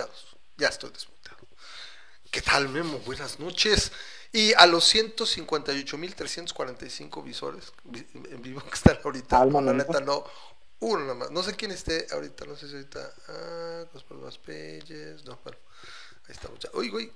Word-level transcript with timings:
estamos. 0.00 0.36
Ya 0.56 0.68
estoy 0.68 0.90
desmuteado. 0.90 1.46
¿Qué 2.30 2.42
tal, 2.42 2.68
Memo? 2.68 2.98
Buenas 3.00 3.38
noches. 3.38 3.92
Y 4.32 4.52
a 4.54 4.66
los 4.66 4.84
158.345 4.84 7.22
visores 7.22 7.72
vi- 7.84 8.06
en 8.14 8.42
vivo 8.42 8.60
que 8.62 8.74
están 8.74 8.98
ahorita, 9.02 9.40
Alma, 9.40 9.60
la 9.60 9.72
¿no? 9.72 9.78
neta 9.78 10.00
no, 10.00 10.24
uno 10.80 11.00
nada 11.02 11.14
más. 11.14 11.30
No 11.30 11.42
sé 11.42 11.54
quién 11.56 11.70
esté 11.70 12.06
ahorita, 12.10 12.44
no 12.44 12.56
sé 12.56 12.68
si 12.68 12.74
ahorita. 12.74 13.14
Ah, 13.28 13.84
los 13.92 14.04
problemas 14.04 14.38
pages. 14.38 15.24
No, 15.24 15.38
bueno, 15.42 15.58
ahí 16.26 16.32
estamos 16.32 16.58
ya. 16.58 16.70
Uy, 16.74 16.90
güey, 16.90 17.10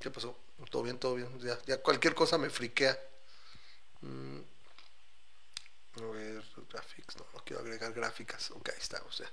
¿qué 0.00 0.10
pasó? 0.10 0.36
Todo 0.70 0.82
bien, 0.82 0.98
todo 0.98 1.14
bien. 1.14 1.38
Ya, 1.40 1.58
ya 1.66 1.80
cualquier 1.82 2.14
cosa 2.14 2.38
me 2.38 2.50
friquea. 2.50 2.98
Mm. 4.00 4.40
A 5.96 6.00
ver, 6.06 6.42
graphics, 6.70 7.16
no, 7.16 7.26
no 7.34 7.44
quiero 7.44 7.62
agregar 7.62 7.92
gráficas. 7.92 8.50
Ok, 8.50 8.70
ahí 8.70 8.78
está, 8.80 9.00
o 9.08 9.12
sea. 9.12 9.30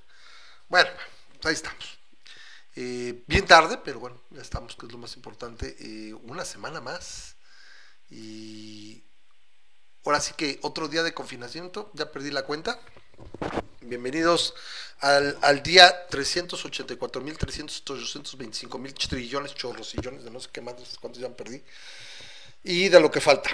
Bueno, 0.67 0.89
ahí 1.43 1.53
estamos. 1.53 1.97
Eh, 2.75 3.23
bien 3.27 3.45
tarde, 3.45 3.77
pero 3.83 3.99
bueno, 3.99 4.21
ya 4.29 4.41
estamos, 4.41 4.75
que 4.75 4.85
es 4.85 4.91
lo 4.91 4.97
más 4.97 5.15
importante. 5.15 5.75
Eh, 5.79 6.13
una 6.13 6.45
semana 6.45 6.79
más. 6.79 7.35
Y 8.09 9.03
ahora 10.05 10.21
sí 10.21 10.33
que 10.37 10.59
otro 10.61 10.87
día 10.87 11.03
de 11.03 11.13
confinamiento, 11.13 11.91
ya 11.93 12.11
perdí 12.11 12.31
la 12.31 12.43
cuenta. 12.43 12.79
Bienvenidos 13.81 14.53
al, 14.99 15.37
al 15.41 15.61
día 15.63 16.07
384.300, 16.09 18.79
mil 18.79 18.93
trillones, 18.93 19.55
chorrosillones, 19.55 20.23
de 20.23 20.31
no 20.31 20.39
sé 20.39 20.49
qué 20.51 20.61
más, 20.61 20.75
cuántos 20.99 21.21
ya 21.21 21.29
perdí. 21.29 21.61
Y 22.63 22.89
de 22.89 22.99
lo 22.99 23.11
que 23.11 23.21
falta. 23.21 23.49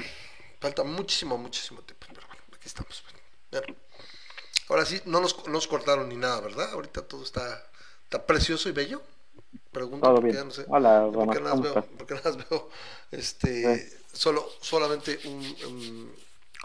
Falta 0.60 0.84
muchísimo, 0.84 1.38
muchísimo 1.38 1.82
tiempo. 1.82 2.08
Pero 2.14 2.28
bueno, 2.28 2.42
aquí 2.54 2.68
estamos. 2.68 3.04
Bueno, 3.52 3.76
ahora 4.70 4.86
sí, 4.86 5.02
no 5.06 5.22
nos, 5.22 5.46
no 5.46 5.54
nos 5.54 5.68
cortaron 5.68 6.10
ni 6.10 6.18
nada, 6.18 6.42
¿verdad? 6.42 6.72
Ahorita 6.72 7.08
todo 7.08 7.24
está, 7.24 7.66
está 8.04 8.26
precioso 8.26 8.70
y 8.70 8.72
bello. 8.74 9.02
Pregunto, 9.72 10.08
Todo 10.08 10.16
porque 10.16 10.26
bien. 10.26 10.38
ya 10.38 10.44
no 10.44 10.52
sé. 10.52 10.66
Hola, 10.68 11.10
porque 11.14 11.40
nada 11.40 11.52
más 11.52 11.52
¿cómo 11.52 11.64
veo, 11.64 11.74
estás? 11.80 11.98
porque 11.98 12.14
nada 12.16 12.32
más 12.32 12.50
veo 12.50 12.70
este, 13.12 13.92
solo, 14.14 14.50
solamente 14.62 15.20
un, 15.26 15.56
un- 15.68 16.16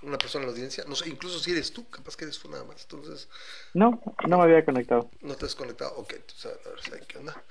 una 0.03 0.19
persona 0.19 0.44
en 0.44 0.48
la 0.50 0.53
audiencia. 0.54 0.84
No 0.88 0.97
sé, 0.97 1.08
incluso 1.08 1.38
si 1.38 1.52
eres 1.52 1.72
tú, 1.72 1.88
capaz 1.91 2.16
que 2.16 2.25
eres 2.25 2.38
tú 2.38 2.48
nada 2.50 2.64
más. 2.64 2.82
Entonces, 2.82 3.28
No, 3.75 4.00
no 4.28 4.38
me 4.38 4.44
había 4.44 4.64
conectado. 4.64 5.10
no 5.20 5.34
te 5.36 5.47
has 5.47 5.54
conectado. 5.54 5.94
Ok, 5.97 6.12
entonces 6.14 6.52
a 6.66 6.69
ver 6.69 6.81
si 6.82 6.92
hay 6.92 7.00
qué 7.06 7.19
onda. 7.19 7.42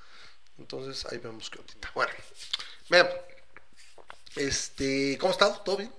Entonces 0.59 1.05
ahí 1.11 1.17
vemos 1.19 1.49
qué 1.49 1.59
ondita. 1.59 1.91
Bueno, 1.95 2.11
vean. 2.89 3.07
Este, 4.35 5.17
¿cómo 5.19 5.31
estado? 5.31 5.59
¿Todo 5.65 5.77
bien? 5.77 5.91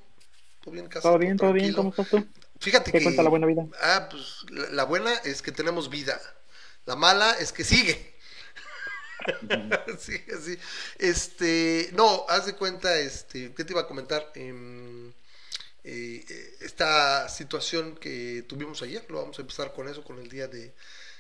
¿Todo 0.63 0.73
bien 0.73 0.85
en 0.87 0.91
casa? 0.91 1.09
¿Todo 1.09 1.19
bien? 1.19 1.37
¿Todo 1.37 1.53
bien? 1.53 1.73
¿Cómo 1.75 1.91
estás 1.91 2.09
tú? 2.09 2.19
Fíjate 2.61 2.91
¿Qué 2.91 2.99
que. 2.99 3.05
cuenta 3.05 3.23
la 3.23 3.31
buena 3.31 3.47
vida? 3.47 3.67
Ah, 3.83 4.09
pues 4.11 4.45
la, 4.51 4.69
la 4.71 4.85
buena 4.85 5.13
es 5.25 5.43
que 5.43 5.53
tenemos 5.53 5.91
vida. 5.91 6.21
La 6.87 6.97
mala 6.97 7.33
es 7.39 7.53
que 7.53 7.65
sigue. 7.65 8.12
sí, 9.99 10.19
sí. 10.45 10.59
Este, 10.99 11.91
no, 11.93 12.25
haz 12.29 12.47
de 12.47 12.55
cuenta, 12.55 12.99
este, 12.99 13.53
¿qué 13.55 13.65
te 13.65 13.73
iba 13.73 13.83
a 13.83 13.87
comentar? 13.87 14.33
Em, 14.35 15.11
eh, 15.85 16.25
eh, 16.29 16.57
esta 16.61 17.29
situación 17.29 17.97
que 17.97 18.45
tuvimos 18.49 18.83
ayer, 18.83 19.05
lo 19.09 19.19
vamos 19.19 19.39
a 19.39 19.43
empezar 19.43 19.73
con 19.73 19.89
eso, 19.89 20.05
con 20.05 20.19
el 20.19 20.29
día 20.29 20.47
de, 20.47 20.75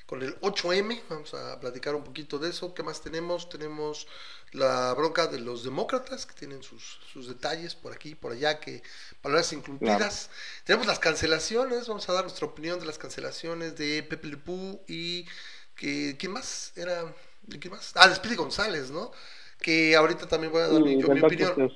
con 0.06 0.22
el 0.22 0.38
8M, 0.40 1.02
vamos 1.08 1.34
a 1.34 1.58
platicar 1.58 1.94
un 1.94 2.04
poquito 2.04 2.38
de 2.38 2.50
eso. 2.50 2.74
¿Qué 2.74 2.82
más 2.82 3.00
tenemos? 3.00 3.48
Tenemos 3.48 4.06
la 4.52 4.92
bronca 4.94 5.26
de 5.26 5.40
los 5.40 5.64
demócratas, 5.64 6.26
que 6.26 6.34
tienen 6.34 6.62
sus, 6.62 7.00
sus 7.12 7.26
detalles 7.28 7.74
por 7.74 7.92
aquí 7.92 8.14
por 8.14 8.32
allá, 8.32 8.60
que 8.60 8.82
palabras 9.20 9.52
incumplidas. 9.52 10.30
Tenemos 10.64 10.86
las 10.86 10.98
cancelaciones, 10.98 11.88
vamos 11.88 12.08
a 12.08 12.12
dar 12.12 12.24
nuestra 12.24 12.46
opinión 12.46 12.78
de 12.78 12.86
las 12.86 12.98
cancelaciones 12.98 13.76
de 13.76 14.02
Pepe 14.02 14.28
Le 14.28 14.36
Pew 14.36 14.80
y 14.86 15.26
que, 15.74 16.16
¿quién 16.18 16.32
más? 16.32 16.72
Era, 16.76 17.14
¿de 17.42 17.58
quién 17.58 17.72
más? 17.72 17.92
Ah, 17.94 18.08
de 18.08 18.14
Speedy 18.14 18.36
González, 18.36 18.90
¿no? 18.90 19.12
Que 19.60 19.94
ahorita 19.96 20.26
también 20.26 20.52
voy 20.52 20.62
a 20.62 20.68
dar 20.68 20.80
mi, 20.80 20.94
Y 20.94 21.00
yo 21.00 21.08
mi 21.08 21.20
opinión 21.20 21.72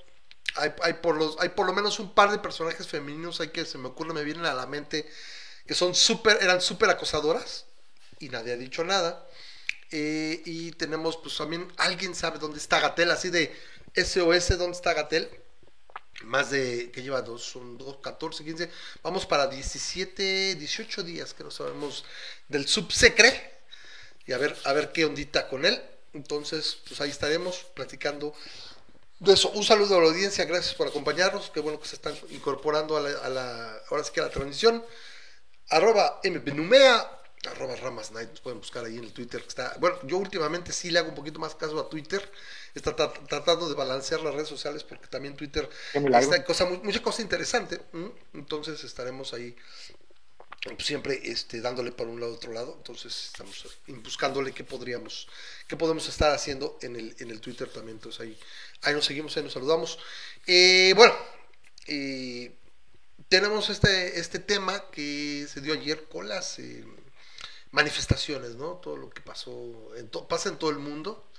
hay, 0.56 0.72
hay 0.82 0.94
por 0.94 1.16
los, 1.16 1.36
hay 1.38 1.50
por 1.50 1.66
lo 1.66 1.72
menos 1.72 1.98
un 1.98 2.14
par 2.14 2.30
de 2.30 2.38
personajes 2.38 2.86
femeninos 2.86 3.40
hay 3.40 3.48
que 3.48 3.64
se 3.64 3.78
me 3.78 3.88
ocurre, 3.88 4.12
me 4.14 4.24
vienen 4.24 4.46
a 4.46 4.54
la 4.54 4.66
mente 4.66 5.08
que 5.66 5.74
son 5.74 5.94
súper, 5.94 6.38
eran 6.40 6.60
súper 6.60 6.90
acosadoras 6.90 7.66
y 8.18 8.28
nadie 8.28 8.52
ha 8.52 8.56
dicho 8.56 8.84
nada. 8.84 9.26
Eh, 9.90 10.42
y 10.44 10.72
tenemos, 10.72 11.16
pues 11.16 11.36
también, 11.36 11.72
alguien 11.76 12.14
sabe 12.14 12.38
dónde 12.38 12.58
está 12.58 12.80
Gatel, 12.80 13.10
así 13.10 13.30
de 13.30 13.54
SOS, 13.94 14.58
¿dónde 14.58 14.76
está 14.76 14.94
Gatel? 14.94 15.28
Más 16.24 16.50
de, 16.50 16.90
que 16.92 17.02
lleva 17.02 17.20
dos, 17.22 17.42
son 17.42 17.76
dos, 17.76 17.98
14, 17.98 18.44
15, 18.44 18.70
vamos 19.02 19.26
para 19.26 19.48
17, 19.48 20.54
18 20.54 21.02
días 21.02 21.34
que 21.34 21.44
no 21.44 21.50
sabemos 21.50 22.04
del 22.48 22.66
subsecre 22.66 23.55
y 24.26 24.32
a 24.32 24.38
ver, 24.38 24.56
a 24.64 24.72
ver 24.72 24.92
qué 24.92 25.04
ondita 25.04 25.48
con 25.48 25.64
él. 25.64 25.80
Entonces, 26.12 26.78
pues 26.88 27.00
ahí 27.00 27.10
estaremos 27.10 27.58
platicando 27.74 28.34
de 29.18 29.32
eso, 29.32 29.50
un 29.50 29.64
saludo 29.64 29.96
a 29.96 30.00
la 30.00 30.08
audiencia, 30.08 30.44
gracias 30.44 30.74
por 30.74 30.88
acompañarnos, 30.88 31.50
qué 31.50 31.60
bueno 31.60 31.80
que 31.80 31.88
se 31.88 31.96
están 31.96 32.14
incorporando 32.30 32.96
a 32.96 33.00
la, 33.00 33.10
a 33.18 33.28
la- 33.28 33.80
ahora 33.90 34.04
sí 34.04 34.12
que 34.12 34.20
a 34.20 34.24
la 34.24 34.30
transmisión. 34.30 34.84
Arroba 35.70 36.20
mbenumea, 36.24 37.10
arroba 37.50 37.76
ramas 37.76 38.12
night, 38.12 38.30
nos 38.30 38.40
pueden 38.40 38.60
buscar 38.60 38.84
ahí 38.84 38.98
en 38.98 39.04
el 39.04 39.12
Twitter 39.12 39.42
que 39.42 39.48
está. 39.48 39.74
Bueno, 39.78 39.98
yo 40.04 40.16
últimamente 40.18 40.72
sí 40.72 40.90
le 40.90 40.98
hago 41.00 41.08
un 41.10 41.14
poquito 41.14 41.38
más 41.40 41.54
caso 41.54 41.78
a 41.80 41.88
Twitter, 41.88 42.30
está 42.74 42.94
tra- 42.94 43.26
tratando 43.26 43.68
de 43.68 43.74
balancear 43.74 44.20
las 44.20 44.34
redes 44.34 44.48
sociales 44.48 44.84
porque 44.84 45.06
también 45.08 45.34
Twitter 45.36 45.68
está 46.20 46.44
cosa, 46.44 46.66
mu- 46.66 46.82
mucha 46.84 47.02
cosa 47.02 47.22
interesante, 47.22 47.80
entonces 48.34 48.84
estaremos 48.84 49.32
ahí 49.34 49.56
siempre 50.78 51.20
este, 51.24 51.60
dándole 51.60 51.92
para 51.92 52.10
un 52.10 52.20
lado 52.20 52.34
otro 52.34 52.52
lado, 52.52 52.74
entonces 52.76 53.26
estamos 53.26 53.66
buscándole 54.02 54.52
qué 54.52 54.64
podríamos, 54.64 55.28
qué 55.66 55.76
podemos 55.76 56.08
estar 56.08 56.32
haciendo 56.32 56.78
en 56.82 56.96
el, 56.96 57.16
en 57.18 57.30
el 57.30 57.40
Twitter 57.40 57.68
también, 57.68 57.96
entonces 57.96 58.20
ahí, 58.20 58.38
ahí 58.82 58.94
nos 58.94 59.04
seguimos, 59.04 59.36
ahí 59.36 59.42
nos 59.42 59.52
saludamos. 59.52 59.98
Eh, 60.46 60.92
bueno, 60.96 61.14
eh, 61.86 62.54
tenemos 63.28 63.70
este, 63.70 64.18
este 64.18 64.38
tema 64.38 64.90
que 64.90 65.46
se 65.52 65.60
dio 65.60 65.74
ayer 65.74 66.04
con 66.08 66.28
las 66.28 66.58
eh, 66.58 66.84
manifestaciones, 67.72 68.54
¿no? 68.56 68.74
Todo 68.76 68.96
lo 68.96 69.10
que 69.10 69.20
pasó, 69.20 69.94
en 69.96 70.08
to- 70.08 70.28
pasa 70.28 70.48
en 70.48 70.58
todo 70.58 70.70
el 70.70 70.78
mundo. 70.78 71.30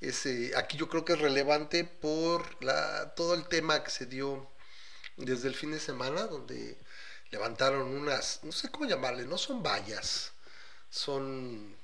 Es, 0.00 0.26
eh, 0.26 0.52
aquí 0.56 0.76
yo 0.76 0.88
creo 0.88 1.04
que 1.04 1.14
es 1.14 1.18
relevante 1.18 1.84
por 1.84 2.62
la, 2.62 3.14
todo 3.14 3.34
el 3.34 3.46
tema 3.48 3.82
que 3.82 3.90
se 3.90 4.06
dio 4.06 4.50
desde 5.16 5.48
el 5.48 5.54
fin 5.54 5.70
de 5.72 5.80
semana, 5.80 6.26
donde 6.26 6.76
levantaron 7.34 7.88
unas, 7.88 8.38
no 8.44 8.52
sé 8.52 8.68
cómo 8.70 8.86
llamarle, 8.86 9.24
no 9.26 9.36
son 9.36 9.60
vallas, 9.60 10.30
son 10.88 11.74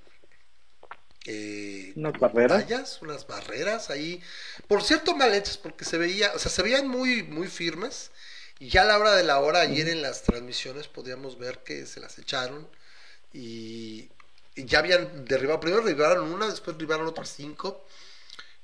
eh, 1.26 1.93
¿Unas 1.97 2.20
barreras? 2.20 3.02
unas 3.02 3.26
barreras 3.26 3.91
ahí, 3.91 4.23
por 4.69 4.85
cierto 4.85 5.17
mal 5.17 5.35
hechas, 5.35 5.58
porque 5.58 5.85
se 5.85 5.99
veía, 5.99 6.31
o 6.37 6.38
sea, 6.38 6.52
se 6.52 6.62
veían 6.62 6.87
muy, 6.87 7.25
muy 7.25 7.49
firmes, 7.49 8.12
y 8.61 8.69
ya 8.69 8.82
a 8.82 8.85
la 8.85 8.99
hora 8.99 9.17
de 9.17 9.25
la 9.25 9.41
hora, 9.41 9.62
ayer 9.62 9.88
en 9.88 10.02
las 10.02 10.23
transmisiones 10.23 10.87
podíamos 10.87 11.37
ver 11.37 11.64
que 11.64 11.85
se 11.85 11.99
las 11.99 12.17
echaron, 12.20 12.69
y, 13.32 14.08
y 14.55 14.64
ya 14.67 14.79
habían 14.79 15.25
derribado, 15.25 15.58
primero 15.58 15.82
derribaron 15.82 16.32
una, 16.32 16.47
después 16.47 16.76
derribaron 16.76 17.08
otras 17.08 17.29
cinco, 17.29 17.85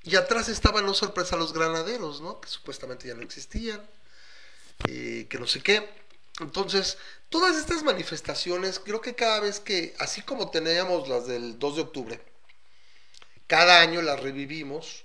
y 0.05 0.15
atrás 0.15 0.49
estaban, 0.49 0.87
no 0.87 0.95
sorpresa, 0.95 1.37
los 1.37 1.53
granaderos, 1.53 2.21
¿no? 2.21 2.41
Que 2.41 2.49
supuestamente 2.49 3.09
ya 3.09 3.15
no 3.15 3.23
existían, 3.23 3.83
eh, 4.89 5.27
que 5.29 5.39
no 5.41 5.49
sé 5.49 5.61
qué. 5.63 6.06
Entonces, 6.41 6.99
todas 7.31 7.57
estas 7.57 7.83
manifestaciones, 7.83 8.79
creo 8.79 9.01
que 9.01 9.15
cada 9.15 9.41
vez 9.41 9.59
que, 9.61 9.95
así 9.99 10.23
como 10.23 10.51
teníamos 10.51 11.09
las 11.09 11.27
del 11.27 11.59
2 11.59 11.77
de 11.77 11.83
octubre, 11.83 12.23
cada 13.47 13.81
año 13.81 14.03
las 14.03 14.21
revivimos 14.21 15.05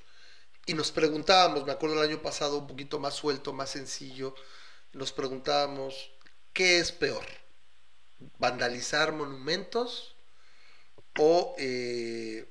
y 0.66 0.74
nos 0.74 0.92
preguntábamos, 0.92 1.66
me 1.66 1.72
acuerdo 1.72 2.04
el 2.04 2.10
año 2.10 2.22
pasado 2.22 2.58
un 2.58 2.68
poquito 2.68 3.00
más 3.00 3.14
suelto, 3.14 3.54
más 3.54 3.70
sencillo, 3.70 4.36
nos 4.94 5.14
preguntábamos, 5.14 6.12
¿qué 6.54 6.80
es 6.80 6.92
peor? 6.92 7.26
¿Vandalizar 8.38 9.14
monumentos 9.14 10.16
o 11.18 11.56
eh, 11.58 12.51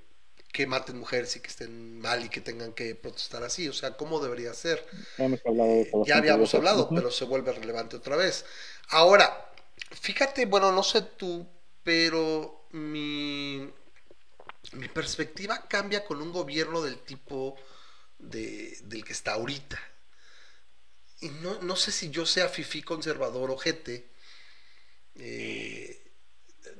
que 0.52 0.66
maten 0.66 0.98
mujeres 0.98 1.36
y 1.36 1.40
que 1.40 1.48
estén 1.48 2.00
mal 2.00 2.24
y 2.24 2.28
que 2.28 2.40
tengan 2.40 2.72
que 2.74 2.94
protestar 2.94 3.42
así? 3.44 3.68
O 3.68 3.72
sea, 3.72 3.96
¿cómo 3.96 4.20
debería 4.20 4.54
ser? 4.54 4.86
Hemos 5.18 5.40
hablado 5.46 5.70
de 5.70 5.82
eso 5.82 6.04
ya 6.04 6.18
habíamos 6.18 6.54
hablado, 6.54 6.92
pero 6.94 7.10
se 7.10 7.24
vuelve 7.24 7.52
relevante 7.52 7.96
otra 7.96 8.16
vez. 8.16 8.44
Ahora, 8.88 9.52
fíjate, 9.90 10.46
bueno, 10.46 10.72
no 10.72 10.82
sé 10.82 11.02
tú, 11.02 11.46
pero 11.82 12.66
mi, 12.72 13.70
mi 14.72 14.88
perspectiva 14.88 15.66
cambia 15.68 16.04
con 16.04 16.20
un 16.22 16.32
gobierno 16.32 16.82
del 16.82 16.98
tipo 17.00 17.56
de, 18.18 18.78
del 18.84 19.04
que 19.04 19.12
está 19.12 19.34
ahorita. 19.34 19.78
y 21.20 21.28
no, 21.28 21.60
no 21.62 21.76
sé 21.76 21.92
si 21.92 22.10
yo 22.10 22.26
sea 22.26 22.48
fifí 22.48 22.82
conservador 22.82 23.50
o 23.50 23.56
jete. 23.58 24.10
eh, 25.14 25.99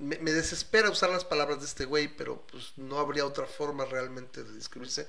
me, 0.01 0.19
me 0.19 0.33
desespera 0.33 0.91
usar 0.91 1.11
las 1.11 1.25
palabras 1.25 1.61
de 1.61 1.67
este 1.67 1.85
güey, 1.85 2.09
pero 2.17 2.47
pues 2.49 2.73
no 2.77 2.99
habría 2.99 3.27
otra 3.27 3.47
forma 3.47 3.85
realmente 3.85 4.45
de 4.45 4.53
describirse. 4.53 5.09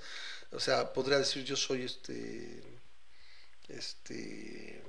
O 0.51 0.59
sea, 0.59 0.93
podría 0.93 1.17
decir 1.19 1.43
yo 1.45 1.55
soy 1.55 1.83
este. 1.83 2.63
Este. 3.69 4.83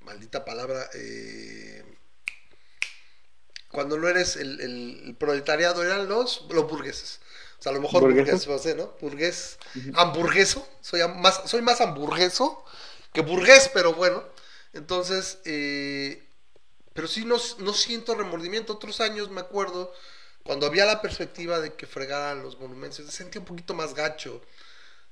Maldita 0.00 0.44
palabra. 0.44 0.88
eh, 0.94 1.84
cuando 3.70 3.98
no 3.98 4.08
eres 4.08 4.36
el, 4.36 4.60
el- 4.60 5.02
el 5.06 5.14
proletariado, 5.16 5.82
eran 5.84 6.08
los, 6.08 6.46
los 6.50 6.68
burgueses. 6.68 7.20
O 7.58 7.62
sea, 7.62 7.72
a 7.72 7.74
lo 7.74 7.80
mejor 7.80 8.02
burgués, 8.02 8.46
a 8.48 8.58
ser, 8.58 8.76
¿no? 8.76 8.94
Burgués. 9.00 9.58
Hamburgueso. 9.94 10.66
Soy 10.80 11.00
más, 11.08 11.42
soy 11.46 11.62
más 11.62 11.80
hamburgueso 11.80 12.64
que 13.12 13.22
burgués, 13.22 13.70
pero 13.72 13.94
bueno. 13.94 14.22
Entonces, 14.72 15.38
eh, 15.46 16.25
pero 16.96 17.06
sí 17.06 17.24
no, 17.24 17.36
no 17.58 17.72
siento 17.72 18.14
remordimiento. 18.14 18.72
Otros 18.72 19.00
años 19.00 19.30
me 19.30 19.40
acuerdo, 19.40 19.92
cuando 20.42 20.66
había 20.66 20.84
la 20.86 21.00
perspectiva 21.00 21.60
de 21.60 21.74
que 21.74 21.86
fregaran 21.86 22.42
los 22.42 22.58
monumentos, 22.58 23.00
me 23.04 23.12
sentía 23.12 23.40
un 23.40 23.46
poquito 23.46 23.74
más 23.74 23.94
gacho. 23.94 24.42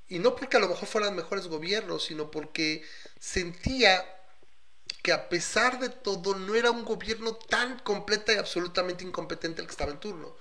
Y 0.09 0.19
no 0.19 0.35
porque 0.35 0.57
a 0.57 0.61
lo 0.61 0.69
mejor 0.69 0.89
fueran 0.89 1.15
mejores 1.15 1.47
gobiernos, 1.47 2.05
sino 2.05 2.31
porque 2.31 2.85
sentía 3.21 4.05
que 5.03 5.13
a 5.13 5.29
pesar 5.29 5.79
de 5.79 5.91
todo 5.91 6.35
no 6.35 6.55
era 6.55 6.71
un 6.71 6.85
gobierno 6.85 7.35
tan 7.35 7.79
completa 7.81 8.33
y 8.33 8.37
absolutamente 8.37 9.05
incompetente 9.05 9.61
el 9.61 9.67
que 9.67 9.73
estaba 9.73 9.93
en 9.93 10.01
turno. 10.01 10.37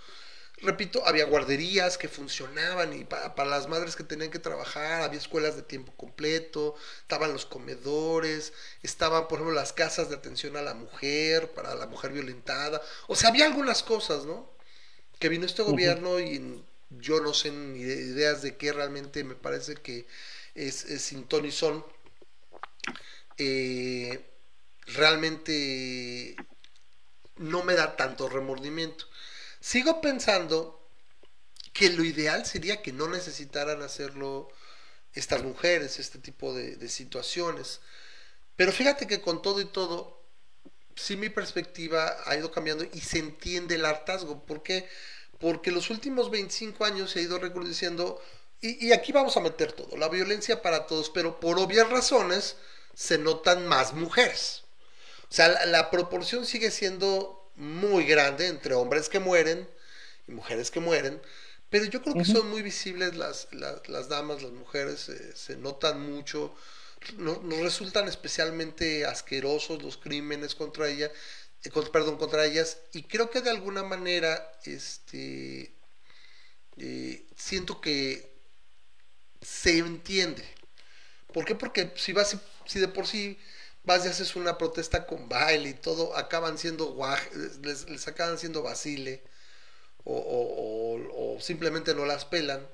Repito, 0.63 1.05
había 1.05 1.25
guarderías 1.25 1.97
que 1.97 2.07
funcionaban 2.07 2.93
y 2.93 3.03
pa- 3.03 3.35
para 3.35 3.49
las 3.49 3.67
madres 3.67 3.95
que 3.97 4.03
tenían 4.05 4.31
que 4.31 4.39
trabajar, 4.39 5.01
había 5.01 5.19
escuelas 5.19 5.57
de 5.57 5.61
tiempo 5.63 5.91
completo, 5.97 6.75
estaban 7.01 7.33
los 7.33 7.45
comedores, 7.45 8.53
estaban, 8.81 9.27
por 9.27 9.39
ejemplo, 9.39 9.53
las 9.55 9.73
casas 9.73 10.09
de 10.09 10.15
atención 10.15 10.55
a 10.55 10.61
la 10.61 10.73
mujer, 10.73 11.51
para 11.53 11.75
la 11.75 11.87
mujer 11.87 12.13
violentada. 12.13 12.81
O 13.07 13.15
sea, 13.15 13.29
había 13.29 13.45
algunas 13.45 13.83
cosas, 13.83 14.25
¿no? 14.25 14.49
Que 15.19 15.29
vino 15.29 15.45
este 15.45 15.63
gobierno 15.63 16.19
y 16.19 16.63
yo 16.91 17.21
no 17.21 17.33
sé 17.33 17.51
ni 17.51 17.83
de- 17.83 17.95
ideas 17.95 18.41
de 18.43 18.57
qué 18.57 18.73
realmente 18.73 19.23
me 19.25 19.35
parece 19.35 19.75
que 19.75 20.07
es, 20.55 20.85
es 20.85 21.01
sin 21.03 21.25
ton 21.27 21.45
y 21.45 21.51
son. 21.51 21.85
Eh, 23.37 24.23
realmente 24.87 26.35
no 27.37 27.63
me 27.63 27.73
da 27.75 27.95
tanto 27.95 28.29
remordimiento. 28.29 29.05
Sigo 29.63 30.01
pensando 30.01 30.77
que 31.71 31.89
lo 31.89 32.03
ideal 32.03 32.45
sería 32.45 32.81
que 32.81 32.91
no 32.91 33.07
necesitaran 33.07 33.81
hacerlo 33.81 34.49
estas 35.13 35.41
mujeres, 35.41 35.99
este 35.99 36.19
tipo 36.19 36.53
de, 36.53 36.89
situaciones. 36.89 37.79
Pero 38.57 38.73
fíjate 38.73 39.07
que 39.07 39.21
con 39.21 39.41
todo 39.41 39.61
y 39.61 39.65
todo, 39.65 40.21
sí 40.97 41.15
mi 41.15 41.29
perspectiva 41.29 42.13
ha 42.25 42.35
ido 42.35 42.51
cambiando 42.51 42.83
y 42.91 42.99
se 42.99 43.19
entiende 43.19 43.75
el 43.75 43.85
hartazgo. 43.85 44.45
¿Por 44.45 44.63
qué? 44.63 44.89
Porque 45.39 45.71
los 45.71 45.89
últimos 45.89 46.29
25 46.29 46.83
años 46.83 47.11
se 47.11 47.19
ha 47.19 47.21
ido 47.21 47.39
recrudeciendo, 47.39 48.21
y, 48.59 48.87
y 48.87 48.91
aquí 48.91 49.13
vamos 49.13 49.37
a 49.37 49.39
meter 49.39 49.71
todo, 49.71 49.95
la 49.95 50.09
violencia 50.09 50.61
para 50.61 50.87
todos, 50.87 51.09
pero 51.09 51.39
por 51.39 51.57
obvias 51.57 51.89
razones 51.89 52.57
se 52.93 53.17
notan 53.17 53.65
más 53.65 53.93
mujeres. 53.93 54.65
O 55.29 55.33
sea, 55.33 55.65
la 55.67 55.89
proporción 55.89 56.45
sigue 56.45 56.69
siendo 56.69 57.42
muy 57.55 58.05
grande 58.05 58.47
entre 58.47 58.73
hombres 58.75 59.09
que 59.09 59.19
mueren 59.19 59.67
y 60.27 60.31
mujeres 60.31 60.71
que 60.71 60.79
mueren, 60.79 61.21
pero 61.69 61.85
yo 61.85 62.01
creo 62.01 62.17
que 62.17 62.25
son 62.25 62.49
muy 62.49 62.61
visibles 62.61 63.15
las, 63.15 63.47
las, 63.51 63.87
las 63.89 64.09
damas, 64.09 64.41
las 64.43 64.51
mujeres, 64.51 65.09
eh, 65.09 65.33
se 65.35 65.57
notan 65.57 66.01
mucho, 66.01 66.55
no- 67.17 67.41
nos 67.43 67.59
resultan 67.59 68.07
especialmente 68.07 69.05
asquerosos 69.05 69.81
los 69.83 69.97
crímenes 69.97 70.55
contra 70.55 70.89
ella, 70.89 71.11
eh, 71.63 71.69
con- 71.69 71.91
perdón, 71.91 72.17
contra 72.17 72.45
ellas, 72.45 72.77
y 72.93 73.03
creo 73.03 73.29
que 73.29 73.41
de 73.41 73.49
alguna 73.49 73.83
manera, 73.83 74.51
este, 74.65 75.73
eh, 76.77 77.25
siento 77.35 77.79
que 77.81 78.33
se 79.41 79.77
entiende. 79.77 80.43
¿Por 81.33 81.45
qué? 81.45 81.55
Porque 81.55 81.93
si 81.97 82.13
vas, 82.13 82.37
si 82.65 82.79
de 82.79 82.89
por 82.89 83.07
sí 83.07 83.39
vas 83.85 84.05
y 84.05 84.09
haces 84.09 84.35
una 84.35 84.57
protesta 84.57 85.05
con 85.07 85.29
baile 85.29 85.69
y 85.69 85.73
todo, 85.75 86.15
acaban 86.17 86.57
siendo 86.57 86.85
guaj, 86.93 87.19
les, 87.63 87.89
les 87.89 88.07
acaban 88.07 88.37
siendo 88.37 88.61
basile 88.63 89.23
o, 90.05 90.15
o- 90.17 91.33
o- 91.33 91.37
o 91.37 91.41
simplemente 91.41 91.95
no 91.95 92.05
las 92.05 92.25
pelan, 92.25 92.67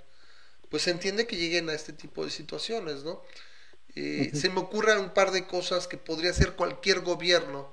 pues 0.69 0.83
se 0.83 0.91
entiende 0.91 1.27
que 1.27 1.37
lleguen 1.37 1.69
a 1.69 1.73
este 1.73 1.93
tipo 1.93 2.25
de 2.25 2.31
situaciones, 2.31 3.03
¿no? 3.03 3.23
Eh, 3.95 4.31
Se 4.35 4.49
me 4.49 4.61
ocurren 4.61 4.99
un 4.99 5.11
par 5.13 5.31
de 5.31 5.47
cosas 5.47 5.87
que 5.87 5.97
podría 5.97 6.31
hacer 6.31 6.55
cualquier 6.55 7.01
gobierno 7.01 7.69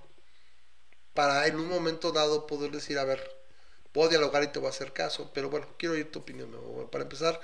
para 1.14 1.46
en 1.46 1.58
un 1.58 1.68
momento 1.68 2.12
dado 2.12 2.46
poder 2.46 2.70
decir, 2.70 2.98
a 2.98 3.04
ver, 3.04 3.20
puedo 3.92 4.08
dialogar 4.10 4.42
y 4.44 4.48
te 4.48 4.58
voy 4.58 4.68
a 4.68 4.70
hacer 4.70 4.92
caso, 4.92 5.30
pero 5.34 5.50
bueno, 5.50 5.66
quiero 5.78 5.94
oír 5.94 6.10
tu 6.10 6.20
opinión. 6.20 6.50
Para 6.90 7.04
empezar, 7.04 7.40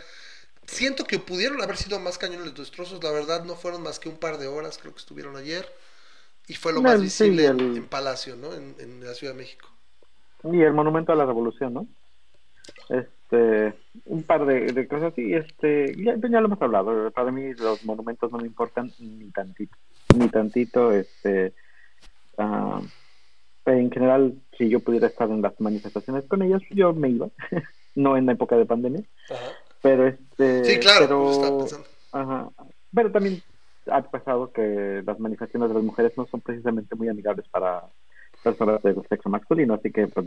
siento 0.66 1.05
que 1.07 1.19
pudieron 1.19 1.62
haber 1.62 1.76
sido 1.78 1.99
más 2.00 2.19
cañones 2.19 2.47
los 2.47 2.57
destrozos, 2.57 3.02
la 3.05 3.11
verdad 3.12 3.45
no 3.45 3.57
fueron 3.57 3.83
más 3.83 3.99
que 4.00 4.09
un 4.11 4.19
par 4.19 4.38
de 4.38 4.49
horas, 4.49 4.78
creo 4.78 4.95
que 4.95 5.00
estuvieron 5.00 5.37
ayer, 5.37 5.73
y 6.49 6.54
fue 6.54 6.72
lo 6.72 6.82
más 6.82 7.00
visible 7.00 7.46
en- 7.46 7.61
el- 7.61 7.76
en 7.78 7.87
Palacio, 7.87 8.37
¿no? 8.37 8.52
En, 8.52 8.75
en 8.78 9.04
la 9.04 9.14
Ciudad 9.14 9.32
de 9.34 9.38
México. 9.38 9.68
Y 10.44 10.61
el 10.62 10.72
monumento 10.72 11.12
a 11.12 11.16
la 11.16 11.25
revolución, 11.26 11.72
¿no? 11.75 11.87
Este, 12.88 13.75
un 14.06 14.22
par 14.25 14.44
de, 14.46 14.72
de 14.72 14.88
cosas 14.88 15.12
así, 15.12 15.32
este, 15.34 15.94
ya, 16.02 16.14
ya 16.16 16.40
lo 16.40 16.46
hemos 16.46 16.61
hablado, 16.62 17.11
para 17.12 17.30
mí 17.30 17.54
los 17.54 17.84
monumentos 17.84 18.30
no 18.30 18.38
me 18.38 18.46
importan 18.46 18.92
ni 18.99 19.30
tantito, 19.30 19.76
ni 20.16 20.28
tantito, 20.28 20.92
este, 20.92 21.52
ah, 22.38 22.80
en 23.66 23.90
general, 23.90 24.34
si 24.58 24.68
yo 24.68 24.80
pudiera 24.80 25.06
estar 25.06 25.30
en 25.30 25.42
las 25.42 25.58
manifestaciones 25.61 26.25
con 26.26 26.42
ellos, 26.42 26.62
yo 26.70 26.92
me 26.92 27.08
iba, 27.11 27.28
no 27.94 28.16
en 28.16 28.26
la 28.26 28.32
época 28.32 28.56
de 28.56 28.66
pandemia, 28.66 29.02
Ajá. 29.30 29.52
pero 29.80 30.06
este, 30.08 30.64
Sí, 30.64 30.78
claro, 30.80 31.06
pero, 31.06 31.58
pues, 31.58 31.72
pensando. 31.72 31.87
Ajá. 32.12 32.50
Pero 32.94 33.11
también 33.12 33.42
ha 33.87 34.03
pasado 34.03 34.53
que 34.53 35.03
las 35.05 35.19
manifestaciones 35.19 35.69
de 35.71 35.75
las 35.75 35.85
mujeres 35.85 36.12
no 36.17 36.27
son 36.27 36.41
precisamente 36.41 36.95
muy 36.95 37.09
amigables 37.09 37.49
para 37.49 37.85
personas 38.43 38.83
del 38.83 38.97
sexo 39.09 39.29
masculino, 39.29 39.75
así 39.75 39.91
que 39.93 40.07
pues. 40.09 40.27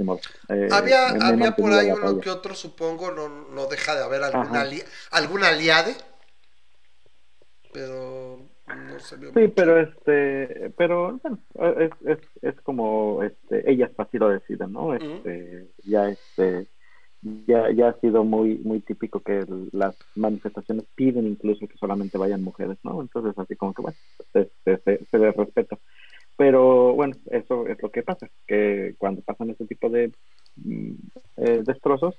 Eh, 0.49 0.69
había 0.71 1.09
había 1.09 1.55
por 1.55 1.73
ahí 1.73 1.91
uno 1.91 2.19
que 2.21 2.29
otro, 2.29 2.53
supongo, 2.55 3.11
no, 3.11 3.27
no 3.29 3.65
deja 3.67 3.95
de 3.95 4.03
haber 4.03 4.23
algún, 4.23 4.41
Ajá. 4.55 4.61
ali- 4.61 4.83
algún 5.11 5.43
aliade, 5.43 5.95
pero 7.73 8.39
no 8.67 8.99
se 8.99 9.17
vio 9.17 9.29
Sí, 9.33 9.39
mucho. 9.39 9.53
pero 9.55 9.79
este, 9.79 10.69
pero 10.77 11.19
bueno, 11.21 11.39
es, 11.79 11.91
es, 12.05 12.19
es 12.41 12.61
como 12.61 13.21
este, 13.23 13.69
ellas 13.69 13.91
así 13.97 14.17
lo 14.17 14.29
deciden, 14.29 14.71
¿no? 14.71 14.95
Este, 14.95 15.67
ya 15.83 16.09
este, 16.09 16.67
ya, 17.47 17.71
ya 17.71 17.89
ha 17.89 17.99
sido 17.99 18.23
muy, 18.23 18.59
muy 18.59 18.81
típico 18.81 19.19
que 19.19 19.45
las 19.71 19.95
manifestaciones 20.15 20.85
piden 20.95 21.25
incluso 21.25 21.67
que 21.67 21.77
solamente 21.77 22.17
vayan 22.17 22.43
mujeres, 22.43 22.77
¿no? 22.83 23.01
Entonces 23.01 23.37
así 23.37 23.55
como 23.55 23.73
que 23.73 23.81
bueno, 23.81 23.97
se, 24.31 24.49
se, 24.63 24.77
se, 24.77 25.05
se 25.05 25.17
les 25.17 25.35
respeta. 25.35 25.77
Pero 26.37 26.93
bueno, 26.93 27.15
eso 27.31 27.67
es 27.67 27.81
lo 27.81 27.89
que 27.89 28.03
pasa, 28.03 28.29
que 28.45 28.95
cuando 28.97 29.21
pasan 29.21 29.49
ese 29.51 29.65
tipo 29.65 29.89
de 29.89 30.11
mm, 30.57 30.91
eh, 31.37 31.63
destrozos, 31.65 32.15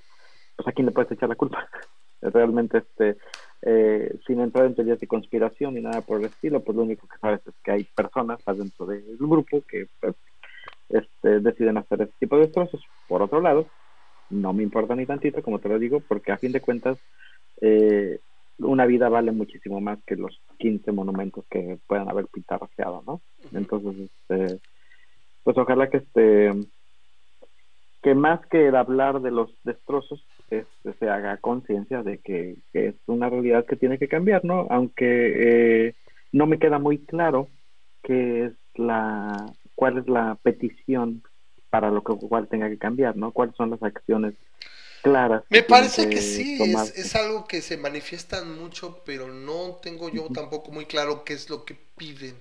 pues 0.57 0.67
a 0.67 0.73
quién 0.73 0.87
le 0.87 0.93
puedes 0.93 1.13
echar 1.13 1.29
la 1.29 1.37
culpa. 1.37 1.69
Realmente, 2.23 2.79
este, 2.79 3.17
eh, 3.63 4.19
sin 4.27 4.41
entrar 4.41 4.67
en 4.67 4.75
teorías 4.75 4.99
de 4.99 5.07
conspiración 5.07 5.75
ni 5.75 5.83
nada 5.83 6.01
por 6.01 6.19
el 6.19 6.27
estilo, 6.27 6.65
pues 6.65 6.75
lo 6.77 6.83
único 6.83 7.07
que 7.07 7.19
sabes 7.19 7.47
es 7.47 7.55
que 7.63 7.71
hay 7.71 7.85
personas 7.85 8.41
adentro 8.47 8.87
del 8.87 9.17
grupo 9.19 9.63
que 9.69 9.87
pues, 10.01 10.17
este, 10.89 11.41
deciden 11.41 11.77
hacer 11.77 12.03
ese 12.03 12.13
tipo 12.19 12.37
de 12.37 12.47
destrozos. 12.47 12.83
Por 13.07 13.21
otro 13.21 13.41
lado, 13.41 13.67
no 14.31 14.53
me 14.53 14.63
importa 14.63 14.95
ni 14.95 15.07
tantito, 15.07 15.43
como 15.43 15.59
te 15.59 15.69
lo 15.69 15.79
digo, 15.79 16.01
porque 16.01 16.33
a 16.33 16.39
fin 16.39 16.53
de 16.53 16.61
cuentas, 16.61 16.99
eh, 17.61 18.19
una 18.59 18.87
vida 18.87 19.09
vale 19.09 19.33
muchísimo 19.33 19.81
más 19.81 19.99
que 20.05 20.17
los 20.17 20.41
15 20.59 20.93
monumentos 20.93 21.45
que 21.51 21.79
puedan 21.87 22.09
haber 22.09 22.27
pintarrajeado, 22.27 23.03
¿no? 23.07 23.21
Entonces, 23.53 24.11
este, 24.11 24.61
pues 25.45 25.59
ojalá 25.59 25.89
que 25.89 25.99
este 25.99 26.53
que 28.03 28.15
más 28.15 28.45
que 28.47 28.69
el 28.69 28.77
hablar 28.77 29.21
de 29.21 29.33
los 29.33 29.51
destrozos 29.65 30.25
este, 30.49 30.93
se 30.93 31.09
haga 31.11 31.39
conciencia 31.39 32.05
de 32.05 32.19
que, 32.19 32.57
que 32.73 32.89
es 32.89 32.95
una 33.07 33.29
realidad 33.29 33.67
que 33.67 33.75
tiene 33.75 33.99
que 33.99 34.07
cambiar, 34.07 34.45
¿no? 34.45 34.69
Aunque 34.71 35.89
eh, 35.89 35.95
no 36.31 36.47
me 36.47 36.61
queda 36.61 36.79
muy 36.79 36.99
claro 36.99 37.49
qué 38.05 38.45
es 38.45 38.53
la 38.77 39.47
cuál 39.75 39.99
es 39.99 40.09
la 40.09 40.39
petición 40.43 41.23
para 41.81 41.91
lo 41.91 42.03
que 42.03 42.15
cual 42.27 42.49
tenga 42.49 42.71
que 42.71 42.79
cambiar, 42.79 43.17
¿no? 43.17 43.33
¿Cuáles 43.33 43.55
son 43.55 43.69
las 43.69 43.83
acciones 43.83 44.33
claras? 45.03 45.45
Me 45.51 45.63
parece 45.63 46.09
que 46.09 46.23
sí, 46.23 46.59
es, 46.73 47.15
algo 47.17 47.47
que 47.47 47.61
se 47.61 47.77
manifiestan 47.77 48.59
mucho, 48.59 49.03
pero 49.05 49.29
no 49.29 49.79
tengo 49.83 50.09
yo 50.09 50.31
tampoco 50.33 50.73
muy 50.73 50.87
claro 50.87 51.23
qué 51.23 51.35
es 51.35 51.51
lo 51.51 51.67
que 51.67 51.75
piden. 51.75 52.35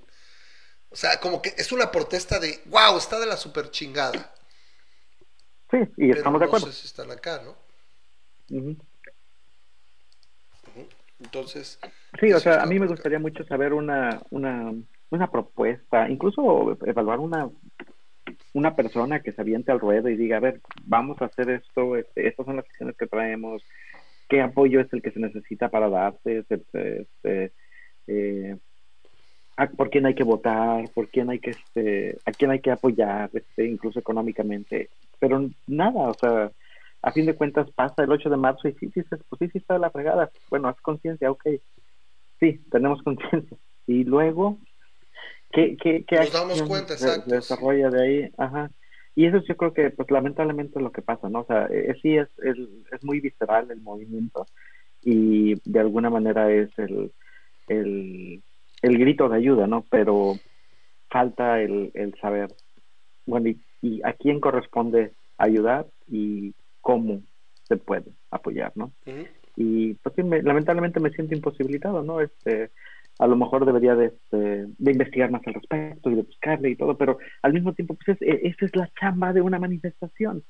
O 0.90 0.96
sea, 0.96 1.20
como 1.20 1.42
que 1.42 1.54
es 1.58 1.74
una 1.74 1.92
protesta 1.92 2.40
de, 2.40 2.62
wow, 2.68 2.98
está 2.98 3.20
de 3.20 3.26
la 3.26 3.36
super 3.36 3.72
chingada. 3.72 4.34
Sí, 5.70 5.80
y 5.98 6.08
Pero 6.08 6.14
estamos 6.14 6.40
de 6.40 6.46
no 6.46 6.50
acuerdo. 6.50 6.68
sé 6.68 6.74
si 6.80 6.88
están 6.88 7.12
acá, 7.12 7.42
¿no? 7.44 7.58
Entonces, 11.20 11.78
Sí, 12.22 12.32
o 12.32 12.40
sea, 12.40 12.64
a 12.64 12.66
mí 12.66 12.80
me 12.80 12.88
gustaría 12.88 13.20
mucho 13.20 13.44
saber 13.44 13.74
una, 13.74 14.22
una, 14.30 14.74
una 15.10 15.30
propuesta, 15.30 16.10
incluso 16.10 16.78
evaluar 16.86 17.20
una, 17.20 17.50
una 18.56 18.74
persona 18.74 19.20
que 19.20 19.34
se 19.34 19.42
aviente 19.42 19.74
al 19.74 19.82
ruedo 19.82 20.08
y 20.08 20.16
diga, 20.16 20.38
a 20.38 20.40
ver, 20.40 20.62
vamos 20.86 21.22
a 21.22 21.26
hacer 21.26 21.50
esto, 21.50 21.98
este, 21.98 22.26
estas 22.30 22.46
son 22.46 22.56
las 22.56 22.66
acciones 22.66 22.96
que 22.96 23.06
traemos, 23.06 23.62
qué 24.30 24.42
apoyo 24.42 24.80
es 24.80 24.92
el 24.94 25.02
que 25.02 25.12
se 25.12 25.20
necesita 25.20 25.68
para 25.68 25.90
darse, 25.90 26.46
este, 26.50 27.52
eh, 28.08 28.56
por 29.76 29.90
quién 29.90 30.06
hay 30.06 30.16
que 30.16 30.24
votar, 30.24 30.90
por 30.94 31.10
quién 31.10 31.30
hay 31.30 31.40
que, 31.40 31.50
este, 31.50 32.18
a 32.26 32.32
quién 32.32 32.50
hay 32.50 32.62
que 32.62 32.72
apoyar, 32.72 33.30
este, 33.34 33.66
incluso 33.66 34.00
económicamente, 34.00 34.90
pero 35.20 35.50
nada, 35.68 36.08
o 36.08 36.14
sea, 36.14 36.50
a 37.02 37.12
fin 37.12 37.26
de 37.26 37.36
cuentas 37.36 37.70
pasa 37.72 38.04
el 38.04 38.12
8 38.12 38.30
de 38.30 38.38
marzo 38.38 38.70
y 38.70 38.74
sí, 38.76 38.90
sí, 38.94 39.02
pues 39.10 39.20
sí, 39.38 39.50
sí 39.50 39.58
está 39.58 39.78
la 39.78 39.90
fregada, 39.90 40.32
bueno, 40.50 40.70
haz 40.70 40.80
conciencia, 40.80 41.30
ok, 41.30 41.44
sí, 42.40 42.62
tenemos 42.72 43.04
conciencia, 43.04 43.58
y 43.86 44.06
luego, 44.06 44.60
¿qué, 45.52 45.78
qué, 45.78 46.04
qué 46.06 46.16
Nos 46.18 46.32
damos 46.34 46.62
cuenta, 46.64 46.94
exacto, 46.94 47.30
se 47.30 47.36
desarrolla 47.36 47.90
de 47.90 48.02
ahí? 48.04 48.32
Ajá. 48.38 48.72
Y 49.16 49.26
eso 49.26 49.42
yo 49.48 49.56
creo 49.56 49.74
que, 49.74 49.92
pues 49.92 50.12
lamentablemente 50.12 50.78
es 50.78 50.84
lo 50.84 50.92
que 50.92 51.02
pasa, 51.02 51.30
¿no? 51.30 51.42
O 51.42 51.46
sea, 51.46 51.68
eh, 51.68 51.96
sí 52.02 52.18
es, 52.18 52.28
es, 52.40 52.58
es 52.92 53.04
muy 53.04 53.22
visceral 53.22 53.72
el 53.72 53.82
movimiento 53.82 54.46
y 55.02 55.56
de 55.70 55.80
alguna 55.80 56.10
manera 56.10 56.52
es 56.52 56.70
el, 56.78 57.12
el, 57.68 58.44
el 58.82 58.98
grito 58.98 59.30
de 59.30 59.38
ayuda, 59.38 59.68
¿no? 59.68 59.86
Pero 59.90 60.34
falta 61.10 61.62
el, 61.62 61.92
el 61.94 62.14
saber, 62.20 62.50
bueno, 63.26 63.50
y, 63.50 63.62
y 63.82 64.02
a 64.04 64.14
quién 64.14 64.42
corresponde 64.42 65.14
ayudar 65.38 65.88
y 66.08 66.54
cómo 66.82 67.22
se 67.64 67.78
puede 67.78 68.12
apoyar, 68.32 68.74
¿no? 68.76 68.92
Y 69.56 69.94
pues 69.96 70.14
sí, 70.16 70.24
me- 70.24 70.44
lamentablemente 70.44 71.00
me 71.00 71.12
siento 71.12 71.34
imposibilitado, 71.36 72.04
¿no? 72.04 72.20
Este, 72.20 72.72
a 73.18 73.28
lo 73.28 73.36
mejor 73.36 73.66
debería 73.66 73.96
de, 73.96 74.08
este, 74.08 74.38
de 74.78 74.92
investigar 74.92 75.32
más 75.32 75.42
al 75.48 75.54
respecto 75.56 76.10
y 76.10 76.16
de 76.16 76.24
buscarle 76.24 76.70
y 76.72 76.76
todo, 76.76 76.98
pero 76.98 77.18
al 77.42 77.54
mismo 77.54 77.74
tiempo, 77.74 77.96
pues 77.96 78.20
es- 78.20 78.28
e- 78.28 78.48
esa 78.48 78.66
es 78.66 78.76
la 78.76 78.90
chamba 79.00 79.34
de 79.34 79.42
una 79.42 79.60
manifestación, 79.60 80.44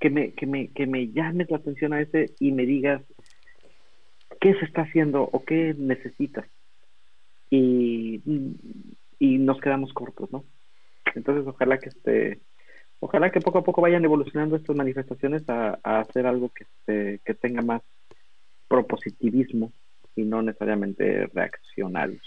que 0.00 0.10
me, 0.10 0.32
que 0.34 0.46
me, 0.46 0.68
que 0.72 0.86
me 0.86 1.10
llames 1.12 1.50
la 1.50 1.58
atención 1.58 1.92
a 1.92 2.00
ese 2.00 2.30
y 2.38 2.52
me 2.52 2.66
digas 2.66 3.02
qué 4.40 4.54
se 4.54 4.64
está 4.64 4.82
haciendo 4.82 5.22
o 5.22 5.44
qué 5.44 5.74
necesitas. 5.76 6.46
Y, 7.50 8.22
y 9.18 9.38
nos 9.38 9.60
quedamos 9.60 9.92
cortos, 9.92 10.32
¿no? 10.32 10.44
Entonces 11.14 11.46
ojalá 11.46 11.78
que 11.78 11.90
este 11.90 12.40
ojalá 13.00 13.30
que 13.30 13.40
poco 13.40 13.58
a 13.58 13.64
poco 13.64 13.82
vayan 13.82 14.04
evolucionando 14.04 14.56
estas 14.56 14.76
manifestaciones 14.76 15.46
a, 15.48 15.78
a 15.82 16.00
hacer 16.00 16.26
algo 16.26 16.50
que, 16.50 16.64
este, 16.64 17.20
que 17.24 17.34
tenga 17.34 17.60
más 17.60 17.82
propositivismo 18.68 19.72
y 20.16 20.22
no 20.22 20.42
necesariamente 20.42 21.26
reaccionarios. 21.32 22.22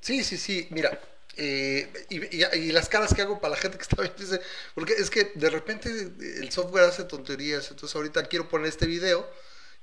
Sí, 0.00 0.22
sí, 0.24 0.36
sí, 0.36 0.66
mira, 0.70 0.98
eh, 1.36 1.88
y, 2.08 2.36
y- 2.36 2.44
y 2.68 2.72
las 2.72 2.88
caras 2.88 3.14
que 3.14 3.22
hago 3.22 3.40
para 3.40 3.54
la 3.54 3.60
gente 3.60 3.76
que 3.78 3.82
está 3.82 4.02
viendo, 4.02 4.38
porque 4.74 4.94
es 4.94 5.10
que 5.10 5.32
de 5.34 5.50
repente 5.50 5.88
el 5.90 6.50
software 6.50 6.84
hace 6.84 7.04
tonterías, 7.04 7.70
entonces 7.70 7.94
ahorita 7.94 8.24
quiero 8.24 8.48
poner 8.48 8.68
este 8.68 8.86
video 8.86 9.28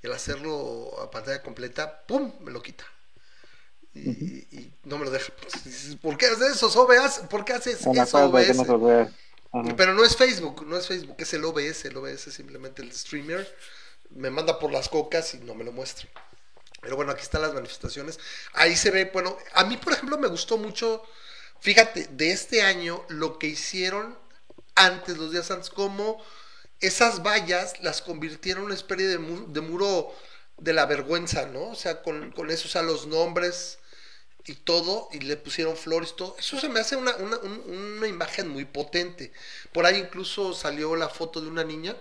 y 0.04 0.08
al 0.08 0.14
hacerlo 0.14 1.00
a 1.02 1.10
pantalla 1.12 1.42
completa, 1.42 2.04
¡pum!, 2.06 2.34
me 2.42 2.52
lo 2.52 2.62
quita. 2.62 2.86
Y, 3.94 4.10
y 4.52 4.74
no 4.84 4.98
me 4.98 5.06
lo 5.06 5.12
deja. 5.12 5.32
Dices, 5.64 5.96
¿Por 5.96 6.18
qué 6.18 6.26
haces 6.26 6.56
eso, 6.58 6.68
OBS? 6.68 7.20
¿Por 7.30 7.46
qué 7.46 7.54
haces 7.54 7.82
Una 7.86 8.04
eso, 8.04 8.20
no 8.20 8.26
OBS? 8.26 8.60
Ajá. 9.54 9.74
Pero 9.78 9.94
no 9.94 10.04
es 10.04 10.18
Facebook, 10.18 10.68
no 10.68 10.78
es 10.78 10.86
Facebook, 10.88 11.16
es 11.18 11.34
el 11.34 11.46
OBS, 11.46 11.86
el 11.86 11.96
OBS 11.96 12.28
es 12.28 12.34
simplemente 12.34 12.82
el 12.82 12.92
streamer. 12.92 13.48
Me 14.10 14.30
manda 14.30 14.60
por 14.60 14.70
las 14.72 14.90
cocas 14.90 15.34
y 15.34 15.38
no 15.38 15.56
me 15.56 15.64
lo 15.64 15.72
muestra. 15.72 16.10
Pero 16.86 16.98
bueno, 16.98 17.12
aquí 17.14 17.24
están 17.24 17.44
las 17.44 17.54
manifestaciones. 17.56 18.20
Ahí 18.54 18.78
se 18.78 18.92
ve, 18.92 19.12
bueno, 19.14 19.38
a 19.56 19.66
mí 19.66 19.78
por 19.78 19.94
ejemplo 19.94 20.18
me 20.20 20.30
gustó 20.30 20.58
mucho, 20.58 21.04
fíjate, 21.62 22.08
de 22.12 22.32
este 22.32 22.62
año 22.64 23.06
lo 23.10 23.40
que 23.40 23.48
hicieron 23.48 24.18
antes, 24.76 25.18
los 25.18 25.32
días 25.32 25.52
antes, 25.52 25.70
como 25.72 26.24
esas 26.82 27.24
vallas 27.24 27.82
las 27.82 28.02
convirtieron 28.04 28.64
en 28.64 28.68
una 28.68 28.76
especie 28.76 29.08
de, 29.08 29.20
mu- 29.20 29.52
de 29.54 29.62
muro 29.62 30.14
de 30.58 30.74
la 30.74 30.86
vergüenza, 30.88 31.48
¿no? 31.48 31.70
O 31.72 31.76
sea, 31.76 32.04
con, 32.04 32.32
con 32.34 32.52
eso, 32.52 32.68
o 32.68 32.72
sea, 32.72 32.84
los 32.84 33.08
nombres 33.08 33.80
y 34.46 34.56
todo, 34.56 35.10
y 35.14 35.20
le 35.22 35.38
pusieron 35.38 35.78
flores 35.78 36.12
y 36.12 36.18
todo. 36.18 36.36
Eso 36.40 36.60
se 36.60 36.70
me 36.70 36.80
hace 36.82 36.98
una, 36.98 37.16
una, 37.18 37.38
un- 37.40 37.64
una 37.98 38.08
imagen 38.08 38.50
muy 38.50 38.66
potente. 38.66 39.34
Por 39.74 39.86
ahí 39.88 39.98
incluso 40.00 40.54
salió 40.54 40.96
la 40.98 41.10
foto 41.10 41.42
de 41.42 41.50
una 41.50 41.64
niña 41.66 41.96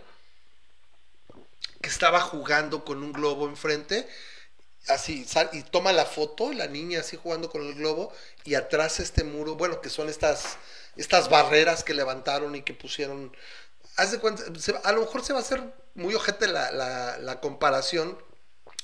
que 1.81 1.89
estaba 1.89 2.21
jugando 2.21 2.85
con 2.85 3.03
un 3.03 3.13
globo 3.13 3.47
enfrente, 3.49 4.09
así, 4.89 5.25
sal- 5.25 5.51
y 5.53 5.63
toma 5.63 5.93
la 5.93 6.05
foto, 6.07 6.53
la 6.53 6.67
niña 6.67 7.01
así 7.01 7.17
jugando 7.17 7.51
con 7.51 7.63
el 7.63 7.75
globo, 7.75 8.13
y 8.45 8.55
atrás 8.55 9.01
este 9.01 9.25
muro, 9.25 9.55
bueno, 9.57 9.81
que 9.81 9.91
son 9.91 10.09
estas, 10.09 10.59
estas 10.97 11.29
barreras 11.31 11.85
que 11.85 11.95
levantaron 11.95 12.55
y 12.55 12.63
que 12.63 12.75
pusieron. 12.75 13.35
Haz 13.97 14.13
de 14.13 14.21
cuenta, 14.21 14.45
se- 14.59 14.77
a 14.85 14.93
lo 14.93 15.03
mejor 15.03 15.25
se 15.25 15.33
va 15.33 15.41
a 15.41 15.43
hacer 15.43 15.63
muy 15.95 16.15
ojete 16.15 16.49
la, 16.49 16.71
la, 16.73 17.19
la 17.19 17.41
comparación, 17.41 18.19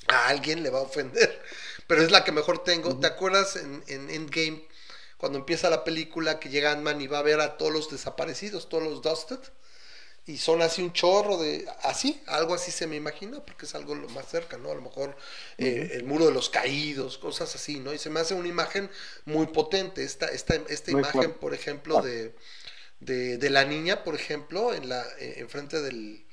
a 0.07 0.27
alguien 0.29 0.63
le 0.63 0.69
va 0.69 0.79
a 0.79 0.83
ofender, 0.83 1.41
pero 1.87 2.01
es 2.03 2.11
la 2.11 2.23
que 2.23 2.31
mejor 2.31 2.63
tengo. 2.63 2.97
¿Te 2.99 3.07
acuerdas 3.07 3.55
en, 3.55 3.83
en 3.87 4.09
Endgame, 4.09 4.67
cuando 5.17 5.39
empieza 5.39 5.69
la 5.69 5.83
película, 5.83 6.39
que 6.39 6.49
llega 6.49 6.71
Ant-Man 6.71 7.01
y 7.01 7.07
va 7.07 7.19
a 7.19 7.23
ver 7.23 7.41
a 7.41 7.57
todos 7.57 7.71
los 7.73 7.91
desaparecidos, 7.91 8.69
todos 8.69 8.83
los 8.83 9.01
Dusted? 9.01 9.39
Y 10.25 10.37
son 10.37 10.61
así 10.61 10.81
un 10.83 10.93
chorro 10.93 11.37
de 11.37 11.67
así 11.83 12.21
algo 12.27 12.53
así 12.53 12.71
se 12.71 12.85
me 12.87 12.95
imagina 12.95 13.43
porque 13.43 13.65
es 13.65 13.73
algo 13.75 13.95
lo 13.95 14.07
más 14.09 14.27
cerca 14.27 14.57
no 14.57 14.71
a 14.71 14.75
lo 14.75 14.81
mejor 14.81 15.17
eh, 15.57 15.91
el 15.93 16.03
muro 16.03 16.27
de 16.27 16.31
los 16.31 16.49
caídos 16.49 17.17
cosas 17.17 17.55
así 17.55 17.79
no 17.79 17.91
y 17.93 17.97
se 17.97 18.09
me 18.11 18.19
hace 18.19 18.35
una 18.35 18.47
imagen 18.47 18.89
muy 19.25 19.47
potente 19.47 20.03
esta 20.03 20.27
esta, 20.27 20.55
esta 20.69 20.91
Muy 20.91 21.01
imagen 21.01 21.33
por 21.33 21.53
ejemplo 21.55 21.99
de, 21.99 22.35
de, 22.99 23.37
de 23.37 23.49
la 23.49 23.65
niña 23.65 24.03
por 24.03 24.15
ejemplo 24.15 24.73
en 24.73 24.89
la 24.89 25.03
eh, 25.19 25.35
enfrente 25.37 25.81
del 25.81 26.25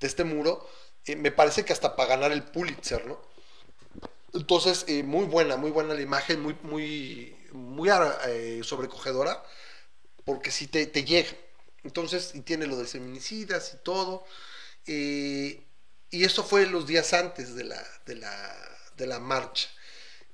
de 0.00 0.06
este 0.06 0.24
muro 0.24 0.68
eh, 1.06 1.16
me 1.16 1.32
parece 1.32 1.64
que 1.64 1.72
hasta 1.72 1.96
para 1.96 2.10
ganar 2.10 2.32
el 2.32 2.44
Pulitzer 2.44 3.06
no 3.06 3.20
entonces 4.34 4.84
eh, 4.88 5.02
muy 5.02 5.26
buena 5.26 5.56
muy 5.56 5.70
buena 5.70 5.94
la 5.94 6.02
imagen 6.02 6.40
muy 6.40 6.56
muy 6.62 7.36
muy 7.52 7.88
sobrecogedora 8.62 9.42
porque 10.24 10.50
si 10.50 10.68
te, 10.68 10.86
te 10.86 11.04
llega. 11.04 11.30
Entonces, 11.84 12.32
y 12.34 12.40
tiene 12.42 12.66
lo 12.66 12.76
de 12.76 12.86
feminicidas 12.86 13.74
y 13.74 13.78
todo. 13.84 14.24
eh, 14.86 15.64
y 16.10 16.24
eso 16.24 16.44
fue 16.44 16.66
los 16.66 16.86
días 16.86 17.12
antes 17.14 17.54
de 17.56 17.64
la, 17.64 17.84
de 18.06 18.16
la, 18.16 18.56
de 18.96 19.06
la 19.06 19.20
marcha. 19.20 19.68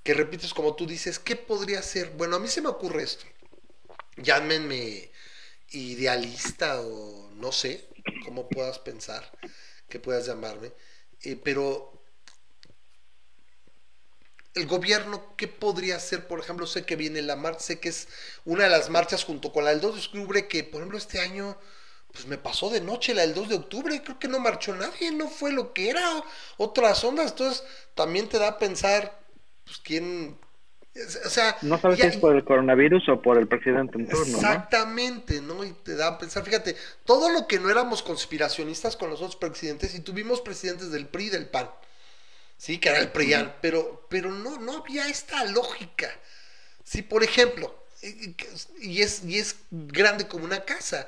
Que 0.04 0.14
repites, 0.14 0.54
como 0.54 0.76
tú 0.76 0.86
dices, 0.86 1.18
¿qué 1.20 1.36
podría 1.36 1.82
ser? 1.82 2.10
Bueno, 2.12 2.36
a 2.36 2.40
mí 2.40 2.48
se 2.48 2.62
me 2.62 2.68
ocurre 2.68 3.04
esto. 3.04 3.26
Llámenme 4.16 5.10
idealista 5.72 6.80
o 6.82 7.30
no 7.34 7.52
sé 7.52 7.88
cómo 8.20 8.50
puedas 8.50 8.78
pensar 8.80 9.24
que 9.88 10.00
puedas 10.00 10.26
llamarme. 10.26 10.72
eh, 11.22 11.36
pero 11.44 12.03
el 14.54 14.66
gobierno, 14.66 15.34
¿qué 15.36 15.48
podría 15.48 15.96
hacer? 15.96 16.26
Por 16.28 16.38
ejemplo, 16.40 16.66
sé 16.66 16.84
que 16.84 16.96
viene 16.96 17.22
la 17.22 17.36
marcha, 17.36 17.60
sé 17.60 17.80
que 17.80 17.88
es 17.88 18.08
una 18.44 18.64
de 18.64 18.70
las 18.70 18.88
marchas 18.90 19.24
junto 19.24 19.52
con 19.52 19.64
la 19.64 19.70
del 19.70 19.80
2 19.80 19.94
de 19.96 20.00
octubre, 20.02 20.46
que 20.48 20.62
por 20.64 20.80
ejemplo 20.80 20.96
este 20.98 21.20
año, 21.20 21.56
pues 22.12 22.26
me 22.26 22.38
pasó 22.38 22.70
de 22.70 22.80
noche 22.80 23.14
la 23.14 23.22
del 23.22 23.34
2 23.34 23.48
de 23.48 23.54
octubre, 23.56 24.00
creo 24.04 24.18
que 24.18 24.28
no 24.28 24.38
marchó 24.38 24.74
nadie, 24.74 25.10
no 25.10 25.28
fue 25.28 25.50
lo 25.52 25.72
que 25.72 25.90
era, 25.90 26.22
otras 26.56 27.02
ondas, 27.02 27.32
entonces 27.32 27.64
también 27.94 28.28
te 28.28 28.38
da 28.38 28.48
a 28.48 28.58
pensar, 28.58 29.20
pues 29.64 29.78
quién, 29.78 30.38
o 31.26 31.28
sea... 31.28 31.56
No 31.62 31.76
sabes 31.80 31.98
ya- 31.98 32.04
si 32.04 32.10
es 32.10 32.16
por 32.18 32.36
el 32.36 32.44
coronavirus 32.44 33.08
o 33.08 33.20
por 33.20 33.36
el 33.38 33.48
presidente 33.48 33.98
en 33.98 34.08
turno, 34.08 34.24
¿no? 34.24 34.38
Exactamente, 34.38 35.40
¿no? 35.40 35.64
Y 35.64 35.72
te 35.72 35.96
da 35.96 36.06
a 36.06 36.18
pensar, 36.18 36.44
fíjate, 36.44 36.76
todo 37.04 37.28
lo 37.30 37.48
que 37.48 37.58
no 37.58 37.70
éramos 37.70 38.04
conspiracionistas 38.04 38.96
con 38.96 39.10
los 39.10 39.20
otros 39.20 39.34
presidentes, 39.34 39.96
y 39.96 40.00
tuvimos 40.00 40.40
presidentes 40.40 40.92
del 40.92 41.08
PRI 41.08 41.24
y 41.26 41.30
del 41.30 41.48
PAN, 41.48 41.68
sí, 42.64 42.78
que 42.78 42.88
era 42.88 42.98
el 42.98 43.12
PRIAN, 43.12 43.56
pero, 43.60 44.06
pero 44.08 44.30
no, 44.30 44.58
no 44.58 44.78
había 44.78 45.06
esta 45.08 45.44
lógica. 45.44 46.10
Sí, 46.82 47.02
por 47.02 47.22
ejemplo, 47.22 47.84
y, 48.02 48.34
y 48.80 49.02
es, 49.02 49.22
y 49.24 49.38
es 49.38 49.56
grande 49.70 50.26
como 50.26 50.46
una 50.46 50.64
casa. 50.64 51.06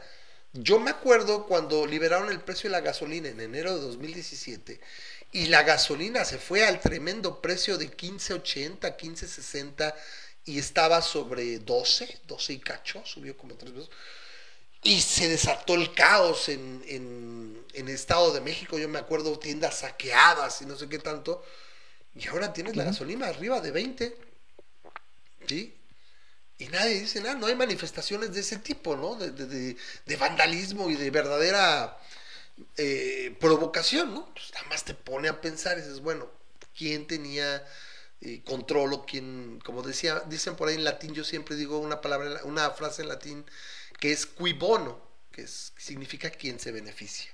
Yo 0.53 0.79
me 0.79 0.91
acuerdo 0.91 1.47
cuando 1.47 1.87
liberaron 1.87 2.31
el 2.31 2.41
precio 2.41 2.69
de 2.69 2.73
la 2.73 2.81
gasolina 2.81 3.29
en 3.29 3.41
enero 3.41 3.75
de 3.75 3.81
2017 3.81 4.81
y 5.33 5.47
la 5.47 5.63
gasolina 5.63 6.25
se 6.27 6.39
fue 6.39 6.67
al 6.67 6.81
tremendo 6.81 7.41
precio 7.41 7.79
de 7.79 7.91
15.80, 7.91 8.97
15.60 8.97 9.95
y 10.45 10.59
estaba 10.59 11.01
sobre 11.01 11.59
12, 11.59 12.21
12 12.27 12.53
y 12.53 12.59
cacho, 12.59 13.03
subió 13.07 13.37
como 13.37 13.55
tres 13.55 13.73
veces. 13.73 13.91
Y 14.83 15.01
se 15.01 15.29
desató 15.29 15.75
el 15.75 15.93
caos 15.95 16.49
en, 16.49 16.83
en, 16.87 17.65
en 17.75 17.89
el 17.89 17.95
Estado 17.95 18.33
de 18.33 18.41
México, 18.41 18.79
yo 18.79 18.89
me 18.89 18.99
acuerdo, 18.99 19.39
tiendas 19.39 19.81
saqueadas 19.81 20.63
y 20.63 20.67
no 20.67 20.77
sé 20.77 20.89
qué 20.89 20.99
tanto. 20.99 21.45
Y 22.15 22.29
ahora 22.29 22.53
tienes 22.53 22.77
la 22.77 22.85
gasolina 22.85 23.29
arriba 23.29 23.61
de 23.61 23.73
20. 23.73 24.17
¿Sí? 25.47 25.75
Y 26.59 26.69
nadie 26.69 27.01
dice 27.01 27.21
nada, 27.21 27.37
no 27.37 27.47
hay 27.47 27.57
manifestaciones 27.57 28.35
de 28.35 28.41
ese 28.41 28.59
tipo, 28.59 28.97
¿no? 28.97 29.17
De, 29.17 29.33
de- 29.33 29.47
de- 29.47 29.77
de 30.07 30.17
vandalismo 30.17 30.91
y 30.91 30.97
de 30.97 31.11
verdadera 31.11 31.99
eh, 32.79 33.37
provocación, 33.41 34.15
¿no? 34.15 34.33
Pues 34.35 34.53
nada 34.55 34.69
más 34.69 34.85
te 34.85 34.95
pone 34.95 35.29
a 35.29 35.41
pensar 35.41 35.79
y 35.79 35.83
dices, 35.83 36.01
bueno, 36.01 36.29
¿quién 36.77 37.07
tenía 37.07 37.65
eh, 38.23 38.43
controlo, 38.45 39.05
quién, 39.07 39.61
como 39.65 39.83
decía, 39.83 40.23
dicen 40.29 40.57
por 40.57 40.69
ahí 40.69 40.77
en 40.77 40.85
latín, 40.85 41.15
yo 41.15 41.25
siempre 41.25 41.57
digo 41.57 41.79
una 41.79 42.01
palabra, 42.03 42.43
una 42.45 42.71
frase 42.73 43.03
en 43.03 43.09
latín 43.09 43.47
que 43.99 44.13
es 44.13 44.27
qui 44.27 44.53
bono, 44.53 45.01
que 45.33 45.43
es- 45.43 45.73
significa 45.77 46.31
quien 46.31 46.59
se 46.61 46.73
beneficia. 46.73 47.31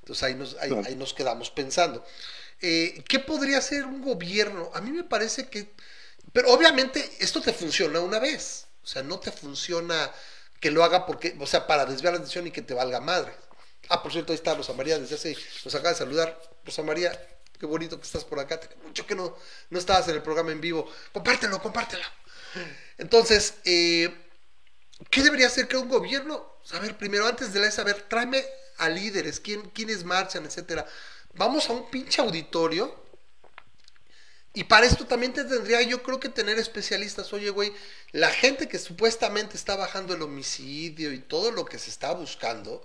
Entonces 0.00 0.22
ahí 0.24 0.34
nos, 0.34 0.56
ahí, 0.58 0.70
ahí 0.84 0.94
nos 0.96 1.14
quedamos 1.14 1.50
pensando. 1.50 2.04
Eh, 2.60 3.04
¿Qué 3.08 3.18
podría 3.20 3.58
hacer 3.58 3.84
un 3.86 4.02
gobierno? 4.02 4.70
A 4.74 4.80
mí 4.80 4.90
me 4.90 5.04
parece 5.04 5.48
que, 5.48 5.70
pero 6.32 6.50
obviamente 6.52 7.10
esto 7.20 7.40
te 7.40 7.52
funciona 7.52 8.00
una 8.00 8.18
vez, 8.18 8.66
o 8.82 8.86
sea, 8.86 9.02
no 9.02 9.18
te 9.20 9.32
funciona 9.32 10.10
que 10.60 10.70
lo 10.70 10.84
haga 10.84 11.06
porque, 11.06 11.36
o 11.38 11.46
sea, 11.46 11.66
para 11.66 11.86
desviar 11.86 12.12
la 12.14 12.18
atención 12.18 12.46
y 12.46 12.50
que 12.50 12.62
te 12.62 12.74
valga 12.74 13.00
madre. 13.00 13.32
Ah, 13.88 14.02
por 14.02 14.12
cierto, 14.12 14.32
ahí 14.32 14.36
está 14.36 14.54
Rosa 14.54 14.72
María, 14.74 14.98
desde 14.98 15.14
hace, 15.14 15.36
nos 15.64 15.74
acaba 15.74 15.90
de 15.90 15.96
saludar. 15.96 16.40
Rosa 16.64 16.82
María, 16.82 17.12
qué 17.58 17.66
bonito 17.66 17.98
que 17.98 18.06
estás 18.06 18.24
por 18.24 18.38
acá. 18.40 18.58
Tenía 18.60 18.76
mucho 18.84 19.06
que 19.06 19.14
no, 19.14 19.36
no 19.70 19.78
estabas 19.78 20.08
en 20.08 20.16
el 20.16 20.22
programa 20.22 20.52
en 20.52 20.60
vivo. 20.60 20.90
Compártelo, 21.12 21.60
compártelo. 21.62 22.04
Entonces, 22.98 23.54
eh, 23.64 24.14
¿qué 25.10 25.22
debería 25.22 25.46
hacer 25.46 25.68
que 25.68 25.76
un 25.76 25.88
gobierno? 25.88 26.58
A 26.72 26.78
ver, 26.78 26.96
primero, 26.96 27.26
antes 27.26 27.52
de 27.52 27.60
la 27.60 27.70
saber, 27.70 28.02
tráeme 28.08 28.44
a 28.78 28.88
líderes, 28.88 29.40
quién, 29.40 29.70
quiénes 29.70 30.04
marchan, 30.04 30.44
etcétera. 30.44 30.86
Vamos 31.34 31.68
a 31.68 31.72
un 31.72 31.90
pinche 31.90 32.20
auditorio. 32.20 33.06
Y 34.54 34.64
para 34.64 34.86
esto 34.86 35.06
también 35.06 35.32
te 35.32 35.44
tendría 35.44 35.82
yo 35.82 36.02
creo 36.02 36.18
que 36.18 36.28
tener 36.28 36.58
especialistas. 36.58 37.32
Oye, 37.32 37.50
güey, 37.50 37.72
la 38.12 38.30
gente 38.30 38.68
que 38.68 38.78
supuestamente 38.78 39.56
está 39.56 39.76
bajando 39.76 40.14
el 40.14 40.22
homicidio 40.22 41.12
y 41.12 41.18
todo 41.18 41.50
lo 41.50 41.64
que 41.64 41.78
se 41.78 41.90
está 41.90 42.12
buscando, 42.12 42.84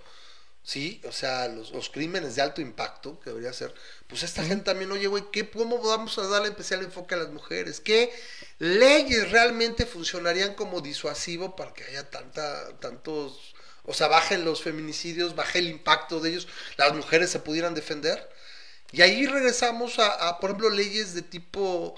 sí, 0.64 1.00
o 1.06 1.12
sea, 1.12 1.48
los, 1.48 1.70
los 1.72 1.90
crímenes 1.90 2.36
de 2.36 2.42
alto 2.42 2.60
impacto, 2.62 3.20
que 3.20 3.30
debería 3.30 3.52
ser, 3.52 3.74
pues 4.08 4.22
esta 4.24 4.44
gente 4.44 4.64
también, 4.64 4.90
oye, 4.92 5.06
güey, 5.06 5.24
¿qué, 5.32 5.48
¿cómo 5.50 5.78
vamos 5.82 6.18
a 6.18 6.26
darle 6.26 6.48
especial 6.48 6.82
enfoque 6.82 7.14
a 7.14 7.18
las 7.18 7.30
mujeres? 7.30 7.80
¿Qué 7.80 8.12
leyes 8.58 9.30
realmente 9.30 9.86
funcionarían 9.86 10.54
como 10.54 10.80
disuasivo 10.80 11.54
para 11.56 11.74
que 11.74 11.84
haya 11.84 12.10
tanta, 12.10 12.78
tantos, 12.80 13.54
o 13.84 13.94
sea, 13.94 14.08
bajen 14.08 14.44
los 14.44 14.62
feminicidios, 14.62 15.36
baje 15.36 15.60
el 15.60 15.68
impacto 15.68 16.20
de 16.20 16.30
ellos, 16.30 16.48
las 16.78 16.94
mujeres 16.94 17.30
se 17.30 17.40
pudieran 17.40 17.74
defender? 17.74 18.28
Y 18.92 19.02
ahí 19.02 19.26
regresamos 19.26 19.98
a, 19.98 20.28
a, 20.28 20.40
por 20.40 20.50
ejemplo, 20.50 20.70
leyes 20.70 21.14
de 21.14 21.22
tipo... 21.22 21.94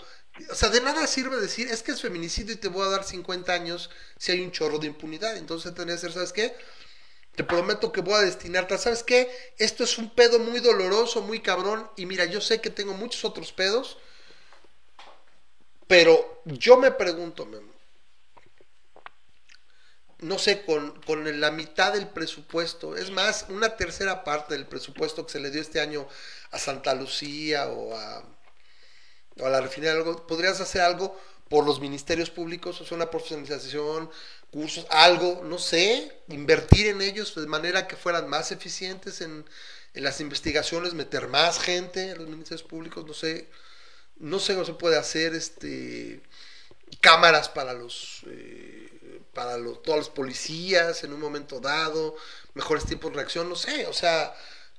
O 0.51 0.55
sea, 0.55 0.69
de 0.69 0.83
nada 0.83 1.07
sirve 1.07 1.37
decir, 1.41 1.69
es 1.69 1.83
que 1.83 1.93
es 1.93 2.03
feminicidio 2.03 2.55
y 2.55 2.59
te 2.59 2.69
voy 2.69 2.87
a 2.87 2.91
dar 2.91 3.05
50 3.05 3.53
años 3.53 3.91
si 4.19 4.33
hay 4.33 4.43
un 4.43 4.53
chorro 4.53 4.79
de 4.79 4.87
impunidad. 4.89 5.37
Entonces 5.37 5.75
tendría 5.75 5.97
que 5.97 6.01
ser, 6.03 6.13
¿sabes 6.13 6.33
qué? 6.33 6.55
Te 7.37 7.45
prometo 7.45 7.93
que 7.93 8.01
voy 8.01 8.15
a 8.15 8.21
destinarte, 8.21 8.79
¿sabes 8.79 9.03
qué? 9.03 9.31
Esto 9.59 9.85
es 9.85 9.99
un 9.99 10.11
pedo 10.11 10.39
muy 10.39 10.61
doloroso, 10.61 11.21
muy 11.23 11.41
cabrón. 11.41 11.89
Y 11.97 12.07
mira, 12.07 12.25
yo 12.25 12.41
sé 12.41 12.61
que 12.61 12.71
tengo 12.71 12.95
muchos 12.95 13.25
otros 13.25 13.53
pedos. 13.53 13.99
Pero 15.87 16.43
yo 16.47 16.79
me 16.79 16.91
pregunto, 16.91 17.47
Memo, 17.47 17.73
no 20.21 20.39
sé, 20.39 20.65
con, 20.65 21.01
con 21.03 21.41
la 21.41 21.51
mitad 21.51 21.93
del 21.93 22.09
presupuesto, 22.09 22.97
es 22.97 23.11
más, 23.11 23.47
una 23.51 23.77
tercera 23.77 24.25
parte 24.25 24.55
del 24.55 24.67
presupuesto 24.67 25.27
que 25.27 25.33
se 25.33 25.41
le 25.41 25.51
dio 25.51 25.61
este 25.61 25.81
año 25.81 26.09
a 26.51 26.59
Santa 26.59 26.95
Lucía 26.95 27.69
o 27.69 27.95
a, 27.95 28.25
o 29.39 29.47
a 29.47 29.51
la 29.51 29.61
refinería, 29.61 30.03
podrías 30.27 30.61
hacer 30.61 30.81
algo 30.81 31.21
por 31.49 31.65
los 31.65 31.81
ministerios 31.81 32.31
públicos, 32.31 32.81
o 32.81 32.85
sea, 32.85 32.97
una 32.97 33.11
profesionalización, 33.11 34.11
algo, 34.91 35.43
no 35.45 35.59
sé, 35.59 36.21
invertir 36.29 36.87
en 36.89 37.03
ellos 37.03 37.35
de 37.35 37.47
manera 37.47 37.87
que 37.87 37.97
fueran 37.97 38.29
más 38.29 38.53
eficientes 38.53 39.21
en, 39.21 39.45
las 39.95 40.21
investigaciones, 40.21 40.93
meter 40.93 41.27
más 41.29 41.59
gente 41.59 42.11
en 42.11 42.19
los 42.19 42.29
ministerios 42.29 42.63
públicos, 42.63 43.07
no 43.07 43.15
sé, 43.15 43.49
no 44.19 44.39
sé 44.39 44.53
cómo 44.53 44.67
se 44.67 44.75
puede 44.75 44.99
hacer, 44.99 45.35
este, 45.35 46.21
cámaras 47.01 47.49
para 47.49 47.73
los... 47.73 48.23
Eh, 48.29 48.83
para 49.33 49.59
los, 49.59 49.83
todos 49.83 49.99
los 49.99 50.09
policías 50.09 51.05
en 51.05 51.13
un 51.13 51.21
momento 51.21 51.61
dado, 51.61 52.17
mejores 52.55 52.87
tiempos 52.87 53.11
de 53.11 53.19
reacción, 53.19 53.51
no 53.51 53.55
sé, 53.55 53.87
o 53.87 53.93
sea, 53.93 54.35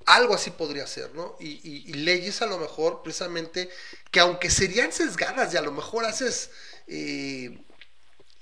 algo 0.07 0.33
así 0.33 0.49
podría 0.49 0.87
ser, 0.87 1.13
¿no? 1.13 1.35
Y, 1.39 1.59
y, 1.63 1.83
y, 1.85 1.93
leyes 1.93 2.41
a 2.41 2.47
lo 2.47 2.57
mejor 2.57 3.03
precisamente 3.03 3.69
que 4.09 4.19
aunque 4.19 4.49
serían 4.49 4.91
sesgadas 4.91 5.53
y 5.53 5.57
a 5.57 5.61
lo 5.61 5.71
mejor 5.71 6.05
haces, 6.05 6.49
eh, 6.87 7.59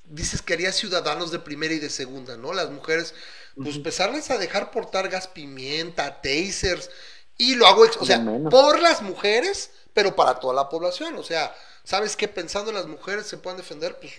dices 0.08 0.42
que 0.42 0.54
harías 0.54 0.76
ciudadanos 0.76 1.32
de 1.32 1.40
primera 1.40 1.74
y 1.74 1.80
de 1.80 1.90
segunda, 1.90 2.38
¿no? 2.38 2.54
Las 2.54 2.70
mujeres, 2.70 3.14
pues 3.56 3.76
empezarles 3.76 4.30
a 4.32 4.38
dejar 4.38 4.72
portar 4.72 5.10
gas 5.10 5.28
pimienta, 5.28 6.22
tasers, 6.22 6.90
y 7.38 7.56
lo 7.56 7.68
hago, 7.68 7.84
o 8.00 8.06
sea, 8.06 8.24
por 8.50 8.80
las 8.80 9.02
mujeres, 9.02 9.72
pero 9.94 10.16
para 10.16 10.40
toda 10.40 10.54
la 10.54 10.70
población, 10.70 11.16
o 11.18 11.24
sea, 11.24 11.54
¿sabes 11.84 12.16
qué? 12.16 12.28
Pensando 12.28 12.72
en 12.72 12.76
las 12.76 12.88
mujeres 12.88 13.26
se 13.26 13.38
puedan 13.38 13.58
defender, 13.58 13.98
pues, 14.00 14.14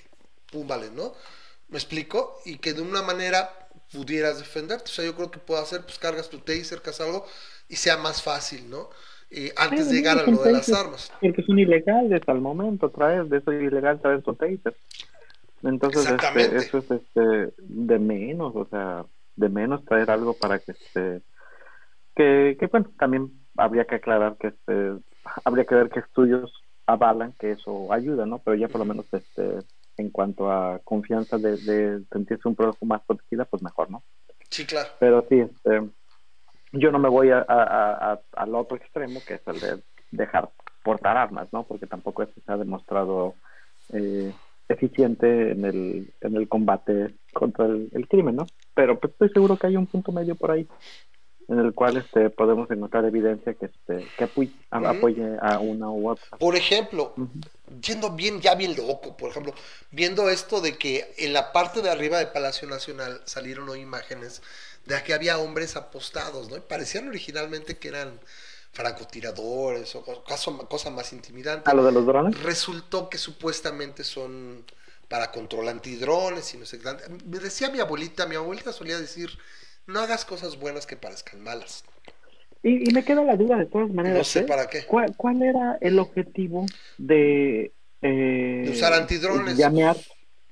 pum, 0.51 0.67
vale, 0.67 0.91
¿no? 0.91 1.15
¿Me 1.69 1.79
explico? 1.79 2.41
Y 2.45 2.59
que 2.59 2.75
de 2.75 2.83
una 2.83 3.03
manera 3.03 3.51
pudieras 3.93 4.39
defenderte. 4.39 4.85
O 4.85 4.95
sea, 4.95 5.05
yo 5.05 5.15
creo 5.15 5.31
que 5.31 5.39
puedo 5.39 5.61
hacer, 5.61 5.83
pues 5.83 5.99
cargas 5.99 6.29
tu 6.29 6.39
taser, 6.39 6.81
que 6.81 6.91
algo, 7.03 7.27
y 7.69 7.77
sea 7.77 7.97
más 7.97 8.23
fácil, 8.23 8.69
¿no? 8.69 8.91
Eh, 9.31 9.53
antes 9.57 9.89
de 9.89 9.97
llegar 9.97 10.19
a 10.19 10.23
lo 10.23 10.43
de 10.43 10.53
las 10.53 10.73
armas. 10.73 11.11
Porque 11.21 11.43
son 11.43 11.59
ilegales 11.59 12.23
al 12.27 12.41
momento 12.41 12.91
traer, 12.91 13.25
de 13.25 13.39
eso 13.39 13.51
es 13.51 13.63
ilegal 13.63 14.01
traer 14.01 14.23
tu 14.23 14.35
taser. 14.35 14.77
Entonces, 15.67 16.11
este, 16.11 16.57
eso 16.57 16.79
es 16.79 16.91
este, 16.91 17.53
de 17.59 17.99
menos, 17.99 18.55
o 18.55 18.67
sea, 18.67 19.05
de 19.35 19.49
menos 19.49 19.85
traer 19.85 20.11
algo 20.11 20.35
para 20.35 20.59
que 20.59 20.73
este, 20.73 21.23
que, 22.15 22.57
que 22.59 22.67
bueno, 22.69 22.91
también 22.99 23.33
habría 23.57 23.85
que 23.85 23.97
aclarar 23.97 24.37
que 24.39 24.49
este, 24.49 24.95
habría 25.45 25.65
que 25.65 25.75
ver 25.75 25.91
qué 25.91 26.01
estudios 26.01 26.53
avalan 26.87 27.33
que 27.33 27.53
eso 27.53 27.93
ayuda, 27.93 28.27
¿no? 28.27 28.39
Pero 28.39 28.55
ya 28.57 28.69
por 28.69 28.79
lo 28.79 28.85
menos 28.85 29.07
este 29.13 29.59
en 29.99 30.11
cuanto 30.11 30.51
a 30.51 30.79
confianza 30.85 31.39
de, 31.39 31.57
de 31.57 32.05
sentirse 32.13 32.47
un 32.49 32.55
poco 32.55 32.85
más 32.85 33.03
protegida, 33.07 33.45
pues 33.47 33.63
mejor, 33.63 33.91
¿no? 33.91 34.03
Sí, 34.51 34.67
claro. 34.67 34.91
Pero 35.01 35.25
sí, 35.29 35.41
este, 35.41 35.89
yo 36.73 36.93
no 36.93 36.99
me 36.99 37.09
voy 37.09 37.31
a, 37.31 37.39
a, 37.39 38.13
a, 38.13 38.21
al 38.33 38.55
otro 38.55 38.77
extremo, 38.77 39.21
que 39.27 39.35
es 39.35 39.47
el 39.47 39.61
de 39.61 39.83
dejar 40.11 40.51
portar 40.85 41.17
armas, 41.17 41.49
¿no? 41.53 41.65
Porque 41.65 41.87
tampoco 41.87 42.23
eso 42.23 42.35
se 42.45 42.53
ha 42.53 42.57
demostrado 42.57 43.35
eh, 43.93 44.33
eficiente 44.69 45.53
en 45.53 45.65
el, 45.65 46.13
en 46.21 46.37
el 46.37 46.49
combate 46.49 47.15
contra 47.33 47.67
el, 47.67 47.89
el, 47.93 48.09
crimen, 48.09 48.37
¿no? 48.37 48.47
Pero 48.75 48.99
pues 48.99 49.13
estoy 49.13 49.29
seguro 49.31 49.57
que 49.57 49.69
hay 49.69 49.77
un 49.77 49.87
punto 49.87 50.13
medio 50.13 50.35
por 50.35 50.51
ahí 50.51 50.67
en 51.49 51.61
el 51.61 51.75
cual 51.75 51.97
este, 51.97 52.31
podemos 52.31 52.71
encontrar 52.71 53.05
evidencia 53.05 53.55
que, 53.55 53.67
este, 53.67 54.07
que 54.17 54.25
apoye, 54.25 54.51
-huh. 54.71 54.97
apoye 54.97 55.37
a 55.41 55.59
una 55.61 55.91
u 55.91 56.09
otra. 56.09 56.37
Por 56.39 56.57
ejemplo, 56.57 57.15
uh 57.17 57.23
-huh. 57.23 57.81
yendo 57.81 58.11
bien, 58.11 58.41
ya 58.41 58.55
bien 58.55 58.75
loco, 58.77 59.17
por 59.17 59.31
ejemplo, 59.31 59.55
viendo 59.91 60.29
esto 60.29 60.61
de 60.61 60.77
que 60.77 61.13
en 61.19 61.33
la 61.33 61.53
parte 61.53 61.83
de 61.83 61.91
arriba 61.91 62.19
de 62.19 62.27
Palacio 62.27 62.69
Nacional 62.69 63.21
salieron 63.25 63.69
hoy 63.69 63.81
imágenes 63.81 64.43
de 64.87 65.01
que 65.03 65.15
había 65.15 65.39
hombres 65.39 65.77
apostados, 65.77 66.51
¿no? 66.51 66.57
Y 66.57 66.61
parecían 66.61 67.09
originalmente 67.09 67.77
que 67.77 67.89
eran 67.89 68.19
francotiradores 68.77 69.97
o 69.97 70.05
cosa, 70.05 70.53
cosa 70.69 70.91
más 70.91 71.13
intimidante. 71.15 71.69
¿A 71.71 71.75
lo 71.75 71.83
de 71.83 71.93
los 71.93 72.05
drones? 72.05 72.41
Resultó 72.43 73.09
que 73.09 73.17
supuestamente 73.17 74.05
son 74.05 74.65
para 75.09 75.33
control 75.33 75.69
antidrones 75.69 76.53
y 76.53 76.59
no 76.59 76.67
sé 76.67 76.79
qué. 76.79 76.91
Me 77.25 77.39
decía 77.39 77.71
mi 77.71 77.81
abuelita, 77.81 78.27
mi 78.27 78.37
abuelita 78.37 78.73
solía 78.73 78.99
decir, 78.99 79.31
no 79.87 80.01
hagas 80.01 80.27
cosas 80.27 80.59
buenas 80.61 80.87
que 80.87 80.97
parezcan 80.97 81.43
malas. 81.43 81.85
Y, 82.63 82.91
y 82.91 82.93
me 82.93 83.03
queda 83.03 83.25
la 83.25 83.37
duda 83.37 83.57
de 83.57 83.67
todas 83.67 83.91
maneras. 83.91 84.19
No 84.19 84.25
sé 84.25 84.41
¿eh? 84.41 84.43
para 84.43 84.67
qué. 84.69 84.85
¿Cuál, 84.85 85.17
¿Cuál, 85.17 85.43
era 85.43 85.79
el 85.81 85.99
objetivo 85.99 86.67
de... 86.99 87.73
Eh, 88.03 88.63
de 88.67 88.71
usar 88.71 88.93
antidrones. 88.93 89.57
Llamear, 89.57 89.97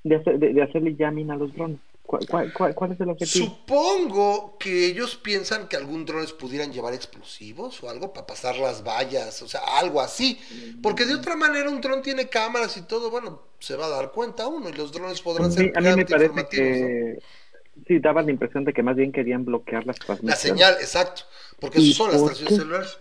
de, 0.02 0.16
hacer, 0.16 0.38
de, 0.38 0.54
de 0.54 0.62
hacerle 0.62 0.96
jamming 0.98 1.30
a 1.30 1.36
los 1.36 1.52
drones. 1.54 1.80
¿Cuál, 2.14 2.26
cuál, 2.26 2.52
cuál, 2.52 2.74
cuál 2.74 2.92
es 2.92 3.00
el 3.00 3.10
objetivo? 3.10 3.46
Supongo 3.46 4.56
que 4.58 4.86
ellos 4.86 5.16
piensan 5.16 5.68
que 5.68 5.76
algún 5.76 6.04
drones 6.04 6.32
pudieran 6.32 6.72
llevar 6.72 6.94
explosivos 6.94 7.82
o 7.82 7.90
algo 7.90 8.12
para 8.12 8.26
pasar 8.26 8.56
las 8.56 8.84
vallas, 8.84 9.42
o 9.42 9.48
sea, 9.48 9.60
algo 9.78 10.00
así. 10.00 10.38
Porque 10.82 11.04
de 11.04 11.14
otra 11.14 11.36
manera 11.36 11.68
un 11.68 11.80
dron 11.80 12.02
tiene 12.02 12.28
cámaras 12.28 12.76
y 12.76 12.82
todo, 12.82 13.10
bueno, 13.10 13.42
se 13.58 13.76
va 13.76 13.86
a 13.86 13.90
dar 13.90 14.12
cuenta 14.12 14.46
uno 14.46 14.68
y 14.68 14.72
los 14.72 14.92
drones 14.92 15.20
podrán 15.20 15.50
ser 15.50 15.72
A 15.76 15.80
mí 15.80 15.96
me 15.96 16.06
parece 16.06 16.46
que... 16.50 17.14
¿no? 17.16 17.44
Sí, 17.88 17.98
daba 17.98 18.22
la 18.22 18.30
impresión 18.30 18.64
de 18.64 18.72
que 18.72 18.84
más 18.84 18.94
bien 18.94 19.10
querían 19.10 19.44
bloquear 19.44 19.84
las 19.84 19.98
transmisiones. 19.98 20.44
La 20.44 20.56
señal, 20.56 20.74
exacto. 20.80 21.22
Porque 21.58 21.78
eso 21.78 22.04
son 22.04 22.12
las 22.12 22.22
estaciones 22.22 22.56
celulares. 22.56 22.98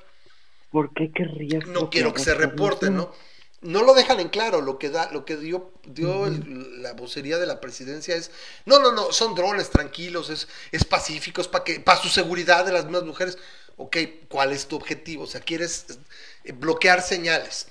¿Por 0.71 0.93
qué 0.93 1.11
querrías? 1.11 1.67
No 1.67 1.91
quiero 1.91 2.13
que 2.13 2.21
se 2.21 2.33
reporten, 2.33 2.95
¿no? 2.95 3.11
No 3.63 3.81
lo 3.81 3.93
dejan 3.93 4.19
en 4.19 4.29
claro. 4.29 4.61
Lo 4.61 4.77
que 4.77 4.89
da, 4.89 5.11
lo 5.11 5.25
que 5.25 5.37
dio, 5.37 5.71
dio 5.83 6.09
uh 6.09 6.25
-huh. 6.25 6.27
el, 6.27 6.81
la 6.83 6.93
vocería 6.93 7.37
de 7.37 7.47
la 7.47 7.59
presidencia 7.59 8.15
es, 8.15 8.31
no, 8.65 8.79
no, 8.79 8.91
no, 8.91 9.11
son 9.11 9.35
drones 9.35 9.69
tranquilos, 9.69 10.29
es, 10.29 10.47
es 10.71 10.85
pacífico, 10.85 11.41
es 11.41 11.47
para 11.47 11.63
que, 11.63 11.79
para 11.79 12.01
su 12.01 12.09
seguridad 12.09 12.65
de 12.65 12.73
las 12.73 12.85
mismas 12.85 13.03
mujeres. 13.03 13.37
Ok, 13.77 13.97
¿cuál 14.29 14.51
es 14.51 14.67
tu 14.67 14.75
objetivo? 14.75 15.23
O 15.23 15.27
sea, 15.27 15.41
quieres 15.41 15.85
bloquear 16.55 17.01
señales. 17.01 17.67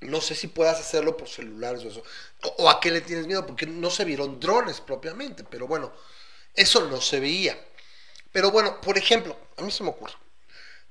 No 0.00 0.20
sé 0.20 0.34
si 0.34 0.46
puedas 0.46 0.80
hacerlo 0.80 1.16
por 1.16 1.28
celulares 1.28 1.84
o 1.84 1.88
eso. 1.88 2.02
O, 2.42 2.64
o 2.64 2.70
a 2.70 2.80
qué 2.80 2.90
le 2.90 3.00
tienes 3.00 3.26
miedo, 3.26 3.44
porque 3.44 3.66
no 3.66 3.90
se 3.90 4.04
vieron 4.04 4.40
drones 4.40 4.80
propiamente, 4.80 5.44
pero 5.44 5.66
bueno, 5.66 5.92
eso 6.54 6.86
no 6.88 7.00
se 7.00 7.20
veía. 7.20 7.58
Pero 8.32 8.50
bueno, 8.50 8.80
por 8.80 8.96
ejemplo, 8.96 9.36
a 9.56 9.62
mí 9.62 9.70
se 9.70 9.82
me 9.82 9.90
ocurre. 9.90 10.14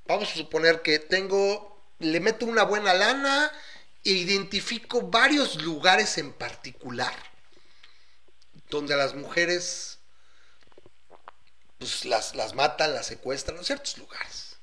Vamos 0.06 0.30
a 0.30 0.34
suponer 0.34 0.82
que 0.82 0.98
tengo, 0.98 1.82
le 1.98 2.20
meto 2.20 2.46
una 2.46 2.64
buena 2.64 2.94
lana 2.94 3.52
identifico 4.12 5.02
varios 5.02 5.62
lugares 5.62 6.18
en 6.18 6.32
particular 6.32 7.14
donde 8.70 8.94
a 8.94 8.96
las 8.96 9.14
mujeres 9.14 9.98
pues 11.78 12.04
las, 12.04 12.34
las 12.34 12.54
matan, 12.54 12.92
las 12.92 13.06
secuestran, 13.06 13.56
en 13.56 13.64
ciertos 13.64 13.98
lugares. 13.98 14.56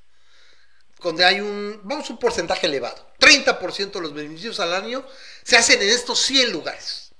Donde 1.01 1.23
hay 1.23 1.39
un, 1.39 1.79
vamos, 1.83 2.09
un 2.09 2.17
porcentaje 2.17 2.67
elevado. 2.67 3.07
30% 3.19 3.91
de 3.91 4.01
los 4.01 4.13
beneficios 4.13 4.59
al 4.59 4.73
año 4.73 5.05
se 5.43 5.55
hacen 5.55 5.81
en 5.81 5.89
estos 5.89 6.19
100 6.21 6.51
lugares. 6.51 7.11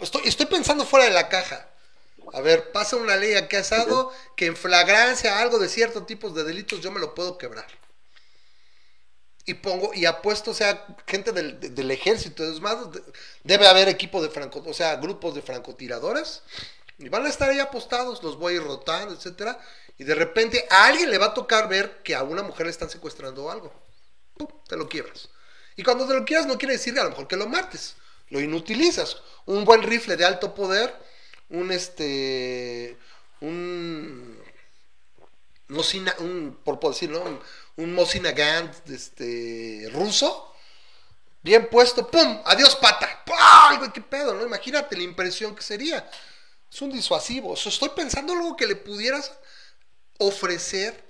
Estoy, 0.00 0.46
pensando 0.46 0.86
fuera 0.86 1.06
de 1.06 1.12
la 1.12 1.28
caja. 1.28 1.68
A 2.32 2.40
ver, 2.40 2.72
pasa 2.72 2.96
una 2.96 3.16
ley 3.16 3.34
aquí 3.34 3.56
asado 3.56 4.12
que 4.36 4.46
en 4.46 4.56
flagrancia 4.56 5.40
algo 5.40 5.58
de 5.58 5.68
ciertos 5.68 6.06
tipos 6.06 6.34
de 6.34 6.44
delitos 6.44 6.80
yo 6.80 6.90
me 6.90 7.00
lo 7.00 7.14
puedo 7.14 7.38
quebrar. 7.38 7.66
Y 9.48 9.54
pongo, 9.54 9.94
y 9.94 10.04
apuesto, 10.04 10.50
o 10.50 10.54
sea, 10.54 10.84
gente 11.06 11.32
del, 11.32 11.58
de- 11.58 11.70
del 11.70 11.90
ejército, 11.90 12.44
es 12.44 12.60
más, 12.60 12.92
de- 12.92 13.02
debe 13.44 13.66
haber 13.66 13.88
equipo 13.88 14.20
de 14.22 14.28
franco, 14.28 14.62
o 14.66 14.74
sea, 14.74 14.96
grupos 14.96 15.34
de 15.34 15.40
francotiradores, 15.42 16.42
y 16.98 17.08
van 17.08 17.24
a 17.24 17.30
estar 17.30 17.48
ahí 17.48 17.58
apostados, 17.58 18.22
los 18.22 18.36
voy 18.38 18.52
a 18.52 18.56
ir 18.56 18.62
rotando, 18.62 19.14
etcétera, 19.14 19.58
y 19.96 20.04
de 20.04 20.14
repente 20.14 20.66
a 20.70 20.86
alguien 20.86 21.10
le 21.10 21.18
va 21.18 21.26
a 21.26 21.34
tocar 21.34 21.68
ver 21.68 22.02
que 22.02 22.14
a 22.14 22.22
una 22.24 22.42
mujer 22.42 22.66
le 22.66 22.72
están 22.72 22.90
secuestrando 22.90 23.50
algo. 23.50 23.72
¡Pum! 24.36 24.48
Te 24.68 24.76
lo 24.76 24.88
quiebras. 24.88 25.28
Y 25.76 25.82
cuando 25.82 26.06
te 26.06 26.14
lo 26.14 26.24
quieras 26.26 26.46
no 26.46 26.58
quiere 26.58 26.74
decir 26.74 26.98
a 26.98 27.04
lo 27.04 27.10
mejor 27.10 27.26
que 27.28 27.36
lo 27.36 27.46
mates, 27.48 27.96
lo 28.28 28.40
inutilizas. 28.40 29.16
Un 29.46 29.64
buen 29.64 29.82
rifle 29.82 30.16
de 30.16 30.24
alto 30.26 30.54
poder, 30.54 30.94
un 31.48 31.72
este, 31.72 32.96
un 33.40 34.38
Mosina, 35.68 36.14
un, 36.20 36.58
por, 36.64 36.80
decir, 36.80 37.10
¿no? 37.10 37.22
Un 37.78 37.94
Mosina 37.94 38.32
Gant, 38.32 38.90
este, 38.90 39.88
ruso, 39.92 40.52
bien 41.42 41.68
puesto, 41.70 42.10
¡pum! 42.10 42.42
¡Adiós, 42.44 42.74
pata! 42.76 43.22
¡Ay, 43.38 43.78
güey, 43.78 43.92
qué 43.92 44.00
pedo, 44.00 44.34
¿no? 44.34 44.44
Imagínate 44.44 44.96
la 44.96 45.04
impresión 45.04 45.54
que 45.54 45.62
sería. 45.62 46.10
Es 46.70 46.82
un 46.82 46.90
disuasivo. 46.90 47.54
Estoy 47.54 47.90
pensando 47.90 48.32
algo 48.32 48.56
que 48.56 48.66
le 48.66 48.74
pudieras 48.74 49.32
ofrecer 50.18 51.04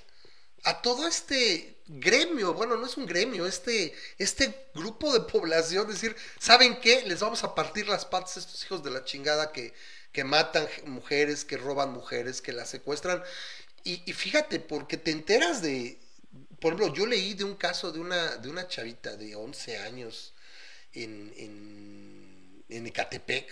a 0.65 0.83
todo 0.83 1.07
este 1.09 1.81
gremio, 1.87 2.53
bueno, 2.53 2.77
no 2.77 2.85
es 2.85 2.99
un 2.99 3.07
gremio, 3.07 3.47
este, 3.47 3.95
este 4.19 4.71
grupo 4.75 5.11
de 5.11 5.21
población, 5.21 5.89
decir, 5.89 6.15
¿saben 6.39 6.81
qué? 6.81 7.03
Les 7.07 7.21
vamos 7.21 7.45
a 7.45 7.55
partir 7.55 7.89
las 7.89 8.05
patas 8.05 8.37
a 8.37 8.41
estos 8.41 8.63
hijos 8.65 8.83
de 8.85 8.91
la 8.91 9.05
chingada 9.05 9.53
que, 9.53 9.73
que 10.13 10.23
matan 10.23 10.69
mujeres, 10.85 11.47
que 11.47 11.57
roban 11.57 11.93
mujeres, 11.93 12.43
que 12.43 12.53
las 12.53 12.69
secuestran. 12.69 13.23
Y 13.85 14.13
fíjate, 14.13 14.61
porque 14.61 14.99
te 14.99 15.13
enteras 15.13 15.63
de, 15.63 15.99
por 16.61 16.75
ejemplo, 16.75 16.95
yo 16.95 17.07
leí 17.07 17.35
de 17.35 17.45
un 17.45 17.55
caso 17.57 17.93
de 17.93 18.01
una, 18.01 18.37
de 18.37 18.49
una 18.49 18.67
chavita 18.69 19.17
de 19.17 19.35
11 19.37 19.79
años 19.79 20.35
en, 20.93 21.33
en, 21.37 22.65
en 22.69 22.87
Ecatepec, 22.87 23.49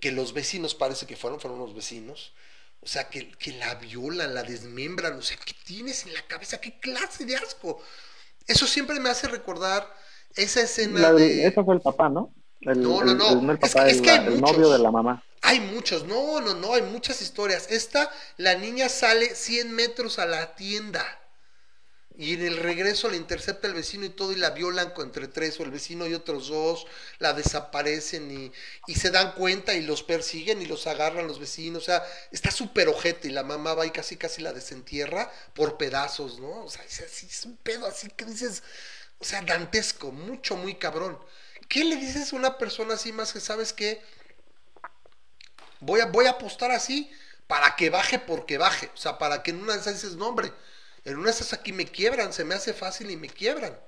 que 0.00 0.12
los 0.12 0.32
vecinos 0.32 0.74
parece 0.74 1.06
que 1.06 1.16
fueron, 1.16 1.40
fueron 1.40 1.60
unos 1.60 1.74
vecinos, 1.74 2.32
o 2.80 2.86
sea, 2.86 3.08
que, 3.08 3.30
que 3.32 3.52
la 3.52 3.74
violan, 3.76 4.34
la 4.34 4.42
desmembran, 4.42 5.14
o 5.18 5.22
sea, 5.22 5.36
¿qué 5.44 5.54
tienes 5.64 6.04
en 6.06 6.14
la 6.14 6.22
cabeza? 6.26 6.58
¿Qué 6.60 6.78
clase 6.78 7.24
de 7.24 7.36
asco? 7.36 7.82
Eso 8.46 8.66
siempre 8.66 9.00
me 9.00 9.10
hace 9.10 9.26
recordar 9.28 9.92
esa 10.36 10.60
escena 10.60 11.00
La 11.00 11.12
de- 11.12 11.26
de... 11.28 11.46
Ese 11.46 11.64
fue 11.64 11.74
el 11.74 11.80
papá, 11.80 12.08
¿no? 12.08 12.32
El, 12.60 12.82
No, 12.82 13.02
no, 13.02 13.12
el- 13.12 13.18
no. 13.18 13.28
el- 13.40 13.50
el 13.50 13.58
Es 13.62 13.72
papá, 13.72 13.84
que- 13.86 13.90
es 13.90 13.96
el, 13.98 14.02
que 14.02 14.10
hay 14.10 14.26
el 14.26 14.30
muchos. 14.38 14.52
novio 14.56 14.70
de 14.70 14.78
la 14.78 14.90
mamá. 14.90 15.24
Hay 15.42 15.60
muchos, 15.60 16.04
no, 16.04 16.40
no, 16.40 16.54
no, 16.54 16.74
hay 16.74 16.82
muchas 16.82 17.22
historias. 17.22 17.66
Esta, 17.70 18.10
la 18.36 18.54
niña 18.54 18.88
sale 18.88 19.34
100 19.34 19.72
metros 19.72 20.18
a 20.18 20.26
la 20.26 20.54
tienda 20.56 21.04
y 22.18 22.34
en 22.34 22.46
el 22.46 22.56
regreso 22.56 23.10
la 23.10 23.16
intercepta 23.16 23.66
el 23.66 23.74
vecino 23.74 24.06
y 24.06 24.10
todo 24.10 24.32
y 24.32 24.36
la 24.36 24.50
violan 24.50 24.92
entre 24.96 25.28
tres 25.28 25.60
o 25.60 25.64
el 25.64 25.70
vecino 25.70 26.06
y 26.06 26.14
otros 26.14 26.48
dos, 26.48 26.86
la 27.18 27.34
desaparecen 27.34 28.30
y, 28.30 28.52
y 28.86 28.94
se 28.94 29.10
dan 29.10 29.32
cuenta 29.32 29.74
y 29.74 29.82
los 29.82 30.02
persiguen 30.02 30.62
y 30.62 30.66
los 30.66 30.86
agarran 30.86 31.26
los 31.26 31.38
vecinos. 31.38 31.82
O 31.82 31.86
sea, 31.86 32.02
está 32.32 32.50
súper 32.50 32.88
ojete 32.88 33.28
y 33.28 33.32
la 33.32 33.42
mamá 33.42 33.74
va 33.74 33.86
y 33.86 33.90
casi 33.90 34.16
casi 34.16 34.40
la 34.40 34.54
desentierra 34.54 35.30
por 35.54 35.76
pedazos, 35.76 36.40
¿no? 36.40 36.64
O 36.64 36.70
sea, 36.70 36.82
es, 36.84 37.00
así, 37.00 37.26
es 37.26 37.44
un 37.44 37.56
pedo 37.58 37.86
así 37.86 38.08
que 38.08 38.24
dices, 38.24 38.62
o 39.18 39.24
sea, 39.24 39.42
dantesco, 39.42 40.10
mucho, 40.10 40.56
muy 40.56 40.76
cabrón. 40.76 41.18
¿Qué 41.68 41.84
le 41.84 41.96
dices 41.96 42.32
a 42.32 42.36
una 42.36 42.58
persona 42.58 42.94
así 42.94 43.12
más 43.12 43.32
que 43.32 43.40
sabes 43.40 43.72
que 43.72 44.00
voy 45.80 46.00
a, 46.00 46.06
voy 46.06 46.26
a 46.26 46.30
apostar 46.30 46.70
así 46.70 47.10
para 47.46 47.76
que 47.76 47.90
baje 47.90 48.18
porque 48.18 48.58
baje. 48.58 48.90
O 48.94 48.96
sea, 48.96 49.18
para 49.18 49.42
que 49.42 49.50
en 49.50 49.62
una 49.62 49.74
de 49.74 49.80
esas 49.80 49.94
dices, 49.94 50.16
no, 50.16 50.34
en 51.06 51.16
una 51.16 51.26
de 51.26 51.30
esas 51.30 51.52
aquí 51.52 51.72
me 51.72 51.86
quiebran, 51.86 52.32
se 52.32 52.44
me 52.44 52.54
hace 52.56 52.74
fácil 52.74 53.10
y 53.10 53.16
me 53.16 53.28
quiebran. 53.28 53.78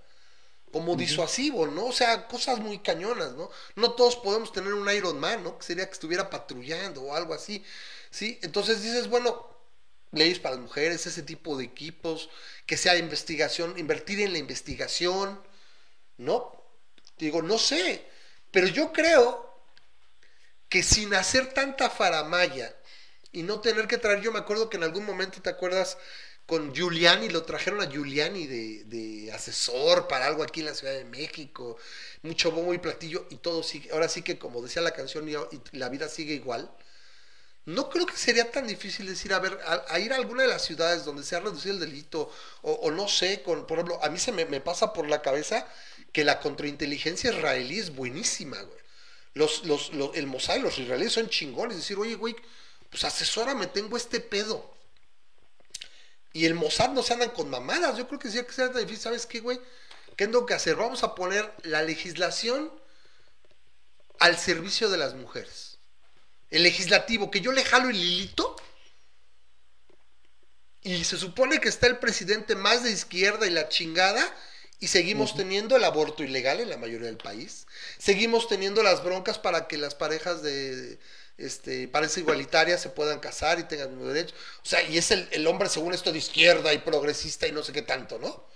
Como 0.73 0.97
disuasivo, 0.97 1.67
¿no? 1.67 1.87
O 1.87 1.93
sea, 1.93 2.29
cosas 2.29 2.61
muy 2.61 2.79
cañonas, 2.79 3.35
¿no? 3.35 3.51
No 3.75 3.93
todos 3.93 4.17
podemos 4.17 4.53
tener 4.53 4.73
un 4.73 4.89
Iron 4.93 5.19
Man, 5.19 5.43
¿no? 5.43 5.59
Que 5.59 5.65
sería 5.65 5.87
que 5.87 5.93
estuviera 5.93 6.31
patrullando 6.31 7.03
o 7.03 7.15
algo 7.15 7.35
así, 7.35 7.65
¿sí? 8.11 8.39
Entonces 8.43 8.83
dices, 8.83 9.09
bueno, 9.09 9.49
leyes 10.13 10.39
para 10.39 10.55
las 10.55 10.65
mujeres, 10.65 11.07
ese 11.07 11.23
tipo 11.23 11.57
de 11.57 11.65
equipos, 11.65 12.31
que 12.67 12.77
sea 12.77 12.97
investigación, 12.97 13.79
invertir 13.79 14.21
en 14.21 14.33
la 14.33 14.39
investigación, 14.39 15.43
¿no? 16.19 16.53
Digo, 17.19 17.43
no 17.43 17.59
sé, 17.59 18.07
pero 18.53 18.69
yo 18.69 18.93
creo 18.93 19.59
que 20.69 20.83
sin 20.83 21.15
hacer 21.15 21.53
tanta 21.53 21.91
faramaya 21.91 22.77
y 23.33 23.43
no 23.43 23.61
tener 23.61 23.89
que 23.89 23.99
traer, 23.99 24.21
yo 24.21 24.33
me 24.33 24.39
acuerdo 24.39 24.71
que 24.71 24.77
en 24.77 24.85
algún 24.85 25.05
momento, 25.05 25.43
¿te 25.43 25.51
acuerdas? 25.51 25.99
Con 26.49 26.73
Giuliani, 26.75 27.29
lo 27.29 27.43
trajeron 27.43 27.83
a 27.83 27.91
Giuliani 27.91 28.47
de, 28.47 29.31
asesor 29.35 30.09
para 30.09 30.27
algo 30.27 30.43
aquí 30.43 30.61
en 30.61 30.67
la 30.67 30.75
Ciudad 30.75 30.95
de 30.95 31.05
México, 31.05 31.77
mucho 32.23 32.51
bombo 32.51 32.73
y 32.73 32.79
platillo 32.79 33.27
y 33.29 33.37
todo 33.37 33.63
sigue, 33.63 33.91
ahora 33.93 34.09
sí 34.09 34.23
que 34.23 34.39
como 34.39 34.63
decía 34.63 34.81
la 34.81 34.93
canción 34.93 35.29
y, 35.29 35.35
la 35.77 35.91
vida 35.91 36.09
sigue 36.09 36.33
igual, 36.33 36.71
no 37.67 37.91
creo 37.91 38.07
que 38.07 38.17
sería 38.17 38.51
tan 38.51 38.67
difícil 38.67 39.05
decir, 39.07 39.35
a 39.35 39.41
ver, 39.41 39.59
a, 39.91 39.99
ir 39.99 40.11
a 40.15 40.17
alguna 40.17 40.45
de 40.45 40.49
las 40.49 40.65
ciudades 40.65 41.05
donde 41.05 41.23
se 41.23 41.37
ha 41.37 41.41
reducido 41.41 41.75
el 41.75 41.81
delito, 41.81 42.33
o, 42.63 42.91
no 42.93 43.09
sé, 43.09 43.43
con, 43.43 43.67
por 43.67 43.77
ejemplo, 43.77 44.03
a 44.03 44.09
mí 44.09 44.19
se 44.19 44.33
me, 44.33 44.47
pasa 44.63 44.95
por 44.95 45.07
la 45.07 45.21
cabeza 45.21 45.69
que 46.13 46.25
la 46.25 46.41
contrainteligencia 46.41 47.29
israelí 47.31 47.79
es 47.79 47.95
buenísima, 47.95 48.59
güey. 48.63 48.79
Los, 49.35 49.67
los- 49.67 49.91
el 50.15 50.27
Mossad 50.27 50.57
y 50.57 50.61
los 50.61 50.79
israelíes 50.79 51.13
son 51.13 51.29
chingones. 51.29 51.77
Decir, 51.77 51.99
oye, 51.99 52.15
güey, 52.15 52.35
pues 52.89 53.05
asesórame, 53.05 53.67
tengo 53.67 53.99
este 53.99 54.21
pedo. 54.21 54.78
Y 56.33 56.47
el 56.47 56.55
Mossad 56.55 56.91
no 56.91 57.03
se 57.03 57.15
andan 57.15 57.31
con 57.31 57.51
mamadas. 57.51 57.97
Yo 57.97 58.07
creo 58.07 58.19
que 58.19 58.31
sí 58.31 58.43
que 58.43 58.53
sea 58.53 58.71
tan 58.71 58.83
difícil. 58.83 59.03
¿Sabes 59.03 59.27
qué, 59.27 59.41
güey? 59.41 59.59
¿Qué 60.17 60.27
tengo 60.27 60.47
que 60.47 60.55
hacer? 60.55 60.77
Vamos 60.77 61.03
a 61.03 61.15
poner 61.15 61.53
la 61.63 61.83
legislación 61.83 62.73
al 64.19 64.37
servicio 64.37 64.91
de 64.91 64.99
las 64.99 65.15
mujeres. 65.15 65.79
El 66.51 66.63
legislativo, 66.63 67.31
que 67.31 67.41
yo 67.41 67.53
le 67.53 67.65
jalo 67.65 67.89
el 67.89 67.97
hilito. 67.97 68.57
Y 70.83 71.05
se 71.05 71.17
supone 71.17 71.61
que 71.61 71.69
está 71.69 71.87
el 71.87 71.99
presidente 71.99 72.55
más 72.55 72.83
de 72.83 72.91
izquierda 72.91 73.47
y 73.47 73.51
la 73.51 73.69
chingada. 73.69 74.25
Y 74.81 74.89
seguimos 74.89 75.35
teniendo 75.35 75.77
el 75.77 75.85
aborto 75.85 76.23
ilegal 76.23 76.61
en 76.61 76.71
la 76.71 76.77
mayoría 76.77 77.07
del 77.07 77.17
país. 77.17 77.67
Seguimos 77.99 78.47
teniendo 78.47 78.83
las 78.83 79.03
broncas 79.03 79.39
para 79.39 79.67
que 79.67 79.77
las 79.77 79.95
parejas 79.95 80.43
de 80.43 80.99
este, 81.37 81.89
parejas 81.89 82.19
igualitarias 82.19 82.81
se 82.81 82.91
puedan 82.91 83.21
casar 83.21 83.59
y 83.59 83.65
tengan 83.65 83.99
los 83.99 84.09
derechos. 84.09 84.35
O 84.63 84.69
sea, 84.69 84.83
y 84.83 84.99
es 84.99 85.11
el, 85.11 85.29
el 85.33 85.47
hombre 85.47 85.69
según 85.69 85.95
esto 85.95 86.13
de 86.13 86.19
izquierda 86.19 86.73
y 86.73 86.79
progresista 86.79 87.47
y 87.47 87.53
no 87.53 87.63
sé 87.63 87.73
qué 87.73 87.83
tanto, 87.83 88.19
¿no? 88.19 88.47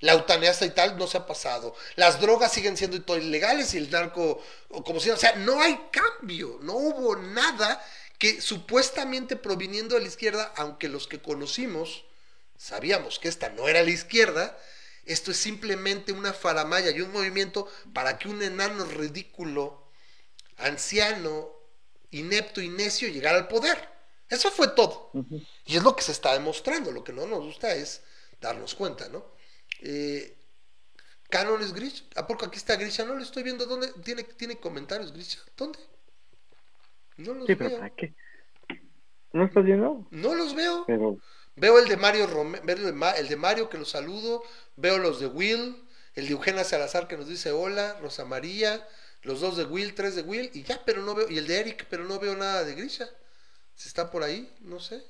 La 0.00 0.12
eutanasia 0.14 0.66
y 0.66 0.70
tal 0.70 0.98
no 0.98 1.06
se 1.06 1.16
ha 1.16 1.26
pasado. 1.26 1.76
Las 1.94 2.20
drogas 2.20 2.52
siguen 2.52 2.76
siendo 2.76 3.16
ilegales 3.16 3.72
y 3.74 3.78
el 3.78 3.88
narco, 3.88 4.42
o 4.68 4.82
como 4.82 4.98
si, 4.98 5.10
o 5.10 5.16
sea, 5.16 5.36
no 5.36 5.60
hay 5.60 5.80
cambio, 5.92 6.58
no 6.62 6.74
hubo 6.74 7.16
nada 7.16 7.84
que 8.18 8.40
supuestamente 8.40 9.36
proviniendo 9.36 9.94
de 9.94 10.02
la 10.02 10.08
izquierda, 10.08 10.52
aunque 10.56 10.88
los 10.88 11.06
que 11.06 11.20
conocimos 11.20 12.04
sabíamos 12.58 13.20
que 13.20 13.28
esta 13.28 13.48
no 13.50 13.68
era 13.68 13.82
la 13.82 13.90
izquierda, 13.90 14.58
esto 15.04 15.30
es 15.30 15.36
simplemente 15.36 16.12
una 16.12 16.32
faramaya 16.32 16.90
y 16.90 17.00
un 17.00 17.12
movimiento 17.12 17.68
para 17.92 18.18
que 18.18 18.28
un 18.28 18.42
enano 18.42 18.84
ridículo, 18.84 19.90
anciano, 20.58 21.50
inepto 22.10 22.60
y 22.60 22.68
necio 22.68 23.08
llegara 23.08 23.38
al 23.38 23.48
poder. 23.48 23.88
Eso 24.28 24.50
fue 24.50 24.68
todo. 24.68 25.10
Y 25.66 25.76
es 25.76 25.82
lo 25.82 25.94
que 25.94 26.02
se 26.02 26.12
está 26.12 26.32
demostrando. 26.32 26.90
Lo 26.90 27.04
que 27.04 27.12
no 27.12 27.26
nos 27.26 27.44
gusta 27.44 27.74
es 27.74 28.02
darnos 28.40 28.74
cuenta, 28.74 29.08
¿no? 29.08 29.24
Eh, 29.80 30.38
Canon 31.28 31.60
es 31.62 31.72
Grisha. 31.72 32.04
¿A 32.16 32.26
poco 32.26 32.46
aquí 32.46 32.56
está 32.56 32.76
Grisha? 32.76 33.04
No 33.04 33.14
lo 33.14 33.22
estoy 33.22 33.42
viendo. 33.42 33.66
¿Dónde? 33.66 33.92
¿Tiene, 34.04 34.22
tiene 34.24 34.58
comentarios 34.58 35.12
Grisha? 35.12 35.40
¿Dónde? 35.56 35.78
No 37.16 37.34
los 37.34 37.46
Sí, 37.46 37.56
pero 37.56 37.70
veo. 37.70 37.78
¿para 37.78 37.90
qué? 37.90 38.14
¿No 39.32 39.44
estás 39.44 39.64
viendo? 39.64 40.06
No 40.10 40.34
los 40.34 40.54
veo. 40.54 40.84
Pero 40.86 41.18
Veo 41.56 41.78
el 41.78 41.88
de 41.88 41.96
Mario 41.96 42.26
Rome- 42.26 42.60
veo 42.64 42.76
el 42.76 43.28
de, 43.28 43.36
Mario 43.36 43.68
que 43.68 43.78
lo 43.78 43.84
saludo, 43.84 44.42
veo 44.76 44.98
los 44.98 45.20
de 45.20 45.26
Will, 45.26 45.76
el 46.14 46.26
de 46.26 46.32
Eugenia 46.32 46.64
Salazar 46.64 47.08
que 47.08 47.16
nos 47.16 47.28
dice 47.28 47.52
hola, 47.52 47.98
Rosa 48.00 48.24
María, 48.24 48.86
los 49.22 49.40
dos 49.40 49.56
de 49.56 49.64
Will, 49.64 49.94
tres 49.94 50.16
de 50.16 50.22
Will, 50.22 50.50
y 50.54 50.62
ya, 50.62 50.80
pero 50.84 51.02
no 51.02 51.14
veo, 51.14 51.28
y 51.28 51.38
el 51.38 51.46
de 51.46 51.60
Eric, 51.60 51.86
pero 51.90 52.04
no 52.04 52.18
veo 52.18 52.34
nada 52.36 52.64
de 52.64 52.74
Grisha. 52.74 53.08
Si 53.74 53.88
está 53.88 54.10
por 54.10 54.22
ahí, 54.22 54.50
no 54.60 54.80
sé. 54.80 55.02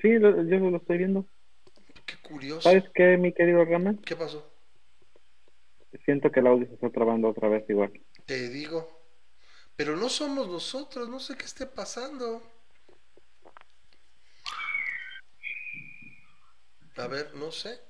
sí, 0.00 0.18
lo- 0.18 0.42
yo 0.44 0.58
lo 0.58 0.76
estoy 0.78 0.98
viendo. 0.98 1.26
Qué 2.06 2.16
curioso. 2.16 2.68
¿Sabes 2.68 2.84
qué, 2.94 3.16
mi 3.16 3.32
querido 3.32 3.64
Rama? 3.64 3.94
¿Qué 4.04 4.16
pasó? 4.16 4.44
siento 6.04 6.30
que 6.30 6.40
el 6.40 6.46
audio 6.46 6.66
se 6.66 6.74
está 6.74 6.90
trabando 6.90 7.28
otra 7.28 7.48
vez 7.48 7.68
igual. 7.68 7.92
Te 8.26 8.48
digo. 8.48 8.98
Pero 9.76 9.96
no 9.96 10.08
somos 10.08 10.48
nosotros, 10.48 11.08
no 11.08 11.20
sé 11.20 11.36
qué 11.36 11.44
esté 11.44 11.66
pasando. 11.66 12.42
A 17.00 17.06
ver, 17.06 17.34
no 17.34 17.50
sé. 17.50 17.80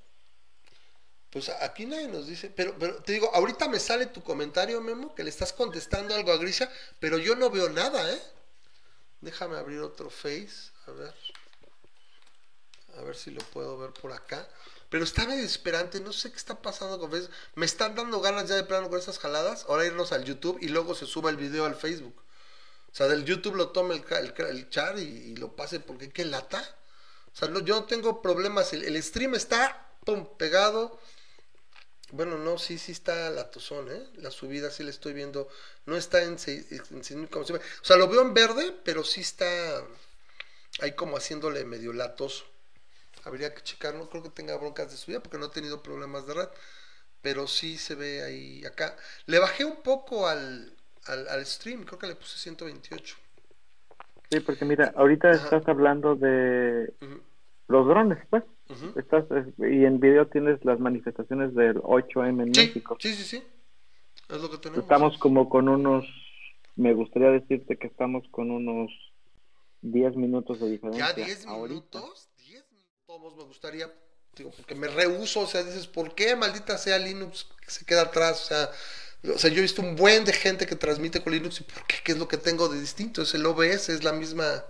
Pues 1.30 1.48
aquí 1.48 1.86
nadie 1.86 2.08
nos 2.08 2.26
dice, 2.26 2.50
pero, 2.50 2.76
pero 2.78 2.96
te 3.02 3.12
digo, 3.12 3.30
ahorita 3.34 3.68
me 3.68 3.78
sale 3.78 4.06
tu 4.06 4.22
comentario, 4.22 4.80
Memo, 4.80 5.14
que 5.14 5.22
le 5.22 5.30
estás 5.30 5.52
contestando 5.52 6.14
algo 6.14 6.32
a 6.32 6.36
Grisha, 6.36 6.68
pero 6.98 7.18
yo 7.18 7.36
no 7.36 7.50
veo 7.50 7.70
nada, 7.70 8.12
¿eh? 8.12 8.20
Déjame 9.20 9.56
abrir 9.56 9.80
otro 9.80 10.10
face, 10.10 10.72
a 10.86 10.90
ver. 10.92 11.14
A 12.96 13.02
ver 13.02 13.16
si 13.16 13.30
lo 13.30 13.40
puedo 13.52 13.78
ver 13.78 13.92
por 13.92 14.12
acá. 14.12 14.48
Pero 14.88 15.04
está 15.04 15.24
medio 15.24 15.42
desesperante, 15.42 16.00
no 16.00 16.12
sé 16.12 16.32
qué 16.32 16.36
está 16.36 16.60
pasando 16.60 16.98
con 16.98 17.12
Facebook. 17.12 17.32
Me 17.54 17.66
están 17.66 17.94
dando 17.94 18.20
ganas 18.20 18.48
ya 18.48 18.56
de 18.56 18.64
plano 18.64 18.88
con 18.88 18.98
estas 18.98 19.20
jaladas. 19.20 19.66
Ahora 19.68 19.86
irnos 19.86 20.10
al 20.10 20.24
YouTube 20.24 20.58
y 20.60 20.68
luego 20.68 20.96
se 20.96 21.06
suba 21.06 21.30
el 21.30 21.36
video 21.36 21.64
al 21.64 21.76
Facebook. 21.76 22.20
O 22.90 22.94
sea, 22.94 23.06
del 23.06 23.24
YouTube 23.24 23.54
lo 23.54 23.68
tome 23.68 23.94
el, 23.94 24.04
el, 24.10 24.46
el 24.46 24.68
char 24.68 24.98
y, 24.98 25.02
y 25.02 25.36
lo 25.36 25.54
pase 25.54 25.78
porque 25.78 26.10
qué 26.10 26.24
lata. 26.24 26.76
Sea, 27.40 27.48
no- 27.48 27.60
yo 27.60 27.74
no 27.76 27.84
tengo 27.84 28.22
problemas. 28.22 28.72
El, 28.74 28.84
el 28.84 29.02
stream 29.02 29.34
está 29.34 29.88
pum, 30.04 30.26
pegado. 30.36 31.00
Bueno, 32.12 32.36
no, 32.38 32.58
sí, 32.58 32.76
sí 32.78 32.92
está 32.92 33.30
la 33.30 33.50
¿eh? 33.88 34.06
La 34.16 34.30
subida 34.30 34.70
sí 34.70 34.82
la 34.82 34.90
estoy 34.90 35.12
viendo. 35.14 35.48
No 35.86 35.96
está 35.96 36.22
en, 36.22 36.38
seis- 36.38 36.66
en 36.72 37.02
6.000 37.04 37.28
como 37.30 37.44
se 37.44 37.52
ve. 37.54 37.60
O 37.60 37.84
sea, 37.84 37.96
lo 37.96 38.08
veo 38.08 38.20
en 38.22 38.34
verde, 38.34 38.74
pero 38.84 39.04
sí 39.04 39.20
está 39.22 39.46
ahí 40.80 40.92
como 40.92 41.16
haciéndole 41.16 41.64
medio 41.64 41.92
latoso. 41.92 42.44
Habría 43.24 43.54
que 43.54 43.62
checar, 43.62 43.94
no 43.94 44.08
creo 44.10 44.22
que 44.22 44.30
tenga 44.30 44.56
broncas 44.56 44.90
de 44.90 44.96
subida 44.98 45.20
porque 45.22 45.38
no 45.38 45.46
he 45.46 45.50
tenido 45.50 45.82
problemas 45.82 46.26
de 46.26 46.34
red. 46.34 46.48
Pero 47.22 47.48
sí 47.48 47.78
se 47.78 47.94
ve 47.96 48.22
ahí 48.24 48.64
acá. 48.66 48.96
Le 49.26 49.38
bajé 49.40 49.64
un 49.64 49.82
poco 49.82 50.28
al, 50.28 50.76
al, 51.06 51.28
al 51.28 51.46
stream, 51.46 51.84
creo 51.84 51.98
que 51.98 52.08
le 52.08 52.16
puse 52.16 52.38
128. 52.38 53.16
Sí, 54.30 54.40
porque 54.40 54.64
mira, 54.64 54.92
ahorita 54.94 55.32
Ajá. 55.32 55.34
estás 55.34 55.66
hablando 55.66 56.14
de 56.14 56.94
los 57.70 57.86
drones, 57.86 58.18
pues. 58.30 58.44
ujú. 58.68 58.98
Estás, 58.98 59.24
eh, 59.30 59.52
y 59.58 59.84
en 59.84 60.00
video 60.00 60.26
tienes 60.26 60.64
las 60.64 60.78
manifestaciones 60.80 61.54
del 61.54 61.78
8M 61.82 62.42
en 62.42 62.54
Sí, 62.54 62.60
México. 62.60 62.96
sí, 63.00 63.14
sí, 63.14 63.24
sí. 63.24 63.42
Es 64.28 64.40
lo 64.40 64.50
que 64.50 64.58
tenemos. 64.58 64.82
Estamos 64.84 65.18
como 65.18 65.48
con 65.48 65.68
unos, 65.68 66.04
me 66.76 66.92
gustaría 66.94 67.30
decirte 67.30 67.76
que 67.78 67.86
estamos 67.86 68.24
con 68.30 68.50
unos 68.50 68.90
10 69.82 70.16
minutos 70.16 70.60
de 70.60 70.70
diferencia. 70.70 71.08
Ya 71.08 71.12
10 71.14 71.46
ahorita. 71.46 71.98
minutos, 71.98 72.28
10 72.36 72.64
minutos 72.72 73.36
me 73.36 73.44
gustaría, 73.44 73.90
digo, 74.36 74.50
porque 74.56 74.74
me 74.74 74.88
rehuso, 74.88 75.40
o 75.40 75.46
sea, 75.46 75.62
dices, 75.62 75.86
¿por 75.86 76.14
qué 76.14 76.36
maldita 76.36 76.76
sea 76.78 76.98
Linux 76.98 77.44
que 77.64 77.70
se 77.70 77.84
queda 77.84 78.02
atrás? 78.02 78.42
O 78.44 78.46
sea, 78.48 78.70
o 79.34 79.38
sea, 79.38 79.50
yo 79.50 79.58
he 79.58 79.62
visto 79.62 79.82
un 79.82 79.96
buen 79.96 80.24
de 80.24 80.32
gente 80.32 80.66
que 80.66 80.76
transmite 80.76 81.22
con 81.22 81.32
Linux 81.32 81.60
y 81.60 81.64
¿por 81.64 81.84
qué? 81.86 81.96
¿Qué 82.04 82.12
es 82.12 82.18
lo 82.18 82.28
que 82.28 82.36
tengo 82.36 82.68
de 82.68 82.80
distinto? 82.80 83.22
Es 83.22 83.34
el 83.34 83.44
OBS, 83.46 83.88
es 83.92 84.02
la 84.04 84.12
misma, 84.12 84.64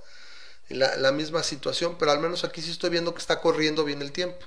la, 0.75 0.97
la 0.97 1.13
misma 1.13 1.43
situación, 1.43 1.97
pero 1.99 2.11
al 2.11 2.21
menos 2.21 2.45
aquí 2.45 2.63
sí 2.63 2.71
estoy 2.71 2.91
viendo 2.91 3.13
que 3.13 3.21
está 3.21 3.41
corriendo 3.41 3.85
bien 3.85 4.03
el 4.03 4.13
tiempo. 4.13 4.47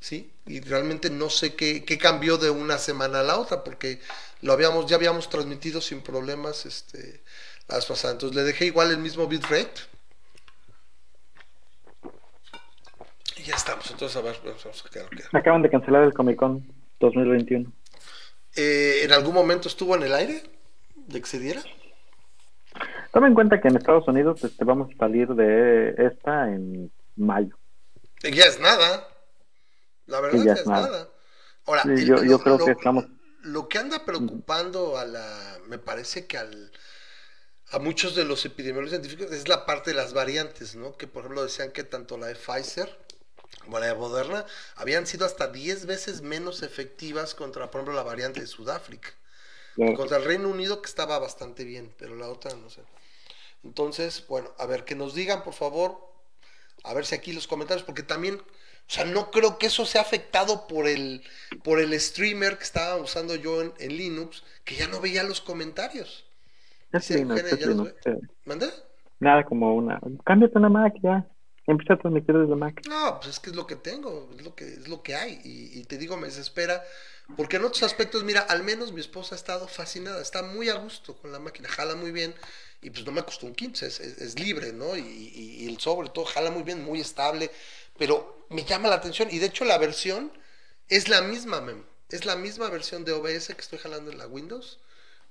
¿Sí? 0.00 0.30
Y 0.46 0.60
realmente 0.60 1.08
no 1.08 1.30
sé 1.30 1.54
qué, 1.54 1.84
qué 1.84 1.96
cambió 1.96 2.36
de 2.36 2.50
una 2.50 2.76
semana 2.76 3.20
a 3.20 3.22
la 3.22 3.38
otra, 3.38 3.64
porque 3.64 4.00
lo 4.42 4.52
habíamos, 4.52 4.84
ya 4.86 4.96
habíamos 4.96 5.30
transmitido 5.30 5.80
sin 5.80 6.02
problemas 6.02 6.66
este, 6.66 7.22
la 7.68 7.76
vez 7.76 7.86
pasada. 7.86 8.12
Entonces 8.12 8.36
le 8.36 8.42
dejé 8.42 8.66
igual 8.66 8.90
el 8.90 8.98
mismo 8.98 9.26
bitrate. 9.26 9.80
Y 13.38 13.44
ya 13.44 13.54
estamos. 13.54 13.90
Entonces, 13.90 14.16
a 14.16 14.20
ver, 14.20 14.38
vamos 14.44 14.84
a 14.84 14.90
quedar. 14.90 15.08
quedar. 15.08 15.30
Acaban 15.32 15.62
de 15.62 15.70
cancelar 15.70 16.04
el 16.04 16.12
Comic 16.12 16.36
Con 16.36 16.70
2021. 17.00 17.72
Eh, 18.56 19.00
¿En 19.02 19.12
algún 19.12 19.34
momento 19.34 19.68
estuvo 19.68 19.96
en 19.96 20.02
el 20.02 20.14
aire? 20.14 20.42
¿De 20.94 21.20
que 21.20 21.26
se 21.26 21.38
diera? 21.38 21.62
Toma 23.14 23.28
en 23.28 23.34
cuenta 23.34 23.60
que 23.60 23.68
en 23.68 23.76
Estados 23.76 24.06
Unidos 24.08 24.42
este, 24.42 24.64
vamos 24.64 24.90
a 24.92 24.98
salir 24.98 25.28
de 25.28 25.94
esta 25.98 26.48
en 26.50 26.92
mayo. 27.16 27.56
Ya 28.22 28.44
es 28.46 28.58
nada. 28.58 29.06
La 30.06 30.20
verdad 30.20 30.38
Sí, 30.40 30.44
ya 30.44 30.52
es 30.54 30.60
es 30.60 30.66
nada. 30.66 30.86
nada. 30.90 31.08
Ahora, 31.64 31.82
Sí, 31.84 31.90
el- 31.90 32.06
yo- 32.06 32.24
yo 32.24 32.38
creo 32.40 32.58
que 32.58 32.72
estamos- 32.72 33.06
Lo 33.42 33.68
que 33.68 33.78
anda 33.78 34.04
preocupando 34.04 34.98
a 34.98 35.04
la. 35.04 35.58
Me 35.68 35.78
parece 35.78 36.26
que 36.26 36.38
al. 36.38 36.72
A 37.70 37.78
muchos 37.78 38.14
de 38.16 38.24
los 38.24 38.44
epidemiólogos 38.44 38.90
científicos 38.90 39.30
es 39.32 39.48
la 39.48 39.64
parte 39.64 39.90
de 39.92 39.96
las 39.96 40.12
variantes, 40.12 40.74
¿no? 40.76 40.96
Que 40.96 41.06
por 41.06 41.22
ejemplo 41.22 41.42
decían 41.42 41.70
que 41.72 41.84
tanto 41.84 42.18
la 42.18 42.26
de 42.26 42.34
Pfizer 42.36 42.98
como 43.64 43.78
la 43.78 43.86
de 43.86 43.94
Moderna 43.94 44.44
habían 44.76 45.06
sido 45.06 45.24
hasta 45.24 45.48
10 45.48 45.86
veces 45.86 46.20
menos 46.22 46.62
efectivas 46.62 47.34
contra, 47.34 47.70
por 47.70 47.80
ejemplo, 47.80 47.94
la 47.94 48.02
variante 48.02 48.40
de 48.40 48.46
Sudáfrica. 48.46 49.10
Contra 49.96 50.18
el 50.18 50.24
Reino 50.24 50.48
Unido 50.48 50.80
que 50.82 50.88
estaba 50.88 51.18
bastante 51.18 51.64
bien, 51.64 51.92
pero 51.98 52.14
la 52.16 52.28
otra 52.28 52.54
no 52.54 52.70
sé. 52.70 52.82
Entonces, 53.64 54.24
bueno, 54.28 54.50
a 54.58 54.66
ver, 54.66 54.84
que 54.84 54.94
nos 54.94 55.14
digan, 55.14 55.42
por 55.42 55.54
favor, 55.54 55.98
a 56.84 56.94
ver 56.94 57.06
si 57.06 57.14
aquí 57.14 57.32
los 57.32 57.46
comentarios, 57.46 57.84
porque 57.84 58.02
también, 58.02 58.36
o 58.36 58.42
sea, 58.86 59.04
no 59.04 59.30
creo 59.30 59.58
que 59.58 59.66
eso 59.66 59.86
sea 59.86 60.02
afectado 60.02 60.66
por 60.66 60.86
el, 60.86 61.22
por 61.62 61.80
el 61.80 61.98
streamer 61.98 62.58
que 62.58 62.64
estaba 62.64 62.96
usando 62.96 63.34
yo 63.34 63.62
en, 63.62 63.72
en 63.78 63.96
Linux, 63.96 64.44
que 64.64 64.74
ya 64.76 64.86
no 64.86 65.00
veía 65.00 65.22
los 65.22 65.40
comentarios. 65.40 66.26
Es 66.92 67.10
Linux, 67.10 67.40
Eugenia, 67.40 67.54
es 67.54 67.60
ya 67.60 67.66
los 67.66 67.76
Linux, 67.76 67.94
sí. 68.04 68.10
¿Mandé? 68.44 68.70
Nada 69.18 69.44
como 69.44 69.74
una. 69.74 69.98
Cámbiate 70.24 70.58
una 70.58 70.68
Mac 70.68 70.94
ya. 71.02 71.26
Empieza 71.66 71.94
a 71.94 71.98
transmitir 71.98 72.36
desde 72.36 72.54
Mac. 72.54 72.82
No, 72.86 73.18
pues 73.18 73.30
es 73.30 73.40
que 73.40 73.48
es 73.48 73.56
lo 73.56 73.66
que 73.66 73.76
tengo, 73.76 74.28
es 74.36 74.44
lo 74.44 74.54
que, 74.54 74.64
es 74.64 74.86
lo 74.86 75.02
que 75.02 75.14
hay. 75.14 75.40
Y, 75.44 75.80
y 75.80 75.84
te 75.84 75.96
digo, 75.96 76.18
me 76.18 76.26
desespera. 76.26 76.82
Porque 77.36 77.56
en 77.56 77.64
otros 77.64 77.82
aspectos, 77.82 78.22
mira, 78.24 78.40
al 78.42 78.62
menos 78.62 78.92
mi 78.92 79.00
esposa 79.00 79.34
ha 79.34 79.38
estado 79.38 79.66
fascinada, 79.68 80.22
está 80.22 80.42
muy 80.42 80.68
a 80.68 80.74
gusto 80.74 81.16
con 81.16 81.32
la 81.32 81.38
máquina, 81.40 81.68
jala 81.68 81.96
muy 81.96 82.12
bien. 82.12 82.34
Y 82.82 82.90
pues 82.90 83.04
no 83.06 83.12
me 83.12 83.24
costó 83.24 83.46
un 83.46 83.54
15, 83.54 83.86
es, 83.86 83.98
es- 84.00 84.18
es 84.18 84.38
libre, 84.38 84.72
¿no? 84.72 84.96
Y, 84.96 85.00
y- 85.00 85.64
y 85.64 85.68
el 85.68 85.80
sobre 85.80 86.10
todo 86.10 86.24
jala 86.26 86.50
muy 86.50 86.62
bien, 86.62 86.84
muy 86.84 87.00
estable. 87.00 87.50
Pero 87.98 88.46
me 88.50 88.64
llama 88.64 88.88
la 88.88 88.96
atención. 88.96 89.28
Y 89.30 89.38
de 89.38 89.46
hecho 89.46 89.64
la 89.64 89.78
versión 89.78 90.32
es 90.88 91.08
la 91.08 91.22
misma, 91.22 91.60
mem. 91.60 91.84
Es 92.10 92.24
la 92.26 92.36
misma 92.36 92.68
versión 92.70 93.04
de 93.04 93.12
OBS 93.12 93.54
que 93.54 93.60
estoy 93.62 93.78
jalando 93.78 94.10
en 94.12 94.18
la 94.18 94.26
Windows 94.26 94.78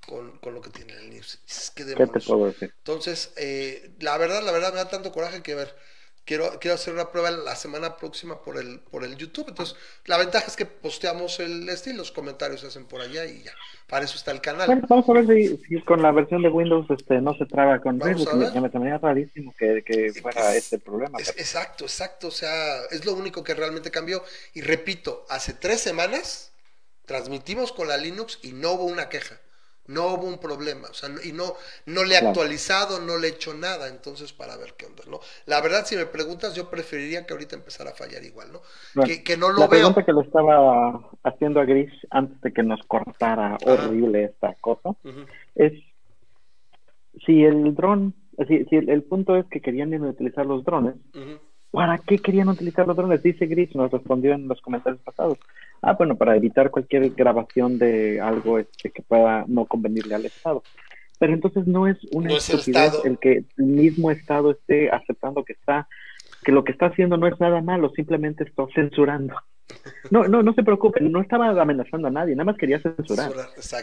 con, 0.06 0.38
con 0.38 0.54
lo 0.54 0.60
que 0.62 0.70
tiene 0.70 0.94
el 0.94 1.10
Linux. 1.10 1.38
Es 1.48 1.70
que. 1.70 1.84
Entonces, 2.78 3.32
eh, 3.36 3.92
la 4.00 4.18
verdad, 4.18 4.42
la 4.42 4.52
verdad 4.52 4.72
me 4.72 4.78
da 4.78 4.88
tanto 4.90 5.12
coraje 5.12 5.42
que 5.42 5.54
ver. 5.54 5.74
Quiero, 6.24 6.58
quiero 6.58 6.76
hacer 6.76 6.94
una 6.94 7.10
prueba 7.10 7.30
la 7.30 7.54
semana 7.54 7.98
próxima 7.98 8.40
por 8.42 8.56
el, 8.56 8.80
por 8.80 9.04
el 9.04 9.14
YouTube. 9.16 9.46
Entonces, 9.48 9.76
la 10.06 10.16
ventaja 10.16 10.46
es 10.46 10.56
que 10.56 10.64
posteamos 10.64 11.38
el 11.38 11.68
estilo, 11.68 11.98
los 11.98 12.12
comentarios 12.12 12.62
se 12.62 12.68
hacen 12.68 12.86
por 12.86 13.02
allá 13.02 13.26
y 13.26 13.42
ya. 13.42 13.52
Para 13.86 14.06
eso 14.06 14.16
está 14.16 14.30
el 14.30 14.40
canal. 14.40 14.66
Bueno, 14.66 14.86
vamos 14.88 15.06
a 15.06 15.12
ver 15.12 15.26
si, 15.26 15.56
si 15.58 15.82
con 15.82 16.00
la 16.00 16.12
versión 16.12 16.40
de 16.40 16.48
Windows 16.48 16.86
este 16.90 17.20
no 17.20 17.34
se 17.34 17.44
traba 17.44 17.78
con 17.80 17.98
Vamos 17.98 18.24
Facebook. 18.24 18.52
Ya 18.54 18.60
me 18.62 18.70
tendría 18.70 18.96
rarísimo 18.96 19.54
que, 19.58 19.82
que 19.84 20.06
Es- 20.06 20.22
fuera 20.22 20.56
este 20.56 20.78
problema. 20.78 21.18
Es- 21.18 21.30
pero- 21.32 21.40
exacto, 21.42 21.84
exacto. 21.84 22.28
O 22.28 22.30
sea, 22.30 22.84
es 22.90 23.04
lo 23.04 23.12
único 23.12 23.44
que 23.44 23.52
realmente 23.52 23.90
cambió. 23.90 24.24
Y 24.54 24.62
repito, 24.62 25.26
hace 25.28 25.52
tres 25.52 25.82
semanas 25.82 26.52
transmitimos 27.04 27.70
con 27.72 27.86
la 27.88 27.98
Linux 27.98 28.38
y 28.42 28.52
no 28.52 28.72
hubo 28.72 28.84
una 28.84 29.10
queja. 29.10 29.38
No 29.86 30.14
hubo 30.14 30.26
un 30.26 30.38
problema. 30.38 30.88
O 30.88 30.94
sea, 30.94 31.10
y 31.24 31.32
no, 31.32 31.54
no 31.86 32.04
le 32.04 32.14
he 32.14 32.18
actualizado, 32.18 33.00
no 33.00 33.18
le 33.18 33.28
he 33.28 33.30
hecho 33.32 33.54
nada. 33.54 33.88
Entonces, 33.88 34.32
para 34.32 34.56
ver 34.56 34.74
qué 34.74 34.86
onda, 34.86 35.04
¿no? 35.08 35.20
La 35.46 35.60
verdad, 35.60 35.84
si 35.86 35.96
me 35.96 36.06
preguntas, 36.06 36.54
yo 36.54 36.70
preferiría 36.70 37.26
que 37.26 37.32
ahorita 37.34 37.56
empezara 37.56 37.90
a 37.90 37.94
fallar 37.94 38.22
igual, 38.24 38.52
¿no? 38.52 38.62
Bueno, 38.94 39.08
que, 39.08 39.22
que 39.22 39.36
no 39.36 39.52
la 39.52 39.66
lo 39.66 39.68
veo. 39.68 39.94
pregunta 39.94 40.04
que 40.04 40.12
le 40.12 40.22
estaba 40.22 41.00
haciendo 41.22 41.60
a 41.60 41.64
Gris 41.64 41.92
antes 42.10 42.40
de 42.40 42.52
que 42.52 42.62
nos 42.62 42.80
cortara 42.86 43.58
horrible 43.64 44.24
esta 44.24 44.54
cosa 44.60 44.96
es 45.54 45.72
si 47.24 47.44
el 47.44 47.74
dron, 47.74 48.14
si, 48.48 48.64
si 48.64 48.76
el, 48.76 48.88
el 48.90 49.02
punto 49.04 49.36
es 49.36 49.46
que 49.46 49.60
querían 49.60 49.94
utilizar 50.02 50.46
los 50.46 50.64
drones. 50.64 50.96
¿Para 51.74 51.98
qué 51.98 52.18
querían 52.18 52.48
utilizar 52.48 52.86
los 52.86 52.96
drones? 52.96 53.22
Dice 53.22 53.46
Gris, 53.46 53.74
nos 53.74 53.90
respondió 53.90 54.32
en 54.32 54.46
los 54.46 54.60
comentarios 54.60 55.02
pasados. 55.02 55.38
Ah, 55.82 55.94
bueno, 55.94 56.16
para 56.16 56.36
evitar 56.36 56.70
cualquier 56.70 57.10
grabación 57.10 57.78
de 57.78 58.20
algo 58.20 58.58
este, 58.58 58.90
que 58.90 59.02
pueda 59.02 59.44
no 59.48 59.66
convenirle 59.66 60.14
al 60.14 60.24
Estado. 60.24 60.62
Pero 61.18 61.32
entonces 61.32 61.66
no 61.66 61.86
es 61.86 61.98
una 62.12 62.28
No 62.28 62.36
es 62.36 62.48
el 62.48 62.58
estupidez 62.60 62.84
Estado. 62.86 63.04
el 63.04 63.18
que 63.18 63.44
el 63.58 63.64
mismo 63.64 64.10
Estado 64.10 64.52
esté 64.52 64.90
aceptando 64.90 65.44
que 65.44 65.54
está 65.54 65.88
que 66.44 66.52
lo 66.52 66.62
que 66.62 66.72
está 66.72 66.86
haciendo 66.86 67.16
no 67.16 67.26
es 67.26 67.40
nada 67.40 67.62
malo, 67.62 67.90
simplemente 67.90 68.44
está 68.44 68.64
censurando. 68.74 69.34
No, 70.10 70.28
no, 70.28 70.42
no 70.42 70.52
se 70.54 70.62
preocupen, 70.62 71.10
no 71.10 71.20
estaba 71.20 71.48
amenazando 71.48 72.08
a 72.08 72.10
nadie, 72.10 72.34
nada 72.34 72.44
más 72.44 72.56
quería 72.58 72.80
censurar. 72.80 73.32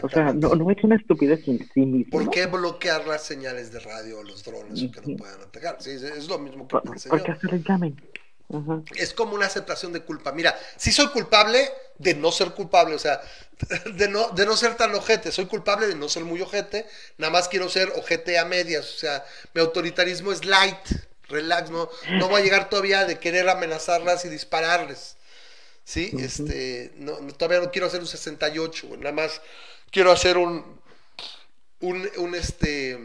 O 0.02 0.08
sea, 0.08 0.32
no, 0.32 0.54
no 0.54 0.70
es 0.70 0.82
una 0.84 0.96
estupidez 0.96 1.46
en 1.48 1.58
sí 1.74 1.80
mismo. 1.80 2.10
¿Por 2.10 2.30
qué 2.30 2.46
bloquear 2.46 3.06
las 3.06 3.22
señales 3.24 3.72
de 3.72 3.80
radio 3.80 4.20
o 4.20 4.22
los 4.22 4.44
drones 4.44 4.82
o 4.82 4.90
que 4.90 5.00
no 5.10 5.16
puedan 5.16 5.40
atacar? 5.40 5.76
Sí, 5.80 5.90
es- 5.90 6.28
lo 6.28 6.38
mismo 6.38 6.66
que 6.68 6.72
Por-. 6.72 7.08
Porque 7.08 7.32
hacer 7.32 7.54
el 7.54 7.64
llamen. 7.64 8.00
Ajá. 8.54 8.82
es 8.96 9.14
como 9.14 9.34
una 9.34 9.46
aceptación 9.46 9.94
de 9.94 10.00
culpa. 10.00 10.30
Mira, 10.32 10.54
sí 10.76 10.92
soy 10.92 11.08
culpable 11.08 11.70
de 11.98 12.14
no 12.14 12.30
ser 12.30 12.50
culpable, 12.50 12.94
o 12.94 12.98
sea, 12.98 13.20
de 13.94 14.08
no, 14.08 14.28
de 14.30 14.44
no 14.44 14.56
ser 14.56 14.76
tan 14.76 14.94
ojete. 14.94 15.32
Soy 15.32 15.46
culpable 15.46 15.86
de 15.86 15.94
no 15.94 16.08
ser 16.08 16.24
muy 16.24 16.40
ojete, 16.42 16.86
nada 17.18 17.32
más 17.32 17.48
quiero 17.48 17.68
ser 17.70 17.90
ojete 17.96 18.38
a 18.38 18.44
medias. 18.44 18.94
O 18.94 18.98
sea, 18.98 19.24
mi 19.54 19.60
autoritarismo 19.62 20.32
es 20.32 20.44
light, 20.44 20.76
relax, 21.28 21.70
no, 21.70 21.88
no 22.18 22.28
voy 22.28 22.42
a 22.42 22.44
llegar 22.44 22.68
todavía 22.68 23.04
de 23.06 23.18
querer 23.18 23.48
amenazarlas 23.48 24.24
y 24.26 24.28
dispararles. 24.28 25.16
Sí, 25.84 26.14
este, 26.18 26.92
no, 26.96 27.20
no, 27.20 27.32
todavía 27.34 27.60
no 27.64 27.70
quiero 27.72 27.86
hacer 27.88 28.00
un 28.00 28.06
68, 28.06 28.86
güey, 28.88 29.00
nada 29.00 29.12
más 29.12 29.40
quiero 29.90 30.12
hacer 30.12 30.38
un, 30.38 30.80
un, 31.80 32.08
un, 32.16 32.34
este, 32.34 32.98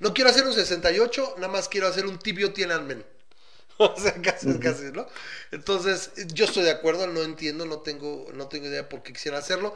no 0.00 0.14
quiero 0.14 0.30
hacer 0.30 0.44
un 0.46 0.52
68, 0.54 1.34
nada 1.36 1.48
más 1.52 1.68
quiero 1.68 1.86
hacer 1.88 2.06
un 2.06 2.18
tibio 2.18 2.52
Tiananmen. 2.52 3.04
O 3.80 3.94
sea, 3.96 4.12
casi, 4.22 4.58
casi, 4.58 4.90
¿no? 4.92 5.06
Entonces, 5.52 6.10
yo 6.34 6.46
estoy 6.46 6.64
de 6.64 6.72
acuerdo, 6.72 7.06
no 7.06 7.22
entiendo, 7.22 7.64
no 7.64 7.80
tengo, 7.80 8.26
no 8.34 8.48
tengo 8.48 8.66
idea 8.66 8.88
por 8.88 9.04
qué 9.04 9.12
quisiera 9.12 9.38
hacerlo. 9.38 9.74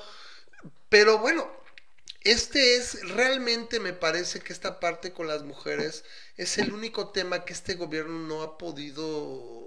Pero 0.89 1.19
bueno, 1.19 1.51
este 2.23 2.77
es 2.77 3.09
realmente 3.11 3.81
me 3.81 3.93
parece 3.93 4.41
que 4.41 4.53
esta 4.53 4.81
parte 4.81 5.13
con 5.13 5.29
las 5.29 5.43
mujeres 5.45 6.05
es 6.37 6.59
el 6.59 6.73
único 6.73 7.11
tema 7.11 7.45
que 7.45 7.53
este 7.53 7.75
gobierno 7.75 8.19
no 8.27 8.43
ha 8.43 8.59
podido 8.59 9.62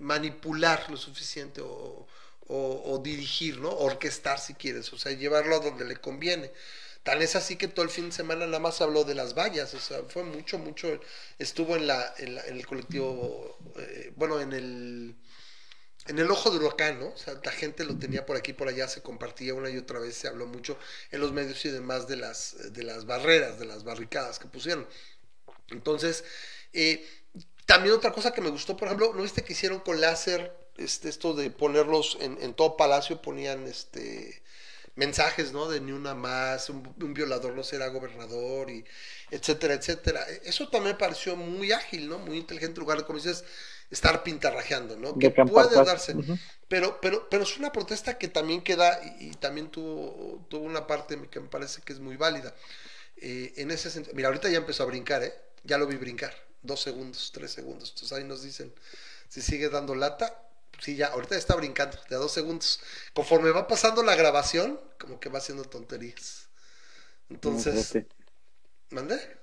manipular 0.00 0.90
lo 0.90 0.96
suficiente 0.96 1.60
o, 1.62 2.06
o- 2.48 2.98
dirigir, 3.02 3.58
¿no? 3.60 3.70
Orquestar 3.70 4.38
si 4.38 4.54
quieres, 4.54 4.92
o 4.92 4.98
sea, 4.98 5.12
llevarlo 5.12 5.56
a 5.56 5.60
donde 5.60 5.84
le 5.84 5.96
conviene. 5.96 6.50
Tan 7.02 7.22
es 7.22 7.36
así 7.36 7.56
que 7.56 7.68
todo 7.68 7.84
el 7.84 7.90
fin 7.90 8.06
de 8.06 8.12
semana 8.12 8.46
nada 8.46 8.58
más 8.58 8.80
habló 8.80 9.04
de 9.04 9.14
las 9.14 9.34
vallas, 9.34 9.72
o 9.74 9.80
sea, 9.80 10.02
fue 10.08 10.24
mucho, 10.24 10.58
mucho, 10.58 11.00
estuvo 11.38 11.76
en, 11.76 11.86
la, 11.86 12.14
en, 12.18 12.34
la- 12.34 12.46
en 12.46 12.56
el 12.56 12.66
colectivo, 12.66 13.58
eh, 13.78 14.12
bueno, 14.16 14.40
en 14.40 14.52
el, 14.52 15.14
en 16.06 16.18
el 16.18 16.30
ojo 16.30 16.50
de 16.50 16.56
huracán, 16.58 17.00
¿no? 17.00 17.08
O 17.08 17.16
sea, 17.16 17.34
la 17.44 17.52
gente 17.52 17.84
lo 17.84 17.96
tenía 17.98 18.24
por 18.24 18.36
aquí, 18.36 18.52
por 18.54 18.68
allá, 18.68 18.88
se 18.88 19.02
compartía 19.02 19.54
una 19.54 19.68
y 19.70 19.76
otra 19.76 19.98
vez, 19.98 20.16
se 20.16 20.28
habló 20.28 20.46
mucho 20.46 20.78
en 21.10 21.20
los 21.20 21.32
medios 21.32 21.64
y 21.66 21.70
demás 21.70 22.08
de 22.08 22.16
las, 22.16 22.72
de 22.72 22.82
las 22.82 23.04
barreras, 23.04 23.58
de 23.58 23.66
las 23.66 23.84
barricadas 23.84 24.38
que 24.38 24.48
pusieron. 24.48 24.86
Entonces, 25.70 26.24
eh, 26.72 27.06
también 27.68 27.94
otra 27.94 28.12
cosa 28.12 28.32
que 28.32 28.40
me 28.40 28.48
gustó, 28.48 28.76
por 28.76 28.88
ejemplo, 28.88 29.12
¿no 29.14 29.22
viste 29.22 29.44
que 29.44 29.52
hicieron 29.52 29.80
con 29.80 30.00
láser 30.00 30.56
este, 30.78 31.10
esto 31.10 31.34
de 31.34 31.50
ponerlos 31.50 32.16
en, 32.20 32.38
en 32.40 32.54
todo 32.54 32.78
palacio? 32.78 33.20
Ponían 33.20 33.66
este 33.66 34.42
mensajes, 34.96 35.52
¿no? 35.52 35.68
De 35.68 35.80
ni 35.80 35.92
una 35.92 36.14
más, 36.14 36.70
un, 36.70 36.82
un 37.00 37.14
violador 37.14 37.54
no 37.54 37.62
será 37.62 37.88
gobernador, 37.88 38.70
y 38.70 38.84
etcétera, 39.30 39.74
etcétera. 39.74 40.26
Eso 40.44 40.68
también 40.70 40.94
me 40.94 40.98
pareció 40.98 41.36
muy 41.36 41.70
ágil, 41.72 42.08
¿no? 42.08 42.18
Muy 42.18 42.38
inteligente, 42.38 42.80
en 42.80 42.80
lugar 42.80 42.98
de, 42.98 43.04
como 43.04 43.18
dices, 43.18 43.44
estar 43.90 44.22
pintarrajeando, 44.22 44.96
¿no? 44.96 45.12
De 45.12 45.30
Que 45.32 45.44
puede 45.44 45.82
darse. 45.84 46.16
Pero, 46.68 47.00
pero, 47.02 47.28
pero 47.28 47.42
es 47.44 47.58
una 47.58 47.70
protesta 47.70 48.18
que 48.18 48.28
también 48.28 48.62
queda 48.62 49.00
y, 49.20 49.28
y 49.28 49.30
también 49.32 49.70
tuvo, 49.70 50.46
tuvo 50.48 50.64
una 50.64 50.86
parte 50.86 51.20
que 51.30 51.40
me 51.40 51.48
parece 51.48 51.82
que 51.82 51.92
es 51.92 52.00
muy 52.00 52.16
válida. 52.16 52.54
Eh, 53.18 53.52
en 53.58 53.70
ese 53.70 53.90
sentido, 53.90 54.16
mira, 54.16 54.28
ahorita 54.28 54.48
ya 54.48 54.58
empezó 54.58 54.84
a 54.84 54.86
brincar, 54.86 55.22
¿eh? 55.22 55.34
Ya 55.64 55.76
lo 55.78 55.86
vi 55.86 55.96
brincar. 55.96 56.47
Dos 56.62 56.80
segundos, 56.80 57.30
tres 57.32 57.52
segundos. 57.52 57.90
Entonces 57.90 58.16
ahí 58.16 58.24
nos 58.24 58.42
dicen 58.42 58.72
si 59.28 59.42
sigue 59.42 59.68
dando 59.68 59.94
lata. 59.94 60.42
Sí, 60.80 60.94
ya, 60.96 61.08
ahorita 61.08 61.36
está 61.36 61.56
brincando, 61.56 61.98
de 62.08 62.16
a 62.16 62.18
dos 62.18 62.32
segundos. 62.32 62.80
Conforme 63.12 63.50
va 63.50 63.66
pasando 63.66 64.02
la 64.02 64.14
grabación, 64.14 64.78
como 64.98 65.18
que 65.18 65.28
va 65.28 65.38
haciendo 65.38 65.64
tonterías. 65.64 66.48
Entonces, 67.30 67.88
Fíjate, 67.92 68.06
¿mandé? 68.90 69.38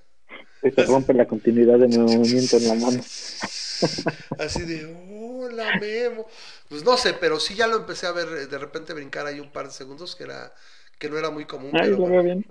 Se 0.62 0.84
rompe 0.86 1.14
la 1.14 1.28
continuidad 1.28 1.78
de 1.78 1.88
mi 1.88 1.98
movimiento 1.98 2.58
en 2.58 2.68
la 2.68 2.76
mano. 2.76 3.02
Así 4.40 4.64
de, 4.64 4.86
hola 4.86 5.74
Memo. 5.80 6.28
Pues 6.70 6.84
no 6.84 6.98
sé, 6.98 7.14
pero 7.14 7.40
sí 7.40 7.56
ya 7.56 7.68
lo 7.68 7.78
empecé 7.78 8.08
a 8.08 8.12
ver 8.12 8.28
eh, 8.30 8.48
de 8.48 8.58
repente 8.58 8.94
brincar 8.94 9.28
ahí 9.28 9.40
un 9.40 9.52
par 9.52 9.68
de 9.68 9.74
segundos, 9.74 10.16
que 10.16 10.24
era 10.24 10.54
que 10.98 11.10
no 11.10 11.18
era 11.18 11.30
muy 11.30 11.46
común. 11.46 11.72
Ay, 11.74 11.90
pero 11.90 11.98
lo 11.98 11.98
bueno. 11.98 12.14
veo 12.14 12.24
bien. 12.24 12.46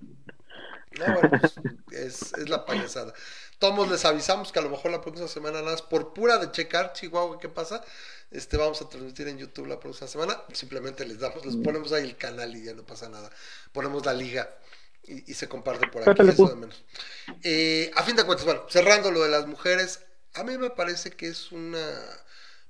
No, 0.93 1.13
bueno, 1.13 1.35
pues, 1.41 1.55
es, 1.91 2.33
es 2.35 2.49
la 2.49 2.65
payasada. 2.65 3.13
Todos 3.59 3.91
les 3.91 4.05
avisamos 4.05 4.53
que 4.53 4.59
a 4.59 4.63
lo 4.63 4.71
mejor 4.71 4.91
la 4.91 5.01
próxima 5.01 5.29
semana, 5.29 5.61
nada 5.61 5.73
más 5.73 5.83
por 5.83 6.13
pura 6.13 6.39
de 6.39 6.51
checar, 6.51 6.93
Chihuahua, 6.93 7.39
¿qué 7.39 7.49
pasa? 7.49 7.83
Este, 8.31 8.57
vamos 8.57 8.81
a 8.83 8.89
transmitir 8.89 9.29
en 9.29 9.39
YouTube 9.39 9.67
la 9.67 9.79
próxima 9.79 10.09
semana. 10.09 10.43
Simplemente 10.53 11.07
les 11.07 11.19
damos, 11.21 11.45
les 11.47 11.57
ponemos 11.57 11.93
ahí 11.93 12.05
el 12.05 12.17
canal 12.17 12.55
y 12.57 12.65
ya 12.65 12.75
no 12.75 12.85
pasa 12.85 13.09
nada. 13.09 13.31
Ponemos 13.73 14.05
la 14.05 14.13
liga 14.13 14.59
y, 15.05 15.31
y 15.31 15.35
se 15.35 15.49
comparte 15.49 15.87
por 15.89 16.09
aquí. 16.09 16.21
Eso 16.29 16.49
de 16.49 16.57
menos. 16.57 16.85
Eh, 17.43 17.91
a 17.95 18.03
fin 18.03 18.17
de 18.17 18.25
cuentas, 18.25 18.45
bueno, 18.45 18.67
cerrando 18.69 19.11
lo 19.11 19.23
de 19.23 19.29
las 19.29 19.47
mujeres, 19.47 20.01
a 20.35 20.43
mí 20.43 20.59
me 20.59 20.71
parece 20.71 21.13
que 21.13 21.29
es 21.29 21.53
una 21.53 21.79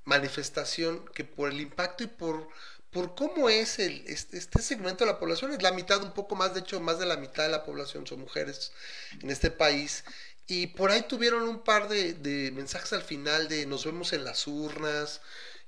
manifestación 0.05 1.05
que 1.15 1.25
por 1.25 1.51
el 1.51 1.61
impacto 1.61 2.05
y 2.05 2.09
por, 2.09 2.49
por 2.91 3.15
cómo 3.15 3.49
es 3.49 3.79
el, 3.79 4.05
este, 4.07 4.37
este 4.37 4.61
segmento 4.61 5.05
de 5.05 5.13
la 5.13 5.19
población, 5.19 5.53
es 5.53 5.63
la 5.63 5.73
mitad, 5.73 6.03
un 6.03 6.13
poco 6.13 6.37
más, 6.37 6.53
de 6.53 6.61
hecho, 6.61 6.79
más 6.81 6.99
de 6.99 7.07
la 7.07 7.17
mitad 7.17 7.45
de 7.45 7.49
la 7.49 7.65
población 7.65 8.07
son 8.07 8.21
mujeres 8.21 8.73
en 9.23 9.31
este 9.31 9.51
país. 9.51 10.05
Y 10.47 10.69
por 10.69 10.91
ahí 10.91 11.03
tuvieron 11.09 11.43
un 11.49 11.61
par 11.63 11.89
de, 11.89 12.15
de 12.15 12.51
mensajes 12.53 12.93
al 12.93 13.03
final 13.03 13.49
de 13.49 13.67
nos 13.67 13.85
vemos 13.87 14.13
en 14.13 14.25
las 14.25 14.47
urnas 14.47 15.21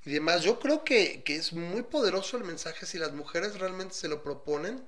y 0.04 0.10
demás. 0.12 0.42
Yo 0.42 0.58
creo 0.60 0.84
que, 0.84 1.22
que 1.24 1.36
es 1.36 1.52
muy 1.52 1.82
poderoso 1.82 2.36
el 2.36 2.44
mensaje 2.44 2.86
si 2.86 2.98
las 2.98 3.12
mujeres 3.12 3.58
realmente 3.58 3.94
se 3.94 4.08
lo 4.08 4.22
proponen. 4.22 4.84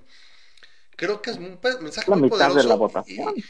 Creo 0.96 1.22
que 1.22 1.30
es 1.30 1.36
un 1.36 1.58
mensaje 1.80 2.10
La 2.10 2.16
muy 2.16 2.22
mitad 2.22 2.52
de 2.52 2.64
poderoso. 2.64 2.68
la 2.68 2.74
votación. 2.74 3.34
y- 3.36 3.44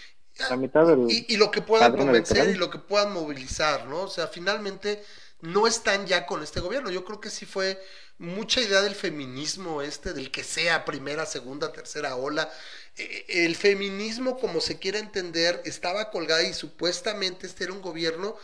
La 0.48 0.56
mitad 0.56 0.86
del... 0.86 1.00
y, 1.06 1.34
y 1.34 1.36
lo 1.36 1.50
que 1.50 1.62
puedan 1.62 1.94
convencer 1.96 2.48
y 2.50 2.54
lo 2.54 2.70
que 2.70 2.78
puedan 2.78 3.12
movilizar, 3.12 3.86
¿no? 3.86 4.02
O 4.02 4.08
sea, 4.08 4.28
finalmente 4.28 5.04
no 5.40 5.66
están 5.66 6.06
ya 6.06 6.26
con 6.26 6.42
este 6.42 6.60
gobierno. 6.60 6.90
Yo 6.90 7.04
creo 7.04 7.20
que 7.20 7.30
sí 7.30 7.46
fue 7.46 7.82
mucha 8.18 8.60
idea 8.60 8.82
del 8.82 8.94
feminismo 8.94 9.82
este, 9.82 10.12
del 10.12 10.30
que 10.30 10.44
sea 10.44 10.84
primera, 10.84 11.26
segunda, 11.26 11.72
tercera 11.72 12.16
ola. 12.16 12.52
Eh, 12.98 13.24
El 13.46 13.56
feminismo, 13.56 14.38
como 14.38 14.60
se 14.60 14.78
quiera 14.78 14.98
entender, 14.98 15.62
estaba 15.64 16.10
colgada 16.10 16.42
y 16.42 16.52
supuestamente 16.54 17.46
este 17.46 17.64
era 17.64 17.72
un 17.72 17.82
gobierno 17.82 18.36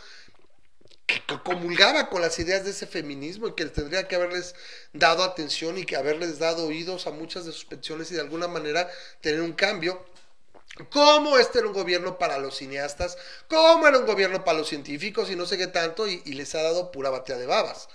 que 1.07 1.21
co- 1.27 1.43
comulgaba 1.43 2.09
con 2.09 2.21
las 2.21 2.37
ideas 2.39 2.63
de 2.65 2.71
ese 2.71 2.87
feminismo 2.87 3.47
y 3.47 3.53
que 3.55 3.65
tendría 3.65 4.07
que 4.07 4.15
haberles 4.15 4.55
dado 4.93 5.23
atención 5.23 5.77
y 5.77 5.85
que 5.85 5.95
haberles 5.95 6.39
dado 6.39 6.65
oídos 6.67 7.05
a 7.07 7.11
muchas 7.11 7.45
de 7.45 7.51
sus 7.51 7.65
peticiones 7.65 8.11
y 8.11 8.15
de 8.15 8.21
alguna 8.21 8.47
manera 8.47 8.89
tener 9.21 9.41
un 9.41 9.53
cambio. 9.53 10.03
Cómo 10.91 11.37
este 11.37 11.59
era 11.59 11.67
un 11.67 11.73
gobierno 11.73 12.17
para 12.19 12.37
los 12.39 12.57
cineastas, 12.57 13.17
cómo 13.49 13.87
era 13.87 13.99
un 13.99 14.05
gobierno 14.07 14.43
para 14.43 14.59
los 14.59 14.69
científicos 14.69 15.29
y 15.31 15.35
no 15.37 15.45
sé 15.45 15.57
qué 15.57 15.67
tanto, 15.67 16.07
y, 16.07 16.21
les 16.33 16.55
ha 16.55 16.63
dado 16.63 16.91
pura 16.91 17.09
batea 17.11 17.37
de 17.37 17.45
babas. 17.47 17.89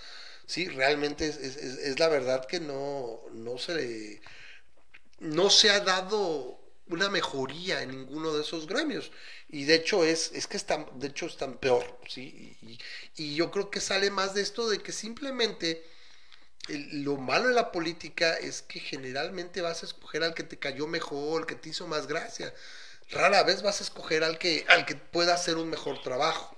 Sí, 0.46 0.68
realmente 0.68 1.26
es, 1.28 1.36
es- 1.38 1.56
es- 1.56 1.78
es 1.78 1.98
la 2.00 2.08
verdad 2.08 2.46
que 2.46 2.60
no, 2.60 3.22
no 3.32 3.58
se 3.58 3.74
le- 3.74 4.22
no 5.20 5.50
se 5.50 5.70
ha 5.70 5.80
dado 5.80 6.58
una 6.90 7.08
mejoría 7.08 7.82
en 7.82 7.90
ninguno 7.90 8.34
de 8.34 8.42
esos 8.42 8.66
gremios. 8.66 9.12
Y 9.48 9.64
de 9.64 9.76
hecho 9.76 10.04
es, 10.04 10.32
es 10.32 10.46
que 10.46 10.56
están, 10.56 10.86
de 10.98 11.08
hecho 11.08 11.26
están 11.26 11.58
peor, 11.58 11.98
¿sí? 12.08 12.56
Y, 13.16 13.34
yo 13.34 13.50
creo 13.50 13.70
que 13.70 13.80
sale 13.80 14.10
más 14.10 14.34
de 14.34 14.42
esto 14.42 14.68
de 14.68 14.78
que 14.78 14.92
simplemente 14.92 15.84
lo 16.68 17.16
malo 17.16 17.48
de 17.48 17.54
la 17.54 17.72
política 17.72 18.34
es 18.34 18.62
que 18.62 18.80
generalmente 18.80 19.60
vas 19.60 19.82
a 19.82 19.86
escoger 19.86 20.22
al 20.22 20.34
que 20.34 20.42
te 20.42 20.58
cayó 20.58 20.86
mejor, 20.86 21.42
al 21.42 21.46
que 21.46 21.54
te 21.54 21.70
hizo 21.70 21.86
más 21.86 22.06
gracia. 22.06 22.54
Rara 23.10 23.42
vez 23.42 23.62
vas 23.62 23.80
a 23.80 23.84
escoger 23.84 24.24
al 24.24 24.38
que, 24.38 24.64
al 24.68 24.86
que 24.86 24.94
pueda 24.94 25.34
hacer 25.34 25.56
un 25.56 25.68
mejor 25.68 26.00
trabajo. 26.02 26.56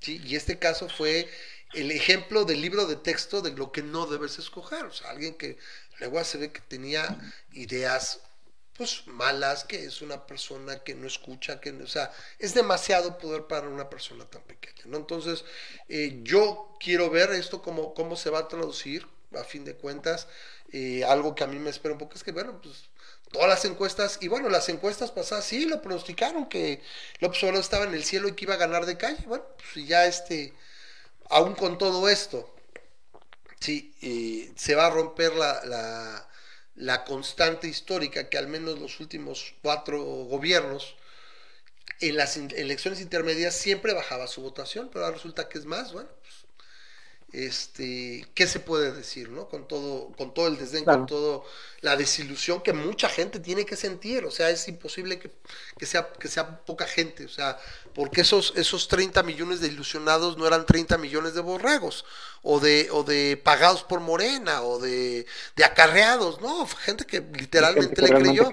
¿sí? 0.00 0.20
Y 0.24 0.36
este 0.36 0.58
caso 0.58 0.88
fue 0.88 1.28
el 1.74 1.90
ejemplo 1.90 2.44
del 2.44 2.62
libro 2.62 2.86
de 2.86 2.96
texto 2.96 3.42
de 3.42 3.50
lo 3.52 3.72
que 3.72 3.82
no 3.82 4.06
debes 4.06 4.38
escoger. 4.38 4.86
O 4.86 4.92
sea, 4.92 5.10
alguien 5.10 5.34
que 5.34 5.58
luego 5.98 6.22
se 6.24 6.38
ve 6.38 6.52
que 6.52 6.60
tenía 6.60 7.18
ideas 7.52 8.20
pues 8.76 9.06
malas, 9.06 9.64
que 9.64 9.84
es 9.86 10.02
una 10.02 10.26
persona 10.26 10.80
que 10.84 10.94
no 10.94 11.06
escucha, 11.06 11.60
que 11.60 11.72
no- 11.72 11.84
o 11.84 11.86
sea, 11.88 12.12
es 12.38 12.52
demasiado 12.54 13.16
poder 13.18 13.46
para 13.46 13.68
una 13.68 13.88
persona 13.88 14.26
tan 14.26 14.42
pequeña, 14.42 14.82
¿no? 14.86 14.98
Entonces, 14.98 15.44
eh, 15.88 16.20
yo 16.22 16.76
quiero 16.78 17.08
ver 17.10 17.30
esto 17.32 17.62
cómo, 17.62 17.94
cómo 17.94 18.16
se 18.16 18.28
va 18.30 18.40
a 18.40 18.48
traducir, 18.48 19.06
a 19.34 19.44
fin 19.44 19.64
de 19.64 19.74
cuentas, 19.76 20.28
eh, 20.72 21.04
algo 21.04 21.34
que 21.34 21.44
a 21.44 21.46
mí 21.46 21.58
me 21.58 21.70
espera 21.70 21.92
un 21.94 21.98
poco 21.98 22.14
es 22.16 22.24
que, 22.24 22.32
bueno, 22.32 22.60
pues 22.62 22.90
todas 23.32 23.48
las 23.48 23.64
encuestas, 23.64 24.18
y 24.20 24.28
bueno, 24.28 24.48
las 24.50 24.68
encuestas 24.68 25.10
pasadas 25.10 25.44
sí 25.46 25.64
lo 25.66 25.80
pronosticaron 25.82 26.46
que 26.48 26.82
López 27.20 27.42
Obrador 27.44 27.60
estaba 27.62 27.84
en 27.84 27.94
el 27.94 28.04
cielo 28.04 28.28
y 28.28 28.32
que 28.32 28.44
iba 28.44 28.54
a 28.54 28.58
ganar 28.58 28.84
de 28.86 28.96
calle, 28.98 29.24
bueno, 29.26 29.44
pues 29.56 29.86
ya 29.86 30.06
este, 30.06 30.52
aún 31.30 31.54
con 31.54 31.78
todo 31.78 32.08
esto, 32.08 32.54
sí, 33.66 33.92
eh, 34.00 34.52
se 34.56 34.76
va 34.76 34.86
a 34.86 34.90
romper 34.90 35.34
la, 35.34 36.28
la, 36.76 37.04
constante 37.04 37.66
histórica 37.66 38.28
que 38.28 38.38
al 38.38 38.46
menos 38.46 38.78
los 38.78 39.00
últimos 39.00 39.54
cuatro 39.60 40.00
gobiernos 40.04 40.94
en 42.00 42.16
las 42.16 42.36
elecciones 42.36 43.00
intermedias 43.00 43.56
siempre 43.56 43.92
bajaba 43.92 44.28
su 44.28 44.40
votación, 44.42 44.88
pero 44.92 45.04
ahora 45.04 45.16
resulta 45.16 45.48
que 45.48 45.58
es 45.58 45.64
más, 45.64 45.92
bueno, 45.92 46.08
pues, 46.22 46.45
este, 47.36 48.26
¿qué 48.34 48.46
se 48.46 48.60
puede 48.60 48.92
decir, 48.92 49.28
no? 49.28 49.48
Con 49.48 49.68
todo, 49.68 50.10
con 50.16 50.32
todo 50.32 50.48
el 50.48 50.56
desdén, 50.56 50.84
Claro. 50.84 51.00
con 51.00 51.06
todo 51.06 51.44
la 51.82 51.94
desilusión 51.96 52.62
que 52.62 52.72
mucha 52.72 53.08
gente 53.10 53.38
tiene 53.38 53.66
que 53.66 53.76
sentir, 53.76 54.24
o 54.24 54.30
sea, 54.30 54.48
es 54.50 54.66
imposible 54.68 55.18
que, 55.18 55.30
que 55.78 55.84
sea, 55.86 56.10
que 56.18 56.28
sea 56.28 56.64
poca 56.64 56.86
gente, 56.86 57.26
o 57.26 57.28
sea, 57.28 57.58
porque 57.94 58.22
esos, 58.22 58.54
esos 58.56 58.88
30 58.88 59.22
millones 59.22 59.60
de 59.60 59.68
ilusionados 59.68 60.38
no 60.38 60.46
eran 60.46 60.64
30 60.64 60.96
millones 60.98 61.34
de 61.34 61.42
borregos, 61.42 62.06
o 62.42 62.58
de, 62.58 62.88
o 62.90 63.04
de 63.04 63.36
pagados 63.42 63.82
por 63.84 64.00
Morena, 64.00 64.62
o 64.62 64.78
de, 64.78 65.26
de 65.56 65.64
acarreados, 65.64 66.40
no, 66.40 66.66
gente 66.66 67.04
que 67.04 67.20
literalmente 67.20 67.94
Gente 67.94 68.06
que 68.06 68.12
le 68.14 68.20
creyó. 68.20 68.48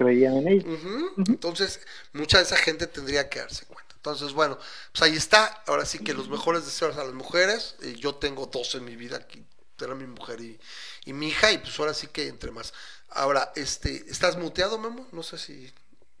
Entonces, 1.28 1.80
mucha 2.12 2.38
de 2.38 2.44
esa 2.44 2.56
gente 2.56 2.86
tendría 2.86 3.28
que 3.28 3.40
darse. 3.40 3.64
Entonces, 4.04 4.34
bueno, 4.34 4.58
pues 4.92 5.02
ahí 5.02 5.16
está. 5.16 5.46
Ahora 5.66 5.86
sí 5.86 5.98
que 6.00 6.12
los 6.12 6.28
mejores 6.28 6.66
deseos 6.66 6.96
a 6.98 7.04
las 7.04 7.14
mujeres. 7.14 7.76
eh, 7.80 7.94
yo 7.98 8.14
tengo 8.16 8.44
dos 8.46 8.74
en 8.74 8.84
mi 8.84 8.96
vida 8.96 9.16
aquí 9.16 9.44
era 9.80 9.94
mi 9.96 10.06
mujer 10.06 10.40
y, 10.40 10.58
y 11.04 11.12
mi 11.12 11.28
hija, 11.28 11.50
y 11.52 11.58
pues 11.58 11.78
ahora 11.80 11.92
sí 11.94 12.06
que 12.06 12.28
entre 12.28 12.50
más. 12.52 12.72
Ahora, 13.10 13.52
este, 13.56 14.04
¿estás 14.10 14.36
muteado, 14.36 14.78
Memo? 14.78 15.06
No 15.12 15.22
sé 15.22 15.36
si, 15.36 15.72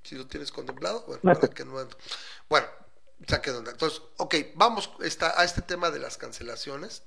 si 0.02 0.16
lo 0.16 0.26
tienes 0.26 0.50
contemplado. 0.50 1.04
Bueno, 1.06 1.20
No, 1.22 1.32
para 1.40 1.54
que 1.54 1.64
no 1.64 1.78
ando. 1.78 1.96
Bueno, 2.48 2.66
saque 3.28 3.52
de 3.52 3.58
onda. 3.58 3.70
Entonces, 3.70 4.02
ok, 4.18 4.34
vamos 4.54 4.90
esta- 5.02 5.38
a 5.40 5.44
este 5.44 5.62
tema 5.62 5.90
de 5.90 5.98
las 6.00 6.16
cancelaciones. 6.18 7.02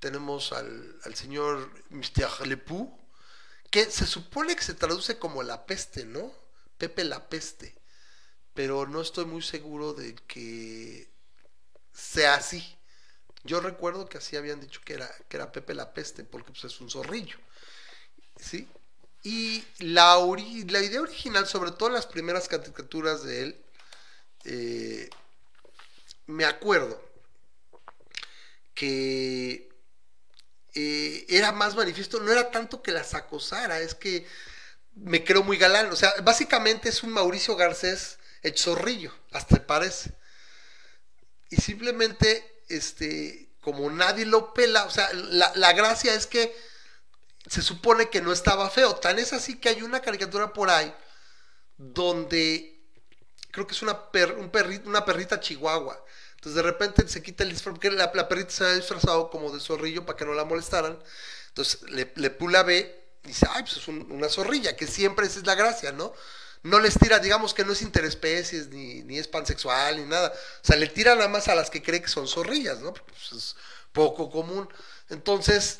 Tenemos 0.00 0.52
al, 0.52 0.98
al 1.04 1.14
señor 1.14 1.70
Mr. 1.90 2.46
Lepou, 2.46 2.98
que 3.70 3.90
se 3.90 4.06
supone 4.06 4.56
que 4.56 4.62
se 4.64 4.74
traduce 4.74 5.18
como 5.18 5.42
la 5.42 5.64
peste, 5.64 6.04
¿no? 6.06 6.32
Pepe 6.76 7.04
la 7.04 7.28
peste. 7.28 7.76
Pero 8.54 8.86
no 8.86 9.00
estoy 9.00 9.24
muy 9.24 9.42
seguro 9.42 9.92
de 9.92 10.14
que 10.26 11.08
sea 11.92 12.34
así. 12.34 12.76
Yo 13.42 13.60
recuerdo 13.60 14.08
que 14.08 14.18
así 14.18 14.36
habían 14.36 14.60
dicho 14.60 14.80
que 14.84 14.94
era, 14.94 15.10
que 15.28 15.36
era 15.36 15.52
Pepe 15.52 15.74
la 15.74 15.92
peste, 15.92 16.24
porque 16.24 16.52
pues, 16.52 16.64
es 16.64 16.80
un 16.80 16.90
zorrillo. 16.90 17.36
¿Sí? 18.40 18.68
Y 19.22 19.64
la, 19.78 20.18
idea 20.18 21.00
original, 21.00 21.46
sobre 21.46 21.72
todo 21.72 21.88
las 21.88 22.06
primeras 22.06 22.48
caricaturas 22.48 23.22
de 23.24 23.42
él, 23.42 23.64
eh, 24.44 25.10
me 26.26 26.44
acuerdo 26.44 27.02
que 28.74 29.70
eh, 30.74 31.26
era 31.28 31.52
más 31.52 31.74
manifiesto, 31.74 32.20
no 32.20 32.30
era 32.30 32.50
tanto 32.50 32.82
que 32.82 32.92
las 32.92 33.14
acosara, 33.14 33.80
es 33.80 33.94
que 33.94 34.26
me 34.94 35.24
creo 35.24 35.42
muy 35.42 35.56
galán. 35.56 35.90
O 35.90 35.96
sea, 35.96 36.12
básicamente 36.22 36.88
es 36.88 37.02
un 37.02 37.10
Mauricio 37.10 37.56
Garcés 37.56 38.18
hecho 38.44 38.74
zorrillo, 38.74 39.12
hasta 39.32 39.66
parece. 39.66 40.14
Y 41.50 41.56
simplemente, 41.56 42.62
este, 42.68 43.50
como 43.60 43.88
nadie 43.90 44.26
lo 44.26 44.52
pela, 44.54 44.84
o 44.84 44.90
sea, 44.90 45.08
la, 45.12 45.52
la 45.54 45.72
gracia 45.72 46.14
es 46.14 46.26
que 46.26 46.54
se 47.48 47.62
supone 47.62 48.10
que 48.10 48.22
no 48.22 48.32
estaba 48.32 48.70
feo. 48.70 48.96
Tan 48.96 49.18
es 49.18 49.32
así 49.32 49.58
que 49.58 49.70
hay 49.70 49.82
una 49.82 50.00
caricatura 50.00 50.52
por 50.52 50.70
ahí 50.70 50.94
donde 51.78 52.82
creo 53.52 53.66
que 53.66 53.74
es 53.74 53.82
una, 53.82 54.10
per- 54.12 54.34
un 54.34 54.50
una 54.86 55.04
perrita 55.04 55.40
chihuahua. 55.40 56.04
Entonces 56.36 56.56
de 56.56 56.62
repente 56.62 57.08
se 57.08 57.22
quita 57.22 57.44
el 57.44 57.50
disfraz, 57.50 57.74
porque 57.74 57.90
la, 57.90 58.12
perrita 58.28 58.50
se 58.50 58.64
había 58.64 58.76
disfrazado 58.76 59.30
como 59.30 59.52
de 59.52 59.60
zorrillo 59.60 60.06
para 60.06 60.16
que 60.18 60.24
no 60.26 60.34
la 60.34 60.44
molestaran. 60.44 60.98
Entonces 61.48 61.82
le, 61.90 62.06
pula 62.30 62.62
ve 62.64 63.04
y 63.24 63.28
dice, 63.28 63.46
ay, 63.50 63.62
pues 63.64 63.78
es 63.78 63.88
un- 63.88 64.10
una 64.12 64.28
zorrilla, 64.28 64.76
que 64.76 64.86
siempre 64.86 65.26
esa 65.26 65.40
es 65.40 65.46
la 65.46 65.54
gracia, 65.56 65.92
¿no? 65.92 66.14
No 66.64 66.80
les 66.80 66.98
tira, 66.98 67.20
digamos 67.20 67.54
que 67.54 67.64
no 67.64 67.72
es 67.72 67.82
interespecies, 67.82 68.68
ni, 68.70 69.02
ni 69.04 69.18
es 69.18 69.28
pansexual, 69.28 69.98
ni 69.98 70.04
nada. 70.04 70.30
O 70.62 70.66
sea, 70.66 70.76
le 70.76 70.88
tira 70.88 71.14
nada 71.14 71.28
más 71.28 71.48
a 71.48 71.54
las 71.54 71.70
que 71.70 71.82
cree 71.82 72.02
que 72.02 72.08
son 72.08 72.26
zorrillas, 72.28 72.80
¿no? 72.80 72.94
Pues, 72.94 73.32
es 73.32 73.56
poco 73.92 74.30
común. 74.30 74.68
Entonces, 75.10 75.78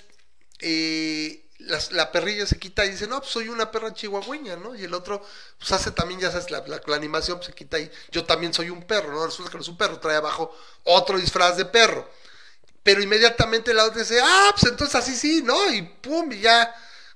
eh, 0.60 1.44
la 1.92 2.12
perrilla 2.12 2.46
se 2.46 2.58
quita 2.58 2.84
y 2.84 2.90
dice, 2.90 3.06
no, 3.06 3.20
pues 3.20 3.32
soy 3.32 3.48
una 3.48 3.70
perra 3.70 3.94
chihuahueña, 3.94 4.56
¿no? 4.56 4.74
Y 4.74 4.84
el 4.84 4.94
otro, 4.94 5.22
pues 5.58 5.72
hace 5.72 5.90
también, 5.92 6.20
ya 6.20 6.30
sabes, 6.30 6.50
la, 6.50 6.60
la- 6.66 6.82
la 6.86 6.96
animación 6.96 7.38
pues, 7.38 7.46
se 7.48 7.54
quita 7.54 7.78
y 7.78 7.90
yo 8.10 8.24
también 8.24 8.52
soy 8.52 8.70
un 8.70 8.82
perro, 8.86 9.12
¿no? 9.12 9.24
Resulta 9.26 9.50
que 9.50 9.56
no 9.58 9.62
es 9.62 9.68
un 9.68 9.76
perro, 9.78 9.98
trae 10.00 10.16
abajo 10.16 10.54
otro 10.84 11.18
disfraz 11.18 11.56
de 11.56 11.64
perro. 11.64 12.08
Pero 12.82 13.02
inmediatamente 13.02 13.74
la 13.74 13.84
otra 13.86 14.00
dice, 14.00 14.20
ah, 14.22 14.50
pues 14.58 14.70
entonces 14.70 14.94
así 14.96 15.16
sí, 15.16 15.42
¿no? 15.42 15.72
Y 15.72 15.82
pum, 15.82 16.32
y 16.32 16.40
ya 16.40 16.74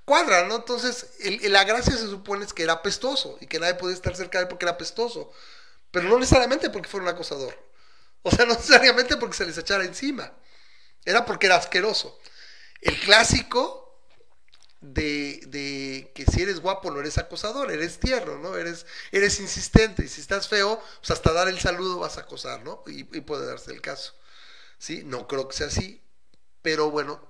cuadra, 0.08 0.46
¿no? 0.48 0.56
Entonces, 0.56 1.08
el- 1.20 1.52
la 1.52 1.64
gracia 1.64 1.94
se 1.96 2.08
supone 2.08 2.46
es 2.46 2.54
que 2.54 2.64
era 2.64 2.74
apestoso 2.74 3.38
y 3.42 3.48
que 3.48 3.60
nadie 3.60 3.76
podía 3.76 3.96
estar 3.96 4.16
cerca 4.16 4.38
de 4.40 4.44
él 4.44 4.48
porque 4.50 4.66
era 4.66 4.74
apestoso. 4.74 5.32
Pero 5.92 6.08
no 6.08 6.18
necesariamente 6.18 6.70
porque 6.70 6.88
fuera 6.88 7.04
un 7.06 7.10
acosador. 7.14 7.56
O 8.22 8.30
sea, 8.32 8.46
no 8.46 8.54
necesariamente 8.54 9.16
porque 9.18 9.36
se 9.36 9.46
les 9.46 9.58
echara 9.58 9.84
encima. 9.84 10.32
Era 11.04 11.24
porque 11.26 11.46
era 11.46 11.56
asqueroso. 11.56 12.18
El 12.82 12.98
clásico 13.00 14.00
de, 14.80 15.40
de 15.48 16.12
que 16.14 16.24
si 16.26 16.42
eres 16.42 16.60
guapo 16.60 16.90
no 16.90 17.00
eres 17.00 17.18
acosador, 17.18 17.72
eres 17.72 17.98
tierno, 17.98 18.38
¿no? 18.38 18.56
Eres, 18.56 18.86
eres 19.10 19.40
insistente. 19.40 20.04
Y 20.04 20.08
si 20.08 20.20
estás 20.20 20.48
feo, 20.48 20.80
pues 21.00 21.10
hasta 21.10 21.32
dar 21.32 21.48
el 21.48 21.58
saludo 21.58 21.98
vas 21.98 22.16
a 22.18 22.22
acosar, 22.22 22.62
¿no? 22.62 22.82
Y, 22.86 23.00
y 23.16 23.20
puede 23.22 23.46
darse 23.46 23.72
el 23.72 23.80
caso. 23.80 24.14
¿Sí? 24.78 25.02
No 25.04 25.28
creo 25.28 25.48
que 25.48 25.56
sea 25.56 25.68
así. 25.68 26.02
Pero 26.62 26.90
bueno, 26.90 27.22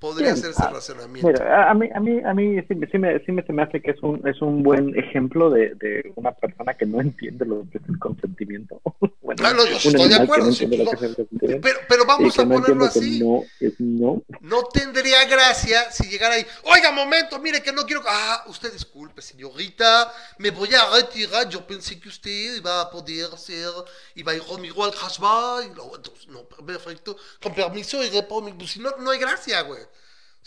podría 0.00 0.32
Bien, 0.32 0.38
hacerse 0.38 0.62
ah, 0.62 0.70
razonamiento. 0.70 1.28
Mira, 1.28 1.70
a 1.70 1.74
mí, 1.74 1.88
a 1.94 2.00
mí, 2.00 2.20
a 2.24 2.34
mí 2.34 2.60
sí, 2.68 2.74
sí 2.90 2.98
me, 2.98 3.18
sí 3.24 3.32
me, 3.32 3.42
se 3.42 3.52
me 3.52 3.62
hace 3.62 3.80
que 3.80 3.92
es 3.92 4.02
un, 4.02 4.26
es 4.26 4.40
un 4.42 4.62
buen 4.62 4.98
ejemplo 4.98 5.50
de, 5.50 5.74
de 5.74 6.12
una 6.16 6.32
persona 6.32 6.74
que 6.74 6.86
no 6.86 7.00
entiende 7.00 7.44
lo 7.44 7.66
que 7.70 7.78
es 7.78 7.84
el 7.88 7.98
consentimiento. 7.98 8.80
bueno, 9.22 9.42
Ah, 9.44 9.52
no, 9.54 9.64
yo 9.66 9.76
estoy 9.76 10.08
de 10.08 10.14
acuerdo, 10.14 10.46
no 10.46 10.52
sí. 10.52 10.66
Pero, 10.66 11.78
pero 11.88 12.04
vamos 12.04 12.38
a 12.38 12.44
no 12.44 12.54
ponerlo 12.56 12.86
entiende 12.86 12.86
así. 12.86 13.20
no 13.20 13.42
es 13.60 13.80
no. 13.80 14.22
No 14.40 14.64
tendría 14.64 15.24
gracia 15.26 15.90
si 15.90 16.08
llegara 16.08 16.34
ahí. 16.34 16.46
Oiga, 16.64 16.90
momento, 16.92 17.38
mire 17.38 17.62
que 17.62 17.72
no 17.72 17.84
quiero. 17.84 18.02
Ah, 18.06 18.44
usted 18.48 18.72
disculpe, 18.72 19.22
señorita. 19.22 20.12
Me 20.38 20.50
voy 20.50 20.70
a 20.74 20.90
retirar. 20.94 21.48
Yo 21.48 21.66
pensé 21.66 21.98
que 22.00 22.08
usted 22.08 22.56
iba 22.56 22.80
a 22.80 22.90
poder 22.90 23.28
ser. 23.38 23.70
Iba 24.14 24.32
a 24.32 24.34
ir 24.34 24.42
conmigo 24.42 24.84
al 24.84 24.92
Hasba. 24.92 25.60
Y 25.64 25.70
no, 26.30 26.44
perfecto. 26.66 27.16
Con 27.42 27.54
permiso, 27.54 28.02
iré 28.04 28.22
por 28.22 28.42
mi. 28.42 28.66
Si 28.66 28.80
no, 28.80 28.90
no 28.98 29.10
hay 29.10 29.18
gracia, 29.18 29.62
güey. 29.62 29.80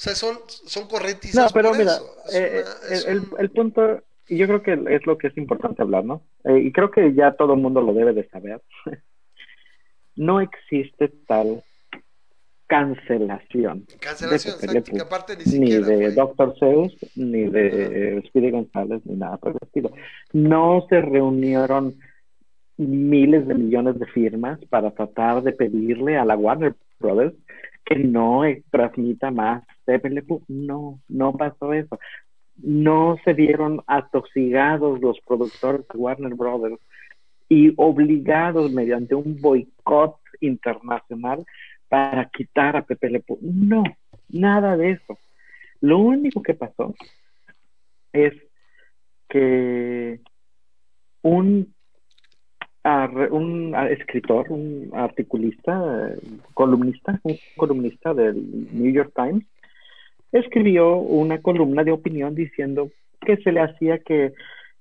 Sea, 0.01 0.15
son, 0.15 0.35
son 0.47 0.87
corretizas. 0.87 1.45
No, 1.45 1.49
pero 1.53 1.73
mira, 1.75 1.93
eh, 2.33 2.63
una- 2.63 2.95
es 2.95 3.05
el, 3.05 3.19
un- 3.19 3.35
el 3.37 3.49
punto, 3.51 4.01
y 4.27 4.37
yo 4.37 4.47
creo 4.47 4.63
que 4.63 4.95
es 4.95 5.05
lo 5.05 5.15
que 5.19 5.27
es 5.27 5.37
importante 5.37 5.83
hablar, 5.83 6.03
¿no? 6.05 6.23
Eh, 6.43 6.57
y 6.59 6.71
creo 6.71 6.89
que 6.89 7.13
ya 7.13 7.33
todo 7.33 7.53
el 7.53 7.59
mundo 7.61 7.81
lo 7.81 7.93
debe 7.93 8.11
de 8.13 8.27
saber. 8.29 8.61
no 10.15 10.41
existe 10.41 11.09
tal 11.27 11.63
cancelación 12.67 13.85
Cancelación, 13.99 14.55
de 14.61 14.81
Pepe 14.81 15.01
aparte 15.01 15.33
ni 15.37 15.43
ni 15.43 15.51
siquiera. 15.71 15.85
de 15.87 15.95
güey. 15.97 16.15
Dr. 16.15 16.57
Seuss, 16.57 16.95
ni 17.15 17.43
de 17.49 18.23
Speedy 18.27 18.49
González, 18.51 19.01
ni 19.05 19.15
nada 19.17 19.37
por 19.37 19.51
el 19.51 19.57
estilo. 19.61 19.91
No 20.33 20.85
se 20.89 21.01
reunieron 21.01 21.95
miles 22.77 23.45
de 23.47 23.53
millones 23.55 23.99
de 23.99 24.05
firmas 24.07 24.57
para 24.69 24.89
tratar 24.91 25.43
de 25.43 25.51
pedirle 25.51 26.17
a 26.17 26.23
la 26.25 26.35
Warner 26.37 26.73
Brothers 26.99 27.35
no 27.95 28.43
transmita 28.69 29.31
más. 29.31 29.63
No, 30.47 30.99
no 31.07 31.33
pasó 31.33 31.73
eso. 31.73 31.99
No 32.57 33.17
se 33.23 33.33
vieron 33.33 33.81
atosigados 33.87 35.01
los 35.01 35.19
productores 35.21 35.87
de 35.87 35.97
Warner 35.97 36.35
Brothers 36.35 36.79
y 37.49 37.73
obligados 37.77 38.71
mediante 38.71 39.15
un 39.15 39.39
boicot 39.41 40.17
internacional 40.39 41.45
para 41.89 42.29
quitar 42.29 42.77
a 42.77 42.83
Pepe 42.83 43.09
Le. 43.09 43.23
No, 43.41 43.83
nada 44.29 44.77
de 44.77 44.91
eso. 44.91 45.17
Lo 45.81 45.97
único 45.97 46.41
que 46.41 46.53
pasó 46.53 46.95
es 48.13 48.33
que 49.27 50.19
un, 51.21 51.73
ar- 52.83 53.31
un 53.31 53.73
a- 53.75 53.89
escritor, 53.89 54.51
un 54.51 54.89
articulista, 54.93 56.09
eh, 56.09 56.19
columnista, 56.53 57.19
un 57.23 57.39
columnista 57.55 58.13
del 58.13 58.35
New 58.73 58.91
York 58.91 59.11
Times, 59.15 59.45
escribió 60.31 60.97
una 60.97 61.41
columna 61.41 61.83
de 61.83 61.91
opinión 61.91 62.35
diciendo 62.35 62.89
que 63.19 63.37
se 63.37 63.51
le 63.51 63.59
hacía 63.61 63.99
que 63.99 64.33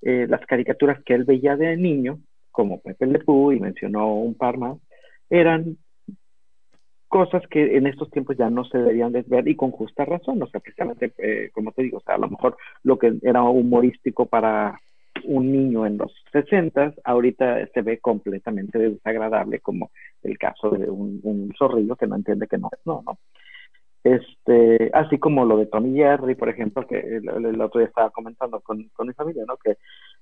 eh, 0.03 0.27
las 0.29 0.45
caricaturas 0.47 1.03
que 1.05 1.15
él 1.15 1.25
veía 1.25 1.57
de 1.57 1.77
niño, 1.77 2.21
como 2.51 2.81
Pepe 2.81 3.07
Le 3.07 3.19
Pew, 3.19 3.53
y 3.53 3.61
mencionó 3.61 4.15
un 4.15 4.35
par 4.35 4.57
más, 4.59 4.79
eran 5.29 5.77
cosas 7.09 7.43
que 7.49 7.77
en 7.77 7.87
estos 7.89 8.09
tiempos 8.11 8.37
ya 8.37 8.49
no 8.51 8.65
se 8.65 8.79
deberían 8.79 9.13
de 9.13 9.23
ver 9.27 9.47
y 9.49 9.57
con 9.57 9.73
justa 9.73 10.05
razón, 10.05 10.41
o 10.43 10.47
sea, 10.47 10.61
precisamente, 10.61 11.13
eh, 11.19 11.51
como 11.53 11.73
te 11.73 11.83
digo, 11.83 11.99
o 11.99 12.01
sea, 12.01 12.15
a 12.15 12.19
lo 12.19 12.29
mejor 12.29 12.57
lo 12.85 12.99
que 12.99 13.15
era 13.23 13.43
humorístico 13.43 14.27
para 14.27 14.81
un 15.25 15.53
niño 15.53 15.87
en 15.87 15.99
los 15.99 16.13
60, 16.33 16.95
ahorita 17.05 17.67
se 17.69 17.83
ve 17.83 17.99
completamente 17.99 18.79
desagradable, 18.79 19.61
como 19.61 19.91
el 20.23 20.39
caso 20.39 20.71
de 20.71 20.89
un, 20.91 21.21
un 21.23 21.53
zorrillo 21.59 21.97
que 21.97 22.07
no 22.07 22.17
entiende 22.17 22.47
que 22.47 22.59
no 22.59 22.69
es 22.73 22.81
no, 22.85 23.03
¿no? 23.05 23.19
Este, 24.03 24.91
así 24.95 25.19
como 25.19 25.45
lo 25.45 25.59
de 25.59 25.67
Tommy 25.67 25.95
Jerry, 25.95 26.35
por 26.35 26.49
ejemplo, 26.49 26.87
que 26.87 26.99
el, 26.99 27.61
otro 27.61 27.81
día 27.81 27.89
estaba 27.89 28.11
comentando 28.11 28.61
con, 28.61 28.89
con 28.95 29.09
mi 29.09 29.13
familia, 29.13 29.45
¿no? 29.47 29.57
Que 29.59 29.77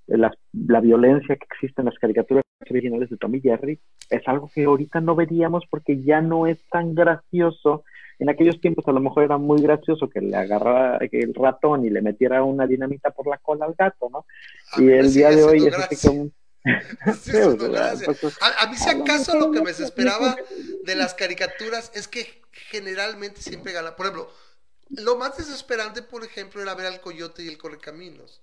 la, 0.08 0.32
la 0.52 0.80
violencia 0.80 1.36
que 1.36 1.46
existe 1.52 1.80
en 1.80 1.86
las 1.86 1.98
caricaturas 1.98 2.42
originales 2.68 3.08
de 3.08 3.16
Tommy 3.16 3.40
Jerry 3.40 3.78
es 4.10 4.26
algo 4.26 4.50
que 4.52 4.64
ahorita 4.64 5.00
no 5.00 5.14
veríamos 5.14 5.64
porque 5.70 6.02
ya 6.02 6.20
no 6.20 6.46
es 6.46 6.58
tan 6.70 6.94
gracioso. 6.94 7.84
En 8.18 8.28
aquellos 8.28 8.60
tiempos 8.60 8.86
a 8.88 8.92
lo 8.92 9.00
mejor 9.00 9.24
era 9.24 9.38
muy 9.38 9.62
gracioso 9.62 10.08
que 10.08 10.20
le 10.20 10.36
agarrara 10.36 10.98
el 11.10 11.34
ratón 11.34 11.84
y 11.84 11.90
le 11.90 12.02
metiera 12.02 12.42
una 12.42 12.66
dinamita 12.66 13.10
por 13.10 13.28
la 13.28 13.38
cola 13.38 13.66
al 13.66 13.74
gato, 13.74 14.08
¿no? 14.10 14.26
A 14.72 14.82
Y 14.82 14.88
el 14.90 15.12
día 15.12 15.30
de 15.30 15.44
hoy 15.44 15.66
es 15.66 15.74
así 15.74 16.08
como... 16.08 16.30
A, 18.40 18.62
a 18.62 18.66
mí 18.68 18.76
si 18.76 18.90
acaso 18.90 19.38
lo 19.38 19.50
que 19.52 19.60
me 19.60 19.68
desesperaba 19.68 20.36
de 20.84 20.94
las 20.96 21.14
caricaturas 21.14 21.92
es 21.94 22.08
que 22.08 22.42
generalmente 22.50 23.40
siempre 23.40 23.72
gana. 23.72 23.96
Por 23.96 24.06
ejemplo, 24.06 24.30
lo 24.90 25.16
más 25.16 25.36
desesperante, 25.36 26.02
por 26.02 26.24
ejemplo, 26.24 26.62
era 26.62 26.74
ver 26.74 26.86
al 26.86 27.00
coyote 27.00 27.42
y 27.42 27.48
el 27.48 27.58
correcaminos, 27.58 28.40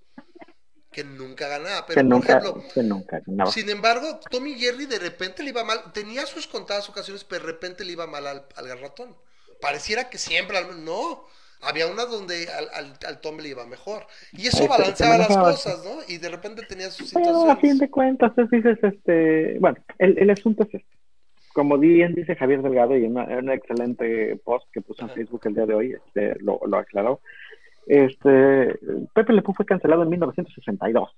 que 0.92 1.04
nunca 1.04 1.48
ganaba. 1.48 1.86
Pero, 1.86 2.00
que 2.00 2.04
por 2.04 2.10
nunca, 2.10 2.38
ejemplo, 2.38 2.64
que 2.72 2.82
nunca 2.82 3.20
ganaba. 3.26 3.50
sin 3.50 3.68
embargo, 3.68 4.20
Tommy 4.30 4.54
Jerry 4.54 4.86
de 4.86 4.98
repente 4.98 5.42
le 5.42 5.50
iba 5.50 5.64
mal. 5.64 5.92
Tenía 5.92 6.26
sus 6.26 6.46
contadas 6.46 6.88
ocasiones, 6.88 7.24
pero 7.24 7.44
de 7.44 7.52
repente 7.52 7.84
le 7.84 7.92
iba 7.92 8.06
mal 8.06 8.26
al, 8.26 8.46
al 8.54 8.80
ratón. 8.80 9.14
Pareciera 9.60 10.08
que 10.10 10.18
siempre, 10.18 10.58
no. 10.84 11.24
Había 11.62 11.86
unas 11.86 12.10
donde 12.10 12.46
al, 12.50 12.68
al, 12.74 12.92
al 13.06 13.20
Tom 13.20 13.38
le 13.38 13.48
iba 13.48 13.66
mejor. 13.66 14.06
Y 14.32 14.46
eso 14.46 14.58
Este, 14.64 14.68
balanceaba 14.68 15.16
las 15.18 15.28
cosas, 15.36 15.82
¿no? 15.84 15.96
Y 16.06 16.18
de 16.18 16.28
repente 16.28 16.62
tenía 16.68 16.90
sus 16.90 17.12
Pero 17.12 17.30
a 17.30 17.32
fin 17.32 17.40
situaciones. 17.72 17.78
de 17.80 17.90
cuentas, 17.90 18.32
es, 18.38 18.50
dices, 18.50 18.78
este, 18.82 19.58
bueno, 19.58 19.78
el, 19.98 20.18
el 20.18 20.30
asunto 20.30 20.64
es 20.64 20.74
este. 20.74 20.96
Como 21.54 21.78
bien 21.78 22.14
dice 22.14 22.36
Javier 22.36 22.60
Delgado 22.60 22.94
y 22.98 23.06
en 23.06 23.16
un 23.16 23.50
excelente 23.50 24.36
post 24.44 24.66
que 24.72 24.82
puso 24.82 25.06
en. 25.06 25.10
Facebook 25.14 25.40
el 25.46 25.54
día 25.54 25.64
de 25.66 25.74
hoy, 25.74 25.92
este, 25.92 26.34
lo, 26.40 26.60
lo 26.66 26.76
aclaró. 26.76 27.20
Este, 27.86 28.78
Pepe 29.14 29.32
Le 29.32 29.42
Pew 29.42 29.54
fue 29.54 29.64
cancelado 29.64 30.02
en 30.02 30.10
1962. 30.10 31.10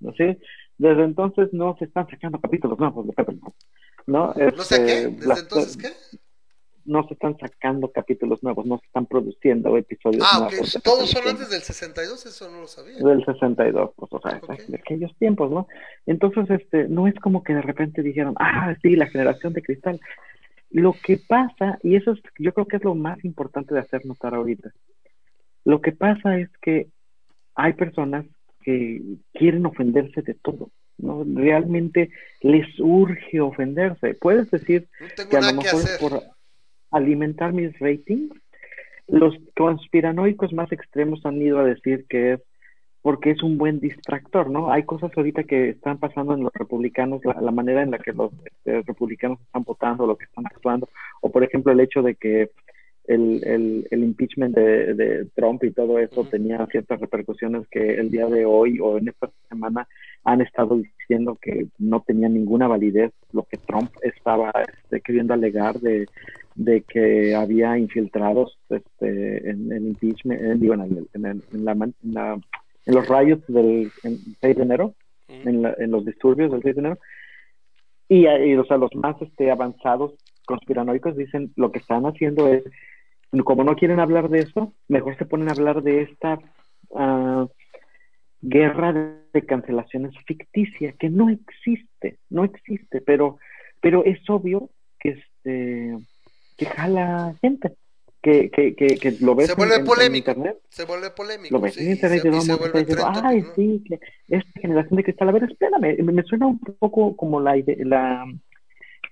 ¿no? 0.00 0.12
¿Sí? 0.14 0.38
Desde 0.78 1.04
entonces 1.04 1.50
no 1.52 1.76
se 1.78 1.84
están 1.84 2.08
sacando 2.08 2.40
capítulos 2.40 2.78
nuevos 2.78 3.06
de 3.06 3.12
Pepe 3.12 3.32
Le 3.32 3.38
Pew. 3.40 3.52
¿no? 4.06 4.32
No 4.34 4.62
sé 4.62 4.76
Este, 4.76 4.86
qué, 4.86 5.08
desde 5.08 5.26
las- 5.28 5.40
entonces 5.42 5.76
qué. 5.76 6.18
No 6.86 7.06
se 7.08 7.14
están 7.14 7.36
sacando 7.38 7.90
capítulos 7.90 8.42
nuevos, 8.42 8.66
no 8.66 8.78
se 8.78 8.86
están 8.86 9.06
produciendo 9.06 9.76
episodios 9.76 10.24
Ah, 10.30 10.48
nuevos. 10.50 10.78
Todos 10.82 11.10
son 11.10 11.26
antes 11.28 11.50
del 11.50 11.62
62, 11.62 12.26
eso 12.26 12.50
no 12.50 12.60
lo 12.60 12.66
sabía. 12.66 12.96
Del 12.98 13.24
62, 13.24 13.90
pues, 13.96 14.12
o 14.12 14.20
sea, 14.20 14.40
de 14.68 14.76
aquellos 14.76 15.14
tiempos, 15.16 15.50
¿no? 15.50 15.66
Entonces, 16.06 16.48
este, 16.50 16.88
no 16.88 17.06
es 17.08 17.14
como 17.16 17.42
que 17.42 17.54
de 17.54 17.62
repente 17.62 18.02
dijeron, 18.02 18.34
ah, 18.38 18.74
sí, 18.82 18.96
la 18.96 19.06
generación 19.06 19.52
de 19.52 19.62
cristal. 19.62 20.00
Lo 20.70 20.92
que 20.92 21.18
pasa, 21.18 21.78
y 21.82 21.96
eso 21.96 22.12
es, 22.12 22.20
yo 22.38 22.52
creo 22.52 22.66
que 22.66 22.76
es 22.76 22.84
lo 22.84 22.94
más 22.94 23.24
importante 23.24 23.74
de 23.74 23.80
hacer 23.80 24.04
notar 24.06 24.34
ahorita, 24.34 24.70
lo 25.64 25.80
que 25.80 25.92
pasa 25.92 26.38
es 26.38 26.50
que 26.60 26.88
hay 27.54 27.72
personas 27.74 28.26
que 28.62 29.00
quieren 29.32 29.64
ofenderse 29.66 30.22
de 30.22 30.34
todo, 30.34 30.70
¿no? 30.98 31.24
Realmente 31.34 32.10
les 32.40 32.66
urge 32.80 33.40
ofenderse. 33.40 34.14
Puedes 34.14 34.50
decir 34.50 34.88
No 35.00 35.06
tengo 35.16 35.30
que 35.30 35.36
a 35.36 35.40
lo 35.40 35.46
nada 35.46 35.58
mejor 35.62 35.82
hacer. 35.82 36.00
por 36.00 36.22
alimentar 36.94 37.52
mis 37.52 37.78
ratings. 37.78 38.32
Los 39.06 39.34
conspiranoicos 39.56 40.52
más 40.52 40.72
extremos 40.72 41.24
han 41.26 41.40
ido 41.42 41.58
a 41.58 41.64
decir 41.64 42.06
que 42.08 42.34
es 42.34 42.40
porque 43.02 43.32
es 43.32 43.42
un 43.42 43.58
buen 43.58 43.80
distractor, 43.80 44.48
¿no? 44.48 44.72
Hay 44.72 44.84
cosas 44.84 45.12
ahorita 45.14 45.44
que 45.44 45.68
están 45.68 45.98
pasando 45.98 46.32
en 46.32 46.42
los 46.42 46.54
republicanos, 46.54 47.22
la, 47.22 47.38
la 47.38 47.50
manera 47.50 47.82
en 47.82 47.90
la 47.90 47.98
que 47.98 48.14
los 48.14 48.32
este, 48.46 48.80
republicanos 48.80 49.38
están 49.42 49.62
votando, 49.62 50.06
lo 50.06 50.16
que 50.16 50.24
están 50.24 50.46
actuando, 50.46 50.88
o 51.20 51.30
por 51.30 51.44
ejemplo 51.44 51.70
el 51.70 51.80
hecho 51.80 52.00
de 52.00 52.14
que 52.14 52.50
el, 53.06 53.42
el, 53.44 53.86
el 53.90 54.04
impeachment 54.04 54.56
de, 54.56 54.94
de 54.94 55.26
Trump 55.34 55.62
y 55.64 55.70
todo 55.70 55.98
eso 55.98 56.24
tenía 56.24 56.66
ciertas 56.70 56.98
repercusiones 56.98 57.68
que 57.68 57.96
el 57.96 58.10
día 58.10 58.26
de 58.26 58.46
hoy 58.46 58.78
o 58.80 58.96
en 58.96 59.08
esta 59.08 59.30
semana 59.50 59.86
han 60.24 60.40
estado 60.40 60.76
diciendo 60.76 61.36
que 61.40 61.66
no 61.78 62.00
tenía 62.00 62.30
ninguna 62.30 62.68
validez 62.68 63.12
lo 63.32 63.42
que 63.42 63.58
Trump 63.58 63.90
estaba 64.00 64.50
este, 64.66 65.02
queriendo 65.02 65.34
alegar 65.34 65.78
de, 65.80 66.06
de 66.54 66.82
que 66.82 67.34
había 67.34 67.76
infiltrados 67.78 68.58
este, 68.68 69.50
en 69.50 69.72
el 69.72 69.86
impeachment, 69.88 70.40
digo, 70.60 70.74
en, 70.74 70.80
el- 70.82 71.08
en 71.14 71.26
en 71.26 71.64
la, 71.64 71.72
en 71.72 71.94
la- 72.14 72.40
en 72.86 72.94
los 72.94 73.08
riots 73.08 73.46
del 73.48 73.90
en 74.02 74.18
6 74.40 74.56
de 74.56 74.62
enero, 74.62 74.94
en, 75.28 75.62
la- 75.62 75.74
en 75.78 75.90
los 75.90 76.04
disturbios 76.04 76.52
del 76.52 76.62
6 76.62 76.74
de 76.76 76.80
enero. 76.80 76.98
Y, 78.08 78.26
y, 78.28 78.54
o 78.56 78.64
sea, 78.66 78.76
los 78.76 78.94
más 78.94 79.20
este, 79.22 79.50
avanzados 79.50 80.12
conspiranoicos 80.44 81.16
dicen 81.16 81.52
lo 81.56 81.72
que 81.72 81.78
están 81.78 82.04
haciendo 82.04 82.46
es, 82.48 82.62
como 83.44 83.64
no 83.64 83.74
quieren 83.74 83.98
hablar 83.98 84.28
de 84.28 84.40
eso, 84.40 84.74
mejor 84.88 85.16
se 85.16 85.24
ponen 85.24 85.48
a 85.48 85.52
hablar 85.52 85.82
de 85.82 86.02
esta 86.02 86.38
ah, 86.94 87.48
guerra 88.42 88.92
de, 88.92 89.14
de 89.32 89.42
cancelaciones 89.46 90.12
ficticia 90.26 90.92
que 90.92 91.08
no 91.08 91.30
existe, 91.30 92.18
no 92.30 92.44
existe, 92.44 93.00
pero, 93.00 93.38
pero 93.80 94.04
es 94.04 94.18
obvio 94.28 94.70
que 95.00 95.18
este 95.42 95.98
que 96.56 96.66
jala 96.66 97.34
gente, 97.40 97.72
que, 98.22 98.50
que, 98.50 98.74
que, 98.74 98.96
que 98.96 99.10
lo 99.20 99.34
ves 99.34 99.48
Se 99.48 99.54
vuelve 99.54 99.76
en- 99.76 99.84
polémico. 99.84 100.30
internet 100.30 100.58
Se 100.70 100.84
vuelve 100.84 101.10
polémico. 101.10 101.54
lo 101.54 101.60
ves 101.60 101.74
sí, 101.74 101.84
en 101.84 101.92
internet 101.92 102.22
se, 102.22 102.28
y 102.28 102.30
todo 102.30 102.40
y 102.40 102.44
se 102.44 102.54
vuelve 102.54 102.78
diciendo, 102.84 103.06
ay, 103.24 103.44
sí, 103.56 103.84
que 103.86 104.00
esta 104.28 104.60
generación 104.60 104.96
de 104.96 105.04
cristal, 105.04 105.28
a 105.28 105.32
ver, 105.32 105.44
espérame, 105.44 105.96
me, 106.02 106.12
me 106.12 106.22
suena 106.22 106.46
un 106.46 106.58
poco 106.58 107.16
como 107.16 107.40
la, 107.40 107.54
la, 107.78 108.24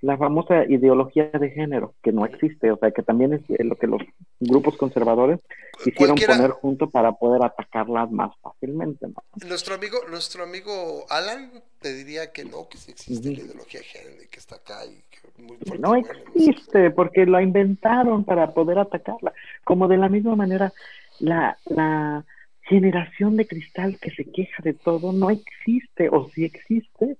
la 0.02 0.16
famosa 0.18 0.64
ideología 0.66 1.30
de 1.30 1.50
género, 1.50 1.94
que 2.02 2.12
no 2.12 2.26
existe, 2.26 2.70
o 2.70 2.76
sea, 2.76 2.90
que 2.90 3.02
también 3.02 3.32
es 3.32 3.40
eh, 3.50 3.64
lo 3.64 3.76
que 3.76 3.86
los 3.86 4.02
grupos 4.40 4.76
conservadores 4.76 5.38
quisieron 5.82 6.16
Cualquiera- 6.16 6.34
poner 6.36 6.50
junto 6.50 6.90
para 6.90 7.12
poder 7.12 7.42
atacarlas 7.44 8.10
más 8.10 8.36
fácilmente, 8.42 9.06
¿no? 9.06 9.14
Nuestro 9.48 9.76
amigo, 9.76 9.98
nuestro 10.10 10.42
amigo 10.42 11.06
Alan 11.08 11.50
te 11.80 11.94
diría 11.94 12.32
que 12.32 12.44
no, 12.44 12.68
que 12.68 12.78
sí 12.78 12.90
existe 12.90 13.28
la 13.30 13.40
ideología 13.42 13.80
de 13.80 13.86
género 13.86 14.22
y 14.22 14.26
que 14.28 14.38
está 14.40 14.56
acá 14.56 14.84
y 14.84 14.90
que 15.10 15.42
muy 15.42 15.56
fuerte. 15.58 15.78
No 15.78 15.88
bueno, 15.90 16.08
existe, 16.34 16.90
porque 16.90 17.24
la 17.24 17.40
inventaron 17.42 18.24
para 18.24 18.52
poder 18.52 18.78
atacarla. 18.78 19.32
Como 19.64 19.86
de 19.88 19.96
la 19.98 20.08
misma 20.08 20.34
manera, 20.36 20.72
la, 21.20 21.56
la 21.66 22.24
generación 22.62 23.36
de 23.36 23.46
cristal 23.46 23.98
que 24.00 24.10
se 24.10 24.24
queja 24.24 24.62
de 24.64 24.74
todo 24.74 25.12
no 25.12 25.30
existe, 25.30 26.08
o 26.10 26.28
si 26.30 26.44
existe, 26.44 27.16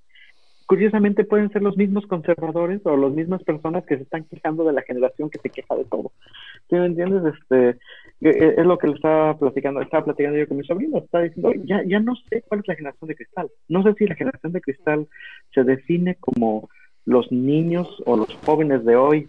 curiosamente 0.72 1.24
pueden 1.24 1.50
ser 1.52 1.60
los 1.60 1.76
mismos 1.76 2.06
conservadores 2.06 2.80
o 2.84 2.96
las 2.96 3.12
mismas 3.12 3.42
personas 3.42 3.84
que 3.84 3.98
se 3.98 4.04
están 4.04 4.24
quejando 4.24 4.64
de 4.64 4.72
la 4.72 4.80
generación 4.80 5.28
que 5.28 5.38
se 5.38 5.50
queja 5.50 5.76
de 5.76 5.84
todo. 5.84 6.12
¿Sí 6.70 6.76
me 6.76 6.86
entiendes? 6.86 7.34
Este, 7.34 7.68
eh, 8.22 8.54
es 8.56 8.64
lo 8.64 8.78
que 8.78 8.86
le 8.86 8.94
estaba 8.94 9.38
platicando, 9.38 9.82
estaba 9.82 10.06
platicando 10.06 10.38
yo 10.38 10.48
con 10.48 10.56
mi 10.56 10.64
sobrino, 10.64 10.96
estaba 10.96 11.24
diciendo, 11.24 11.50
"Oye, 11.50 11.60
ya, 11.66 11.82
ya 11.84 12.00
no 12.00 12.14
sé 12.16 12.42
cuál 12.48 12.60
es 12.60 12.68
la 12.68 12.74
generación 12.74 13.06
de 13.06 13.16
cristal. 13.16 13.50
No 13.68 13.82
sé 13.82 13.92
si 13.98 14.06
la 14.06 14.14
generación 14.14 14.52
de 14.52 14.62
cristal 14.62 15.06
se 15.52 15.62
define 15.62 16.14
como 16.14 16.70
los 17.04 17.30
niños 17.30 17.86
o 18.06 18.16
los 18.16 18.34
jóvenes 18.46 18.82
de 18.86 18.96
hoy 18.96 19.28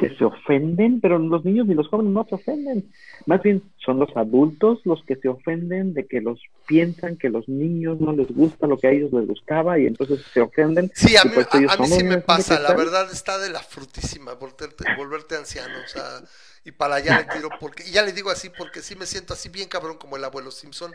que 0.00 0.16
se 0.16 0.24
ofenden, 0.24 1.00
pero 1.00 1.18
los 1.18 1.44
niños 1.44 1.66
ni 1.66 1.74
los 1.74 1.86
jóvenes 1.88 2.12
no 2.12 2.26
se 2.26 2.34
ofenden. 2.34 2.90
Más 3.26 3.42
bien 3.42 3.62
son 3.84 3.98
los 4.00 4.08
adultos 4.16 4.80
los 4.84 5.04
que 5.04 5.14
se 5.16 5.28
ofenden 5.28 5.92
de 5.94 6.06
que 6.06 6.20
los 6.22 6.40
piensan 6.66 7.16
que 7.16 7.28
los 7.28 7.46
niños 7.48 8.00
no 8.00 8.12
les 8.12 8.28
gusta 8.34 8.66
lo 8.66 8.78
que 8.78 8.86
a 8.88 8.90
ellos 8.92 9.12
les 9.12 9.26
gustaba 9.28 9.78
y 9.78 9.86
entonces 9.86 10.20
se 10.32 10.40
ofenden. 10.40 10.90
Sí, 10.94 11.16
a 11.16 11.24
mí, 11.24 11.30
pues 11.34 11.46
a- 11.46 11.58
a 11.74 11.76
mí 11.76 11.86
sí 11.86 12.02
me 12.04 12.18
pasa, 12.22 12.54
la 12.60 12.70
verdad 12.78 13.12
está 13.12 13.38
de 13.38 13.50
la 13.50 13.60
frutísima, 13.60 14.32
volverte, 14.34 14.84
volverte 14.96 15.36
anciano, 15.36 15.74
o 15.84 15.88
sea, 15.88 16.22
y 16.64 16.72
para 16.72 16.94
allá 16.96 17.18
le 17.18 17.24
tiro, 17.24 17.50
porque, 17.60 17.84
y 17.86 17.92
ya 17.92 18.02
le 18.02 18.12
digo 18.12 18.30
así, 18.30 18.50
porque 18.56 18.80
sí 18.82 18.96
me 18.96 19.04
siento 19.06 19.34
así 19.34 19.48
bien 19.50 19.68
cabrón 19.68 19.98
como 19.98 20.16
el 20.16 20.24
abuelo 20.24 20.50
Simpson, 20.50 20.92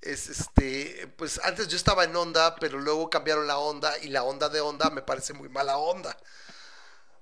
es 0.00 0.28
este, 0.28 1.08
pues 1.16 1.40
antes 1.44 1.66
yo 1.68 1.76
estaba 1.76 2.04
en 2.04 2.14
onda, 2.14 2.56
pero 2.60 2.78
luego 2.78 3.10
cambiaron 3.10 3.46
la 3.46 3.58
onda, 3.58 3.92
y 4.02 4.08
la 4.08 4.22
onda 4.22 4.48
de 4.48 4.60
onda 4.60 4.90
me 4.90 5.02
parece 5.02 5.32
muy 5.32 5.48
mala 5.48 5.76
onda, 5.78 6.16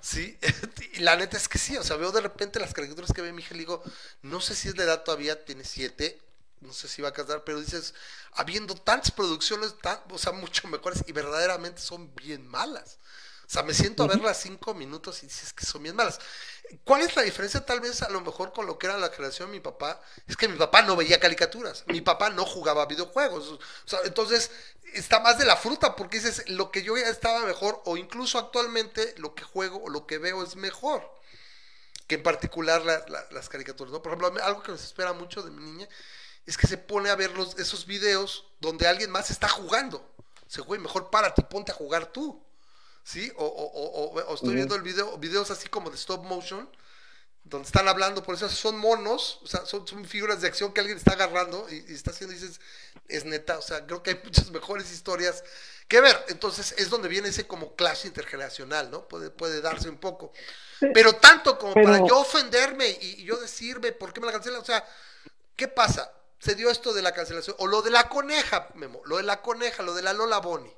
sí, 0.03 0.39
y 0.95 1.01
la 1.01 1.17
neta 1.17 1.39
es 1.39 1.49
que 1.49 1.59
sí, 1.59 1.77
o 1.79 1.83
sea, 1.83 1.97
veo 1.97 2.13
de 2.13 2.21
repente 2.21 2.61
las 2.61 2.75
caricaturas 2.75 3.13
que 3.15 3.23
ve 3.23 3.33
mi 3.33 3.41
hija 3.43 3.55
y 3.55 3.59
digo, 3.59 3.83
no 4.21 4.41
sé 4.41 4.55
si 4.55 4.69
es 4.69 4.75
de 4.75 4.85
edad 4.85 5.03
todavía, 5.03 5.45
tiene 5.45 5.65
siete, 5.65 6.21
no 6.61 6.73
sé 6.73 6.89
si 6.89 7.03
va 7.03 7.09
a 7.09 7.13
casar, 7.13 7.45
pero 7.45 7.61
dices, 7.61 7.95
habiendo 8.33 8.75
tantas 8.75 9.11
producciones, 9.11 9.75
tan, 9.81 9.99
o 10.11 10.19
sea, 10.19 10.33
mucho 10.33 10.69
mejores 10.69 11.03
y 11.07 11.13
verdaderamente 11.13 11.81
son 11.81 12.15
bien 12.15 12.47
malas. 12.47 12.99
O 13.47 13.55
sea, 13.55 13.63
me 13.65 13.75
siento 13.75 14.05
a 14.05 14.07
verlas 14.07 14.41
cinco 14.41 14.73
minutos 14.73 15.23
y 15.23 15.27
dices 15.27 15.53
que 15.53 15.67
son 15.67 15.83
bien 15.83 15.95
malas. 15.95 16.19
¿Cuál 16.85 17.03
es 17.03 17.15
la 17.17 17.23
diferencia 17.23 17.67
tal 17.67 17.81
vez 17.81 18.01
a 18.01 18.09
lo 18.09 18.23
mejor 18.23 18.53
con 18.53 18.65
lo 18.65 18.79
que 18.79 18.87
era 18.87 18.97
la 18.97 19.11
creación 19.11 19.51
de 19.51 19.59
mi 19.59 19.61
papá? 19.61 20.01
Es 20.27 20.39
que 20.39 20.49
mi 20.49 20.57
papá 20.57 20.81
no 20.81 20.97
veía 20.97 21.21
caricaturas, 21.21 21.85
mi 21.89 22.01
papá 22.01 22.31
no 22.31 22.47
jugaba 22.47 22.87
videojuegos. 22.87 23.49
O 23.49 23.59
sea, 23.85 23.99
entonces 24.05 24.51
está 24.95 25.21
más 25.21 25.39
de 25.39 25.45
la 25.45 25.57
fruta 25.57 25.97
porque 25.97 26.19
dices, 26.21 26.45
lo 26.49 26.71
que 26.71 26.83
yo 26.83 26.97
ya 26.97 27.09
estaba 27.09 27.41
mejor 27.47 27.81
o 27.85 27.97
incluso 27.97 28.39
actualmente 28.39 29.15
lo 29.19 29.35
que 29.35 29.45
juego 29.45 29.83
o 29.83 29.89
lo 29.89 30.07
que 30.07 30.19
veo 30.19 30.43
es 30.43 30.57
mejor 30.57 31.09
que 32.07 32.17
en 32.17 32.23
particular 32.23 32.85
la- 32.85 33.05
la- 33.09 33.27
las 33.31 33.49
caricaturas, 33.49 33.93
¿no? 33.93 34.03
Por 34.03 34.13
ejemplo, 34.13 34.43
algo 34.45 34.63
que 34.63 34.73
me 34.73 34.77
espera 34.77 35.13
mucho 35.13 35.43
de 35.43 35.51
mi 35.51 35.63
niña 35.63 35.89
es 36.47 36.57
que 36.59 36.67
se 36.67 36.77
pone 36.77 37.09
a 37.11 37.15
ver 37.17 37.31
los, 37.37 37.57
esos 37.59 37.87
videos 37.87 38.47
donde 38.61 38.87
alguien 38.87 39.11
más 39.11 39.31
está 39.31 39.49
jugando. 39.49 40.09
Se 40.49 40.61
güey, 40.61 40.81
mejor 40.81 41.11
párate 41.11 41.41
y 41.43 41.45
ponte 41.45 41.73
a 41.73 41.75
jugar 41.75 42.07
tú. 42.07 42.43
¿Sí? 43.05 43.33
O, 43.37 43.45
o- 43.47 44.35
estoy 44.35 44.55
viendo 44.55 44.75
el 44.77 44.83
video, 44.83 45.17
videos 45.19 45.51
así 45.51 45.69
como 45.69 45.91
de 45.91 45.97
stop 45.97 46.25
motion, 46.25 46.69
donde 47.45 47.67
están 47.67 47.89
hablando, 47.89 48.23
por 48.23 48.35
eso 48.35 48.49
son 48.49 48.79
monos, 48.79 49.41
o 49.43 49.47
sea, 49.47 49.67
son, 49.67 49.87
son 49.87 50.05
figuras 50.07 50.41
de 50.41 50.49
acción 50.49 50.73
que 50.73 50.81
alguien 50.81 50.97
está 50.97 51.13
agarrando 51.13 51.67
y, 51.71 51.85
y 51.89 51.95
está 51.95 52.11
haciendo, 52.13 52.35
y 52.35 52.39
dices, 52.39 52.61
es 53.09 53.25
neta, 53.25 53.59
o 53.59 53.63
sea, 53.63 53.85
creo 53.87 54.03
que 54.03 54.11
hay 54.11 54.21
muchas 54.25 54.51
mejores 54.53 54.91
historias 54.93 55.43
que 55.89 56.01
ver. 56.01 56.25
Entonces 56.29 56.75
es 56.79 56.89
donde 56.89 57.09
viene 57.09 57.29
ese 57.29 57.47
como 57.47 57.75
clash 57.75 58.07
intergeneracional, 58.07 58.91
¿no? 58.91 59.07
Puede, 59.09 59.31
puede 59.31 59.61
darse 59.61 59.89
un 59.89 59.99
poco. 59.99 60.33
Pero 60.95 61.15
tanto 61.17 61.59
como 61.59 61.75
Pero- 61.75 61.87
para 61.93 62.07
yo 62.07 62.21
ofenderme 62.21 62.89
y, 63.01 63.23
y 63.23 63.25
yo 63.25 63.37
decirme, 63.37 63.93
¿por 63.93 64.13
qué 64.13 64.21
me 64.21 64.27
la 64.27 64.33
cancelan? 64.33 64.61
O 64.61 64.65
sea, 64.65 64.85
¿qué 65.57 65.69
pasa? 65.69 66.13
Se 66.39 66.55
dio 66.55 66.71
esto 66.71 66.93
de 66.93 67.03
la 67.03 67.13
cancelación, 67.13 67.55
o 67.59 67.67
lo 67.67 67.83
de 67.83 67.91
la 67.91 68.09
coneja, 68.09 68.69
Memo, 68.75 69.01
lo 69.05 69.19
de 69.19 69.23
la 69.25 69.43
coneja, 69.43 69.83
lo 69.83 69.95
de 69.95 70.03
la 70.03 70.13
Lola 70.13 70.39
Boni. 70.39 70.73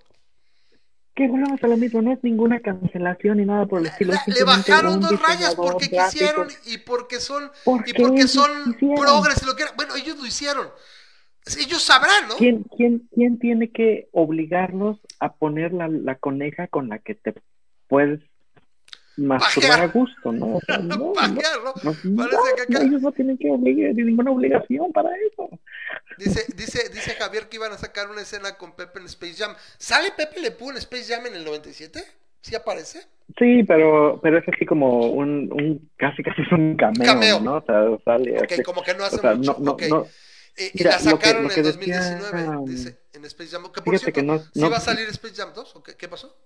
Que 1.14 1.28
volvemos 1.28 1.62
a 1.62 1.66
lo 1.68 1.76
mismo, 1.76 2.02
no 2.02 2.12
es 2.12 2.18
ninguna 2.24 2.58
cancelación 2.60 3.36
ni 3.38 3.44
nada 3.44 3.66
por 3.66 3.80
el 3.80 3.86
estilo. 3.86 4.14
La- 4.14 4.22
le 4.26 4.44
bajaron 4.44 5.00
dos 5.00 5.20
rayas 5.22 5.54
porque 5.54 5.86
gráfico. 5.86 6.10
quisieron 6.10 6.48
y 6.66 6.78
porque 6.78 7.20
son 7.20 7.50
y 7.86 7.92
porque 7.94 8.26
son 8.26 8.74
progres 8.74 9.42
y 9.42 9.46
lo 9.46 9.54
que 9.54 9.62
era. 9.62 9.72
Bueno, 9.76 9.94
ellos 9.94 10.16
lo 10.16 10.26
hicieron. 10.26 10.66
Ellos 11.60 11.82
sabrán, 11.82 12.28
¿no? 12.28 12.36
¿Quién, 12.36 12.64
quién, 12.76 13.08
¿Quién 13.14 13.38
tiene 13.38 13.70
que 13.70 14.08
obligarlos 14.12 14.98
a 15.20 15.34
poner 15.34 15.72
la, 15.72 15.88
la 15.88 16.14
coneja 16.16 16.66
con 16.68 16.88
la 16.88 16.98
que 16.98 17.14
te 17.14 17.34
puedes 17.86 18.20
masturbar 19.16 19.80
a 19.80 19.86
gusto, 19.88 20.32
¿no? 20.32 20.56
O 20.56 20.60
sea, 20.66 20.78
no, 20.82 21.12
Pajear, 21.12 21.58
¿no? 21.64 21.72
no, 21.82 21.92
Parece 22.16 22.36
no, 22.36 22.56
que 22.56 22.62
acá- 22.62 22.82
ellos 22.84 23.02
no 23.02 23.12
tienen 23.12 23.38
que 23.38 23.50
obligar, 23.50 23.94
ninguna 23.94 24.30
obligación 24.30 24.92
para 24.92 25.10
eso. 25.30 25.48
Dice, 26.18 26.44
dice, 26.56 26.88
dice 26.90 27.12
Javier 27.14 27.48
que 27.48 27.56
iban 27.56 27.72
a 27.72 27.78
sacar 27.78 28.08
una 28.10 28.20
escena 28.22 28.56
con 28.56 28.72
Pepe 28.76 29.00
en 29.00 29.06
Space 29.06 29.34
Jam. 29.34 29.54
¿Sale 29.78 30.12
Pepe 30.16 30.40
Le 30.40 30.50
Pew 30.52 30.70
en 30.70 30.76
Space 30.76 31.12
Jam 31.12 31.26
en 31.26 31.34
el 31.34 31.44
97? 31.44 32.02
¿Sí 32.40 32.54
aparece? 32.54 33.00
Sí, 33.38 33.64
pero, 33.66 34.20
pero 34.22 34.38
es 34.38 34.44
así 34.48 34.66
como 34.66 35.06
un, 35.10 35.50
un 35.52 35.90
casi 35.96 36.22
casi 36.22 36.42
es 36.42 36.52
un 36.52 36.76
cameo, 36.76 37.04
Cameo. 37.06 37.40
¿no? 37.40 37.54
O 37.56 37.64
sea, 37.64 37.82
sale 38.04 38.36
Ok, 38.38 38.52
así. 38.52 38.62
como 38.62 38.82
que 38.82 38.94
no 38.94 39.04
hace 39.04 39.16
o 39.16 39.20
sea, 39.20 39.34
mucho. 39.34 39.56
no, 39.58 39.64
no, 39.64 39.70
ok. 39.72 39.82
no, 39.88 40.06
Eh, 40.56 40.70
y 40.74 40.84
la 40.84 40.92
lo 40.92 40.98
que- 40.98 41.04
sacaron 41.04 41.42
lo 41.44 41.48
que 41.48 41.60
en 41.60 41.66
decía, 41.66 42.00
2019, 42.12 42.58
um, 42.58 42.64
dice, 42.66 42.98
en 43.14 43.24
Space 43.24 43.50
Jam. 43.50 43.72
Que 43.72 43.80
por 43.80 43.98
cierto, 43.98 44.14
que 44.14 44.22
no- 44.26 44.38
¿sí 44.38 44.60
va 44.60 44.76
a 44.76 44.80
salir 44.80 45.08
Space 45.08 45.34
Jam 45.34 45.52
2? 45.54 45.76
¿O 45.76 45.82
qué, 45.82 45.96
qué 45.96 46.06
pasó? 46.06 46.36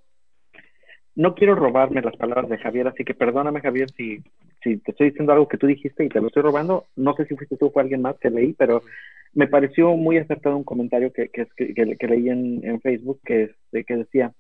No 1.19 1.35
quiero 1.35 1.57
robarme 1.57 2.01
las 2.01 2.15
palabras 2.17 2.49
de 2.49 2.59
Javier, 2.59 2.87
así 2.87 3.05
que 3.05 3.13
perdóname, 3.13 3.61
Javier, 3.61 3.91
si, 3.91 4.19
si 4.63 4.77
te 4.77 4.93
estoy 4.93 5.11
diciendo 5.11 5.33
algo 5.33 5.49
que 5.49 5.59
tú 5.59 5.67
dijiste 5.67 6.05
y 6.05 6.09
te 6.09 6.21
lo 6.21 6.29
estoy 6.29 6.45
robando. 6.45 6.85
No 6.95 7.13
sé 7.17 7.27
si 7.27 7.35
fuiste 7.35 7.57
tú 7.57 7.67
o 7.67 7.71
fue 7.73 7.83
alguien 7.83 8.03
más 8.03 8.17
que 8.21 8.31
leí, 8.31 8.53
pero 8.53 8.83
me 9.35 9.49
pareció 9.49 9.97
muy 9.97 10.17
acertado 10.19 10.57
un 10.57 10.63
comentario 10.63 11.13
que, 11.13 11.29
que, 11.29 11.49
que, 11.57 11.97
que- 11.97 12.07
leí 12.07 12.29
en, 12.29 12.61
en 12.65 12.81
Facebook 12.81 13.19
que, 13.25 13.51
que 13.73 13.97
decía, 13.97 14.33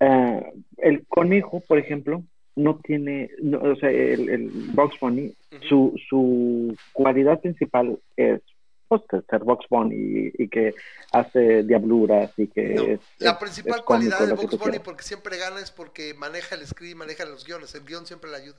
ah, 0.00 0.42
el 0.76 1.06
conejo, 1.06 1.62
por 1.66 1.78
ejemplo, 1.78 2.22
no 2.56 2.78
tiene, 2.84 3.30
no, 3.42 3.58
o 3.58 3.76
sea, 3.76 3.90
el, 3.90 4.28
el 4.28 4.50
Box 4.74 5.00
Bunny, 5.00 5.32
su, 5.66 5.98
su 6.10 6.76
cualidad 6.92 7.40
principal 7.40 7.98
es 8.18 8.42
ser 9.08 9.44
Box 9.44 9.66
Bunny 9.68 9.94
y, 10.36 10.42
y 10.44 10.48
que 10.48 10.74
hace 11.12 11.62
diabluras 11.62 12.30
y 12.36 12.46
que 12.48 12.74
No, 12.74 12.82
es, 12.82 13.00
la 13.18 13.38
principal 13.38 13.78
es 13.80 13.84
cualidad 13.84 14.26
de 14.26 14.34
Box 14.34 14.58
Bunny, 14.58 14.78
porque 14.78 15.02
siempre 15.02 15.36
gana, 15.38 15.60
es 15.60 15.70
porque 15.70 16.14
maneja 16.14 16.54
el 16.54 16.66
script, 16.66 16.96
maneja 16.96 17.24
los 17.24 17.44
guiones. 17.44 17.74
El 17.74 17.84
guion 17.84 18.06
siempre 18.06 18.30
le 18.30 18.36
ayuda. 18.36 18.58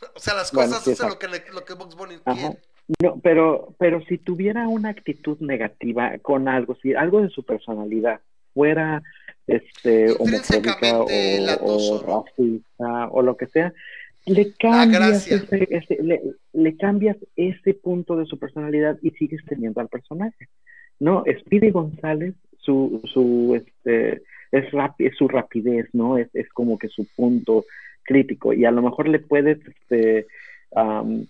O 0.14 0.20
sea, 0.20 0.34
las 0.34 0.52
Bueno, 0.52 0.70
cosas 0.70 0.84
sí, 0.84 0.92
hacen 0.92 1.08
lo 1.08 1.18
que, 1.18 1.28
le- 1.28 1.44
lo 1.52 1.64
que 1.64 1.74
Box 1.74 1.96
Bunny 1.96 2.16
Ajá. 2.24 2.38
quiere. 2.38 2.58
No, 3.02 3.20
pero, 3.22 3.74
pero 3.78 4.00
si 4.06 4.16
tuviera 4.16 4.66
una 4.68 4.88
actitud 4.90 5.36
negativa 5.40 6.16
con 6.22 6.48
algo, 6.48 6.74
si 6.80 6.94
algo 6.94 7.20
de 7.20 7.28
su 7.28 7.44
personalidad 7.44 8.20
fuera 8.54 9.02
este 9.46 10.10
homofóbica 10.18 11.00
o, 11.00 11.06
latoso, 11.40 11.94
o 11.94 12.06
¿no? 12.06 12.24
racista 12.24 13.08
o 13.10 13.22
lo 13.22 13.36
que 13.36 13.46
sea, 13.46 13.72
le 14.28 14.52
cambias 14.54 15.28
gracia. 15.28 15.36
ese, 15.36 15.66
ese- 15.70 16.02
le, 16.02 16.20
le 16.52 16.76
cambias 16.76 17.16
ese 17.36 17.74
punto 17.74 18.16
de 18.16 18.26
su 18.26 18.38
personalidad 18.38 18.98
y 19.02 19.10
sigues 19.12 19.44
teniendo 19.46 19.80
al 19.80 19.88
personaje. 19.88 20.48
No, 21.00 21.24
Speedy 21.40 21.70
González, 21.70 22.34
su, 22.58 23.00
su 23.12 23.54
este 23.54 24.22
es 24.50 24.70
rapi- 24.72 25.06
es 25.06 25.16
su 25.16 25.28
rapidez, 25.28 25.88
¿no? 25.92 26.18
Es, 26.18 26.28
es 26.34 26.48
como 26.50 26.78
que 26.78 26.88
su 26.88 27.06
punto 27.16 27.64
crítico. 28.02 28.52
Y 28.52 28.64
a 28.64 28.70
lo 28.70 28.82
mejor 28.82 29.08
le 29.08 29.18
puedes 29.18 29.58
este 29.66 30.26
am, 30.74 31.26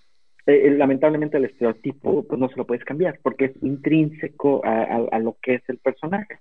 eh, 0.46 0.70
lamentablemente 0.70 1.36
el 1.36 1.44
estereotipo 1.44 2.24
pues 2.26 2.40
no 2.40 2.48
se 2.48 2.56
lo 2.56 2.66
puedes 2.66 2.84
cambiar 2.84 3.18
porque 3.22 3.46
es 3.46 3.52
intrínseco 3.62 4.64
a, 4.64 4.82
a- 4.82 5.08
a 5.12 5.18
lo 5.18 5.36
que 5.42 5.54
es 5.54 5.62
el 5.68 5.78
personaje. 5.78 6.38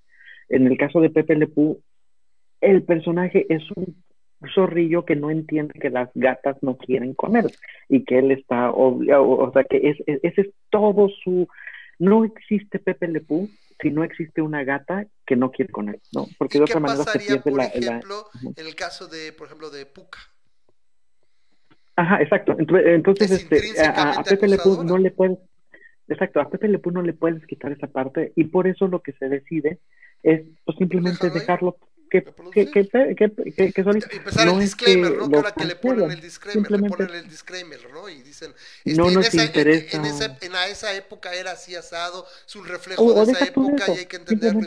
En 0.49 0.65
el 0.67 0.77
caso 0.77 1.01
de 1.01 1.09
Pepe 1.09 1.35
Le 1.35 1.47
Pew, 1.47 1.81
el 2.61 2.83
personaje 2.83 3.45
es 3.49 3.63
un 3.75 4.01
zorrillo 4.53 5.05
que 5.05 5.15
no 5.15 5.29
entiende 5.31 5.79
que 5.79 5.89
las 5.89 6.09
gatas 6.13 6.57
no 6.61 6.77
quieren 6.77 7.13
comer 7.13 7.45
y 7.89 8.03
que 8.05 8.19
él 8.19 8.31
está 8.31 8.71
obligado, 8.71 9.27
o 9.29 9.51
sea 9.51 9.63
que 9.63 9.89
es, 9.89 9.97
es- 10.05 10.19
ese 10.23 10.41
es 10.41 10.47
todo 10.69 11.09
su... 11.23 11.47
No 11.99 12.23
existe 12.25 12.77
Pepe 12.77 13.07
Le 13.07 13.21
Pew 13.21 13.49
si 13.81 13.89
no 13.89 14.03
existe 14.03 14.41
una 14.41 14.63
gata 14.63 15.05
que 15.25 15.35
no 15.35 15.49
quiere 15.51 15.71
con 15.71 15.89
él, 15.89 15.99
¿no? 16.11 16.27
Porque 16.37 16.57
¿Y 16.57 16.61
de 16.61 16.65
otra 16.65 16.79
manera 16.79 17.03
se 17.03 17.19
pierde 17.19 17.41
por 17.41 17.57
la, 17.57 17.63
la- 17.63 17.69
ejemplo, 17.97 18.25
Ujú. 18.35 18.53
en 18.55 18.67
el 18.67 18.75
caso 18.75 19.07
de, 19.07 19.33
por 19.33 19.47
ejemplo, 19.47 19.69
de 19.71 19.85
Puka? 19.87 20.19
Ajá, 21.95 22.21
exacto. 22.21 22.55
Entonces, 22.59 23.31
Es 23.31 23.41
este, 23.51 23.81
a, 23.81 24.11
a 24.11 24.23
Pepe 24.23 24.47
Le 24.47 24.57
Pew 24.57 24.73
acosadora. 24.73 24.87
no 24.89 24.97
le 24.99 25.09
puedes, 25.11 25.39
exacto, 26.07 26.39
a 26.39 26.49
Pepe 26.49 26.67
Le 26.67 26.77
Pew 26.79 26.91
no 26.91 27.01
le 27.01 27.13
puedes 27.13 27.43
quitar 27.47 27.71
esa 27.71 27.87
parte 27.87 28.33
y 28.35 28.43
por 28.45 28.67
eso 28.67 28.87
lo 28.87 29.01
que 29.01 29.13
se 29.13 29.27
decide 29.29 29.79
es 30.21 30.43
pues, 30.65 30.77
simplemente 30.77 31.27
ahí, 31.27 31.33
dejarlo 31.33 31.77
que, 32.09 32.23
que, 32.51 32.67
que, 32.69 32.87
que. 32.87 33.71
Y 34.11 34.15
empezar 34.17 34.45
No 34.45 34.53
el 34.53 34.59
es 34.59 34.59
disclaimer, 34.59 35.11
que 35.11 35.17
¿no? 35.17 35.29
Que 35.29 35.35
ahora 35.37 35.51
que 35.53 35.65
le 35.65 35.75
ponen 35.75 36.11
el 36.11 36.21
disclaimer, 36.21 36.71
le 36.71 36.83
ponen 36.83 37.09
el 37.15 37.27
disclaimer, 37.29 37.89
¿no? 37.91 38.09
Y 38.09 38.21
dicen, 38.21 38.53
No 38.85 39.07
en, 39.07 39.13
nos 39.15 39.27
esa, 39.27 39.41
en- 39.41 39.47
interesa. 39.47 39.97
en, 39.97 40.05
esa, 40.05 40.37
en 40.41 40.55
a 40.55 40.67
esa 40.67 40.93
época 40.95 41.33
era 41.33 41.51
así 41.51 41.75
asado, 41.75 42.25
es 42.47 42.55
un 42.55 42.65
reflejo 42.65 43.03
O- 43.03 43.13
de 43.13 43.31
esa 43.31 43.45
época 43.45 43.83
eso, 43.83 43.95
y 43.95 43.97
hay 43.99 44.05
que 44.05 44.17
entenderlo 44.17 44.59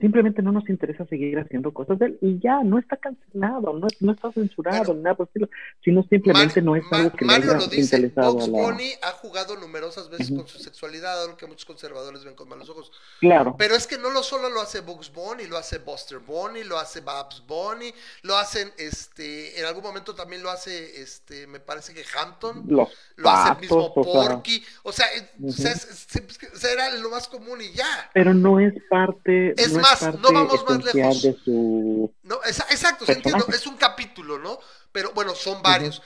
simplemente 0.00 0.42
no- 0.42 0.52
nos 0.52 0.68
interesa 0.68 1.04
seguir 1.06 1.38
haciendo 1.38 1.72
cosas 1.72 1.98
de 1.98 2.06
él 2.06 2.18
y 2.20 2.38
ya, 2.38 2.62
no 2.62 2.78
está 2.78 2.96
cancelado, 2.96 3.72
no, 3.72 3.86
no 4.00 4.12
está 4.12 4.30
censurado, 4.32 4.78
Bueno, 4.78 4.94
ni 4.94 5.02
nada 5.02 5.16
por 5.16 5.26
estilo, 5.26 5.48
sino 5.84 6.02
simplemente 6.04 6.62
Mario, 6.62 6.62
no 6.62 6.76
es 6.76 6.92
algo 6.92 7.16
que 7.16 7.24
le 7.24 7.26
Mario 7.32 7.50
haya 7.50 7.60
lo 7.60 7.66
dice, 7.66 7.96
interesado 7.96 8.32
Box 8.34 8.44
a 8.44 8.50
la... 8.50 8.58
Bunny 8.58 8.90
ha 9.02 9.10
jugado 9.12 9.56
numerosas 9.56 10.08
veces 10.08 10.30
con 10.30 10.46
su 10.46 10.58
sexualidad, 10.58 11.22
algo 11.24 11.36
que 11.36 11.46
muchos 11.46 11.64
conservadores 11.64 12.24
ven 12.24 12.34
con 12.34 12.48
malos 12.48 12.68
ojos. 12.68 12.92
Claro, 13.20 13.56
Pero 13.58 13.74
es 13.74 13.86
que 13.86 13.98
no 13.98 14.10
lo 14.10 14.22
solo 14.22 14.48
lo 14.50 14.60
hace 14.60 14.80
Bugs 14.80 15.12
Bunny, 15.12 15.46
lo 15.46 15.56
hace 15.56 15.78
Buster 15.78 16.18
Bunny, 16.20 16.64
lo 16.64 16.78
hace 16.78 17.00
Babs 17.00 17.42
Bunny, 17.46 17.92
lo 18.22 18.36
hacen, 18.36 18.70
este, 18.78 19.58
en 19.58 19.66
algún 19.66 19.82
momento 19.82 20.14
también 20.14 20.42
lo 20.42 20.50
hace, 20.50 21.00
este, 21.02 21.46
me 21.46 21.60
parece 21.60 21.92
que 21.94 22.04
Hampton, 22.16 22.64
los 22.68 22.88
lo 23.16 23.30
hace 23.30 23.52
el 23.54 23.60
mismo 23.62 23.92
o 23.94 24.04
sea, 24.04 24.12
Porky, 24.12 24.62
o 24.84 24.92
sea, 24.92 25.06
es- 25.08 25.24
o 25.44 25.50
sea, 25.52 25.72
es- 25.72 26.14
es- 26.14 26.38
es- 26.54 26.64
era 26.64 26.90
lo 26.96 27.10
más 27.10 27.26
común 27.28 27.60
y 27.60 27.72
ya. 27.72 28.10
pero 28.14 28.32
no 28.32 28.60
es 28.60 28.74
parte, 28.88 29.52
Es 29.60 29.72
no 29.72 29.80
más, 29.90 30.14
no 30.14 30.32
vamos 30.32 30.64
más 30.64 30.84
lejos. 30.84 31.22
de 31.22 31.38
su... 31.44 32.14
No, 32.22 32.40
exacto, 32.44 33.04
entiendo, 33.10 33.46
es 33.48 33.66
un 33.66 33.76
capítulo, 33.76 34.38
¿no? 34.38 34.58
Pero 34.92 35.12
bueno, 35.12 35.34
son 35.34 35.62
varios. 35.62 36.02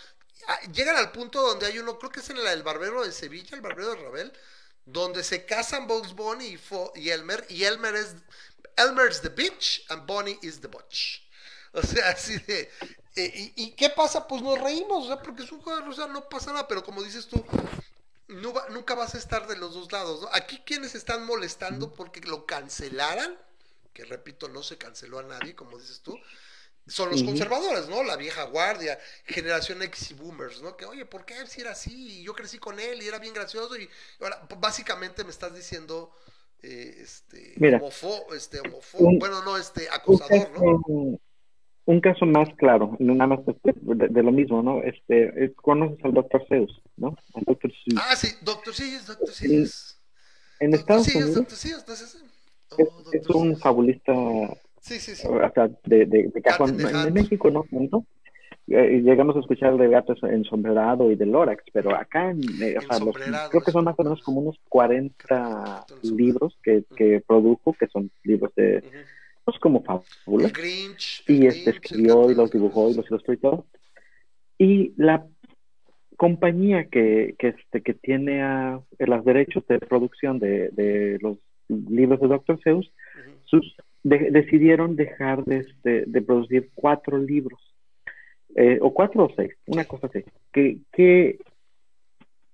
Ah, 0.48 0.58
Llegan 0.72 0.96
al 0.96 1.12
punto 1.12 1.40
donde 1.42 1.66
hay 1.66 1.78
uno, 1.78 1.98
creo 1.98 2.10
que 2.10 2.20
es 2.20 2.30
en 2.30 2.42
la 2.42 2.50
del 2.50 2.62
Barbero 2.62 3.04
de 3.04 3.12
Sevilla, 3.12 3.54
el 3.56 3.60
Barbero 3.60 3.90
de 3.90 3.96
Rabel, 4.02 4.32
donde 4.84 5.22
se 5.22 5.44
casan 5.46 5.86
Bugs 5.86 6.14
Bunny 6.14 6.46
y, 6.46 6.56
Fo- 6.58 6.92
y 6.96 7.10
Elmer, 7.10 7.46
y 7.48 7.64
Elmer 7.64 7.94
es 7.94 8.16
Elmer's 8.76 9.20
the 9.20 9.28
bitch 9.28 9.84
and 9.90 10.06
Bunny 10.06 10.38
is 10.42 10.60
the 10.60 10.68
butch. 10.68 11.20
O 11.72 11.82
sea, 11.82 12.10
así 12.10 12.38
de... 12.38 12.70
eh, 13.16 13.52
y, 13.56 13.64
y 13.64 13.70
qué 13.72 13.88
pasa? 13.90 14.26
Pues 14.26 14.42
nos 14.42 14.60
reímos, 14.60 15.04
o 15.04 15.06
sea, 15.06 15.22
porque 15.22 15.44
es 15.44 15.52
un 15.52 15.60
juego 15.62 15.80
de 15.80 15.86
risa, 15.86 16.06
no 16.08 16.28
pasa 16.28 16.52
nada, 16.52 16.66
pero 16.68 16.82
como 16.82 17.02
dices 17.02 17.28
tú, 17.28 17.44
no 18.28 18.52
va- 18.52 18.68
nunca 18.70 18.94
vas 18.94 19.14
a 19.14 19.18
estar 19.18 19.46
de 19.46 19.56
los 19.56 19.74
dos 19.74 19.92
lados, 19.92 20.22
¿no? 20.22 20.28
Aquí 20.32 20.58
quienes 20.66 20.94
están 20.94 21.24
molestando 21.24 21.94
porque 21.94 22.20
lo 22.22 22.46
cancelaran, 22.46 23.38
que 23.92 24.04
repito, 24.04 24.48
no 24.48 24.62
se 24.62 24.78
canceló 24.78 25.18
a 25.18 25.22
nadie, 25.22 25.54
como 25.54 25.78
dices 25.78 26.00
tú, 26.02 26.18
son 26.86 27.10
los 27.10 27.22
conservadores, 27.22 27.88
¿no? 27.88 28.02
La 28.02 28.16
vieja 28.16 28.42
guardia, 28.44 28.98
generación 29.24 29.82
X 29.82 30.10
y 30.10 30.14
boomers, 30.14 30.62
¿no? 30.62 30.76
Que, 30.76 30.84
oye, 30.84 31.06
¿por 31.06 31.24
qué 31.24 31.46
si 31.46 31.60
era 31.60 31.70
así? 31.72 32.20
Y 32.20 32.24
yo 32.24 32.34
crecí 32.34 32.58
con 32.58 32.80
él 32.80 33.00
y 33.02 33.06
era 33.06 33.18
bien 33.20 33.34
gracioso 33.34 33.76
y 33.76 33.88
ahora, 34.20 34.46
básicamente 34.58 35.22
me 35.22 35.30
estás 35.30 35.54
diciendo, 35.54 36.12
eh, 36.60 36.96
este, 36.98 37.54
Mira. 37.56 37.76
homofo, 37.78 38.34
este, 38.34 38.58
homofo, 38.60 38.98
Un- 38.98 39.18
bueno, 39.18 39.42
no, 39.44 39.56
este, 39.56 39.82
un 39.82 39.92
acosador, 39.94 40.50
¿no? 40.50 41.18
un 41.84 42.00
caso 42.00 42.24
más 42.26 42.48
claro, 42.58 42.96
nada 43.00 43.26
más 43.26 43.40
de, 43.44 44.08
de 44.08 44.22
lo 44.22 44.30
mismo, 44.32 44.62
¿no? 44.62 44.82
Este, 44.82 45.52
conoces 45.56 46.04
al 46.04 46.14
doctor 46.14 46.44
Zeus, 46.48 46.80
¿no? 46.96 47.16
Al 47.34 47.42
doctor 47.44 47.72
Zeus. 47.84 48.00
Ah, 48.00 48.14
sí, 48.16 48.28
Doctor 48.42 48.72
Seuss, 48.74 49.06
Doctor 49.06 49.32
Seuss. 49.32 50.00
en 50.60 50.70
Doctor 50.70 50.80
Estados 51.00 51.06
Seuss, 51.06 51.16
Unidos 51.16 51.34
Doctor 51.34 51.58
Seuss, 51.58 51.88
¿no 51.88 51.94
es 51.94 52.00
ese? 52.00 52.18
Oh, 52.78 53.02
es, 53.12 53.20
es 53.22 53.28
un 53.30 53.56
fabulista, 53.56 54.12
Sí, 54.80 54.98
sí, 54.98 55.14
sí. 55.14 55.26
o 55.28 55.52
sea, 55.52 55.68
de, 55.84 56.06
de, 56.06 56.28
de 56.34 56.42
cajón. 56.42 56.76
de 56.76 56.84
En, 57.08 57.12
México 57.14 57.50
no 57.50 57.64
tanto. 57.70 58.04
Eh, 58.68 59.00
llegamos 59.02 59.36
a 59.36 59.40
escuchar 59.40 59.76
de 59.76 59.88
gatos 59.88 60.22
ensombrerado 60.22 61.10
y 61.10 61.16
de 61.16 61.26
Lorax, 61.26 61.64
pero 61.72 61.94
acá 61.96 62.30
en, 62.30 62.40
eh, 62.62 62.76
o 62.78 62.80
sea, 62.80 62.98
los- 63.04 63.14
creo 63.50 63.62
que 63.62 63.72
son 63.72 63.84
más 63.84 63.94
o 63.98 64.02
menos 64.04 64.22
como 64.22 64.40
unos 64.40 64.56
40 64.68 65.14
Gato 65.28 65.94
ensombrerado. 65.96 66.16
libros 66.16 66.58
que, 66.62 66.84
que 66.96 67.22
produjo, 67.26 67.72
que 67.74 67.88
son 67.88 68.10
libros 68.22 68.54
de, 68.54 68.82
pues 69.44 69.58
como 69.58 69.82
fábulas. 69.82 70.52
Y 71.26 71.46
este 71.46 71.70
escribió 71.70 72.30
y 72.30 72.34
los 72.34 72.50
dibujó 72.52 72.88
y 72.88 72.94
los 72.94 73.06
ilustró 73.08 73.34
y 73.34 73.38
todo. 73.38 73.66
Y 74.58 74.92
la 74.96 75.26
compañía 76.16 76.84
que, 76.84 77.34
que, 77.38 77.48
este, 77.48 77.82
que 77.82 77.94
tiene 77.94 78.42
a, 78.42 78.80
los 78.98 79.24
derechos 79.24 79.66
de 79.66 79.80
producción 79.80 80.38
de, 80.38 80.68
de 80.70 81.18
los 81.20 81.38
libros 81.90 82.20
de 82.20 82.28
Dr. 82.28 82.60
Seuss, 82.62 82.86
Ujú. 82.86 83.30
sus, 83.44 83.76
de- 84.02 84.30
decidieron 84.30 84.96
dejar 84.96 85.44
de, 85.44 85.58
este, 85.58 86.04
de 86.06 86.22
producir 86.22 86.70
cuatro 86.74 87.18
libros, 87.18 87.60
eh, 88.56 88.78
o 88.80 88.92
cuatro 88.92 89.24
o 89.24 89.32
seis, 89.34 89.52
una 89.66 89.84
cosa 89.84 90.08
así, 90.08 90.24
que, 90.52 90.78
que 90.92 91.38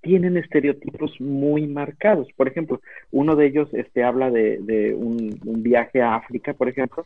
tienen 0.01 0.37
estereotipos 0.37 1.21
muy 1.21 1.67
marcados. 1.67 2.29
Por 2.37 2.49
ejemplo, 2.49 2.81
uno 3.11 3.35
de 3.35 3.47
ellos 3.47 3.69
este, 3.73 4.05
habla 4.05 4.31
de, 4.31 4.59
de 4.59 4.95
un, 4.95 5.39
un 5.45 5.63
viaje 5.63 6.01
a 6.01 6.15
África, 6.15 6.55
por 6.55 6.69
ejemplo, 6.69 7.05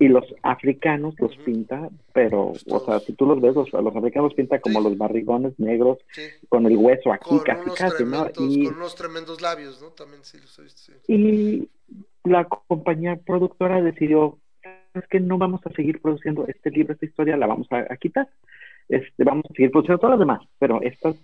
y 0.00 0.08
los 0.08 0.24
africanos 0.42 1.14
los 1.18 1.36
pinta, 1.38 1.88
pero, 2.12 2.52
Pues 2.52 2.64
o 2.70 2.84
sea, 2.84 3.00
si 3.00 3.14
tú 3.14 3.26
los 3.26 3.40
ves, 3.40 3.54
los, 3.54 3.72
los 3.72 3.96
africanos 3.96 4.30
los 4.30 4.34
pinta 4.34 4.60
como 4.60 4.78
Sí. 4.80 4.84
los 4.88 4.98
barrigones 4.98 5.58
negros, 5.58 5.98
Sí. 6.12 6.22
con 6.48 6.66
el 6.66 6.76
hueso 6.76 7.12
aquí, 7.12 7.28
Con 7.30 7.40
casi, 7.40 7.70
casi, 7.76 8.04
¿no? 8.04 8.26
Y, 8.38 8.64
con 8.66 8.76
unos 8.76 8.94
tremendos 8.94 9.42
labios, 9.42 9.82
¿no? 9.82 9.88
También 9.88 10.22
sí 10.22 10.38
los 10.38 10.56
he 10.58 10.62
visto, 10.62 10.80
sí. 10.80 10.92
y 11.12 11.68
la 12.28 12.44
compañía 12.44 13.16
productora 13.16 13.82
decidió 13.82 14.38
que 15.10 15.20
no 15.20 15.38
vamos 15.38 15.60
a 15.66 15.70
seguir 15.72 16.00
produciendo 16.00 16.46
este 16.46 16.70
libro, 16.70 16.92
esta 16.92 17.06
historia, 17.06 17.36
la 17.36 17.46
vamos 17.46 17.66
a, 17.70 17.78
a 17.92 17.96
quitar. 17.96 18.28
Este, 18.88 19.22
vamos 19.22 19.44
a 19.50 19.54
seguir 19.54 19.70
produciendo 19.70 19.98
todas 19.98 20.12
las 20.12 20.20
demás, 20.20 20.40
pero 20.58 20.80
estas, 20.82 21.14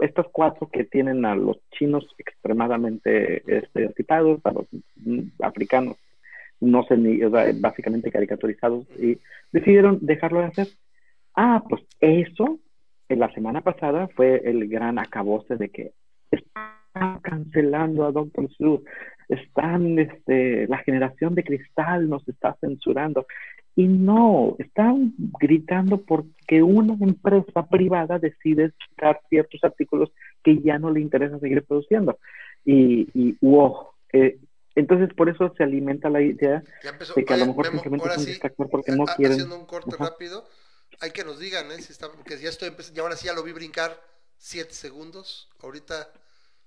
estas 0.00 0.26
cuatro 0.32 0.68
que 0.68 0.84
tienen 0.84 1.24
a 1.24 1.36
los 1.36 1.56
chinos 1.70 2.04
extremadamente 2.18 3.42
estereotipados, 3.58 4.40
a 4.44 4.52
los 4.52 4.66
mm, 4.96 5.20
africanos, 5.40 5.96
no 6.62 6.84
sé 6.84 6.96
ni, 6.96 7.18
básicamente 7.60 8.10
caricaturizados, 8.10 8.86
y 8.98 9.18
decidieron 9.52 9.98
dejarlo 10.00 10.40
de 10.40 10.46
hacer. 10.46 10.68
Ah, 11.34 11.62
pues 11.68 11.82
eso, 12.00 12.58
en 13.08 13.18
la 13.18 13.32
semana 13.34 13.60
pasada 13.62 14.08
fue 14.08 14.42
el 14.44 14.68
gran 14.68 14.98
acabose 14.98 15.56
de 15.56 15.68
que 15.70 15.92
están 16.30 17.18
cancelando 17.22 18.04
a 18.04 18.12
Doctor 18.12 18.48
Seuss, 18.56 18.82
están, 19.28 19.98
este, 19.98 20.66
la 20.68 20.78
generación 20.78 21.34
de 21.34 21.44
cristal 21.44 22.08
nos 22.08 22.26
está 22.28 22.56
censurando. 22.60 23.26
Y 23.74 23.86
no, 23.86 24.54
están 24.58 25.14
gritando 25.40 26.02
porque 26.02 26.62
una 26.62 26.94
empresa 27.00 27.66
privada 27.66 28.18
decide 28.18 28.72
sacar 28.90 29.20
ciertos 29.30 29.64
artículos 29.64 30.12
que 30.44 30.58
ya 30.58 30.78
no 30.78 30.90
le 30.90 31.00
interesa 31.00 31.38
seguir 31.38 31.64
produciendo. 31.64 32.18
Y, 32.66 33.08
y 33.14 33.36
wow, 33.40 33.86
eh, 34.12 34.38
entonces 34.74 35.14
por 35.14 35.28
eso 35.28 35.52
se 35.56 35.62
alimenta 35.62 36.08
la 36.08 36.22
idea 36.22 36.62
empezó. 36.82 37.14
de 37.14 37.24
que 37.24 37.34
a 37.34 37.36
lo 37.36 37.46
mejor 37.46 37.70
simplemente 37.70 38.08
es 38.08 38.16
un 38.16 38.24
sí, 38.24 38.30
distractor 38.30 38.70
porque 38.70 38.92
no 38.92 39.04
quieren. 39.04 39.32
Haciendo 39.32 39.58
un 39.58 39.66
corte 39.66 39.94
Ajá. 39.94 40.10
rápido, 40.10 40.46
hay 41.00 41.10
que 41.10 41.24
nos 41.24 41.38
digan, 41.38 41.70
¿eh? 41.72 41.80
Si 41.80 41.92
está, 41.92 42.10
porque 42.10 42.38
ya 42.38 42.48
estoy 42.48 42.68
empezando, 42.68 42.98
y 42.98 43.02
ahora 43.02 43.16
sí 43.16 43.26
ya 43.26 43.34
lo 43.34 43.42
vi 43.42 43.52
brincar 43.52 44.00
7 44.38 44.72
segundos. 44.72 45.48
Ahorita 45.62 46.08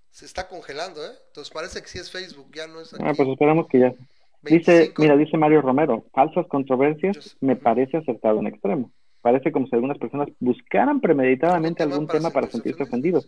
se 0.09 0.25
está 0.25 0.47
congelando, 0.47 1.05
¿eh? 1.05 1.11
Entonces 1.27 1.53
parece 1.53 1.81
que 1.81 1.87
sí 1.87 1.99
es 1.99 2.11
Facebook, 2.11 2.49
ya 2.53 2.67
no 2.67 2.81
es 2.81 2.93
aquí. 2.93 3.03
Ah, 3.05 3.13
pues 3.15 3.27
esperamos 3.29 3.67
que 3.67 3.79
ya. 3.79 3.93
Dice, 4.41 4.71
25. 4.71 5.01
mira, 5.01 5.17
dice 5.17 5.37
Mario 5.37 5.61
Romero, 5.61 6.05
falsas 6.13 6.45
controversias 6.47 7.15
Yo 7.15 7.47
me 7.47 7.55
parece 7.55 7.97
acertado 7.97 8.39
en 8.39 8.47
extremo. 8.47 8.91
Parece 9.21 9.51
como 9.51 9.65
si 9.65 9.75
algunas 9.75 9.97
personas 9.97 10.27
buscaran 10.39 11.01
premeditadamente 11.01 11.81
algún 11.81 12.07
tema 12.07 12.29
para 12.29 12.47
sentirse 12.47 12.83
ofendidos, 12.83 13.27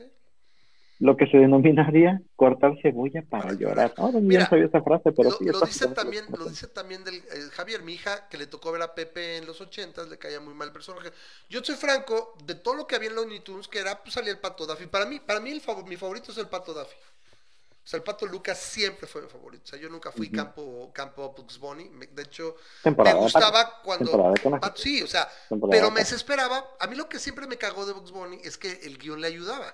lo 0.99 1.15
que 1.15 1.27
se 1.27 1.37
denominaría 1.37 2.21
cortar 2.35 2.73
cebolla 2.81 3.21
para 3.29 3.43
Para 3.43 3.53
llorar. 3.55 3.93
yo 3.95 4.11
Mira, 4.19 4.43
no 4.43 4.49
sabía 4.49 4.65
esa 4.65 4.81
frase, 4.81 5.11
pero 5.11 5.29
lo, 5.29 5.37
sí. 5.37 5.45
lo 5.45 5.59
también, 5.93 6.25
lo 6.25 6.31
que 6.31 6.37
lo 6.37 6.37
pasa. 6.45 6.49
dice 6.49 6.67
también 6.67 7.03
del 7.03 7.15
eh, 7.15 7.49
Javier, 7.53 7.83
mi 7.83 7.93
hija, 7.93 8.27
que 8.29 8.37
le 8.37 8.47
tocó 8.47 8.71
ver 8.71 8.81
a 8.81 8.95
Pepe 8.95 9.37
en 9.37 9.45
los 9.45 9.61
ochentas, 9.61 10.07
le 10.07 10.17
caía 10.17 10.39
muy 10.39 10.53
mal 10.53 10.69
el 10.69 10.73
personaje. 10.73 11.11
Yo 11.49 11.63
soy 11.63 11.75
franco, 11.75 12.35
de 12.45 12.55
todo 12.55 12.73
lo 12.75 12.87
que 12.87 12.95
había 12.95 13.09
en 13.09 13.15
Looney 13.15 13.41
Tunes, 13.41 13.67
que 13.67 13.79
era, 13.79 14.01
pues 14.01 14.13
salía 14.15 14.31
el 14.31 14.39
pato 14.39 14.65
Daffy. 14.65 14.87
Para 14.87 15.05
mí, 15.05 15.19
para 15.19 15.39
mí 15.39 15.51
el 15.51 15.61
fav- 15.63 15.85
mi 15.85 15.97
favorito 15.97 16.31
es 16.31 16.37
el 16.39 16.47
pato 16.47 16.73
Daffy. 16.73 16.95
O 16.95 17.89
sea, 17.89 17.97
el 17.97 18.03
pato 18.03 18.25
Lucas 18.25 18.57
siempre 18.59 19.07
fue 19.07 19.21
mi 19.21 19.29
favorito. 19.29 19.63
O 19.63 19.67
sea, 19.67 19.79
yo 19.79 19.87
nunca 19.89 20.11
fui 20.11 20.27
Ujú. 20.27 20.35
campo, 20.35 20.91
campo 20.93 21.33
Bugs 21.37 21.57
Bunny. 21.57 21.89
De 22.11 22.23
hecho, 22.23 22.55
Temporada 22.83 23.15
me 23.15 23.21
gustaba 23.21 23.81
cuando. 23.81 24.11
Pato- 24.59 24.75
sí, 24.81 25.01
o 25.03 25.07
sea, 25.07 25.29
Temporada 25.47 25.79
pero 25.79 25.91
me 25.91 26.01
desesperaba. 26.01 26.65
A 26.81 26.87
mí 26.87 26.95
lo 26.97 27.07
que 27.07 27.17
siempre 27.17 27.47
me 27.47 27.57
cagó 27.57 27.85
de 27.85 27.93
Bugs 27.93 28.11
Bunny 28.11 28.41
es 28.43 28.57
que 28.57 28.71
el 28.83 28.97
guion 28.97 29.21
le 29.21 29.27
ayudaba. 29.27 29.73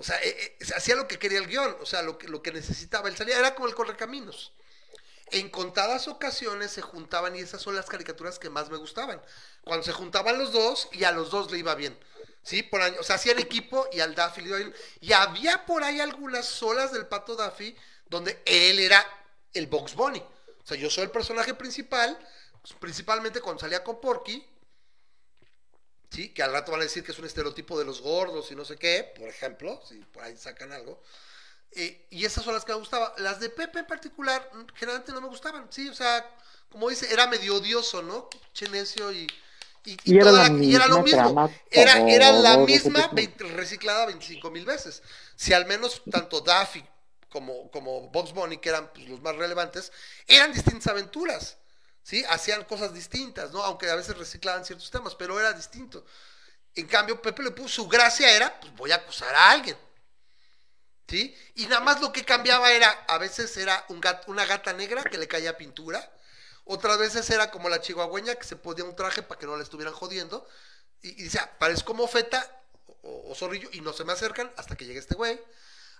O 0.00 0.02
sea, 0.02 0.16
eh, 0.22 0.56
eh, 0.58 0.66
hacía 0.74 0.96
lo 0.96 1.06
que 1.06 1.18
quería 1.18 1.38
el 1.38 1.46
guion, 1.46 1.76
o 1.78 1.84
sea, 1.84 2.00
lo 2.00 2.16
que, 2.16 2.26
lo 2.26 2.42
que 2.42 2.52
necesitaba. 2.52 3.10
Él 3.10 3.18
salía, 3.18 3.38
era 3.38 3.54
como 3.54 3.68
el 3.68 3.74
correcaminos. 3.74 4.50
En 5.30 5.50
contadas 5.50 6.08
ocasiones 6.08 6.70
se 6.70 6.80
juntaban 6.80 7.36
y 7.36 7.40
esas 7.40 7.60
son 7.60 7.76
las 7.76 7.84
caricaturas 7.84 8.38
que 8.38 8.48
más 8.48 8.70
me 8.70 8.78
gustaban. 8.78 9.20
Cuando 9.62 9.84
se 9.84 9.92
juntaban 9.92 10.38
los 10.38 10.52
dos 10.52 10.88
y 10.92 11.04
a 11.04 11.12
los 11.12 11.30
dos 11.30 11.52
le 11.52 11.58
iba 11.58 11.74
bien. 11.74 11.98
¿Sí? 12.42 12.62
Por 12.62 12.80
año, 12.80 12.96
o 12.98 13.02
sea, 13.02 13.16
hacían 13.16 13.38
equipo 13.40 13.90
y 13.92 14.00
al 14.00 14.14
Daffy 14.14 14.40
le 14.40 14.48
iba 14.48 14.56
bien. 14.56 14.74
Y 15.02 15.12
había 15.12 15.66
por 15.66 15.84
ahí 15.84 16.00
algunas 16.00 16.46
solas 16.46 16.92
del 16.92 17.06
pato 17.06 17.36
Daffy 17.36 17.76
donde 18.08 18.40
él 18.46 18.78
era 18.78 19.06
el 19.52 19.66
Box 19.66 19.94
Bunny. 19.94 20.20
O 20.20 20.66
sea, 20.66 20.78
yo 20.78 20.88
soy 20.88 21.04
el 21.04 21.10
personaje 21.10 21.52
principal, 21.52 22.18
pues, 22.62 22.72
principalmente 22.80 23.42
cuando 23.42 23.60
salía 23.60 23.84
con 23.84 24.00
Porky, 24.00 24.49
¿sí? 26.10 26.30
Que 26.30 26.42
al 26.42 26.52
rato 26.52 26.72
van 26.72 26.80
a 26.80 26.84
decir 26.84 27.02
que 27.04 27.12
es 27.12 27.18
un 27.18 27.24
estereotipo 27.26 27.78
de 27.78 27.84
los 27.84 28.00
gordos 28.00 28.50
y 28.50 28.54
no 28.54 28.64
sé 28.64 28.76
qué, 28.76 29.12
por 29.16 29.28
ejemplo, 29.28 29.80
si 29.88 29.96
por 29.96 30.22
ahí 30.24 30.36
sacan 30.36 30.72
algo. 30.72 31.02
Eh, 31.72 32.06
y 32.10 32.24
esas 32.24 32.44
son 32.44 32.54
las 32.54 32.64
que 32.64 32.72
me 32.72 32.78
gustaban. 32.78 33.12
Las 33.18 33.38
de 33.40 33.48
Pepe 33.50 33.80
en 33.80 33.86
particular, 33.86 34.48
mm, 34.52 34.74
generalmente 34.74 35.12
no 35.12 35.20
me 35.20 35.28
gustaban, 35.28 35.68
sí, 35.70 35.88
o 35.88 35.94
sea, 35.94 36.28
como 36.68 36.88
dice, 36.88 37.12
era 37.12 37.26
medio 37.26 37.56
odioso, 37.56 38.02
¿no? 38.02 38.28
Che 38.52 38.68
necio 38.68 39.12
y... 39.12 39.26
Y, 39.82 39.92
y 39.92 39.98
Y 40.12 40.18
era 40.18 40.30
la 40.30 40.48
y 40.48 40.74
era 40.74 40.86
lo 40.88 41.02
mismo. 41.02 41.50
Era, 41.70 42.00
era 42.06 42.32
la 42.32 42.58
misma 42.58 43.00
ese 43.00 43.08
veinte- 43.14 43.44
reciclada 43.44 44.06
25 44.06 44.50
mil 44.50 44.66
veces. 44.66 45.02
Si 45.36 45.54
al 45.54 45.64
menos 45.64 46.02
tanto 46.10 46.42
Daffy 46.42 46.84
como, 47.30 47.70
como 47.70 48.08
Box 48.10 48.32
Bunny, 48.34 48.58
que 48.58 48.68
eran 48.68 48.92
pues, 48.92 49.08
los 49.08 49.22
más 49.22 49.36
relevantes, 49.36 49.90
eran 50.26 50.52
distintas 50.52 50.86
aventuras. 50.88 51.56
¿Sí? 52.02 52.24
Hacían 52.28 52.64
cosas 52.64 52.92
distintas, 52.92 53.50
¿no? 53.52 53.62
Aunque 53.62 53.90
a 53.90 53.94
veces 53.94 54.16
reciclaban 54.16 54.64
ciertos 54.64 54.90
temas, 54.90 55.14
pero 55.14 55.38
era 55.38 55.52
distinto. 55.52 56.04
En 56.74 56.86
cambio, 56.86 57.20
Pepe 57.20 57.42
Le 57.42 57.50
Pew, 57.50 57.68
su 57.68 57.88
gracia 57.88 58.30
era, 58.30 58.60
pues 58.60 58.74
voy 58.74 58.92
a 58.92 58.96
acusar 58.96 59.34
a 59.34 59.50
alguien. 59.50 59.76
¿Sí? 61.08 61.36
Y 61.56 61.66
nada 61.66 61.80
más 61.80 62.00
lo 62.00 62.12
que 62.12 62.24
cambiaba 62.24 62.70
era, 62.70 62.88
a 63.08 63.18
veces 63.18 63.56
era 63.56 63.84
un 63.88 64.00
una 64.28 64.46
gata 64.46 64.72
negra 64.72 65.02
que 65.02 65.18
le 65.18 65.26
caía 65.26 65.56
pintura, 65.56 66.08
otras 66.64 66.98
veces 66.98 67.28
era 67.30 67.50
como 67.50 67.68
la 67.68 67.80
chihuahueña 67.80 68.36
que 68.36 68.44
se 68.44 68.54
ponía 68.54 68.84
un 68.84 68.94
traje 68.94 69.22
para 69.22 69.36
que 69.36 69.46
no 69.46 69.56
la 69.56 69.64
estuvieran 69.64 69.92
jodiendo, 69.92 70.46
y, 71.02 71.20
y 71.20 71.24
decía, 71.24 71.58
parezco 71.58 71.94
mofeta 71.94 72.62
o, 73.02 73.32
o 73.32 73.34
zorrillo, 73.34 73.68
y 73.72 73.80
no 73.80 73.92
se 73.92 74.04
me 74.04 74.12
acercan 74.12 74.52
hasta 74.56 74.76
que 74.76 74.84
llegue 74.84 75.00
este 75.00 75.16
güey. 75.16 75.40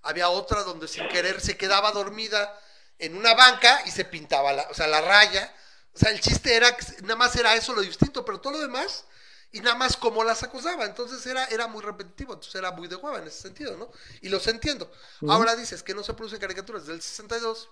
Había 0.03 0.29
otra 0.29 0.63
donde 0.63 0.87
sin 0.87 1.09
querer 1.09 1.41
se 1.41 1.57
quedaba 1.57 1.91
dormida 1.91 2.57
en 2.99 3.17
una 3.17 3.35
banca 3.35 3.83
y 3.87 3.91
se 3.91 4.05
pintaba 4.05 4.53
la, 4.53 4.63
o 4.71 4.75
sea, 4.75 4.87
la 4.87 5.01
raya. 5.01 5.53
O 5.95 5.99
sea, 5.99 6.11
el 6.11 6.21
chiste 6.21 6.55
era 6.55 6.77
que 6.77 6.85
nada 7.03 7.17
más 7.17 7.35
era 7.37 7.55
eso 7.55 7.75
lo 7.75 7.83
distinto, 7.83 8.25
pero 8.25 8.41
todo 8.41 8.55
lo 8.55 8.61
demás, 8.61 9.05
y 9.53 9.61
nada 9.61 9.77
más 9.77 9.97
como 9.97 10.23
las 10.23 10.43
acosaba. 10.43 10.85
Entonces 10.85 11.25
era, 11.27 11.45
era 11.47 11.67
muy 11.67 11.83
repetitivo, 11.83 12.35
entonces 12.35 12.55
era 12.55 12.71
muy 12.71 12.89
de 12.89 12.97
hueva 12.97 13.19
en 13.19 13.27
ese 13.27 13.43
sentido, 13.43 13.77
¿no? 13.77 13.91
Y 14.21 14.29
los 14.29 14.47
entiendo. 14.47 14.91
Ahora 15.29 15.57
dices 15.57 15.83
que 15.83 15.95
no 15.95 16.03
se 16.03 16.15
producen 16.15 16.39
caricaturas 16.39 16.87
del 16.87 17.03
62, 17.03 17.69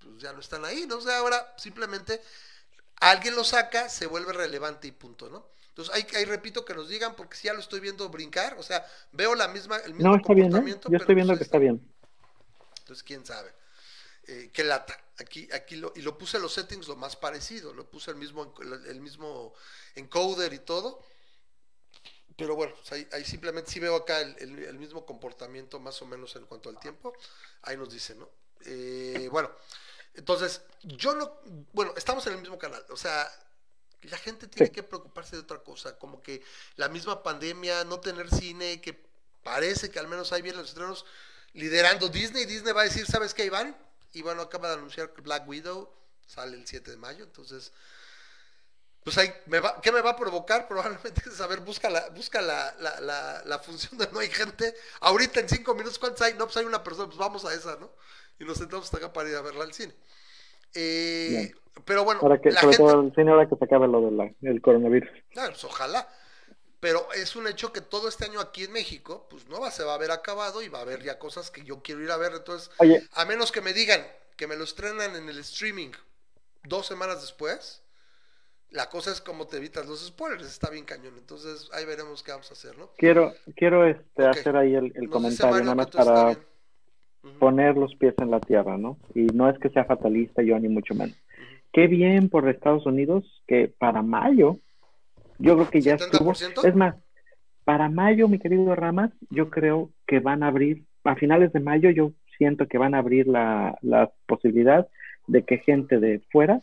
pues 0.00 0.18
ya 0.20 0.32
no 0.32 0.40
están 0.40 0.64
ahí, 0.64 0.86
¿no? 0.86 0.98
O 0.98 1.00
sea, 1.00 1.18
ahora 1.18 1.54
simplemente 1.56 2.20
alguien 3.00 3.36
lo 3.36 3.44
saca, 3.44 3.88
se 3.88 4.06
vuelve 4.06 4.32
relevante 4.32 4.88
y 4.88 4.92
punto, 4.92 5.28
¿no? 5.30 5.52
Entonces, 5.68 6.04
hay 6.14 6.24
repito 6.26 6.66
que 6.66 6.74
nos 6.74 6.88
digan, 6.88 7.16
porque 7.16 7.34
si 7.34 7.46
ya 7.46 7.54
lo 7.54 7.60
estoy 7.60 7.80
viendo 7.80 8.06
brincar, 8.10 8.56
o 8.58 8.62
sea, 8.62 8.84
veo 9.12 9.34
la 9.34 9.48
misma, 9.48 9.78
el 9.78 9.94
mismo 9.94 10.10
No, 10.10 10.16
está 10.16 10.34
bien, 10.34 10.48
¿eh? 10.48 10.50
comportamiento. 10.50 10.90
Yo 10.90 10.98
estoy 10.98 11.14
viendo 11.14 11.30
pues, 11.30 11.38
que 11.38 11.44
ahí 11.44 11.46
está 11.46 11.58
bien. 11.58 11.94
entonces, 12.80 13.02
quién 13.02 13.24
sabe. 13.24 13.50
Eh, 14.32 14.50
qué 14.52 14.64
lata. 14.64 14.98
Aquí, 15.18 15.46
aquí 15.52 15.76
lo, 15.76 15.92
y 15.94 16.00
lo 16.00 16.16
puse 16.16 16.38
los 16.38 16.54
settings 16.54 16.88
lo 16.88 16.96
más 16.96 17.16
parecido. 17.16 17.74
Lo 17.74 17.84
puse 17.90 18.10
el 18.10 18.16
mismo, 18.16 18.54
el, 18.86 19.00
mismo 19.00 19.52
encoder 19.94 20.52
y 20.54 20.60
todo. 20.60 21.04
Pero 22.36 22.56
bueno, 22.56 22.74
pues 22.74 22.90
ahí, 22.92 23.06
ahí 23.12 23.24
simplemente 23.24 23.70
sí 23.70 23.78
veo 23.78 23.94
acá 23.94 24.20
el, 24.20 24.34
el- 24.38 24.64
el 24.64 24.78
mismo 24.78 25.04
comportamiento 25.04 25.78
más 25.78 26.00
o 26.00 26.06
menos 26.06 26.34
en 26.36 26.46
cuanto 26.46 26.70
al 26.70 26.78
tiempo. 26.80 27.12
Ahí 27.62 27.76
nos 27.76 27.92
dice, 27.92 28.14
¿no? 28.14 28.30
Eh, 28.64 29.28
bueno, 29.30 29.50
entonces, 30.14 30.62
yo 30.82 31.14
no, 31.14 31.40
bueno, 31.72 31.92
estamos 31.96 32.26
en 32.26 32.32
el 32.34 32.40
mismo 32.40 32.58
canal. 32.58 32.84
O 32.88 32.96
sea, 32.96 33.30
la 34.02 34.16
gente 34.16 34.48
tiene 34.48 34.66
Sí. 34.68 34.72
que 34.72 34.82
preocuparse 34.82 35.36
de 35.36 35.42
otra 35.42 35.58
cosa. 35.62 35.98
Como 35.98 36.22
que 36.22 36.42
la 36.76 36.88
misma 36.88 37.22
pandemia, 37.22 37.84
no 37.84 38.00
tener 38.00 38.30
cine, 38.30 38.80
que 38.80 38.98
parece 39.42 39.90
que 39.90 39.98
al 39.98 40.08
menos 40.08 40.32
ahí 40.32 40.40
vienen 40.40 40.60
los 40.62 40.70
estrenos 40.70 41.04
liderando 41.52 42.08
Disney. 42.08 42.46
Disney 42.46 42.72
va 42.72 42.80
a 42.80 42.84
decir, 42.84 43.04
¿sabes 43.06 43.34
qué, 43.34 43.44
Iván? 43.44 43.76
Y 44.12 44.22
bueno, 44.22 44.42
acaba 44.42 44.68
de 44.68 44.74
anunciar 44.74 45.12
que 45.12 45.22
Black 45.22 45.48
Widow 45.48 45.90
sale 46.26 46.56
el 46.56 46.66
7 46.66 46.90
de 46.90 46.96
mayo, 46.96 47.24
entonces, 47.24 47.72
pues 49.04 49.18
ahí, 49.18 49.32
me 49.46 49.60
va, 49.60 49.80
¿qué 49.80 49.92
me 49.92 50.00
va 50.00 50.10
a 50.10 50.16
provocar? 50.16 50.68
Probablemente 50.68 51.22
es 51.26 51.34
saber, 51.34 51.60
busca 51.60 51.90
la, 51.90 52.08
busca 52.10 52.40
la, 52.40 52.74
la, 52.78 53.00
la, 53.00 53.42
la 53.44 53.58
función 53.58 53.98
de 53.98 54.08
no 54.12 54.20
hay 54.20 54.28
gente. 54.28 54.74
Ahorita 55.00 55.40
en 55.40 55.48
cinco 55.48 55.74
minutos, 55.74 55.98
¿cuántos 55.98 56.22
hay? 56.22 56.34
No, 56.34 56.44
pues 56.44 56.56
hay 56.56 56.64
una 56.64 56.82
persona, 56.82 57.06
pues 57.06 57.18
vamos 57.18 57.44
a 57.44 57.54
esa, 57.54 57.76
¿no? 57.76 57.90
Y 58.38 58.44
nos 58.44 58.58
sentamos 58.58 58.86
hasta 58.86 58.98
acá 58.98 59.12
para 59.12 59.28
ir 59.28 59.36
a 59.36 59.42
verla 59.42 59.64
al 59.64 59.72
cine. 59.72 59.94
Eh, 60.74 61.52
pero 61.84 62.04
bueno, 62.04 62.20
Ahora 62.22 62.40
que, 62.40 62.50
la 62.50 62.60
sobre 62.60 62.76
gente, 62.76 62.90
todo 62.90 63.02
el 63.02 63.14
cine, 63.14 63.30
ahora 63.30 63.48
que 63.48 63.56
se 63.56 63.64
acabe 63.64 63.88
lo 63.88 64.10
del 64.40 64.62
coronavirus. 64.62 65.10
Ah, 65.36 65.46
pues 65.48 65.64
ojalá. 65.64 66.08
Pero 66.82 67.06
es 67.12 67.36
un 67.36 67.46
hecho 67.46 67.72
que 67.72 67.80
todo 67.80 68.08
este 68.08 68.24
año 68.24 68.40
aquí 68.40 68.64
en 68.64 68.72
México, 68.72 69.28
pues 69.30 69.48
no 69.48 69.60
va, 69.60 69.70
se 69.70 69.84
va 69.84 69.94
a 69.94 69.98
ver 69.98 70.10
acabado 70.10 70.62
y 70.62 70.68
va 70.68 70.80
a 70.80 70.82
haber 70.82 71.00
ya 71.00 71.16
cosas 71.16 71.48
que 71.48 71.62
yo 71.62 71.80
quiero 71.80 72.02
ir 72.02 72.10
a 72.10 72.16
ver. 72.16 72.32
Entonces, 72.34 72.72
Oye, 72.78 73.06
a 73.12 73.24
menos 73.24 73.52
que 73.52 73.60
me 73.60 73.72
digan 73.72 74.04
que 74.36 74.48
me 74.48 74.56
lo 74.56 74.64
estrenan 74.64 75.14
en 75.14 75.28
el 75.28 75.38
streaming 75.38 75.90
dos 76.64 76.88
semanas 76.88 77.20
después, 77.20 77.84
la 78.70 78.88
cosa 78.88 79.12
es 79.12 79.20
como 79.20 79.46
te 79.46 79.58
evitas 79.58 79.86
los 79.86 80.04
spoilers, 80.04 80.44
está 80.44 80.70
bien 80.70 80.84
cañón. 80.84 81.14
Entonces, 81.16 81.70
ahí 81.72 81.84
veremos 81.84 82.20
qué 82.24 82.32
vamos 82.32 82.50
a 82.50 82.54
hacer, 82.54 82.76
¿no? 82.76 82.90
quiero, 82.96 83.32
quiero 83.54 83.86
este, 83.86 84.26
hacer 84.26 84.56
ahí 84.56 84.74
el, 84.74 85.08
comentario, 85.08 85.60
nada 85.60 85.76
más 85.76 85.86
para 85.86 86.36
poner 87.38 87.76
los 87.76 87.94
pies 87.94 88.14
en 88.18 88.32
la 88.32 88.40
tierra, 88.40 88.76
¿no? 88.76 88.98
Y 89.14 89.26
no 89.26 89.48
es 89.48 89.56
que 89.60 89.68
sea 89.68 89.84
fatalista 89.84 90.42
yo, 90.42 90.58
ni 90.58 90.66
mucho 90.66 90.96
menos. 90.96 91.16
Qué 91.72 91.86
bien 91.86 92.28
por 92.28 92.48
Estados 92.48 92.86
Unidos 92.86 93.24
que 93.46 93.68
para 93.68 94.02
mayo, 94.02 94.58
yo 95.42 95.54
creo 95.54 95.70
que 95.70 95.80
ya 95.80 95.94
estuvo. 95.94 96.32
¿70%? 96.32 96.66
Es 96.66 96.74
más, 96.74 96.96
para 97.64 97.88
mayo, 97.88 98.28
mi 98.28 98.38
querido 98.38 98.74
Ramas, 98.74 99.10
yo 99.30 99.50
creo 99.50 99.90
que 100.06 100.20
van 100.20 100.42
a 100.42 100.48
abrir, 100.48 100.84
a 101.04 101.16
finales 101.16 101.52
de 101.52 101.60
mayo, 101.60 101.90
yo 101.90 102.12
siento 102.38 102.66
que 102.66 102.78
van 102.78 102.94
a 102.94 102.98
abrir 102.98 103.26
la, 103.26 103.78
la 103.82 104.10
posibilidad 104.26 104.88
de 105.26 105.42
que 105.44 105.58
gente 105.58 106.00
de 106.00 106.20
fuera 106.30 106.60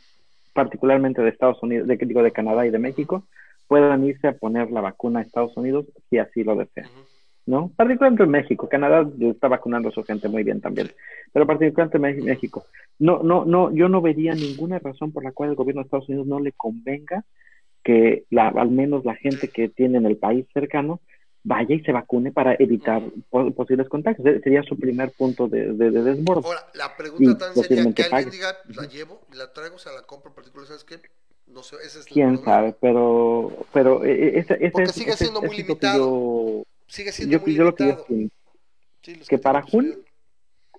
particularmente 0.53 1.21
de 1.21 1.29
Estados 1.29 1.61
Unidos, 1.63 1.87
de, 1.87 1.95
digo, 1.97 2.23
de 2.23 2.31
Canadá 2.31 2.65
y 2.65 2.69
de 2.69 2.79
México, 2.79 3.23
puedan 3.67 4.03
irse 4.03 4.27
a 4.27 4.33
poner 4.33 4.71
la 4.71 4.81
vacuna 4.81 5.19
a 5.19 5.21
Estados 5.21 5.55
Unidos 5.55 5.85
si 6.09 6.17
así 6.17 6.43
lo 6.43 6.55
desean. 6.55 6.89
¿no? 7.45 7.71
Particularmente 7.75 8.23
en 8.23 8.31
México, 8.31 8.67
Canadá 8.67 9.09
está 9.21 9.47
vacunando 9.47 9.89
a 9.89 9.91
su 9.91 10.03
gente 10.03 10.27
muy 10.27 10.43
bien 10.43 10.59
también, 10.59 10.89
pero 11.31 11.47
particularmente 11.47 11.97
en 11.97 12.25
México. 12.25 12.65
No, 12.99 13.23
no, 13.23 13.45
no, 13.45 13.73
yo 13.73 13.87
no 13.89 14.01
vería 14.01 14.33
ninguna 14.33 14.79
razón 14.79 15.11
por 15.11 15.23
la 15.23 15.31
cual 15.31 15.51
el 15.51 15.55
gobierno 15.55 15.81
de 15.81 15.85
Estados 15.85 16.09
Unidos 16.09 16.27
no 16.27 16.39
le 16.39 16.51
convenga 16.51 17.23
que 17.89 18.25
la, 18.29 18.49
al 18.49 18.69
menos 18.69 19.03
la 19.03 19.15
gente 19.15 19.47
que 19.47 19.67
tiene 19.69 19.97
en 19.97 20.05
el 20.05 20.17
país 20.17 20.45
cercano 20.53 21.01
vaya 21.43 21.73
y 21.73 21.79
se 21.81 21.91
vacune 21.91 22.31
para 22.31 22.53
evitar 22.59 23.01
po- 23.31 23.49
posibles 23.51 23.89
contagios. 23.89 24.27
Sería 24.43 24.61
su 24.61 24.77
primer 24.77 25.11
punto 25.11 25.47
de, 25.47 25.73
de, 25.73 25.89
de 25.89 26.03
desborde. 26.03 26.47
Ahora, 26.47 26.67
la 26.75 26.95
pregunta 26.95 27.35
también 27.37 27.65
sería 27.65 27.83
que 27.93 28.03
alguien 28.03 28.25
pague. 28.25 28.29
diga, 28.29 28.55
la 28.75 28.85
llevo, 28.87 29.21
la 29.33 29.51
traigo, 29.51 29.77
o 29.77 29.79
sea, 29.79 29.91
la 29.93 30.03
compro 30.03 30.29
en 30.29 30.35
particular, 30.35 30.67
¿sabes 30.67 30.83
qué? 30.83 30.97
No 31.47 31.63
sé, 31.63 31.77
ese 31.83 31.99
es 32.01 32.05
Quién 32.05 32.35
problema. 32.35 32.45
sabe, 32.45 32.75
pero, 32.79 33.51
pero 33.73 34.05
eh, 34.05 34.11
eh, 34.11 34.31
ese, 34.39 34.53
ese 34.55 34.69
Porque 34.69 34.89
es- 34.89 34.95
sigue 34.95 35.09
ese- 35.11 35.23
siendo 35.25 35.41
muy 35.41 35.55
ese 35.55 35.55
que 35.57 35.67
limitado. 35.69 35.97
yo- 35.97 36.63
Sigue 36.87 37.11
siendo 37.11 37.37
yo, 37.37 37.41
muy 37.41 37.53
yo 37.55 37.63
lo 37.63 37.73
que 37.75 37.83
yo 37.83 37.89
limitado. 37.89 38.05
pienso. 38.07 38.33
Sí, 39.01 39.13
que 39.13 39.23
tienen 39.25 39.41
para 39.41 39.61
junio-. 39.63 39.97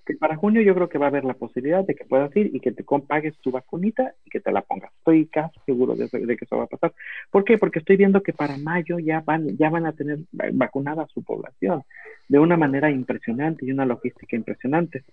Que 0.05 0.15
para 0.15 0.35
junio 0.35 0.61
yo 0.61 0.73
creo 0.75 0.89
que 0.89 0.97
va 0.97 1.05
a 1.05 1.09
haber 1.09 1.25
la 1.25 1.35
posibilidad 1.35 1.85
de 1.85 1.95
que 1.95 2.05
puedas 2.05 2.35
ir 2.35 2.51
y 2.55 2.59
que 2.59 2.71
te 2.71 2.83
pagues 2.83 3.37
tu 3.39 3.51
vacunita 3.51 4.13
y 4.25 4.29
que 4.29 4.39
te 4.39 4.51
la 4.51 4.61
pongas. 4.61 4.91
Estoy 4.97 5.27
casi 5.27 5.59
seguro 5.65 5.95
de, 5.95 6.07
de 6.11 6.37
que 6.37 6.45
eso 6.45 6.57
va 6.57 6.63
a 6.63 6.67
pasar. 6.67 6.93
¿Por 7.29 7.43
qué? 7.43 7.57
Porque 7.57 7.79
estoy 7.79 7.97
viendo 7.97 8.23
que 8.23 8.33
para 8.33 8.57
mayo 8.57 8.99
ya 8.99 9.21
van, 9.21 9.57
ya 9.57 9.69
van 9.69 9.85
a 9.85 9.93
tener 9.93 10.19
va- 10.39 10.49
vacunada 10.53 11.03
a 11.03 11.07
su 11.07 11.23
población 11.23 11.83
de 12.27 12.39
una 12.39 12.57
manera 12.57 12.89
impresionante 12.89 13.65
y 13.65 13.71
una 13.71 13.85
logística 13.85 14.35
impresionante. 14.35 15.03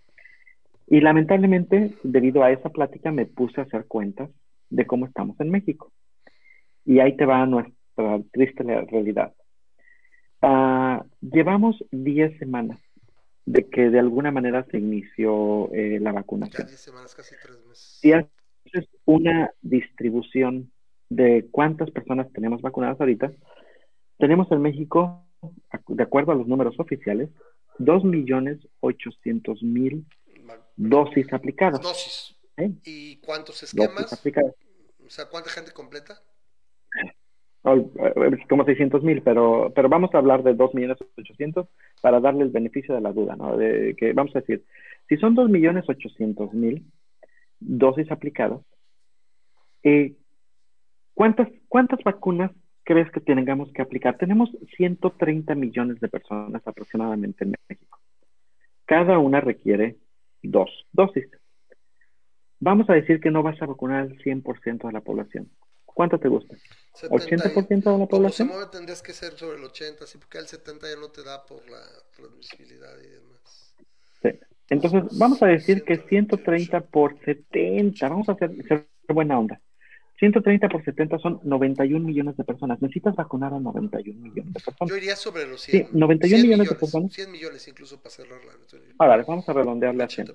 Y 0.86 1.01
lamentablemente, 1.01 1.95
debido 2.03 2.43
a 2.43 2.51
esa 2.51 2.70
plática, 2.70 3.12
me 3.12 3.26
puse 3.26 3.61
a 3.61 3.64
hacer 3.64 3.86
cuentas 3.86 4.30
de 4.70 4.86
cómo 4.86 5.07
estamos 5.07 5.39
en 5.41 5.51
México. 5.51 5.93
Y 6.84 7.01
ahí 7.01 7.16
te 7.16 7.26
va 7.26 7.45
nuestra 7.47 8.20
triste 8.32 8.64
realidad. 8.64 9.34
Ah, 10.41 11.05
llevamos 11.20 11.84
10 11.91 12.39
semanas 12.39 12.78
de 13.51 13.66
que 13.70 13.88
de 13.88 13.99
alguna 13.99 14.30
manera 14.30 14.66
se 14.70 14.76
inició 14.78 15.72
eh, 15.72 15.99
la 16.01 16.11
Ya 16.11 16.16
vacunación. 16.16 16.66
10 16.66 16.78
semanas, 16.80 17.14
casi 17.14 17.34
3 17.42 17.64
meses. 17.66 17.99
Si 18.01 18.12
haces 18.12 18.86
una 19.07 19.51
distribución 19.62 20.70
de 21.09 21.49
cuántas 21.51 21.90
personas 21.90 22.30
tenemos 22.32 22.61
vacunadas 22.61 23.01
ahorita, 23.01 23.32
tenemos 24.18 24.53
en 24.53 24.61
México, 24.61 25.24
de 25.86 26.03
acuerdo 26.03 26.32
a 26.32 26.34
los 26.34 26.46
números 26.46 26.78
oficiales, 26.78 27.30
2.800.000 27.78 30.05
Ma- 30.44 30.59
dosis 30.76 31.32
aplicadas. 31.32 31.80
Dosis. 31.80 32.36
¿eh? 32.59 32.70
¿Y 32.84 33.16
cuántos 33.16 33.55
Dosis 33.61 33.72
esquemas? 33.74 34.12
aplicadas. 34.12 34.55
O 35.07 35.11
sea, 35.11 35.26
¿cuánta 35.30 35.49
gente 35.51 35.72
completa? 35.72 36.20
Eh, 37.64 38.38
como 38.48 38.64
600 38.64 39.02
mil, 39.02 39.22
pero, 39.22 39.72
pero 39.74 39.88
vamos 39.88 40.14
a 40.14 40.18
hablar 40.18 40.42
de 40.42 40.54
2 40.54 40.74
millones 40.74 40.98
800 41.16 41.66
para 42.00 42.20
darle 42.20 42.44
el 42.44 42.50
beneficio 42.50 42.94
de 42.94 43.00
la 43.00 43.12
duda, 43.12 43.36
¿no? 43.36 43.56
De 43.56 43.94
que 43.96 44.12
vamos 44.12 44.34
a 44.36 44.40
decir, 44.40 44.64
si 45.09 45.16
son 45.16 45.34
2 45.34 45.50
millones 45.50 45.88
800 45.88 46.52
mil 46.54 46.84
dosis 47.59 48.11
aplicadas, 48.12 48.61
eh, 49.82 50.14
¿cuántas, 51.14 51.48
¿cuántas 51.68 52.02
vacunas 52.04 52.52
crees 52.84 53.11
que 53.11 53.20
tengamos 53.20 53.72
que 53.72 53.82
aplicar? 53.82 54.16
Tenemos 54.16 54.50
130 54.76 55.54
millones 55.54 56.00
de 56.00 56.09
personas 56.09 56.66
aproximadamente 56.66 57.44
en 57.44 57.54
México. 57.68 57.98
Cada 58.84 59.18
una 59.18 59.40
requiere 59.40 59.96
dos 60.42 60.86
dosis. 60.92 61.28
Vamos 62.61 62.88
a 62.88 62.94
decir 62.94 63.20
que 63.20 63.30
no 63.30 63.42
vas 63.42 63.61
a 63.61 63.66
vacunar 63.66 64.02
al 64.02 64.18
100% 64.18 64.86
de 64.86 64.92
la 64.92 65.00
población. 65.00 65.48
¿Cuánto 65.99 66.16
te 66.20 66.28
gusta? 66.28 66.57
70 66.94 67.16
y- 67.24 67.36
¿80% 67.36 67.90
de 67.90 67.99
la 67.99 68.07
Como 68.07 68.30
se 68.30 68.44
población? 68.44 68.70
tendrías 68.70 69.03
que 69.03 69.12
ser 69.12 69.32
sobre 69.36 69.59
el 69.59 69.64
80, 69.64 70.07
sí, 70.07 70.16
porque 70.16 70.38
el 70.38 70.46
70 70.46 70.88
ya 70.88 70.94
no 70.94 71.09
te 71.09 71.24
da 71.24 71.44
por 71.44 71.68
la 71.68 71.80
transmisibilidad 72.14 72.96
y 73.03 73.09
demás. 73.09 73.74
Sí. 74.22 74.28
Entonces, 74.70 75.18
vamos 75.18 75.42
a 75.42 75.46
decir 75.46 75.82
que 75.82 75.96
130 75.96 76.82
por 76.82 77.18
70, 77.24 78.09
vamos 78.09 78.28
a 78.28 78.32
hacer, 78.32 78.53
hacer 78.64 78.86
buena 79.09 79.40
onda. 79.40 79.61
130 80.20 80.68
por 80.68 80.84
70 80.84 81.18
son 81.18 81.40
91 81.42 82.07
millones 82.07 82.36
de 82.36 82.44
personas. 82.44 82.80
Necesitas 82.80 83.16
vacunar 83.16 83.53
a 83.53 83.59
91 83.59 84.20
millones 84.22 84.53
de 84.55 84.61
personas. 84.61 84.88
Yo 84.88 84.96
iría 84.96 85.16
sobre 85.16 85.49
los 85.49 85.62
Sí, 85.62 85.72
100. 85.72 85.88
91 85.94 86.28
100 86.28 86.42
millones 86.42 86.68
de 86.68 86.74
personas. 86.76 87.12
100 87.12 87.32
millones 87.32 87.66
incluso 87.66 88.01
para 88.01 88.14
cerrar 88.14 88.40
la 88.44 88.53
Ahora, 89.01 89.24
vamos 89.26 89.49
a 89.49 89.53
redondearle 89.53 90.05
a 90.05 90.09
100. 90.09 90.28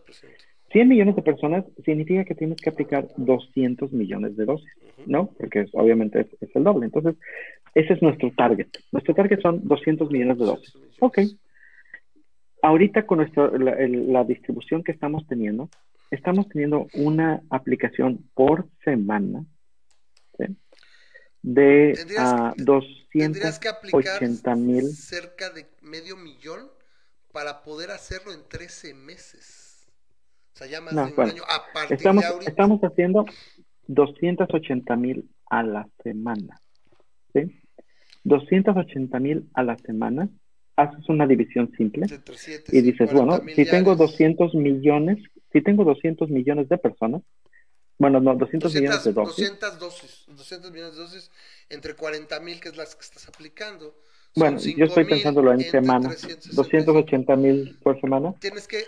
80%. 0.74 0.80
100 0.80 0.88
millones 0.90 1.16
de 1.16 1.22
personas 1.22 1.66
significa 1.86 2.26
que 2.26 2.36
tienes 2.36 2.58
que 2.60 2.70
aplicar 2.70 3.08
200 3.18 3.92
millones 3.94 4.36
de 4.36 4.46
dosis. 4.46 4.70
¿no? 5.06 5.28
Porque 5.38 5.62
es- 5.62 5.70
obviamente 5.74 6.22
es, 6.22 6.28
es 6.42 6.56
el 6.56 6.64
doble. 6.64 6.86
Entonces, 6.86 7.16
ese 7.76 7.94
es 7.94 8.02
nuestro 8.02 8.32
target. 8.38 8.68
Nuestro 8.92 9.14
target 9.14 9.42
son 9.42 9.68
200 9.68 10.10
millones 10.12 10.38
de 10.40 10.46
dosis. 10.46 10.74
200 10.74 10.82
millones. 10.82 11.38
Ok. 11.38 11.40
Ahorita 12.62 13.06
con 13.06 13.18
nuestro, 13.18 13.58
la, 13.58 13.72
el- 13.74 14.12
la 14.14 14.24
distribución 14.24 14.84
que 14.84 14.92
estamos 14.94 15.28
teniendo, 15.28 15.70
estamos 16.12 16.48
teniendo 16.48 16.88
una 16.94 17.42
aplicación 17.50 18.24
por 18.34 18.68
semana 18.86 19.44
¿sí? 20.38 20.46
de 21.42 21.94
Tendrías- 21.96 22.34
ah, 22.34 22.54
Tendrías 23.12 23.60
que 23.60 23.68
aplicar 23.68 24.20
280 24.22 24.56
mil. 24.56 24.84
cerca 24.88 25.50
de 25.50 25.66
medio 25.82 26.16
millón 26.16 26.68
para 27.34 27.62
poder 27.64 27.92
hacerlo 27.92 28.32
en 28.32 28.40
13 28.48 28.94
meses. 28.94 29.73
O 30.54 30.58
sea, 30.58 30.68
ya 30.68 30.82
más 30.82 30.94
No, 30.94 31.04
de 31.04 31.10
un 31.10 31.16
bueno, 31.16 31.32
año. 31.32 31.44
A 31.44 31.74
partir 31.74 31.98
Estamos, 31.98 32.24
de 32.24 32.30
ahorita. 32.30 32.50
estamos 32.52 32.82
haciendo 32.82 33.26
280 33.88 34.96
mil 34.96 35.30
a 35.50 35.64
la 35.64 35.88
semana. 36.04 36.62
¿sí? 37.34 37.60
280 38.24 39.20
mil 39.20 39.50
a 39.54 39.64
la 39.64 39.78
semana. 39.78 40.30
Haces 40.76 41.08
una 41.08 41.28
división 41.28 41.72
simple. 41.78 42.08
de 42.08 42.18
300, 42.18 42.74
y 42.74 42.82
dices, 42.82 43.10
40 43.12 43.26
bueno, 43.26 43.54
si 43.56 43.66
tengo 43.66 43.96
diarios, 43.96 44.12
200 44.12 44.56
millones, 44.56 45.20
si 45.52 45.62
tengo 45.62 45.84
200 45.84 46.30
millones 46.32 46.68
de 46.68 46.78
personas, 46.80 47.22
bueno, 48.00 48.20
no, 48.20 48.36
200 48.36 48.74
millones 48.74 49.04
200, 49.04 49.06
de 49.06 49.22
dosis, 49.22 49.60
200 49.60 49.80
dosis, 49.80 50.24
200 50.36 50.72
millones 50.72 50.96
de 50.96 51.02
dosis 51.04 51.32
entre 51.70 51.94
40 51.96 52.40
mil, 52.40 52.60
que 52.60 52.70
es 52.70 52.78
las 52.78 52.96
que 52.96 53.02
estás 53.02 53.28
aplicando. 53.28 53.96
Bueno, 54.36 54.58
yo 54.58 54.86
estoy 54.86 55.04
5,000 55.04 55.08
pensándolo 55.10 55.54
en 55.54 55.60
semanas, 55.62 56.18
365. 56.22 56.56
280 56.56 57.36
mil 57.36 57.78
por 57.84 58.02
semana, 58.02 58.34
Tienes 58.40 58.68
que. 58.68 58.84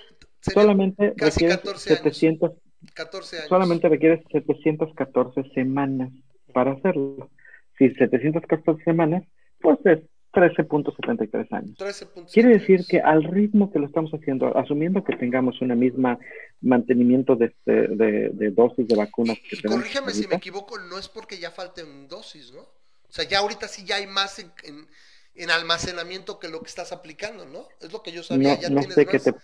Solamente 0.54 1.14
casi 1.16 1.48
requieres 1.48 1.58
14 1.58 1.90
años. 1.90 2.00
700, 2.04 2.52
14 2.94 3.38
años. 3.38 3.50
solamente 3.50 3.90
requieres 3.90 4.24
714 4.32 5.44
semanas 5.54 6.12
para 6.54 6.72
hacerlo. 6.74 7.30
Si 7.78 7.90
714 7.90 8.84
semanas, 8.84 9.24
pues 9.60 9.78
es 9.86 10.00
13.73 10.34 11.48
años. 11.52 11.78
13.7 11.78 12.32
Quiere 12.34 12.50
decir 12.50 12.86
que 12.88 13.00
al 13.00 13.24
ritmo 13.24 13.72
que 13.72 13.80
lo 13.80 13.86
estamos 13.88 14.12
haciendo, 14.12 14.56
asumiendo 14.58 15.04
que 15.04 15.16
tengamos 15.16 15.62
una 15.62 15.76
misma 15.76 16.20
mantenimiento 16.62 17.36
de, 17.36 17.54
de, 17.66 17.88
de- 17.88 18.30
de 18.34 18.52
dosis 18.52 18.88
de 18.88 18.96
vacunas 18.96 19.38
que 19.40 19.56
Y, 19.56 19.62
tenemos 19.62 19.82
corrígeme 19.84 20.12
si 20.12 20.20
me 20.20 20.26
ahorita, 20.26 20.38
equivoco, 20.38 20.78
no 20.80 20.98
es 20.98 21.08
porque 21.08 21.38
ya 21.38 21.52
falten 21.52 22.08
dosis, 22.08 22.52
¿no? 22.54 22.62
O 22.62 23.12
sea, 23.16 23.24
ya 23.26 23.40
ahorita 23.40 23.68
sí 23.68 23.86
ya 23.86 23.96
hay 23.98 24.08
más 24.08 24.40
en, 24.40 24.52
en- 24.64 24.88
en 25.36 25.50
almacenamiento 25.52 26.40
que 26.40 26.48
lo 26.50 26.62
que 26.62 26.68
estás 26.68 26.92
aplicando, 26.92 27.46
¿no? 27.46 27.68
Es 27.82 27.92
lo 27.92 28.02
que 28.02 28.12
yo 28.12 28.24
sabía, 28.24 28.56
no, 28.56 28.62
ya 28.62 28.70
no 28.70 28.80
tienes 28.80 28.96
sé 28.96 29.06
más. 29.06 29.12
qué 29.12 29.20
te... 29.32 29.38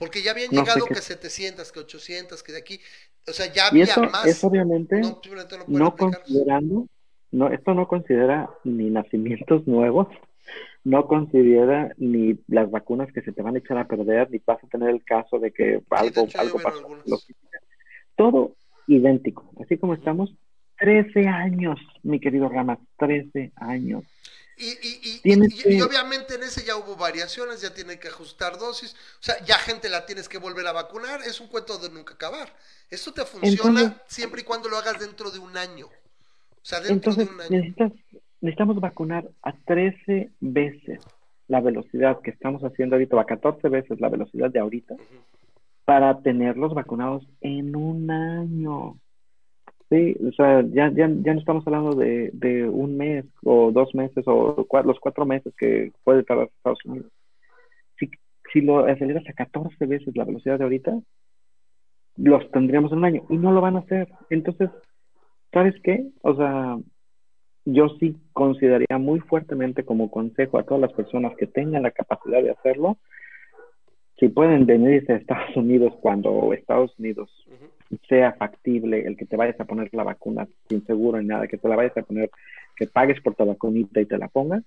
Porque 0.00 0.22
ya 0.22 0.30
habían 0.30 0.48
no 0.50 0.62
llegado 0.62 0.86
que 0.86 0.94
700, 0.94 1.70
que 1.70 1.80
800, 1.80 2.42
que 2.42 2.52
de 2.52 2.58
aquí. 2.58 2.80
O 3.28 3.32
sea, 3.32 3.52
ya 3.52 3.64
Y 3.66 3.68
había 3.68 3.84
eso 3.84 4.02
más. 4.04 4.24
es 4.24 4.42
obviamente 4.42 4.98
no, 4.98 5.20
no 5.68 5.94
considerando, 5.94 6.86
no, 7.30 7.48
esto 7.50 7.74
no 7.74 7.86
considera 7.86 8.48
ni 8.64 8.88
nacimientos 8.88 9.66
nuevos, 9.66 10.08
no 10.84 11.06
considera 11.06 11.92
ni 11.98 12.38
las 12.48 12.70
vacunas 12.70 13.12
que 13.12 13.20
se 13.20 13.32
te 13.32 13.42
van 13.42 13.56
a 13.56 13.58
echar 13.58 13.76
a 13.76 13.86
perder, 13.86 14.30
ni 14.30 14.40
vas 14.46 14.64
a 14.64 14.68
tener 14.68 14.88
el 14.88 15.04
caso 15.04 15.38
de 15.38 15.52
que 15.52 15.82
algo, 15.90 16.26
ya 16.26 16.40
algo 16.40 16.58
pasó. 16.58 16.88
Todo 18.16 18.56
idéntico, 18.86 19.52
así 19.62 19.76
como 19.76 19.92
estamos, 19.92 20.34
13 20.78 21.28
años, 21.28 21.78
mi 22.02 22.20
querido 22.20 22.48
Ramas, 22.48 22.78
13 22.96 23.52
años. 23.56 24.04
Y, 24.60 24.68
y, 24.86 25.00
y, 25.02 25.18
Tienes 25.20 25.52
y- 25.54 25.58
y 25.60 25.76
que- 25.78 25.82
obviamente 25.82 26.34
en 26.34 26.42
ese 26.42 26.62
ya 26.64 26.76
hubo 26.76 26.94
variaciones, 26.96 27.62
ya 27.62 27.72
tienen 27.72 27.98
que 27.98 28.08
ajustar 28.08 28.58
dosis, 28.58 28.94
o 28.94 29.22
sea, 29.22 29.42
ya 29.44 29.56
gente 29.56 29.88
la 29.88 30.04
tienes 30.04 30.28
que 30.28 30.36
volver 30.38 30.66
a 30.66 30.72
vacunar, 30.72 31.22
es 31.22 31.40
un 31.40 31.48
cuento 31.48 31.78
de 31.78 31.88
nunca 31.90 32.14
acabar. 32.14 32.52
Esto 32.90 33.12
te 33.12 33.24
funciona 33.24 33.80
Entonces- 33.80 34.02
siempre 34.06 34.42
y 34.42 34.44
cuando 34.44 34.68
lo 34.68 34.76
hagas 34.76 35.00
dentro 35.00 35.30
de 35.30 35.38
un 35.38 35.56
año. 35.56 35.86
O 35.86 35.90
sea, 36.64 36.80
dentro 36.80 37.10
Entonces, 37.12 37.26
de 37.28 37.34
un 37.34 37.40
año. 37.40 37.50
necesitas, 37.50 37.92
necesitamos 38.42 38.80
vacunar 38.80 39.26
a 39.42 39.52
13 39.64 40.30
veces 40.40 41.00
la 41.48 41.60
velocidad 41.60 42.20
que 42.22 42.30
estamos 42.30 42.62
haciendo 42.62 42.96
ahorita, 42.96 43.16
o 43.16 43.20
a 43.20 43.24
14 43.26 43.68
veces 43.70 43.98
la 44.00 44.08
velocidad 44.10 44.50
de 44.50 44.60
ahorita, 44.60 44.94
para 45.84 46.20
tenerlos 46.20 46.74
vacunados 46.74 47.24
en 47.40 47.74
un 47.74 48.10
año. 48.10 48.96
Sí, 49.90 50.16
o 50.24 50.30
sea, 50.32 50.62
ya, 50.62 50.88
ya, 50.92 51.08
ya 51.08 51.34
no 51.34 51.40
estamos 51.40 51.66
hablando 51.66 51.96
de, 51.96 52.30
de 52.32 52.68
un 52.68 52.96
mes 52.96 53.24
o 53.42 53.72
dos 53.72 53.92
meses 53.94 54.22
o 54.28 54.64
cua- 54.68 54.84
los 54.84 55.00
cuatro 55.00 55.26
meses 55.26 55.52
que 55.58 55.92
puede 56.04 56.22
tardar 56.22 56.46
Estados 56.46 56.78
Unidos. 56.84 57.10
Si, 57.98 58.08
si 58.52 58.60
lo 58.60 58.84
aceleras 58.86 59.28
a 59.28 59.32
14 59.32 59.86
veces 59.86 60.16
la 60.16 60.24
velocidad 60.24 60.58
de 60.58 60.64
ahorita, 60.64 61.00
los 62.16 62.50
tendríamos 62.52 62.92
en 62.92 62.98
un 62.98 63.04
año 63.04 63.22
y 63.28 63.36
no 63.36 63.50
lo 63.50 63.60
van 63.60 63.76
a 63.76 63.80
hacer. 63.80 64.08
Entonces, 64.30 64.70
¿sabes 65.52 65.74
qué? 65.82 66.06
O 66.22 66.36
sea, 66.36 66.78
yo 67.64 67.88
sí 67.98 68.16
consideraría 68.32 68.98
muy 68.98 69.18
fuertemente 69.20 69.84
como 69.84 70.10
consejo 70.10 70.58
a 70.58 70.62
todas 70.64 70.82
las 70.82 70.92
personas 70.92 71.34
que 71.36 71.46
tengan 71.48 71.82
la 71.82 71.90
capacidad 71.90 72.42
de 72.42 72.50
hacerlo, 72.52 72.98
si 74.18 74.28
pueden 74.28 74.66
venirse 74.66 75.12
a 75.12 75.16
Estados 75.16 75.56
Unidos 75.56 75.94
cuando 76.00 76.52
Estados 76.52 76.96
Unidos. 76.98 77.28
Sea 78.08 78.32
factible 78.34 79.06
el 79.06 79.16
que 79.16 79.26
te 79.26 79.36
vayas 79.36 79.58
a 79.60 79.64
poner 79.64 79.88
la 79.92 80.04
vacuna 80.04 80.46
sin 80.68 80.84
seguro 80.86 81.20
ni 81.20 81.26
nada, 81.26 81.48
que 81.48 81.58
te 81.58 81.68
la 81.68 81.76
vayas 81.76 81.96
a 81.96 82.02
poner, 82.02 82.30
que 82.76 82.86
pagues 82.86 83.20
por 83.20 83.34
tu 83.34 83.44
vacunita 83.44 84.00
y 84.00 84.06
te 84.06 84.18
la 84.18 84.28
pongas, 84.28 84.62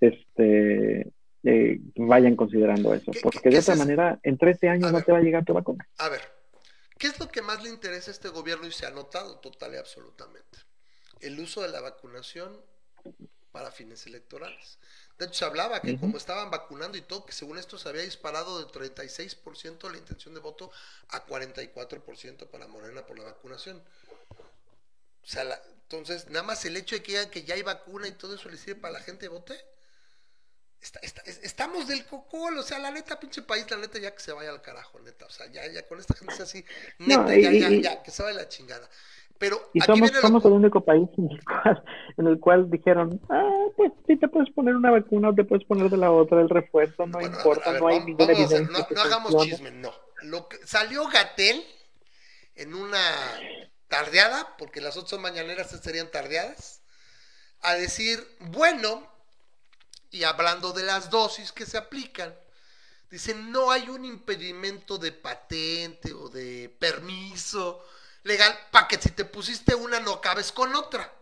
este, 0.00 1.12
eh, 1.44 1.80
vayan 1.96 2.36
considerando 2.36 2.92
eso, 2.94 3.12
¿Qué- 3.12 3.20
porque 3.22 3.40
qué 3.42 3.50
de 3.50 3.56
es 3.58 3.64
otra 3.64 3.74
eso? 3.74 3.84
manera 3.84 4.18
en 4.22 4.38
13 4.38 4.68
años 4.68 4.88
A 4.88 4.92
no 4.92 4.96
ver. 4.98 5.04
te 5.04 5.12
va 5.12 5.18
a 5.18 5.22
llegar 5.22 5.44
tu 5.44 5.54
vacuna. 5.54 5.86
A 5.98 6.08
ver, 6.08 6.20
¿qué 6.98 7.08
es 7.08 7.20
lo 7.20 7.28
que 7.28 7.42
más 7.42 7.62
le 7.62 7.70
interesa 7.70 8.10
a 8.10 8.14
este 8.14 8.28
gobierno 8.28 8.66
y 8.66 8.72
se 8.72 8.86
ha 8.86 8.90
notado 8.90 9.38
total 9.40 9.74
y 9.74 9.76
absolutamente? 9.76 10.58
El 11.20 11.38
uso 11.40 11.62
de 11.62 11.68
la 11.68 11.80
vacunación 11.80 12.52
para 13.52 13.70
fines 13.70 14.06
electorales. 14.06 14.78
De 15.18 15.24
hecho, 15.26 15.34
se 15.34 15.44
hablaba 15.46 15.80
que 15.80 15.98
como 15.98 16.18
estaban 16.18 16.50
vacunando 16.50 16.98
y 16.98 17.00
todo, 17.00 17.24
que 17.24 17.32
según 17.32 17.56
esto 17.58 17.78
se 17.78 17.88
había 17.88 18.02
disparado 18.02 18.58
de 18.58 18.66
36% 18.66 19.88
la 19.90 19.96
intención 19.96 20.34
de 20.34 20.40
voto 20.40 20.70
a 21.08 21.24
44% 21.24 22.46
para 22.50 22.66
Morena 22.66 23.06
por 23.06 23.18
la 23.18 23.24
vacunación. 23.24 23.82
O 24.30 25.26
sea, 25.26 25.44
la- 25.44 25.62
entonces, 25.82 26.28
nada 26.28 26.42
más 26.42 26.64
el 26.66 26.76
hecho 26.76 26.96
de 26.96 27.02
que 27.02 27.12
digan 27.12 27.30
que 27.30 27.44
ya 27.44 27.54
hay 27.54 27.62
vacuna 27.62 28.06
y 28.08 28.12
todo 28.12 28.34
eso 28.34 28.48
le 28.50 28.56
sirve 28.58 28.80
para 28.80 28.92
la 28.94 29.00
gente 29.00 29.28
vote. 29.28 29.58
Está- 30.80 31.00
está- 31.02 31.22
es- 31.22 31.40
estamos 31.42 31.88
del 31.88 32.04
cocol, 32.06 32.58
o 32.58 32.62
sea, 32.62 32.78
la 32.78 32.90
neta, 32.90 33.18
pinche 33.18 33.42
país, 33.42 33.68
la 33.70 33.78
neta, 33.78 33.98
ya 33.98 34.14
que 34.14 34.20
se 34.20 34.32
vaya 34.32 34.50
al 34.50 34.60
carajo, 34.62 35.00
neta. 35.00 35.24
O 35.26 35.30
sea, 35.30 35.46
ya, 35.46 35.66
ya 35.66 35.86
con 35.88 35.98
esta 35.98 36.14
gente 36.14 36.34
es 36.34 36.40
así, 36.40 36.64
neta, 36.98 37.22
No, 37.22 37.32
ya, 37.34 37.50
y- 37.52 37.60
ya, 37.60 37.68
ya, 37.70 38.02
que 38.02 38.10
se 38.10 38.22
vaya 38.22 38.36
la 38.36 38.48
chingada. 38.48 38.88
Pero 39.38 39.60
Y 39.74 39.80
aquí 39.82 39.86
somos, 39.86 40.10
viene 40.10 40.20
somos 40.26 40.44
el 40.46 40.52
único 40.52 40.80
país 40.84 41.08
en 41.18 41.30
el, 41.30 41.44
cual, 41.44 41.84
en 42.16 42.26
el 42.26 42.40
cual 42.40 42.70
dijeron, 42.70 43.20
ah, 43.28 43.64
pues 43.76 43.92
sí 44.06 44.16
te 44.16 44.28
puedes 44.28 44.50
poner 44.54 44.74
una 44.76 44.90
vacuna 44.90 45.28
o 45.30 45.34
te 45.34 45.44
puedes 45.44 45.64
poner 45.66 45.90
de 45.90 45.96
la 45.98 46.10
otra, 46.10 46.40
el 46.40 46.48
refuerzo, 46.48 47.06
no 47.06 47.18
Bueno, 47.18 47.36
importa, 47.36 47.72
ver, 47.72 47.80
no 47.82 47.88
hay 47.88 47.94
vamos- 47.96 48.06
ninguna 48.06 48.32
vamos 48.32 48.40
a 48.40 48.44
hacer- 48.46 48.56
evidencia. 48.62 48.86
no, 48.88 48.94
no 48.94 49.02
hagamos 49.02 49.32
funcione". 49.32 49.50
chisme, 49.52 49.70
no. 49.72 49.92
Lo 50.22 50.48
que, 50.48 50.56
salió 50.66 51.06
Gatel 51.08 51.62
en 52.54 52.74
una 52.74 52.98
tardeada, 53.88 54.56
porque 54.56 54.80
las 54.80 54.96
otras 54.96 55.10
son 55.10 55.22
mañaneras, 55.22 55.70
serían 55.82 56.10
tardeadas, 56.10 56.80
a 57.60 57.74
decir, 57.74 58.26
bueno, 58.40 59.06
y 60.10 60.24
hablando 60.24 60.72
de 60.72 60.82
las 60.84 61.10
dosis 61.10 61.52
que 61.52 61.66
se 61.66 61.76
aplican, 61.76 62.34
dicen, 63.10 63.52
no 63.52 63.70
hay 63.70 63.88
un 63.90 64.04
impedimento 64.04 64.98
de 64.98 65.12
patente 65.12 66.12
o 66.14 66.28
de 66.28 66.74
permiso 66.78 67.84
legal 68.26 68.56
para 68.70 68.88
que 68.88 69.00
si 69.00 69.10
te 69.10 69.24
pusiste 69.24 69.74
una 69.74 70.00
no 70.00 70.14
acabes 70.14 70.52
con 70.52 70.74
otra. 70.74 71.12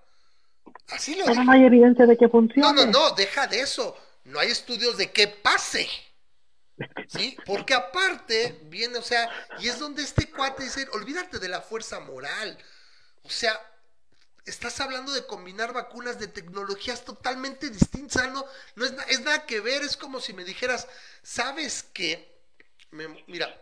Así 0.89 1.15
lo 1.15 1.25
Pero 1.25 1.45
no 1.45 1.53
hay 1.53 1.65
evidencia 1.65 2.07
de 2.07 2.17
que 2.17 2.25
No, 2.27 2.31
funcione. 2.31 2.87
no, 2.87 2.87
no, 2.87 3.11
deja 3.13 3.47
de 3.47 3.61
eso. 3.61 3.97
No 4.25 4.39
hay 4.41 4.51
estudios 4.51 4.97
de 4.97 5.13
qué 5.13 5.29
pase. 5.29 5.89
¿Sí? 7.07 7.37
Porque 7.45 7.75
aparte 7.75 8.59
viene, 8.65 8.99
o 8.99 9.03
sea, 9.03 9.31
y 9.61 9.69
es 9.69 9.79
donde 9.79 10.03
este 10.03 10.31
cuate 10.31 10.65
dice, 10.65 10.89
olvídate 10.93 11.39
de 11.39 11.49
la 11.49 11.61
fuerza 11.61 12.01
moral. 12.01 12.59
O 13.23 13.29
sea, 13.31 13.61
estás 14.47 14.81
hablando 14.81 15.13
de 15.13 15.27
combinar 15.27 15.73
vacunas 15.73 16.19
de 16.19 16.29
tecnologías 16.29 17.05
totalmente 17.05 17.71
distintas, 17.71 18.31
no, 18.33 18.45
no 18.75 18.85
es, 18.85 18.95
es 19.09 19.21
nada 19.21 19.47
que 19.47 19.61
ver, 19.61 19.83
es 19.83 19.97
como 19.97 20.21
si 20.21 20.33
me 20.33 20.45
dijeras, 20.45 20.89
¿sabes 21.23 21.85
qué? 21.95 22.35
Me- 22.91 23.25
mira, 23.29 23.55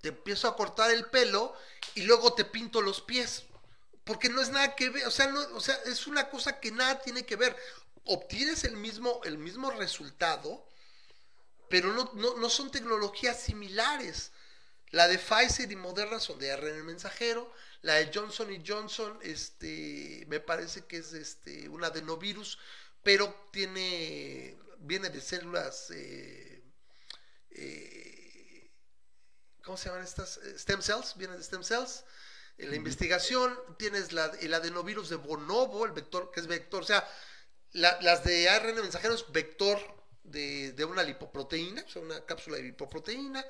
te 0.00 0.08
empiezo 0.08 0.48
a 0.48 0.56
cortar 0.56 0.90
el 0.90 1.06
pelo 1.06 1.54
y 1.94 2.02
luego 2.02 2.34
te 2.34 2.44
pinto 2.44 2.80
los 2.80 3.00
pies. 3.00 3.44
Porque 4.04 4.28
no 4.28 4.40
es 4.40 4.50
nada 4.50 4.74
que 4.74 4.88
ver, 4.88 5.06
o 5.06 5.10
sea, 5.10 5.26
no, 5.26 5.40
o 5.54 5.60
sea, 5.60 5.74
es 5.86 6.06
una 6.06 6.30
cosa 6.30 6.60
que 6.60 6.70
nada 6.70 7.00
tiene 7.00 7.26
que 7.26 7.36
ver. 7.36 7.54
Obtienes 8.04 8.64
el 8.64 8.76
mismo, 8.76 9.20
el 9.24 9.36
mismo 9.36 9.70
resultado, 9.70 10.66
pero 11.68 11.92
no, 11.92 12.10
no, 12.14 12.36
no 12.36 12.48
son 12.48 12.70
tecnologías 12.70 13.40
similares. 13.40 14.32
La 14.90 15.06
de 15.08 15.18
Pfizer 15.18 15.70
y 15.70 15.76
Moderna 15.76 16.18
son 16.18 16.38
de 16.38 16.50
ARN 16.50 16.86
mensajero, 16.86 17.52
la 17.82 17.94
de 17.94 18.10
Johnson 18.12 18.52
y 18.52 18.62
Johnson, 18.66 19.18
este, 19.22 20.24
me 20.28 20.40
parece 20.40 20.86
que 20.86 20.98
es 20.98 21.12
este, 21.12 21.68
un 21.68 21.84
adenovirus, 21.84 22.58
pero 23.02 23.48
tiene, 23.52 24.56
viene 24.78 25.10
de 25.10 25.20
células, 25.20 25.90
eh, 25.90 26.62
eh, 27.50 28.17
¿cómo 29.68 29.76
se 29.76 29.90
llaman 29.90 30.02
estas? 30.02 30.38
Eh, 30.38 30.58
Stem 30.58 30.80
cells, 30.80 31.14
viene 31.16 31.36
de 31.36 31.42
stem 31.44 31.62
cells. 31.62 32.02
En 32.56 32.70
la 32.70 32.76
investigación 32.76 33.54
tienes 33.78 34.12
la, 34.12 34.32
el 34.40 34.54
adenovirus 34.54 35.10
de 35.10 35.16
Bonobo, 35.16 35.84
el 35.84 35.92
vector, 35.92 36.30
que 36.32 36.40
es 36.40 36.46
vector, 36.46 36.82
o 36.82 36.86
sea, 36.86 37.06
la- 37.72 38.00
las 38.00 38.24
de 38.24 38.48
ARN 38.48 38.74
mensajeros, 38.80 39.30
vector 39.30 39.78
de, 40.24 40.72
de 40.72 40.84
una 40.86 41.02
lipoproteína, 41.02 41.84
o 41.86 41.88
sea, 41.90 42.00
una 42.00 42.24
cápsula 42.24 42.56
de 42.56 42.62
lipoproteína, 42.62 43.44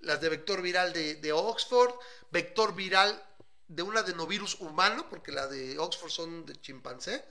las 0.00 0.20
de 0.20 0.28
vector 0.28 0.60
viral 0.60 0.92
de, 0.92 1.14
de 1.14 1.32
Oxford, 1.32 1.94
vector 2.32 2.74
viral 2.74 3.24
de 3.68 3.82
un 3.84 3.96
adenovirus 3.96 4.56
humano, 4.56 5.08
porque 5.08 5.30
la 5.30 5.46
de 5.46 5.78
Oxford 5.78 6.10
son 6.10 6.44
de 6.44 6.60
chimpancé, 6.60 7.24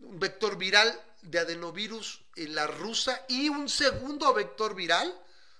un 0.00 0.18
vector 0.20 0.58
viral 0.58 0.88
de 1.22 1.38
adenovirus 1.38 2.22
en 2.36 2.54
la 2.54 2.66
rusa 2.66 3.24
y 3.28 3.48
un 3.48 3.68
segundo 3.70 4.32
vector 4.34 4.74
viral, 4.74 5.08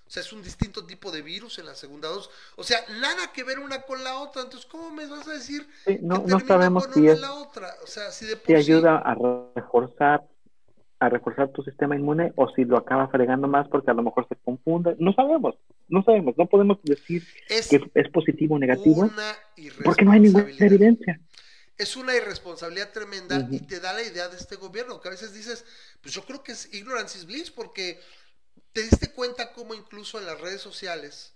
o 0.09 0.11
sea, 0.11 0.23
es 0.23 0.33
un 0.33 0.41
distinto 0.41 0.87
tipo 0.87 1.11
de 1.11 1.21
virus 1.21 1.59
en 1.59 1.67
la 1.67 1.75
segunda 1.75 2.09
dosis, 2.09 2.31
o 2.55 2.63
sea, 2.63 2.79
nada 2.99 3.31
que 3.31 3.43
ver 3.43 3.59
una 3.59 3.83
con 3.83 4.03
la 4.03 4.17
otra, 4.17 4.41
entonces, 4.41 4.67
¿cómo 4.67 4.89
me 4.89 5.05
vas 5.05 5.27
a 5.27 5.33
decir 5.33 5.67
Sí, 5.85 5.99
no, 6.01 6.25
que 6.25 6.31
no 6.31 6.39
sabemos 6.39 6.87
con 6.87 6.95
si 6.95 6.99
una 7.01 7.11
es 7.11 7.19
la 7.21 7.33
otra? 7.35 7.75
O 7.83 7.87
sea, 7.87 8.11
si 8.11 8.25
de 8.25 8.35
por 8.35 8.47
si 8.47 8.51
sí- 8.63 8.71
ayuda 8.73 8.97
a 8.97 9.15
reforzar 9.55 10.23
a 11.01 11.09
reforzar 11.09 11.49
tu 11.49 11.61
sistema 11.63 11.95
inmune 11.95 12.33
o 12.35 12.49
si 12.49 12.65
lo 12.65 12.75
acaba 12.75 13.07
fregando 13.07 13.47
más 13.47 13.67
porque 13.69 13.89
a 13.91 13.93
lo 13.93 14.03
mejor 14.03 14.27
se 14.27 14.35
confunde. 14.35 14.95
No 14.99 15.13
sabemos, 15.13 15.55
no 15.87 16.03
sabemos, 16.03 16.35
no 16.37 16.45
podemos 16.47 16.77
decir 16.83 17.23
es 17.47 17.69
que 17.69 17.89
es 17.93 18.09
positivo 18.09 18.55
o 18.55 18.59
negativo 18.59 19.09
porque 19.85 20.03
no 20.03 20.11
hay 20.11 20.19
ninguna 20.21 20.49
evidencia. 20.49 21.21
es 21.77 21.95
una 21.95 22.15
irresponsabilidad 22.15 22.91
tremenda 22.91 23.47
y 23.51 23.59
te 23.59 23.79
da 23.79 23.93
la 23.93 24.01
idea 24.01 24.27
de 24.27 24.35
este 24.35 24.57
gobierno, 24.57 24.99
que 24.99 25.07
a 25.07 25.11
veces 25.11 25.33
dices, 25.33 25.63
pues 26.01 26.13
yo 26.13 26.23
creo 26.25 26.43
que 26.43 26.51
es 26.51 26.73
ignorance 26.73 27.17
is 27.17 27.25
bliss, 27.25 27.49
porque 27.51 28.01
te 28.73 28.81
diste 28.83 29.11
cuenta 29.11 29.53
cómo 29.53 29.73
incluso 29.73 30.19
en 30.19 30.25
las 30.25 30.39
redes 30.39 30.61
sociales, 30.61 31.33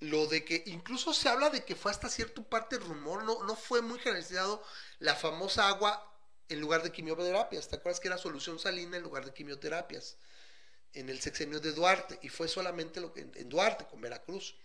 lo 0.00 0.26
de 0.26 0.44
que 0.44 0.62
incluso 0.66 1.12
se 1.12 1.28
habla 1.28 1.50
de 1.50 1.64
que 1.64 1.74
fue 1.74 1.90
hasta 1.90 2.08
cierto 2.08 2.42
parte 2.42 2.78
rumor, 2.78 3.24
no, 3.24 3.42
no 3.44 3.56
fue 3.56 3.82
muy 3.82 3.98
generalizado 3.98 4.62
la 5.00 5.14
famosa 5.14 5.68
agua 5.68 6.04
en 6.48 6.60
lugar 6.60 6.82
de 6.82 6.92
quimioterapias. 6.92 7.68
¿Te 7.68 7.76
acuerdas 7.76 8.00
que 8.00 8.08
era 8.08 8.16
solución 8.18 8.58
salina 8.58 8.96
en 8.96 9.02
lugar 9.02 9.24
de 9.24 9.32
quimioterapias? 9.34 10.16
En 10.94 11.08
el 11.10 11.20
sexenio 11.20 11.60
de 11.60 11.72
Duarte, 11.72 12.18
y 12.22 12.28
fue 12.30 12.48
solamente 12.48 13.00
lo 13.00 13.12
que, 13.12 13.20
en, 13.20 13.32
en 13.34 13.48
Duarte, 13.48 13.84
con 13.86 14.00
Veracruz. 14.00 14.56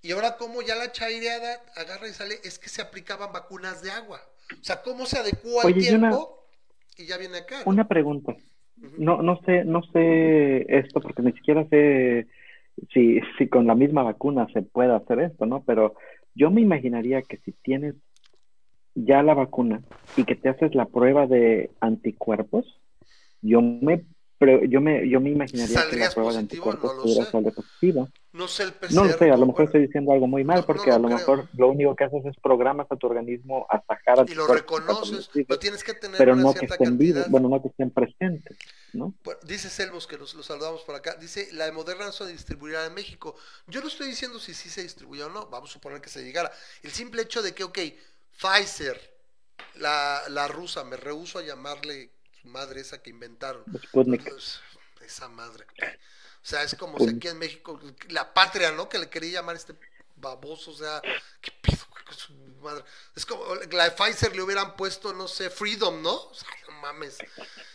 Y 0.00 0.12
ahora 0.12 0.36
como 0.36 0.62
ya 0.62 0.76
la 0.76 0.92
chaireada 0.92 1.60
agarra 1.74 2.06
y 2.08 2.12
sale, 2.14 2.40
es 2.44 2.58
que 2.58 2.68
se 2.68 2.80
aplicaban 2.82 3.32
vacunas 3.32 3.82
de 3.82 3.90
agua. 3.90 4.22
O 4.60 4.64
sea, 4.64 4.80
cómo 4.82 5.06
se 5.06 5.18
adecuó 5.18 5.60
al 5.62 5.66
Oye, 5.66 5.90
y 5.90 5.94
una- 5.94 6.10
tiempo 6.10 6.46
y 6.96 7.06
ya 7.06 7.16
viene 7.16 7.38
acá. 7.38 7.58
¿no? 7.64 7.70
Una 7.72 7.88
pregunta. 7.88 8.36
No, 8.76 9.22
no 9.22 9.40
sé, 9.42 9.64
no 9.64 9.82
sé 9.92 10.66
esto 10.68 11.00
porque 11.00 11.22
ni 11.22 11.32
siquiera 11.32 11.66
sé 11.68 12.26
si, 12.92 13.20
si 13.38 13.48
con 13.48 13.66
la 13.66 13.74
misma 13.74 14.02
vacuna 14.02 14.46
se 14.52 14.62
puede 14.62 14.94
hacer 14.94 15.20
esto, 15.20 15.46
¿no? 15.46 15.62
Pero 15.64 15.94
yo 16.34 16.50
me 16.50 16.60
imaginaría 16.60 17.22
que 17.22 17.38
si 17.38 17.52
tienes 17.52 17.94
ya 18.94 19.22
la 19.22 19.34
vacuna 19.34 19.82
y 20.16 20.24
que 20.24 20.34
te 20.34 20.48
haces 20.48 20.74
la 20.74 20.86
prueba 20.86 21.26
de 21.26 21.70
anticuerpos, 21.80 22.80
yo 23.42 23.60
me 23.62 24.04
pre- 24.38 24.68
yo 24.68 24.80
me 24.80 25.08
yo 25.08 25.20
me 25.20 25.30
imaginaría 25.30 25.66
que 25.68 25.74
la 25.74 25.82
¿Saldrías 25.82 26.14
prueba 26.14 26.32
de 26.32 26.38
anticuerpos 26.38 26.90
No 26.90 26.94
lo 26.96 27.02
pudiera 27.02 27.24
sé. 27.24 27.30
salir 27.32 27.52
positiva. 27.54 28.08
No 28.32 28.48
sé 28.48 28.62
el 28.64 28.72
PCR. 28.74 28.94
No 28.94 29.04
lo 29.04 29.18
sé, 29.18 29.30
a 29.30 29.36
lo 29.36 29.46
mejor 29.46 29.64
estoy 29.64 29.86
diciendo 29.86 30.12
algo 30.12 30.26
muy 30.26 30.44
mal 30.44 30.56
No, 30.56 30.60
no 30.62 30.66
porque 30.66 30.90
lo 30.90 30.96
a 30.96 30.98
lo 30.98 31.06
creo. 31.08 31.18
mejor 31.18 31.48
lo 31.56 31.68
único 31.70 31.96
que 31.96 32.04
haces 32.04 32.24
es 32.26 32.36
programas 32.42 32.86
a 32.90 32.96
tu 32.96 33.06
organismo 33.06 33.66
a 33.70 33.82
sacar 33.86 34.28
Y 34.28 34.34
lo 34.34 34.46
reconoces, 34.46 35.30
pero 35.34 35.58
tienes 35.58 35.82
que 35.82 35.94
tener 35.94 36.18
pero 36.18 36.32
una 36.34 36.42
no 36.42 36.52
que 36.52 36.58
cierta 36.58 36.74
estén 36.74 36.90
cantidad. 36.90 37.14
vivos, 37.14 37.30
bueno, 37.30 37.48
no 37.48 37.62
que 37.62 37.68
estén 37.68 37.90
presentes, 37.90 38.56
¿no? 38.92 39.14
Bueno, 39.24 39.40
dice 39.44 39.68
Selvos 39.70 40.06
que 40.06 40.18
los, 40.18 40.34
los 40.34 40.46
saludamos 40.46 40.82
por 40.82 40.94
acá. 40.94 41.14
Dice, 41.14 41.48
la 41.52 41.64
de 41.66 41.72
Moderna 41.72 42.12
se 42.12 42.26
distribuirá 42.26 42.84
en 42.86 42.94
México. 42.94 43.36
Yo 43.68 43.80
no 43.80 43.88
estoy 43.88 44.08
diciendo 44.08 44.38
si 44.38 44.52
sí 44.54 44.68
se 44.68 44.82
distribuyó 44.82 45.26
o 45.26 45.30
no. 45.30 45.46
Vamos 45.46 45.70
a 45.70 45.72
suponer 45.72 46.00
que 46.00 46.08
se 46.10 46.22
llegara. 46.22 46.50
El 46.82 46.90
simple 46.90 47.22
hecho 47.22 47.42
de 47.42 47.54
que, 47.54 47.64
ok, 47.64 47.78
Pfizer, 48.38 49.00
la, 49.76 50.22
la 50.28 50.48
rusa, 50.48 50.84
me 50.84 50.96
rehuso 50.96 51.38
a 51.38 51.42
llamarle 51.42 52.10
madre 52.46 52.80
esa 52.80 53.02
que 53.02 53.10
inventaron. 53.10 53.64
Sputnik. 53.84 54.32
Esa 55.00 55.28
madre. 55.28 55.66
O 56.42 56.48
sea, 56.48 56.62
es 56.62 56.74
como 56.74 56.98
si 56.98 57.10
aquí 57.10 57.28
en 57.28 57.38
México, 57.38 57.80
la 58.08 58.32
patria, 58.32 58.72
¿no? 58.72 58.88
Que 58.88 58.98
le 58.98 59.10
quería 59.10 59.40
llamar 59.40 59.56
este 59.56 59.74
baboso, 60.16 60.70
o 60.70 60.76
sea, 60.76 61.02
¿qué 61.40 61.52
pido 61.60 61.78
su 62.16 62.32
madre? 62.62 62.84
Es 63.14 63.26
como, 63.26 63.44
la 63.72 63.84
de 63.84 63.90
Pfizer 63.90 64.34
le 64.34 64.42
hubieran 64.42 64.76
puesto, 64.76 65.12
no 65.12 65.28
sé, 65.28 65.50
Freedom, 65.50 66.00
¿no? 66.02 66.14
O 66.14 66.34
sea, 66.34 66.48
no 66.68 66.80
mames. 66.80 67.18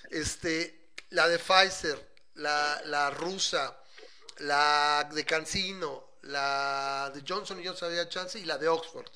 Este, 0.10 0.90
la 1.10 1.28
de 1.28 1.38
Pfizer, 1.38 2.14
la, 2.36 2.82
la 2.86 3.10
rusa, 3.12 3.78
la 4.38 5.10
de 5.14 5.26
Cancino, 5.26 6.18
la 6.24 7.12
de 7.14 7.24
Johnson 7.28 7.60
y 7.60 7.66
Johnson 7.66 7.90
había 7.90 8.10
chance 8.10 8.40
y 8.40 8.46
la 8.46 8.58
de 8.58 8.68
Oxford. 8.68 9.10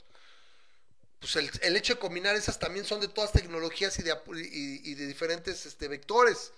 Pues 1.25 1.59
el, 1.61 1.75
hecho 1.75 1.95
de 1.95 1.99
combinar 1.99 2.35
esas 2.35 2.59
también 2.59 2.85
son 2.85 3.01
de 3.01 3.07
todas 3.07 3.31
tecnologías 3.31 3.97
y 3.97 4.03
de, 4.03 5.07
diferentes 5.07 5.65
este, 5.65 5.87
vectores. 5.87 6.51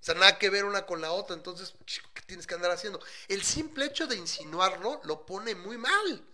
O 0.00 0.04
sea, 0.04 0.14
nada 0.14 0.38
que 0.38 0.48
ver 0.48 0.64
una 0.64 0.86
con 0.86 1.00
la 1.00 1.10
otra. 1.10 1.34
Entonces, 1.34 1.74
¿qué 2.14 2.22
tienes 2.22 2.46
que 2.46 2.54
andar 2.54 2.70
haciendo? 2.70 3.00
El 3.26 3.42
simple 3.42 3.86
hecho 3.86 4.06
de 4.06 4.16
insinuarlo 4.16 5.00
lo 5.04 5.26
pone 5.26 5.56
muy 5.56 5.76
mal. 5.76 6.24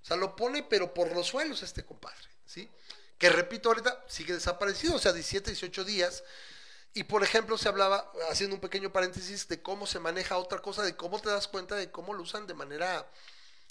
O 0.00 0.06
sea, 0.06 0.16
lo 0.16 0.36
pone, 0.36 0.62
pero 0.62 0.94
por 0.94 1.12
los 1.12 1.26
suelos 1.26 1.62
este 1.64 1.84
compadre, 1.84 2.28
¿sí? 2.46 2.70
Que 3.18 3.30
repito, 3.30 3.68
ahorita 3.68 4.04
sigue 4.06 4.34
desaparecido, 4.34 4.94
o 4.94 4.98
sea, 5.00 5.12
17, 5.12 5.50
18 5.50 5.84
días. 5.84 6.22
Y 6.94 7.02
por 7.02 7.24
ejemplo, 7.24 7.58
se 7.58 7.68
hablaba, 7.68 8.12
haciendo 8.30 8.54
un 8.54 8.60
pequeño 8.60 8.92
paréntesis, 8.92 9.48
de 9.48 9.60
cómo 9.60 9.88
se 9.88 9.98
maneja 9.98 10.36
otra 10.36 10.60
cosa, 10.60 10.84
de 10.84 10.94
cómo 10.94 11.20
te 11.20 11.30
das 11.30 11.48
cuenta 11.48 11.74
de 11.74 11.90
cómo 11.90 12.14
lo 12.14 12.22
usan 12.22 12.46
de 12.46 12.54
manera 12.54 13.10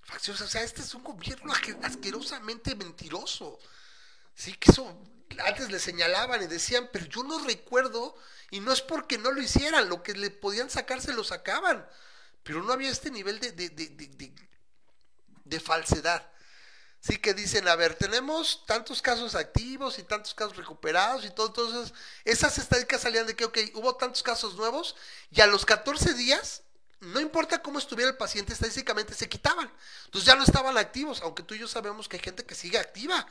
facciosa. 0.08 0.45
O 0.45 0.49
sea, 0.49 0.64
este 0.64 0.82
es 0.84 0.95
un 0.95 1.03
gobierno 1.03 1.53
asque- 1.53 1.80
asquerosamente 1.84 2.76
mentiroso. 2.76 3.60
Sí, 4.36 4.53
que 4.55 4.72
eso 4.72 4.99
antes 5.45 5.72
le 5.72 5.80
señalaban 5.80 6.43
y 6.43 6.47
decían, 6.47 6.89
pero 6.93 7.05
yo 7.08 7.24
no 7.24 7.39
recuerdo, 7.45 8.16
y 8.51 8.62
no 8.62 8.74
es 8.74 8.82
porque 8.82 9.18
no 9.20 9.32
lo 9.32 9.41
hicieran, 9.41 9.89
lo 9.89 10.03
que 10.03 10.14
le 10.16 10.32
podían 10.32 10.70
sacar 10.72 11.01
se 11.01 11.14
lo 11.14 11.24
sacaban. 11.26 11.88
Pero 12.43 12.64
no 12.64 12.74
había 12.74 12.91
este 12.91 13.12
nivel 13.12 13.39
de, 13.41 13.51
de, 13.53 13.70
de, 13.70 13.89
de- 13.89 14.08
de- 14.10 14.49
de 15.45 15.60
falsedad. 15.60 16.30
Sí, 17.01 17.18
que 17.20 17.34
dicen, 17.34 17.68
a 17.68 17.76
ver, 17.76 17.95
tenemos 17.95 18.66
tantos 18.68 19.01
casos 19.01 19.36
activos 19.36 19.99
y 19.99 20.03
tantos 20.03 20.34
casos 20.36 20.58
recuperados 20.58 21.26
y 21.26 21.32
todo. 21.32 21.47
Entonces, 21.47 21.93
esas 22.26 22.58
estadísticas 22.58 23.01
salían 23.01 23.28
de 23.28 23.36
que, 23.36 23.45
ok, 23.45 23.58
hubo 23.76 23.95
tantos 23.97 24.24
casos 24.24 24.55
nuevos 24.55 24.95
y 25.32 25.41
a 25.41 25.47
los 25.47 25.66
14 25.66 26.14
días, 26.16 26.64
no 27.00 27.20
importa 27.20 27.62
cómo 27.62 27.80
estuviera 27.80 28.10
el 28.12 28.18
paciente, 28.18 28.54
estadísticamente 28.54 29.14
se 29.14 29.30
quitaban. 29.30 29.72
Entonces 30.06 30.26
ya 30.26 30.36
no 30.36 30.43
estaban 30.43 30.78
activos, 30.78 31.22
aunque 31.22 31.43
tú 31.43 31.54
y 31.54 31.60
yo 31.60 31.68
sabemos 31.68 32.08
que 32.08 32.18
hay 32.18 32.24
gente 32.24 32.45
que 32.45 32.56
sigue 32.56 32.78
activa. 32.78 33.28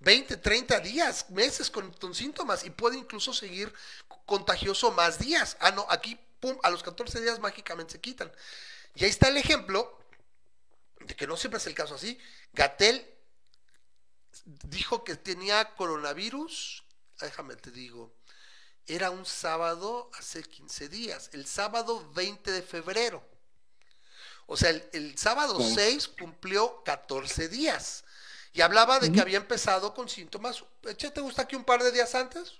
20, 0.00 0.38
30 0.38 0.80
días, 0.80 1.28
meses 1.28 1.70
con, 1.70 2.14
síntomas 2.14 2.64
y 2.64 2.70
puede 2.70 2.96
incluso 2.96 3.34
seguir 3.34 3.72
contagioso 4.24 4.92
más 4.92 5.18
días. 5.18 5.58
Ah, 5.60 5.70
no, 5.72 5.86
aquí, 5.90 6.18
pum, 6.40 6.58
a 6.62 6.70
los 6.70 6.82
14 6.82 7.20
días 7.20 7.38
mágicamente 7.38 7.92
se 7.92 8.00
quitan. 8.00 8.32
Y 8.94 9.04
ahí 9.04 9.10
está 9.10 9.28
el 9.28 9.36
ejemplo 9.36 9.98
de 11.00 11.14
que 11.14 11.26
no 11.26 11.36
siempre 11.36 11.58
es 11.58 11.66
el 11.66 11.74
caso 11.74 11.96
así. 11.96 12.18
Gatel 12.54 13.06
dijo 14.44 15.04
que 15.04 15.16
tenía 15.16 15.74
coronavirus, 15.74 16.82
déjame 17.20 17.56
te 17.56 17.70
digo, 17.70 18.14
era 18.94 19.10
un 19.10 19.24
sábado 19.24 20.10
hace 20.18 20.42
15 20.42 20.88
días, 20.88 21.30
el 21.32 21.46
sábado 21.46 22.10
20 22.14 22.50
de 22.50 22.62
febrero. 22.62 23.22
O 24.46 24.56
sea, 24.56 24.70
el, 24.70 24.88
el 24.92 25.16
sábado 25.18 25.58
Sí. 25.60 25.74
6 25.74 26.08
cumplió 26.08 26.82
14 26.84 27.48
días. 27.48 28.04
Y 28.52 28.62
hablaba 28.62 28.98
de 28.98 29.12
que 29.12 29.20
había 29.20 29.36
empezado 29.36 29.94
con 29.94 30.08
síntomas, 30.08 30.64
¿eche 30.82 31.10
te 31.10 31.20
gusta 31.20 31.46
que 31.46 31.54
un 31.54 31.64
par 31.64 31.82
de 31.84 31.92
días 31.92 32.14
antes? 32.16 32.54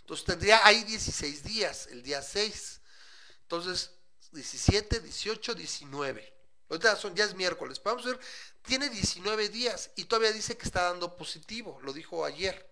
Entonces 0.00 0.24
tendría 0.24 0.64
ahí 0.66 0.84
16 0.84 1.44
días, 1.44 1.86
el 1.88 2.02
día 2.02 2.22
6. 2.22 2.80
Entonces, 3.42 3.90
17, 4.32 5.00
18, 5.00 5.54
19. 5.54 6.34
Ahorita 6.70 6.96
son, 6.96 7.14
ya 7.14 7.24
es 7.24 7.34
miércoles. 7.34 7.80
Vamos 7.84 8.06
a 8.06 8.10
ver, 8.10 8.20
tiene 8.62 8.88
19 8.88 9.50
días 9.50 9.90
y 9.96 10.04
todavía 10.04 10.32
dice 10.32 10.56
que 10.56 10.64
está 10.64 10.84
dando 10.84 11.14
positivo. 11.16 11.78
Lo 11.82 11.92
dijo 11.92 12.24
ayer, 12.24 12.70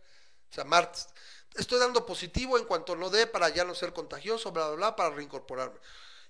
o 0.50 0.54
sea, 0.54 0.64
martes. 0.64 1.08
Estoy 1.54 1.78
dando 1.78 2.06
positivo 2.06 2.58
en 2.58 2.64
cuanto 2.64 2.94
lo 2.94 3.10
dé 3.10 3.26
para 3.26 3.48
ya 3.50 3.64
no 3.64 3.74
ser 3.74 3.92
contagioso, 3.92 4.52
bla, 4.52 4.68
bla, 4.68 4.76
bla, 4.76 4.96
para 4.96 5.14
reincorporarme. 5.14 5.78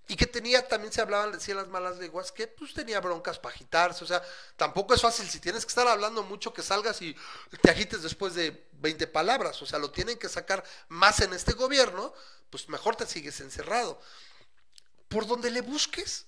Y 0.09 0.17
que 0.17 0.27
tenía, 0.27 0.67
también 0.67 0.93
se 0.93 1.01
hablaban, 1.01 1.31
decían 1.31 1.57
las 1.59 1.69
malas 1.69 1.99
lenguas, 1.99 2.33
que 2.33 2.49
pues 2.49 2.75
tenía 2.75 3.01
broncas 3.01 3.39
para 3.39 3.55
agitarse. 3.55 4.03
O 4.03 4.07
sea, 4.07 4.21
tampoco 4.57 4.95
es 4.95 5.01
fácil. 5.01 5.29
Si 5.29 5.39
tienes 5.39 5.65
que 5.65 5.69
estar 5.69 5.87
hablando 5.87 6.25
mucho, 6.25 6.53
que 6.53 6.63
salgas 6.63 7.01
y 7.03 7.17
te 7.61 7.71
agites 7.71 8.03
después 8.03 8.35
de 8.35 8.69
20 8.73 9.07
palabras. 9.07 9.63
O 9.63 9.67
sea, 9.67 9.79
lo 9.79 9.93
tienen 9.93 10.19
que 10.19 10.29
sacar 10.29 10.65
más 10.89 11.21
en 11.21 11.33
este 11.33 11.53
gobierno, 11.53 12.13
pues 12.51 12.69
mejor 12.69 12.97
te 12.97 13.07
sigues 13.07 13.41
encerrado 13.41 14.01
por 15.13 15.27
donde 15.27 15.51
le 15.51 15.61
busques 15.61 16.27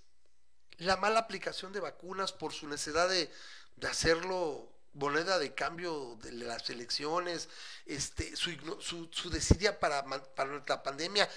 la 0.77 0.97
mala 0.97 1.21
aplicación 1.21 1.73
de 1.73 1.81
vacunas 1.81 2.33
por 2.33 2.53
su 2.53 2.69
necesidad 2.69 3.09
de, 3.09 3.33
de 3.77 3.89
hacerlo 3.89 4.74
moneda 4.95 5.39
de 5.39 5.55
cambio 5.55 6.17
de 6.23 6.33
las 6.33 6.69
elecciones, 6.71 7.49
este, 7.87 8.35
su, 8.37 8.51
su, 8.81 9.09
su 9.13 9.31
desidia 9.31 9.79
para, 9.79 10.05
para 10.05 10.63
la 10.67 10.83
pandemia, 10.83 11.29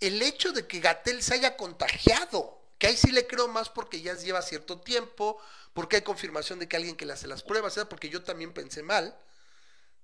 el 0.00 0.20
hecho 0.22 0.52
de 0.52 0.66
que 0.66 0.80
Gatel 0.80 1.22
se 1.22 1.34
haya 1.34 1.56
contagiado, 1.56 2.60
que 2.78 2.88
ahí 2.88 2.96
sí 2.96 3.10
le 3.12 3.26
creo 3.26 3.48
más 3.48 3.68
porque 3.70 4.00
ya 4.00 4.14
lleva 4.14 4.42
cierto 4.42 4.80
tiempo, 4.80 5.40
porque 5.72 5.96
hay 5.96 6.02
confirmación 6.02 6.58
de 6.58 6.68
que 6.68 6.76
alguien 6.76 6.96
que 6.96 7.06
le 7.06 7.12
hace 7.12 7.26
las 7.26 7.42
pruebas, 7.42 7.74
¿verdad? 7.74 7.88
porque 7.88 8.08
yo 8.08 8.22
también 8.22 8.52
pensé 8.52 8.82
mal, 8.82 9.16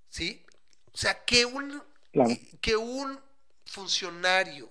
¿sí? 0.08 0.44
O 0.92 0.96
sea, 0.96 1.24
que 1.24 1.44
un, 1.44 1.82
Claro. 2.12 2.30
que 2.60 2.76
un 2.76 3.20
funcionario 3.64 4.68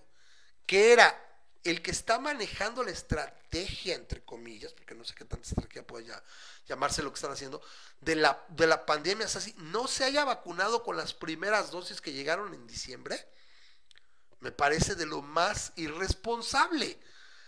que 0.66 0.92
era 0.92 1.29
el 1.64 1.82
que 1.82 1.92
está 1.92 2.20
manejando 2.20 2.84
la 2.84 2.92
estrategia, 2.92 3.96
entre 3.96 4.24
comillas, 4.24 4.74
porque 4.74 4.96
no 4.96 5.04
sé 5.04 5.14
qué 5.14 5.26
tanta 5.26 5.48
estrategia 5.48 5.86
puede 5.86 6.06
ya 6.06 6.24
llamarse 6.68 7.04
lo 7.04 7.12
que 7.12 7.16
están 7.16 7.32
haciendo, 7.32 7.62
de 8.00 8.16
la, 8.16 8.46
de 8.50 8.68
la 8.68 8.86
pandemia, 8.86 9.26
así, 9.26 9.54
no 9.58 9.88
se 9.88 10.06
haya 10.06 10.24
vacunado 10.24 10.84
con 10.84 10.96
las 10.96 11.14
primeras 11.14 11.72
dosis 11.72 12.00
que 12.00 12.14
llegaron 12.14 12.54
en 12.54 12.68
diciembre, 12.68 13.28
me 14.40 14.52
parece 14.52 14.96
de 14.96 15.06
lo 15.06 15.22
más 15.22 15.74
irresponsable. 15.76 16.98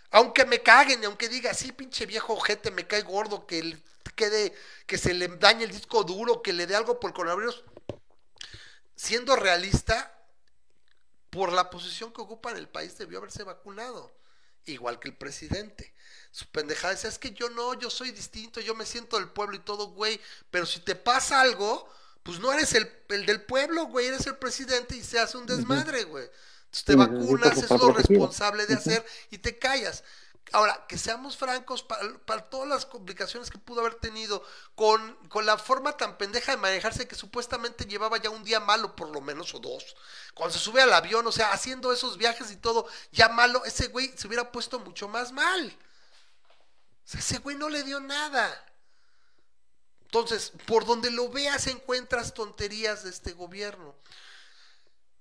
Aunque 0.09 0.45
me 0.45 0.61
caguen, 0.61 1.01
y 1.01 1.05
aunque 1.05 1.29
diga, 1.29 1.53
sí, 1.53 1.71
pinche 1.71 2.05
viejo 2.05 2.33
ojete, 2.33 2.69
me 2.69 2.85
cae 2.85 3.01
gordo, 3.01 3.47
que 3.47 3.77
quede, 4.15 4.53
que 4.85 4.97
se 4.97 5.13
le 5.13 5.29
dañe 5.29 5.63
el 5.63 5.71
disco 5.71 6.03
duro, 6.03 6.41
que 6.41 6.51
le 6.51 6.67
dé 6.67 6.75
algo 6.75 6.99
por 6.99 7.13
coronavirus. 7.13 7.63
Siendo 8.95 9.37
realista, 9.37 10.20
por 11.31 11.51
la 11.51 11.69
posición 11.69 12.13
que 12.13 12.21
ocupa 12.21 12.51
en 12.51 12.57
el 12.57 12.69
país 12.69 12.97
debió 12.97 13.17
haberse 13.17 13.43
vacunado, 13.43 14.11
igual 14.65 14.99
que 14.99 15.07
el 15.07 15.15
presidente. 15.15 15.93
Su 16.31 16.45
pendejada 16.47 16.93
es 16.93 17.17
que 17.17 17.31
yo 17.31 17.49
no, 17.49 17.73
yo 17.73 17.89
soy 17.89 18.11
distinto, 18.11 18.61
yo 18.61 18.75
me 18.75 18.85
siento 18.85 19.17
del 19.17 19.29
pueblo 19.29 19.55
y 19.55 19.59
todo, 19.59 19.87
güey, 19.87 20.21
pero 20.51 20.65
si 20.65 20.81
te 20.81 20.95
pasa 20.95 21.41
algo, 21.41 21.89
pues 22.23 22.39
no 22.39 22.53
eres 22.53 22.73
el, 22.73 22.91
el 23.09 23.25
del 23.25 23.41
pueblo, 23.41 23.85
güey, 23.85 24.07
eres 24.07 24.27
el 24.27 24.37
presidente 24.37 24.95
y 24.95 25.03
se 25.03 25.19
hace 25.19 25.37
un 25.37 25.45
desmadre, 25.45 26.03
güey. 26.03 26.25
Entonces 26.65 26.85
te 26.85 26.95
vacunas, 26.95 27.57
es 27.57 27.69
lo 27.69 27.91
responsable 27.91 28.65
de 28.65 28.75
hacer 28.75 29.05
y 29.29 29.37
te 29.39 29.57
callas. 29.57 30.03
Ahora, 30.53 30.85
que 30.87 30.97
seamos 30.97 31.37
francos, 31.37 31.83
para, 31.83 32.49
todas 32.49 32.67
las 32.67 32.85
complicaciones 32.85 33.49
que 33.49 33.57
pudo 33.57 33.81
haber 33.81 33.95
tenido, 33.95 34.43
con, 34.75 35.15
con 35.29 35.45
la 35.45 35.57
forma 35.57 35.95
tan 35.95 36.17
pendeja 36.17 36.51
de 36.51 36.57
manejarse 36.57 37.07
que 37.07 37.15
supuestamente 37.15 37.85
llevaba 37.85 38.17
ya 38.17 38.29
un 38.29 38.43
día 38.43 38.59
malo, 38.59 38.95
por 38.95 39.09
lo 39.09 39.21
menos, 39.21 39.53
o 39.53 39.59
dos. 39.59 39.95
Cuando 40.33 40.53
se 40.53 40.59
sube 40.59 40.81
al 40.81 40.91
avión, 40.91 41.25
o 41.25 41.31
sea, 41.31 41.53
haciendo 41.53 41.93
esos 41.93 42.17
viajes 42.17 42.51
y 42.51 42.57
todo, 42.57 42.85
ya 43.13 43.29
malo, 43.29 43.63
ese 43.63 43.87
güey 43.87 44.11
se 44.17 44.27
hubiera 44.27 44.51
puesto 44.51 44.79
mucho 44.79 45.07
más 45.07 45.31
mal. 45.31 45.77
Ese 47.05 47.39
güey 47.39 47.55
no 47.55 47.69
le 47.69 47.83
dio 47.83 47.99
nada. 48.01 48.65
Entonces, 50.03 50.51
por 50.67 50.85
donde 50.85 51.11
lo 51.11 51.29
veas 51.29 51.67
encuentras 51.67 52.33
tonterías 52.33 53.05
de 53.05 53.09
este 53.09 53.31
gobierno. 53.31 53.95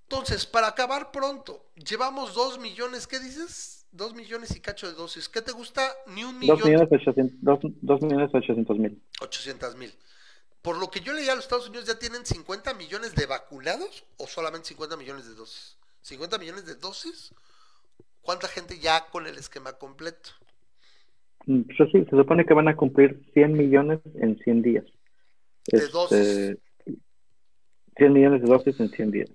Entonces, 0.03 0.45
para 0.45 0.67
acabar 0.67 1.13
pronto, 1.13 1.65
llevamos 1.77 2.35
dos 2.35 2.59
millones, 2.59 3.07
¿qué 3.07 3.21
dices? 3.21 3.80
Dos 3.93 4.15
millones 4.15 4.55
y 4.57 4.61
cacho 4.61 4.87
de 4.89 4.95
dosis. 4.95 5.29
¿Qué 5.29 5.43
te 5.43 5.53
gusta? 5.53 5.83
Ni 6.07 6.23
un 6.23 6.35
Dos 6.41 6.59
millón 6.59 6.61
millones 6.65 6.89
ochocientos, 6.93 7.37
dos, 7.41 7.59
dos 7.81 8.03
millones 8.03 8.31
ochocientos 8.33 8.79
mil. 8.79 9.03
ochocientas 9.21 9.75
mil. 9.77 9.93
Por 10.63 10.79
lo 10.79 10.91
que 10.91 11.01
yo 11.01 11.13
leía, 11.13 11.35
los 11.35 11.45
Estados 11.45 11.69
Unidos 11.69 11.87
ya 11.87 11.99
tienen 11.99 12.25
50 12.25 12.75
millones 12.75 13.15
de 13.15 13.27
vacunados 13.27 14.05
o 14.19 14.27
solamente 14.27 14.69
50 14.69 14.97
millones 14.97 15.27
de 15.27 15.35
dosis. 15.35 15.77
50 16.03 16.39
millones 16.39 16.67
de 16.67 16.75
dosis. 16.77 17.35
¿Cuánta 18.21 18.47
gente 18.47 18.79
ya 18.79 19.07
con 19.07 19.27
el 19.27 19.37
esquema 19.39 19.73
completo? 19.73 20.31
Mm, 21.47 21.63
pues 21.63 21.91
sí, 21.91 22.05
se 22.05 22.17
supone 22.17 22.45
que 22.45 22.55
van 22.55 22.69
a 22.69 22.77
cumplir 22.77 23.23
100 23.33 23.55
millones 23.55 24.01
en 24.15 24.39
100 24.39 24.63
días. 24.63 24.85
De 25.67 25.89
dosis. 25.89 26.59
100 27.97 28.13
millones 28.13 28.43
de 28.43 28.49
dosis 28.49 28.79
en 28.79 28.91
100 28.91 29.11
días. 29.11 29.31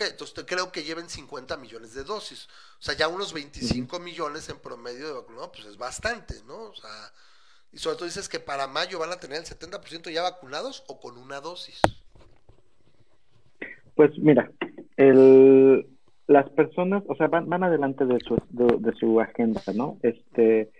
Ok, 0.00 0.06
entonces 0.08 0.44
creo 0.46 0.72
que 0.72 0.82
lleven 0.82 1.10
50 1.10 1.58
millones 1.58 1.92
de 1.92 2.04
dosis. 2.04 2.48
O 2.78 2.82
sea, 2.82 2.96
ya 2.96 3.06
unos 3.08 3.34
25 3.34 3.98
millones 4.00 4.48
en 4.48 4.58
promedio 4.58 5.06
de 5.08 5.12
vacunados, 5.12 5.50
pues 5.54 5.66
es 5.66 5.76
bastante, 5.76 6.36
¿no? 6.46 6.56
O 6.70 6.74
sea, 6.74 6.90
y 7.70 7.76
sobre 7.78 7.96
todo 7.96 8.06
dices 8.06 8.28
que 8.28 8.40
para 8.40 8.66
mayo 8.66 8.98
van 8.98 9.12
a 9.12 9.20
tener 9.20 9.38
el 9.38 9.44
70% 9.44 10.10
ya 10.10 10.22
vacunados 10.22 10.84
o 10.88 10.98
con 11.00 11.18
una 11.18 11.40
dosis. 11.42 11.80
Pues 13.94 14.10
mira, 14.18 14.50
el, 14.96 15.86
las 16.26 16.48
personas, 16.50 17.02
o 17.06 17.14
sea, 17.16 17.28
van, 17.28 17.46
van 17.50 17.62
adelante 17.64 18.06
de 18.06 18.18
su, 18.20 18.38
de, 18.48 18.78
de 18.78 18.92
su 18.98 19.20
agenda, 19.20 19.60
¿no? 19.74 19.98
Este, 20.02 20.70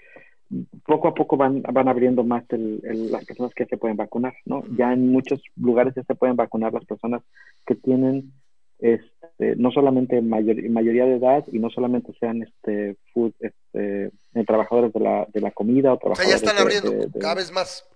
poco 0.86 1.09
a 1.09 1.14
poco 1.14 1.36
van, 1.36 1.60
van 1.62 1.88
abriendo 1.88 2.24
más 2.24 2.44
el, 2.48 2.80
el- 2.84 3.12
las 3.12 3.24
personas 3.26 3.52
que 3.55 3.66
se 3.66 3.76
pueden 3.76 3.98
vacunar, 3.98 4.34
¿no? 4.47 4.64
Ya 4.78 4.92
en 4.94 5.09
muchos 5.12 5.42
lugares 5.56 5.94
ya 5.94 6.02
se 6.05 6.14
pueden 6.14 6.36
vacunar 6.36 6.72
las 6.72 6.86
personas 6.86 7.22
que 7.66 7.74
tienen, 7.74 8.32
este, 8.81 9.57
no 9.57 9.70
solamente 9.70 10.20
mayor, 10.20 10.57
mayoría 10.70 11.05
de 11.07 11.16
edad 11.16 11.44
y 11.52 11.59
no 11.59 11.70
solamente 11.70 12.12
sean, 12.19 12.43
este, 12.43 12.97
food, 13.12 13.32
este, 13.40 14.07
eh, 14.35 14.44
trabajadores 14.47 14.93
de 14.93 15.01
la, 15.01 15.27
de 15.32 15.40
la 15.40 15.51
comida 15.51 15.93
o 15.93 15.97
O 15.97 16.15
sea, 16.16 16.24
ya 16.27 16.39
trabajadores 16.39 16.43
están 16.43 16.57
de- 16.57 16.62
abriendo 16.62 16.90
de- 16.90 17.07
de- 17.12 17.20
cada 17.20 17.35
vez 17.35 17.52
más. 17.52 17.86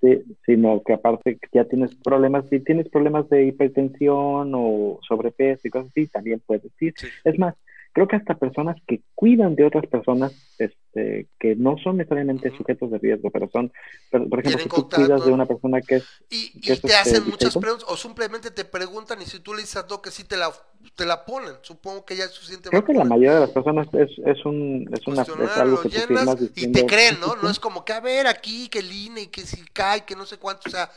Sí, 0.00 0.22
sino 0.46 0.82
que 0.82 0.94
aparte 0.94 1.38
ya 1.52 1.64
tienes 1.66 1.94
problemas, 1.96 2.46
si 2.48 2.58
tienes 2.60 2.88
problemas 2.88 3.28
de 3.28 3.44
hipertensión 3.46 4.52
o 4.54 4.98
sobrepeso 5.06 5.68
y 5.68 5.70
cosas 5.70 5.90
así, 5.90 6.06
también 6.06 6.40
puedes 6.46 6.64
ir. 6.80 6.94
Sí. 6.96 7.06
Es 7.22 7.38
más, 7.38 7.54
creo 7.94 8.08
que 8.08 8.16
hasta 8.16 8.34
personas 8.36 8.76
que 8.86 9.02
cuidan 9.14 9.54
de 9.56 9.64
otras 9.64 9.86
personas, 9.86 10.32
este, 10.58 11.28
que 11.40 11.56
no 11.56 11.78
son 11.78 11.96
necesariamente 11.96 12.50
sujetos 12.56 12.90
de 12.90 12.98
riesgo, 12.98 13.30
pero 13.30 13.48
son, 13.50 13.72
por, 14.10 14.28
por 14.28 14.40
ejemplo, 14.40 14.60
si 14.62 14.68
tú 14.70 14.90
cuidas 14.90 15.24
de 15.24 15.32
una 15.32 15.46
persona 15.46 15.80
que 15.82 15.96
es, 15.96 16.04
Y, 16.30 16.52
¿Qué 16.64 16.72
y 16.72 16.72
es 16.72 16.80
te 16.80 16.94
este, 16.94 16.98
hacen 16.98 17.24
muchas 17.24 17.50
distrito? 17.50 17.60
preguntas 17.60 17.88
o 17.88 17.96
simplemente 17.96 18.50
te 18.50 18.64
preguntan 18.64 19.20
y 19.22 19.26
si 19.26 19.40
tú 19.40 19.54
le 19.54 19.62
dices 19.62 19.76
a 19.76 19.86
que 20.02 20.10
sí 20.10 20.24
te 20.24 20.36
la, 20.36 20.52
te 20.96 21.06
la 21.06 21.24
ponen. 21.24 21.56
Supongo 21.62 22.04
que 22.04 22.16
ya 22.16 22.24
es 22.24 22.32
suficiente. 22.32 22.68
creo 22.70 22.84
que 22.84 22.92
la 22.94 23.04
mayoría 23.04 23.34
de 23.34 23.40
las 23.40 23.50
personas 23.50 23.86
es, 23.94 24.10
es 24.24 24.44
un, 24.44 24.88
es 24.92 25.06
una, 25.06 25.22
es 25.22 25.56
algo 25.56 25.80
que 25.80 25.88
tú 25.90 26.00
firmas 26.08 26.36
y 26.40 26.48
diciendo, 26.48 26.80
te 26.80 26.86
creen, 26.86 27.14
"Sí, 27.14 27.20
¿no? 27.20 27.28
sí, 27.28 27.36
No 27.36 27.42
sí". 27.42 27.50
es 27.50 27.58
como 27.60 27.84
que 27.84 27.92
a 27.92 28.00
ver 28.00 28.26
aquí, 28.26 28.68
que 28.68 28.80
el 28.80 28.92
INE 28.92 29.22
y 29.22 29.26
que 29.28 29.42
si 29.46 29.64
cae, 29.66 30.04
que 30.04 30.16
no 30.16 30.26
sé 30.26 30.38
cuánto, 30.38 30.62
o 30.66 30.70
sea, 30.70 30.90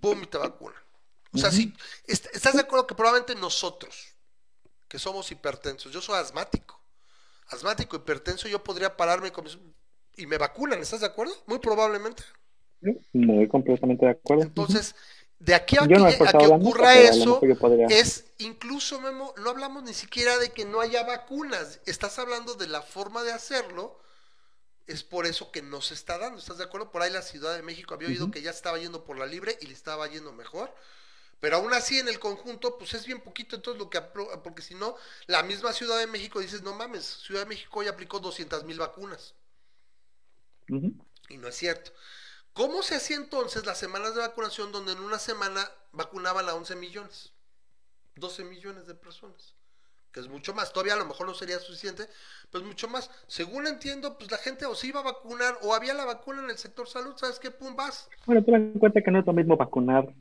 pum, 0.00 0.22
y 0.22 0.26
te 0.26 0.38
vacunan. 0.38 0.80
O 1.32 1.38
sea, 1.38 1.52
si 1.52 1.74
est- 2.06 2.28
estás 2.34 2.54
de 2.56 2.62
acuerdo 2.62 2.86
que 2.86 2.94
probablemente 2.94 3.34
nosotros, 3.34 4.14
que 4.88 4.98
somos 4.98 5.30
hipertensos, 5.30 5.92
yo 5.92 6.00
soy 6.00 6.16
asmático, 6.16 6.80
asmático, 7.48 7.96
hipertenso, 7.96 8.48
yo 8.48 8.62
podría 8.64 8.96
pararme 8.96 9.30
con 9.32 9.44
mis- 9.44 9.58
y 10.16 10.26
me 10.26 10.38
vacunan, 10.38 10.80
¿estás 10.80 11.00
de 11.00 11.06
acuerdo? 11.06 11.34
Muy 11.46 11.58
probablemente. 11.58 12.24
Muy 13.12 13.46
completamente 13.48 14.06
de 14.06 14.12
acuerdo. 14.12 14.42
Entonces, 14.42 14.94
de 15.38 15.54
aquí 15.54 15.76
a 15.76 15.82
Yo 15.82 15.88
que, 15.88 15.94
no 15.98 16.06
a 16.06 16.56
ocurra 16.56 16.98
eso, 16.98 17.40
podría- 17.58 17.86
es 17.86 18.24
incluso, 18.38 19.00
Memo, 19.00 19.34
no 19.36 19.50
hablamos 19.50 19.84
ni 19.84 19.94
siquiera 19.94 20.36
de 20.38 20.50
que 20.50 20.64
no 20.64 20.80
haya 20.80 21.04
vacunas, 21.04 21.80
estás 21.86 22.18
hablando 22.18 22.54
de 22.54 22.66
la 22.66 22.82
forma 22.82 23.22
de 23.22 23.32
hacerlo, 23.32 24.00
es 24.86 25.04
por 25.04 25.26
eso 25.26 25.52
que 25.52 25.60
no 25.62 25.82
se 25.82 25.94
está 25.94 26.18
dando, 26.18 26.38
¿estás 26.38 26.58
de 26.58 26.64
acuerdo? 26.64 26.90
Por 26.90 27.02
ahí 27.02 27.12
la 27.12 27.22
Ciudad 27.22 27.54
de 27.54 27.62
México 27.62 27.94
había 27.94 28.08
oído 28.08 28.30
que 28.30 28.42
ya 28.42 28.50
estaba 28.50 28.78
yendo 28.78 29.04
por 29.04 29.18
la 29.18 29.26
libre 29.26 29.58
y 29.60 29.66
le 29.66 29.74
estaba 29.74 30.08
yendo 30.08 30.32
mejor, 30.32 30.74
pero 31.40 31.56
aún 31.56 31.72
así 31.72 31.98
en 31.98 32.08
el 32.08 32.18
conjunto, 32.18 32.78
pues 32.78 32.94
es 32.94 33.06
bien 33.06 33.20
poquito, 33.20 33.56
entonces 33.56 33.80
lo 33.80 33.88
que, 33.88 34.00
porque 34.42 34.62
si 34.62 34.74
no, 34.74 34.96
la 35.26 35.42
misma 35.42 35.72
Ciudad 35.72 35.98
de 35.98 36.08
México 36.08 36.40
dices, 36.40 36.62
no 36.62 36.74
mames, 36.74 37.04
Ciudad 37.04 37.42
de 37.42 37.48
México 37.48 37.82
ya 37.82 37.90
aplicó 37.90 38.18
200 38.18 38.64
mil 38.64 38.78
vacunas. 38.78 39.34
Y 40.68 41.36
no 41.38 41.48
es 41.48 41.54
cierto. 41.54 41.92
¿Cómo 42.52 42.82
se 42.82 42.96
hacía 42.96 43.16
entonces 43.16 43.64
las 43.64 43.78
semanas 43.78 44.14
de 44.14 44.20
vacunación 44.20 44.72
donde 44.72 44.92
en 44.92 44.98
una 44.98 45.18
semana 45.18 45.70
vacunaban 45.92 46.48
a 46.48 46.54
11 46.54 46.74
millones? 46.76 47.32
12 48.16 48.44
millones 48.44 48.86
de 48.86 48.94
personas. 48.94 49.54
Que 50.12 50.20
es 50.20 50.28
mucho 50.28 50.54
más. 50.54 50.72
Todavía 50.72 50.94
a 50.94 50.98
lo 50.98 51.06
mejor 51.06 51.26
no 51.26 51.34
sería 51.34 51.60
suficiente, 51.60 52.08
pues 52.50 52.64
mucho 52.64 52.88
más. 52.88 53.10
Según 53.28 53.68
entiendo, 53.68 54.18
pues 54.18 54.30
la 54.30 54.38
gente 54.38 54.66
o 54.66 54.74
se 54.74 54.88
iba 54.88 55.00
a 55.00 55.04
vacunar 55.04 55.56
o 55.62 55.72
había 55.72 55.94
la 55.94 56.04
vacuna 56.04 56.42
en 56.42 56.50
el 56.50 56.58
sector 56.58 56.88
salud, 56.88 57.14
¿sabes 57.16 57.38
qué? 57.38 57.52
Pum, 57.52 57.76
vas. 57.76 58.08
Bueno, 58.26 58.42
ten 58.44 58.54
en 58.56 58.78
cuenta 58.78 59.00
que 59.02 59.10
no 59.10 59.20
es 59.20 59.26
lo 59.26 59.32
mismo 59.32 59.56
vacunar 59.56 60.12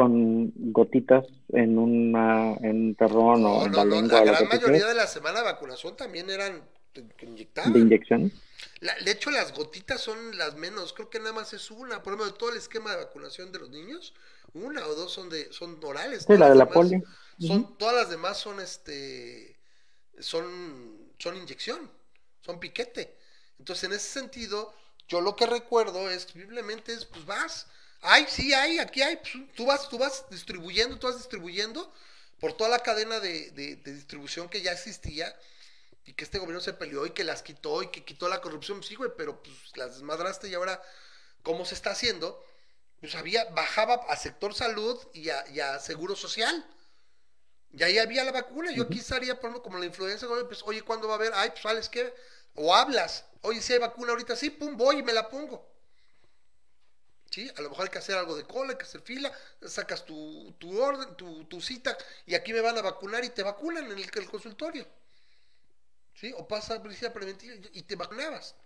con 0.00 0.52
gotitas 0.72 1.24
en 1.48 1.78
una 1.78 2.54
en 2.62 2.76
un 2.88 2.94
terrón 2.94 3.44
o 3.44 3.64
en 3.66 3.70
no, 3.72 3.76
la 3.78 3.84
no. 3.84 3.94
lengua 3.96 4.18
La 4.20 4.24
lo 4.24 4.32
gran 4.32 4.48
mayoría 4.48 4.86
de 4.86 4.94
la 4.94 5.06
semana 5.06 5.40
de 5.40 5.44
vacunación 5.44 5.96
también 5.96 6.30
eran 6.30 6.62
que 6.92 7.26
inyectaban. 7.26 7.72
de 7.72 7.78
inyección. 7.80 8.32
La- 8.80 8.96
de 9.04 9.10
hecho, 9.12 9.30
las 9.30 9.52
gotitas 9.54 10.00
son 10.00 10.36
las 10.36 10.56
menos. 10.56 10.92
Creo 10.92 11.08
que 11.08 11.18
nada 11.18 11.32
más 11.32 11.52
es 11.52 11.70
una. 11.70 12.02
Por 12.02 12.12
ejemplo, 12.14 12.32
de 12.32 12.38
todo 12.38 12.50
el 12.50 12.56
esquema 12.56 12.90
de 12.90 12.96
vacunación 13.04 13.52
de 13.52 13.58
los 13.60 13.70
niños, 13.70 14.14
una 14.54 14.86
o 14.86 14.94
dos 14.94 15.12
son 15.12 15.28
de 15.28 15.52
son 15.52 15.78
orales. 15.82 16.24
Sí, 16.26 16.36
la 16.36 16.48
de 16.48 16.56
la 16.56 16.68
polio. 16.68 17.02
Son, 17.38 17.78
todas 17.78 17.94
las 17.94 18.10
demás 18.10 18.38
son 18.38 18.60
este 18.60 19.56
son, 20.18 21.12
son 21.18 21.36
inyección, 21.36 21.90
son 22.40 22.58
piquete. 22.60 23.16
Entonces, 23.58 23.84
en 23.84 23.92
ese 23.92 24.08
sentido, 24.20 24.74
yo 25.08 25.20
lo 25.20 25.36
que 25.36 25.46
recuerdo 25.46 26.10
es 26.10 26.22
simplemente 26.24 26.92
es, 26.92 27.04
pues 27.06 27.24
vas, 27.26 27.66
hay, 28.02 28.26
sí 28.28 28.52
hay, 28.54 28.78
aquí 28.78 29.02
hay, 29.02 29.16
pues, 29.16 29.32
tú 29.54 29.66
vas, 29.66 29.88
tú 29.88 29.98
vas 29.98 30.24
distribuyendo, 30.30 30.98
tú 30.98 31.06
vas 31.06 31.18
distribuyendo 31.18 31.92
por 32.38 32.54
toda 32.54 32.70
la 32.70 32.78
cadena 32.80 33.20
de, 33.20 33.50
de- 33.52 33.76
de 33.76 33.92
distribución 33.94 34.48
que 34.48 34.62
ya 34.62 34.72
existía 34.72 35.36
y 36.06 36.14
que 36.14 36.24
este 36.24 36.38
gobierno 36.38 36.60
se 36.60 36.74
peleó 36.74 37.06
y 37.06 37.10
que 37.12 37.24
las 37.24 37.42
quitó 37.42 37.82
y 37.82 37.90
que 37.90 38.04
quitó 38.04 38.28
la 38.28 38.40
corrupción, 38.40 38.82
sí, 38.82 38.94
güey, 38.96 39.10
pero 39.16 39.42
pues 39.42 39.56
las 39.76 39.94
desmadraste 39.94 40.48
y 40.48 40.54
ahora, 40.54 40.82
¿cómo 41.42 41.64
se 41.66 41.74
está 41.74 41.90
haciendo? 41.92 42.44
Pues 43.00 43.14
había, 43.16 43.44
bajaba 43.46 43.96
a 44.08 44.16
sector 44.16 44.54
salud 44.54 44.98
y 45.14 45.30
a, 45.30 45.46
y 45.50 45.60
a 45.60 45.80
seguro 45.80 46.16
social. 46.16 46.66
Y 47.72 47.82
ahí 47.82 47.98
había 47.98 48.24
la 48.24 48.32
vacuna. 48.32 48.72
Yo 48.72 48.84
aquí 48.84 48.98
estaría, 48.98 49.34
por 49.34 49.50
ejemplo, 49.50 49.62
como 49.62 49.78
la 49.78 49.86
influenza, 49.86 50.26
pues, 50.48 50.62
oye, 50.64 50.82
¿cuándo 50.82 51.06
va 51.08 51.14
a 51.14 51.16
haber? 51.16 51.32
Ay, 51.34 51.50
pues, 51.50 51.62
¿sabes 51.62 51.88
qué? 51.88 52.12
O 52.54 52.74
hablas, 52.74 53.24
oye, 53.42 53.60
si 53.62 53.72
hay 53.72 53.78
vacuna 53.78 54.10
ahorita, 54.12 54.34
sí, 54.36 54.50
pum, 54.50 54.76
voy 54.76 54.98
y 54.98 55.02
me 55.02 55.12
la 55.12 55.28
pongo. 55.28 55.68
Sí, 57.30 57.48
a 57.56 57.60
lo 57.62 57.70
mejor 57.70 57.84
hay 57.84 57.90
que 57.90 57.98
hacer 57.98 58.16
algo 58.16 58.36
de 58.36 58.44
cola, 58.44 58.72
hay 58.72 58.76
que 58.78 58.84
hacer 58.84 59.02
fila, 59.02 59.32
sacas 59.64 60.04
tu, 60.04 60.52
tu 60.58 60.80
orden, 60.82 61.14
tu, 61.16 61.44
tu 61.44 61.60
cita, 61.60 61.96
y 62.26 62.34
aquí 62.34 62.52
me 62.52 62.60
van 62.60 62.76
a 62.76 62.82
vacunar 62.82 63.24
y 63.24 63.30
te 63.30 63.44
vacunan 63.44 63.84
en 63.84 63.92
el, 63.92 64.10
el 64.12 64.30
consultorio. 64.30 64.86
¿Sí? 66.14 66.34
O 66.36 66.46
pasa 66.46 66.82
policía 66.82 67.12
preventiva 67.12 67.54
y 67.72 67.82
te 67.82 67.94
vacunabas. 67.94 68.56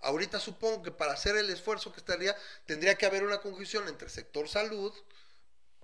Ahorita 0.00 0.40
supongo 0.40 0.82
que 0.82 0.90
para 0.90 1.12
hacer 1.12 1.36
el 1.36 1.50
esfuerzo 1.50 1.92
que 1.92 1.98
estaría, 1.98 2.36
tendría 2.66 2.94
que 2.96 3.04
haber 3.04 3.24
una 3.24 3.40
conjunción 3.40 3.86
entre 3.88 4.08
sector 4.08 4.48
salud, 4.48 4.92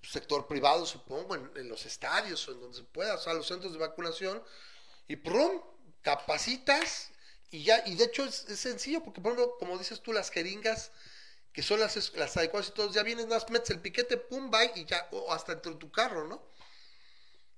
sector 0.02 0.46
privado, 0.46 0.86
supongo, 0.86 1.34
en, 1.34 1.50
en 1.56 1.68
los 1.68 1.84
estadios 1.84 2.48
o 2.48 2.52
en 2.52 2.60
donde 2.60 2.78
se 2.78 2.84
pueda, 2.84 3.14
o 3.14 3.18
sea, 3.18 3.34
los 3.34 3.46
centros 3.46 3.72
de 3.72 3.78
vacunación, 3.78 4.42
y 5.08 5.16
prum, 5.16 5.60
capacitas, 6.02 7.10
y 7.50 7.64
ya, 7.64 7.82
y 7.86 7.96
de 7.96 8.04
hecho 8.04 8.24
es 8.24 8.34
sencillo, 8.34 9.02
porque 9.02 9.20
por 9.20 9.32
ejemplo, 9.32 9.56
como 9.58 9.78
dices 9.78 10.00
tú, 10.00 10.12
las 10.12 10.30
jeringas, 10.30 10.90
que 11.54 11.62
son 11.62 11.80
las, 11.80 12.12
las 12.16 12.36
adecuadas 12.36 12.68
y 12.68 12.72
todos, 12.72 12.92
ya 12.94 13.02
vienes, 13.02 13.26
más 13.28 13.48
metes 13.48 13.70
el 13.70 13.80
piquete, 13.80 14.18
pum, 14.18 14.50
bye, 14.50 14.72
y 14.74 14.84
ya, 14.84 15.08
o 15.12 15.32
hasta 15.32 15.52
entre 15.52 15.74
tu 15.76 15.90
carro, 15.90 16.26
¿no? 16.26 16.42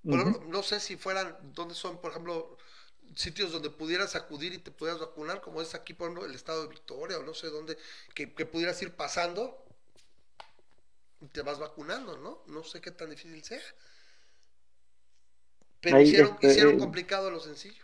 Por 0.04 0.20
ejemplo, 0.20 0.44
no 0.46 0.62
sé 0.62 0.78
si 0.78 0.96
fueran, 0.96 1.36
¿dónde 1.54 1.74
son, 1.74 2.00
por 2.00 2.12
ejemplo, 2.12 2.56
sitios 3.16 3.50
donde 3.50 3.70
pudieras 3.70 4.14
acudir 4.14 4.52
y 4.52 4.58
te 4.58 4.70
pudieras 4.70 5.00
vacunar, 5.00 5.40
como 5.40 5.60
es 5.62 5.74
aquí, 5.74 5.94
por 5.94 6.06
ejemplo, 6.08 6.26
el 6.26 6.34
estado 6.34 6.62
de 6.62 6.68
Victoria, 6.68 7.18
o 7.18 7.22
no 7.24 7.34
sé 7.34 7.48
dónde, 7.48 7.76
que, 8.14 8.32
que 8.32 8.46
pudieras 8.46 8.80
ir 8.82 8.94
pasando 8.94 9.64
y 11.20 11.26
te 11.28 11.42
vas 11.42 11.58
vacunando, 11.58 12.18
¿no? 12.18 12.42
No 12.46 12.62
sé 12.62 12.80
qué 12.80 12.90
tan 12.92 13.10
difícil 13.10 13.42
sea. 13.42 13.60
Pero 15.80 15.96
Ahí, 15.96 16.04
hicieron, 16.04 16.34
este, 16.34 16.46
hicieron 16.48 16.74
eh, 16.74 16.78
complicado 16.78 17.30
lo 17.30 17.40
sencillo. 17.40 17.82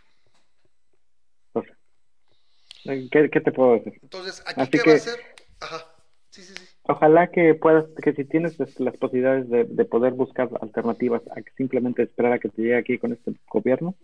¿Qué, 2.83 3.29
qué 3.31 3.41
te 3.41 3.51
puedo 3.51 3.73
decir? 3.75 3.93
Entonces, 4.01 4.43
¿aquí 4.45 4.61
Así 4.61 4.71
qué 4.71 4.77
va 4.79 4.83
que- 4.83 4.91
a 4.91 4.95
hacer? 4.95 5.35
Ajá. 5.61 5.92
Sí, 6.33 6.41
sí, 6.41 6.53
sí. 6.57 6.65
Ojalá 6.83 7.29
que 7.29 7.53
puedas, 7.53 7.85
que 8.03 8.11
si 8.13 8.25
tienes 8.25 8.59
este, 8.59 8.83
las 8.83 8.97
posibilidades 8.97 9.47
de, 9.49 9.65
de 9.65 9.85
poder 9.85 10.13
buscar 10.13 10.49
alternativas 10.61 11.21
a 11.35 11.41
que 11.43 11.51
simplemente 11.55 12.01
esperar 12.01 12.33
a 12.33 12.39
que 12.39 12.49
te 12.49 12.61
llegue 12.63 12.75
aquí 12.75 12.97
con 12.97 13.13
este 13.13 13.33
gobierno, 13.47 13.95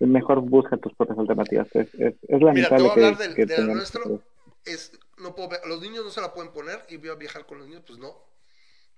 mejor 0.00 0.40
busca 0.40 0.76
tus 0.76 0.92
propias 0.94 1.16
alternativas. 1.20 1.68
Es, 1.72 1.94
es, 1.94 2.14
es 2.22 2.40
Mira, 2.40 2.68
te 2.70 2.74
voy 2.82 2.88
a 2.88 2.92
hablar 2.92 3.16
que, 3.16 3.22
del, 3.22 3.34
que 3.36 3.46
de 3.46 3.62
nuestro. 3.62 4.02
que- 4.02 4.72
Es, 4.72 4.98
no 5.18 5.34
puedo, 5.36 5.50
ver- 5.50 5.60
los 5.66 5.80
niños 5.80 6.04
no 6.04 6.10
se 6.10 6.20
la 6.20 6.34
pueden 6.34 6.52
poner 6.52 6.84
y 6.88 6.96
voy 6.96 7.10
a 7.10 7.14
viajar 7.14 7.46
con 7.46 7.58
los 7.58 7.68
niños, 7.68 7.84
pues 7.86 8.00
no. 8.00 8.12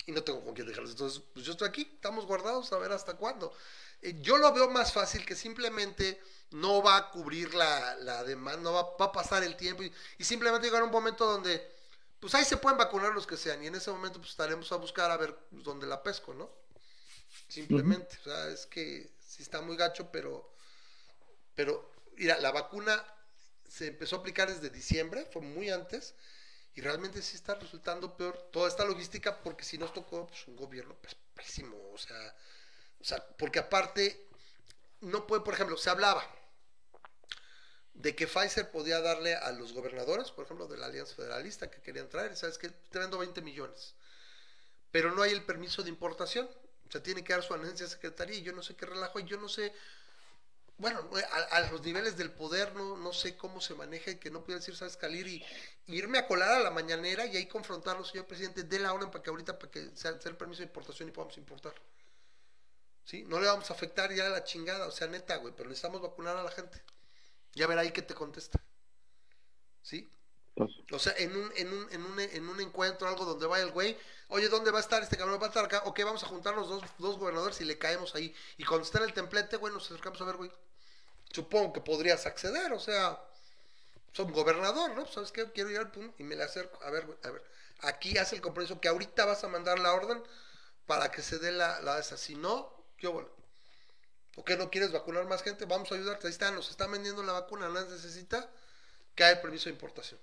Y 0.07 0.13
no 0.13 0.23
tengo 0.23 0.43
con 0.43 0.55
quién 0.55 0.67
dejarlos. 0.67 0.93
Entonces, 0.93 1.23
pues 1.35 1.45
yo 1.45 1.53
estoy 1.53 1.69
aquí, 1.69 1.83
estamos 1.83 2.27
guardados 2.27 2.73
a 2.73 2.79
ver 2.79 2.93
hasta 2.93 3.17
cuándo. 3.19 3.53
Eh, 4.01 4.15
yo 4.23 4.39
lo 4.39 4.53
veo 4.55 4.71
más 4.71 4.93
fácil 4.95 5.27
que 5.27 5.35
simplemente 5.35 6.19
no 6.53 6.83
va 6.83 6.97
a 6.97 7.11
cubrir 7.11 7.53
la, 7.55 7.97
la 7.97 8.25
demanda, 8.25 8.63
no 8.63 8.73
va, 8.73 8.83
va 8.99 9.07
a 9.07 9.13
pasar 9.13 9.43
el 9.45 9.57
tiempo 9.57 9.83
y, 9.83 9.93
y 10.19 10.25
simplemente 10.25 10.67
llegar 10.67 10.81
a 10.83 10.87
un 10.87 10.93
momento 10.93 11.27
donde, 11.27 11.61
pues 12.21 12.35
ahí 12.35 12.45
se 12.45 12.57
pueden 12.57 12.79
vacunar 12.79 13.13
los 13.13 13.27
que 13.27 13.37
sean 13.37 13.63
y 13.63 13.67
en 13.67 13.75
ese 13.75 13.91
momento 13.91 14.19
pues 14.19 14.31
estaremos 14.31 14.71
a 14.73 14.77
buscar 14.77 15.11
a 15.11 15.17
ver 15.17 15.37
dónde 15.51 15.87
la 15.87 16.03
pesco, 16.03 16.35
¿no? 16.35 16.51
Simplemente, 17.49 18.17
o 18.21 18.25
sea, 18.25 18.49
es 18.49 18.67
que 18.67 19.11
sí 19.19 19.43
está 19.43 19.61
muy 19.61 19.77
gacho, 19.77 20.11
pero, 20.11 20.55
pero, 21.55 21.93
mira, 22.17 22.39
la 22.41 22.51
vacuna 22.51 23.05
se 23.69 23.89
empezó 23.89 24.17
a 24.17 24.19
aplicar 24.21 24.49
desde 24.49 24.71
diciembre, 24.71 25.27
fue 25.33 25.43
muy 25.43 25.71
antes, 25.71 26.15
y 26.75 26.81
realmente 26.81 27.23
sí 27.23 27.37
está 27.37 27.55
resultando 27.55 28.17
peor 28.17 28.49
toda 28.53 28.69
esta 28.69 28.85
logística, 28.85 29.43
porque 29.43 29.65
si 29.65 29.77
nos 29.77 29.93
tocó 29.93 30.27
pues, 30.27 30.47
un 30.49 30.57
gobierno 30.57 30.97
pues, 31.01 31.17
pésimo, 31.35 31.77
o 31.93 31.99
sea, 31.99 32.35
o 33.01 33.05
sea, 33.05 33.27
porque 33.37 33.59
aparte, 33.59 34.29
no 35.01 35.27
puede, 35.27 35.43
por 35.43 35.55
ejemplo, 35.55 35.77
se 35.77 35.91
hablaba 35.91 36.25
de 37.97 38.15
que 38.15 38.27
Pfizer 38.27 38.71
podía 38.71 39.01
darle 39.01 39.35
a 39.35 39.51
los 39.53 39.73
gobernadores, 39.73 40.31
por 40.31 40.45
ejemplo, 40.45 40.67
de 40.69 40.77
la 40.77 40.87
Alianza 40.87 41.15
Federalista 41.15 41.71
que 41.71 41.81
querían 41.81 42.09
traer, 42.09 42.37
¿sabes 42.37 42.59
qué? 42.59 42.69
Te 42.69 42.99
vendo 42.99 43.19
20 43.19 43.41
millones, 43.43 43.95
pero 44.91 45.13
no 45.13 45.23
hay 45.23 45.33
el 45.33 45.43
permiso 45.43 45.83
de 45.83 45.89
importación, 45.89 46.49
o 46.89 46.93
sea, 46.93 47.03
tiene 47.03 47.25
que 47.25 47.33
dar 47.33 47.43
su 47.43 47.55
anuencia 47.55 47.87
secretaría, 47.87 48.37
y 48.37 48.43
yo 48.43 48.53
no 48.53 48.63
sé 48.63 48.77
qué 48.77 48.87
relajo, 48.87 49.19
y 49.19 49.25
yo 49.25 49.39
no 49.39 49.49
sé, 49.49 49.73
bueno, 50.79 51.09
a, 51.51 51.61
los 51.73 51.81
niveles 51.83 52.19
del 52.19 52.31
poder 52.31 52.75
no, 52.75 52.99
no 52.99 53.13
sé 53.15 53.35
cómo 53.35 53.63
se 53.63 53.75
maneja 53.75 54.11
y 54.11 54.17
que 54.17 54.31
no 54.31 54.43
pudiera 54.43 54.61
decir, 54.61 54.77
sabes, 54.77 54.99
Calir 54.99 55.27
y, 55.27 55.45
irme 55.87 56.19
a 56.19 56.27
colar 56.27 56.51
a 56.51 56.61
la 56.61 56.71
mañanera 56.71 57.25
y 57.25 57.37
ahí 57.37 57.47
confrontarlo, 57.47 58.05
señor 58.05 58.27
presidente, 58.27 58.65
de 58.65 58.79
la 58.79 58.93
orden 58.93 59.11
para 59.11 59.23
que 59.23 59.31
ahorita, 59.31 59.59
para 59.59 59.71
que 59.71 59.91
sea, 59.95 60.21
sea 60.21 60.31
el 60.31 60.37
permiso 60.37 60.59
de 60.59 60.67
importación 60.67 61.09
y 61.09 61.13
podamos 61.13 61.39
importar. 61.39 61.75
¿Sí? 63.05 63.23
No 63.23 63.41
le 63.41 63.47
vamos 63.47 63.71
a 63.71 63.75
afectar 63.75 64.13
ya 64.13 64.27
a 64.27 64.31
la 64.31 64.45
chingada, 64.45 64.87
o 64.87 64.91
sea, 64.91 65.07
neta, 65.07 65.37
güey, 65.37 65.55
pero 65.57 65.69
necesitamos 65.69 66.03
vacunar 66.03 66.37
a 66.37 66.43
la 66.43 66.51
gente. 66.51 66.83
Ya 67.57 67.67
verá 67.67 67.81
ahí 67.81 67.91
que 67.91 68.03
te 68.03 68.15
contesta. 68.15 68.61
¿Sí? 69.83 70.13
chistoso. 70.67 70.97
O 70.97 70.99
sea, 70.99 71.15
en 71.17 71.35
un, 71.35 71.51
en 71.57 71.73
un, 71.73 71.93
en 71.93 72.05
un, 72.05 72.21
en 72.21 72.49
un 72.49 72.61
encuentro, 72.61 73.09
algo 73.09 73.25
donde 73.25 73.47
vaya 73.47 73.65
el 73.65 73.73
güey, 73.73 73.97
oye, 74.29 74.49
¿dónde 74.49 74.71
va 74.71 74.79
a 74.79 74.81
estar 74.83 75.03
este 75.03 75.17
cabrón? 75.17 75.41
Va 75.41 75.47
a 75.47 75.49
estar 75.49 75.65
acá, 75.65 75.83
ok, 75.87 75.99
vamos 76.05 76.23
a 76.23 76.27
juntar 76.27 76.55
los 76.55 76.69
dos, 76.69 76.83
dos 76.99 77.19
gobernadores 77.19 77.61
y 77.63 77.65
le 77.65 77.79
caemos 77.79 78.15
ahí. 78.15 78.35
Y 78.59 78.65
cuando 78.65 78.85
está 78.85 78.99
en 78.99 79.05
el 79.05 79.15
templete, 79.15 79.57
güey, 79.57 79.73
nos 79.73 79.87
acercamos 79.87 80.21
a 80.21 80.25
ver, 80.25 80.37
güey. 80.37 80.51
Supongo 81.33 81.73
que 81.73 81.81
podrías 81.81 82.27
acceder, 82.27 82.73
o 82.73 82.79
sea, 82.79 83.19
soy 84.13 84.27
un 84.27 84.33
gobernador, 84.33 84.95
¿no? 84.95 85.07
¿Sabes 85.07 85.33
qué? 85.33 85.51
Quiero 85.53 85.71
ir 85.71 85.79
al 85.79 85.91
pum 85.91 86.13
y 86.19 86.25
me 86.25 86.37
le 86.37 86.45
acerco. 86.45 86.83
A 86.83 86.91
ver, 86.91 87.07
güey, 87.07 87.19
a 87.25 87.31
ver. 87.31 87.43
Aquí 87.81 88.19
hace 88.19 88.37
el 88.37 88.43
compromiso 88.43 88.81
que 88.81 88.89
ahorita 88.89 89.25
vas 89.25 89.45
a 89.45 89.49
mandar 89.49 89.79
la 89.79 89.95
orden 89.95 90.23
para 90.87 91.11
que 91.11 91.23
se 91.23 91.39
dé 91.39 91.53
la, 91.53 91.81
la 91.81 91.99
esa. 91.99 92.17
Si 92.17 92.35
no, 92.35 92.73
yo 92.99 93.13
vuelvo. 93.13 93.36
¿Por 94.37 94.45
qué 94.45 94.57
no 94.57 94.71
quieres 94.71 94.93
vacunar 94.93 95.27
más 95.27 95.43
gente? 95.43 95.65
Vamos 95.65 95.91
a 95.91 95.95
ayudarte. 95.95 96.27
Ahí 96.27 96.33
está, 96.33 96.51
nos 96.51 96.69
están 96.71 96.93
vendiendo 96.93 97.23
la 97.23 97.33
vacuna, 97.33 97.71
más 97.71 97.89
necesita 97.89 98.49
que 99.15 99.25
haya 99.25 99.37
el 99.37 99.41
permiso 99.41 99.65
de 99.65 99.71
importación 99.71 100.21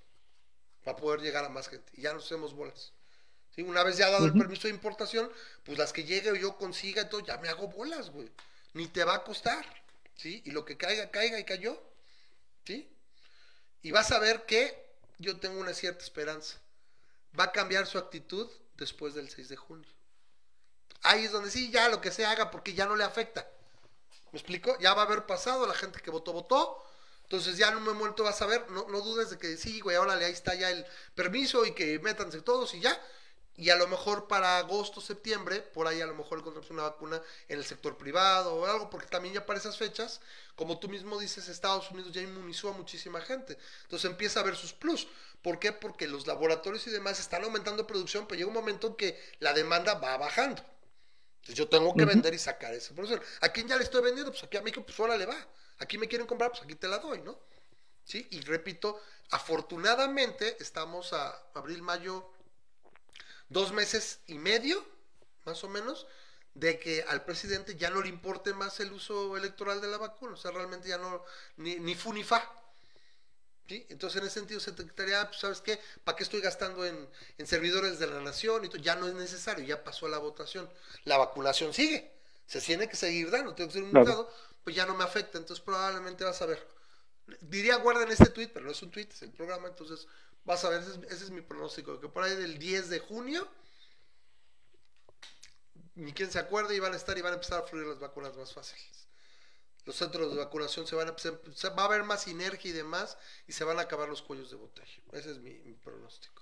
para 0.84 0.95
poder 0.95 1.22
llegar 1.22 1.44
a 1.44 1.49
más 1.49 1.68
gente. 1.68 1.91
Y 1.98 2.03
ya 2.03 2.14
nos 2.14 2.26
hacemos 2.26 2.53
bolas. 2.53 2.94
¿Sí? 3.56 3.64
Una 3.64 3.84
vez 3.84 3.98
ya 3.98 4.11
dado 4.11 4.27
el 4.27 4.34
permiso 4.34 4.68
de 4.68 4.73
importación, 4.76 5.31
pues 5.64 5.80
las 5.80 5.91
que 5.91 6.03
llegue 6.03 6.31
o 6.31 6.35
yo 6.35 6.57
consiga 6.57 7.02
y 7.02 7.10
todo, 7.10 7.22
ya 7.22 7.38
me 7.38 7.49
hago 7.49 7.69
bolas, 7.69 8.11
güey. 8.11 8.31
Ni 8.73 8.88
te 8.88 9.03
va 9.03 9.15
a 9.15 9.23
costar. 9.23 9.65
¿Sí? 10.15 10.44
Y 10.45 10.52
lo 10.52 10.64
que 10.64 10.77
caiga, 10.77 11.10
caiga 11.10 11.40
y 11.40 11.44
cayó. 11.44 11.81
¿Sí? 12.68 12.88
Y 13.81 13.90
vas 13.90 14.11
a 14.11 14.19
ver 14.19 14.45
que 14.45 14.94
yo 15.18 15.40
tengo 15.40 15.60
una 15.60 15.73
cierta 15.73 16.03
esperanza. 16.03 16.60
Va 17.38 17.45
a 17.45 17.52
cambiar 17.52 17.88
su 17.88 17.98
actitud 17.98 18.48
después 18.76 19.15
del 19.15 19.27
6 19.27 19.49
de 19.49 19.56
junio. 19.56 19.90
Ahí 21.02 21.26
es 21.26 21.31
donde 21.31 21.49
sí, 21.49 21.72
ya 21.72 21.90
lo 21.90 21.99
que 21.99 22.11
se 22.11 22.27
haga 22.27 22.52
porque 22.52 22.76
ya 22.76 22.85
no 22.85 22.95
le 22.95 23.03
afecta. 23.03 23.49
¿Me 24.34 24.39
explico? 24.39 24.76
Ya 24.80 24.95
va 24.95 25.03
a 25.03 25.05
haber 25.05 25.27
pasado, 25.27 25.68
la 25.68 25.76
gente 25.76 26.01
que 26.01 26.10
votó, 26.10 26.34
votó. 26.34 26.84
Entonces 27.22 27.55
ya 27.55 27.69
en 27.69 27.77
un 27.77 27.84
momento 27.84 28.23
vas 28.23 28.41
a 28.41 28.47
ver, 28.47 28.69
no, 28.72 28.88
no 28.89 29.01
dudes 29.01 29.30
de 29.30 29.38
que 29.38 29.57
sí, 29.57 29.80
güey, 29.80 29.95
órale, 29.95 30.26
ahí 30.26 30.34
está 30.34 30.55
ya 30.55 30.72
el 30.72 30.85
permiso 31.14 31.65
y 31.65 31.73
que 31.73 31.99
métanse 31.99 32.41
todos 32.41 32.73
y 32.73 32.80
ya. 32.80 32.99
Y 33.55 33.69
a 33.69 33.76
lo 33.76 33.88
mejor 33.88 34.27
para 34.27 34.57
agosto, 34.57 35.01
septiembre, 35.01 35.61
por 35.61 35.88
ahí 35.88 36.01
a 36.01 36.07
lo 36.07 36.15
mejor 36.15 36.39
encontramos 36.39 36.72
una 36.72 36.81
vacuna 36.81 37.22
en 37.47 37.60
el 37.60 37.64
sector 37.64 37.95
privado 37.95 38.55
o 38.55 38.65
algo, 38.65 38.89
porque 38.89 39.05
también 39.05 39.35
ya 39.35 39.45
para 39.45 39.60
esas 39.60 39.77
fechas, 39.77 40.19
como 40.55 40.80
tú 40.80 40.89
mismo 40.89 41.19
dices, 41.19 41.47
Estados 41.47 41.91
Unidos 41.91 42.11
ya 42.11 42.22
inmunizó 42.22 42.69
a 42.69 42.73
muchísima 42.73 43.22
gente. 43.22 43.55
Entonces 43.84 44.10
empieza 44.10 44.39
a 44.39 44.43
ver 44.43 44.55
sus 44.55 44.73
plus. 44.73 45.07
¿Por 45.43 45.60
qué? 45.60 45.73
Porque 45.73 46.07
los 46.07 46.26
laboratorios 46.26 46.88
y 46.88 46.89
demás 46.89 47.19
están 47.19 47.43
aumentando 47.43 47.85
producción, 47.85 48.26
pero 48.26 48.39
llega 48.39 48.47
un 48.47 48.55
momento 48.55 48.88
en 48.88 48.95
que 48.95 49.23
la 49.39 49.53
demanda 49.53 49.93
va 49.93 50.18
bajando. 50.18 50.64
Entonces 51.44 51.56
yo 51.56 51.68
tengo 51.68 51.94
que 51.94 52.06
vender 52.06 52.34
y 52.34 52.40
sacar 52.40 52.74
esa 52.74 52.95
producción. 52.95 53.22
¿A 53.41 53.49
quién 53.49 53.68
ya 53.68 53.76
le 53.76 53.84
estoy 53.84 54.02
vendiendo? 54.02 54.32
Pues 54.32 54.45
aquí 54.45 54.56
a 54.56 54.61
México, 54.61 54.82
pues 54.86 54.98
ahora 54.98 55.18
le 55.18 55.26
va. 55.26 55.36
Aquí 55.80 55.98
me 55.98 56.07
quieren 56.07 56.26
comprar, 56.26 56.52
pues 56.52 56.64
aquí 56.64 56.76
te 56.76 56.88
la 56.88 56.99
doy, 56.99 57.20
¿no? 57.20 57.38
¿Sí? 58.06 58.26
Y 58.32 58.40
repito, 58.41 58.98
afortunadamente 59.30 60.56
estamos 60.61 61.11
a 61.11 61.38
abril, 61.53 61.82
mayo, 61.82 62.32
dos 63.49 63.74
meses 63.74 64.22
y 64.28 64.36
medio, 64.36 64.86
más 65.44 65.61
o 65.65 65.68
menos, 65.68 66.07
de 66.53 66.80
que 66.80 67.03
al 67.10 67.26
presidente 67.26 67.76
ya 67.76 67.90
no 67.90 68.02
le 68.02 68.07
importe 68.07 68.53
más 68.53 68.80
el 68.80 68.94
uso 68.94 69.36
electoral 69.36 69.82
de 69.82 69.88
la 69.90 69.98
vacuna. 69.98 70.36
O 70.36 70.38
sea, 70.38 70.52
realmente 70.52 70.88
ya 70.88 70.98
no, 70.98 71.26
ni, 71.57 71.76
ni 71.76 71.94
fu 71.94 72.14
ni 72.14 72.24
fa. 72.24 72.49
¿Sí? 73.68 73.85
Entonces, 73.90 74.19
en 74.22 74.27
ese 74.27 74.40
sentido, 74.40 74.60
se 74.60 74.73
te 74.73 74.84
quitaría, 74.84 75.26
pues, 75.27 75.40
¿sabes 75.40 75.61
qué? 75.61 75.80
¿Para 76.03 76.18
qué 76.18 76.23
estoy 76.23 76.41
gastando 76.41 76.85
en, 76.85 77.10
en 77.38 77.48
servidores 77.48 77.98
de 77.99 78.07
la 78.07 78.19
nación? 78.22 78.65
Y? 78.65 78.81
Ya 78.81 78.95
no 78.95 79.07
es 79.07 79.14
necesario, 79.14 79.64
ya 79.65 79.84
pasó 79.84 80.07
la 80.07 80.18
votación. 80.18 80.69
La 81.06 81.18
vacunación 81.18 81.73
sigue, 81.73 82.11
se 82.45 82.60
tiene 82.61 82.90
que 82.90 82.98
seguir 82.98 83.31
dando, 83.31 83.56
tengo 83.56 83.69
que 83.69 83.73
ser 83.73 83.84
Claro. 83.91 84.18
inmunizado, 84.18 84.34
pues 84.64 84.76
ya 84.76 84.85
no 84.85 84.95
me 84.95 85.03
afecta. 85.06 85.38
Entonces, 85.38 85.64
probablemente 85.64 86.23
vas 86.26 86.41
a 86.41 86.45
ver. 86.45 86.68
Diría 87.41 87.77
guarden 87.77 88.11
este 88.11 88.30
tweet, 88.30 88.49
pero 88.53 88.65
no 88.65 88.72
es 88.72 88.81
un 88.84 88.91
tweet, 88.91 89.07
es 89.11 89.22
el 89.22 89.31
programa. 89.31 89.69
Entonces, 89.69 90.07
vas 90.45 90.64
a 90.65 90.69
ver, 90.69 90.81
ese 90.81 90.91
es, 90.91 90.98
ese 91.11 91.23
es 91.26 91.31
mi 91.31 91.41
pronóstico, 91.41 91.99
que 92.02 92.10
por 92.10 92.23
ahí 92.23 92.35
del 92.35 92.60
10 92.60 92.90
de 92.90 92.99
junio, 92.99 93.48
ni 95.95 96.14
quien 96.14 96.31
se 96.31 96.40
acuerde, 96.40 96.76
y 96.76 96.80
van 96.80 96.94
a 96.94 96.98
estar 96.98 97.18
y 97.18 97.22
van 97.22 97.31
a 97.34 97.35
empezar 97.35 97.64
a 97.64 97.68
fluir 97.68 97.88
las 97.88 97.99
vacunas 97.99 98.35
más 98.35 98.53
fáciles 98.53 99.07
los 99.85 99.95
centros 99.95 100.31
de 100.31 100.38
vacunación 100.38 100.88
se 100.88 100.95
van 100.95 101.10
a 101.10 101.18
se- 101.18 101.38
se- 101.53 101.69
va 101.69 101.84
a 101.84 101.85
haber 101.85 102.03
más 102.03 102.23
sinergia 102.23 102.69
y 102.72 102.73
demás 102.73 103.18
y 103.47 103.51
se 103.53 103.64
van 103.64 103.80
a 103.80 103.84
acabar 103.84 104.07
los 104.10 104.22
cuellos 104.22 104.49
de 104.49 104.55
botella. 104.57 104.91
Ese 105.11 105.31
es 105.31 105.39
mi, 105.39 105.51
mi 105.60 105.73
pronóstico. 105.73 106.41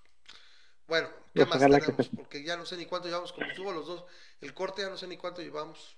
Bueno, 0.88 1.08
¿qué 1.34 1.46
Pues 1.46 1.48
más 1.48 1.58
ojalá 1.58 1.80
que 1.80 1.86
tenemos? 1.88 2.08
se- 2.08 2.16
Porque 2.18 2.44
ya 2.44 2.58
no 2.58 2.66
sé 2.66 2.78
ni 2.78 2.86
cuánto 2.86 3.08
llevamos, 3.08 3.32
como 3.34 3.48
estuvo 3.48 3.72
los 3.72 3.88
dos, 3.88 4.04
el 4.42 4.54
corte 4.54 4.82
ya 4.82 4.90
no 4.90 4.98
sé 4.98 5.08
ni 5.08 5.18
cuánto 5.18 5.42
llevamos. 5.42 5.96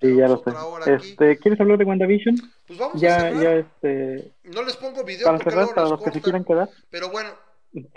Sí, 0.00 0.14
ya 0.16 0.28
lo 0.28 0.42
sé. 0.44 0.50
aquí. 0.92 1.10
Este, 1.10 1.38
¿Quieres 1.38 1.60
hablar 1.60 1.78
de 1.78 1.84
WandaVision? 1.84 2.36
Pues 2.66 2.78
vamos 2.78 2.96
a 2.96 2.98
Ya, 3.00 3.20
cerrar. 3.20 3.42
ya, 3.42 3.52
este, 3.54 4.32
No 4.44 4.62
les 4.62 4.76
pongo 4.76 5.02
video 5.02 5.24
para 5.26 5.38
porque 5.38 5.50
cerrar, 5.50 5.64
luego 5.64 5.74
para 5.74 5.88
los 5.88 6.02
que 6.02 6.12
se 6.12 6.20
quieran 6.22 6.44
quedar. 6.44 6.70
Pero 6.90 7.08
bueno, 7.10 7.34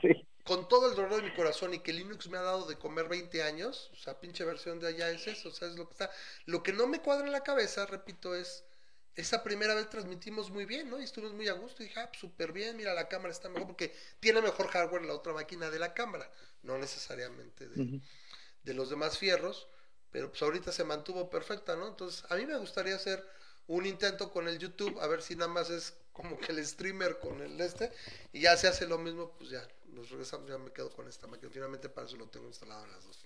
Sí. 0.01 0.27
con 0.43 0.67
todo 0.67 0.89
el 0.89 0.95
dolor 0.95 1.17
de 1.17 1.21
mi 1.29 1.33
corazón 1.35 1.73
y 1.75 1.79
que 1.79 1.93
Linux 1.93 2.27
me 2.29 2.39
ha 2.39 2.41
dado 2.41 2.65
de 2.65 2.75
comer 2.77 3.07
20 3.07 3.43
años, 3.43 3.91
o 3.93 3.95
sea, 3.97 4.19
pinche 4.19 4.43
versión 4.43 4.79
de 4.79 4.87
allá 4.87 5.11
es 5.11 5.27
eso, 5.27 5.49
o 5.49 5.51
sea, 5.51 5.67
es 5.67 5.75
lo 5.75 5.85
que 5.85 5.91
está. 5.93 6.09
Lo 6.45 6.63
que 6.63 6.73
no 6.73 6.87
me 6.87 7.01
cuadra 7.01 7.25
en 7.27 7.31
la 7.31 7.43
cabeza, 7.43 7.85
repito, 7.85 8.33
es 8.33 8.63
esa 9.15 9.43
primera 9.43 9.75
vez 9.75 9.89
transmitimos 9.89 10.49
muy 10.49 10.65
bien, 10.65 10.89
¿no? 10.89 10.99
Y 10.99 11.03
estuvimos 11.03 11.33
muy 11.35 11.47
a 11.47 11.53
gusto 11.53 11.83
y 11.83 11.87
dije, 11.87 11.99
ah, 11.99 12.07
pues, 12.07 12.19
súper 12.19 12.51
bien, 12.51 12.77
mira, 12.77 12.93
la 12.93 13.07
cámara 13.07 13.31
está 13.31 13.49
mejor 13.49 13.67
porque 13.67 13.93
tiene 14.19 14.41
mejor 14.41 14.67
hardware 14.67 15.03
la 15.03 15.13
otra 15.13 15.33
máquina 15.33 15.69
de 15.69 15.79
la 15.79 15.93
cámara, 15.93 16.29
no 16.63 16.77
necesariamente 16.77 17.67
de, 17.67 18.73
los 18.73 18.89
demás 18.89 19.17
fierros, 19.17 19.67
pero 20.11 20.29
pues 20.29 20.41
ahorita 20.41 20.71
se 20.71 20.83
mantuvo 20.83 21.29
perfecta, 21.29 21.75
¿no? 21.75 21.87
Entonces, 21.87 22.23
a 22.29 22.35
mí 22.35 22.45
me 22.45 22.57
gustaría 22.57 22.95
hacer 22.95 23.25
un 23.67 23.85
intento 23.85 24.31
con 24.31 24.47
el 24.47 24.59
YouTube, 24.59 24.99
a 24.99 25.07
ver 25.07 25.21
si 25.21 25.35
nada 25.35 25.51
más 25.51 25.69
es 25.69 25.93
como 26.13 26.37
que 26.37 26.51
el 26.51 26.65
streamer 26.65 27.19
con 27.19 27.41
el 27.41 27.59
este, 27.59 27.91
y 28.33 28.41
ya 28.41 28.55
se 28.57 28.67
hace 28.67 28.87
lo 28.87 28.97
mismo, 28.97 29.33
pues 29.37 29.49
ya, 29.49 29.65
nos 29.87 30.09
regresamos, 30.09 30.49
ya 30.49 30.57
me 30.57 30.71
quedo 30.71 30.89
con 30.89 31.07
esta 31.07 31.27
máquina, 31.27 31.49
finalmente 31.51 31.89
para 31.89 32.07
eso 32.07 32.17
lo 32.17 32.27
tengo 32.27 32.47
instalado 32.47 32.85
en 32.85 32.91
las 32.91 33.05
dos. 33.05 33.25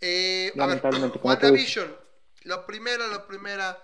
Eh, 0.00 0.52
a 0.58 0.66
ver. 0.66 0.80
WandaVision, 1.22 1.96
la 2.44 2.64
primera, 2.64 3.06
la 3.08 3.26
primera, 3.26 3.82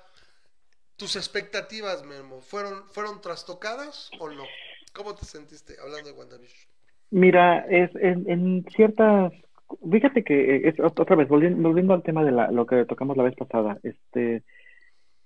tus 0.97 1.17
expectativas, 1.17 2.05
Memo, 2.05 2.41
¿fueron, 2.41 2.85
¿fueron 2.89 3.21
trastocadas 3.21 4.11
o 4.21 4.29
no? 4.29 4.45
¿Cómo 4.93 5.15
te 5.15 5.25
sentiste 5.25 5.75
hablando 5.83 6.11
de 6.11 6.17
WandaVision? 6.19 6.69
Mira, 7.11 7.67
es 7.69 7.91
en, 7.97 8.29
en 8.29 8.65
ciertas, 8.75 9.33
fíjate 9.91 10.25
que 10.25 10.69
es 10.69 10.77
ot- 10.77 11.01
otra 11.01 11.17
vez 11.17 11.29
volviendo, 11.29 11.69
volviendo 11.69 11.95
al 11.95 12.03
tema 12.03 12.25
de 12.25 12.33
la, 12.33 12.51
lo 12.51 12.67
que 12.67 12.85
tocamos 12.85 13.17
la 13.17 13.25
vez 13.25 13.35
pasada, 13.37 13.79
este 13.83 14.43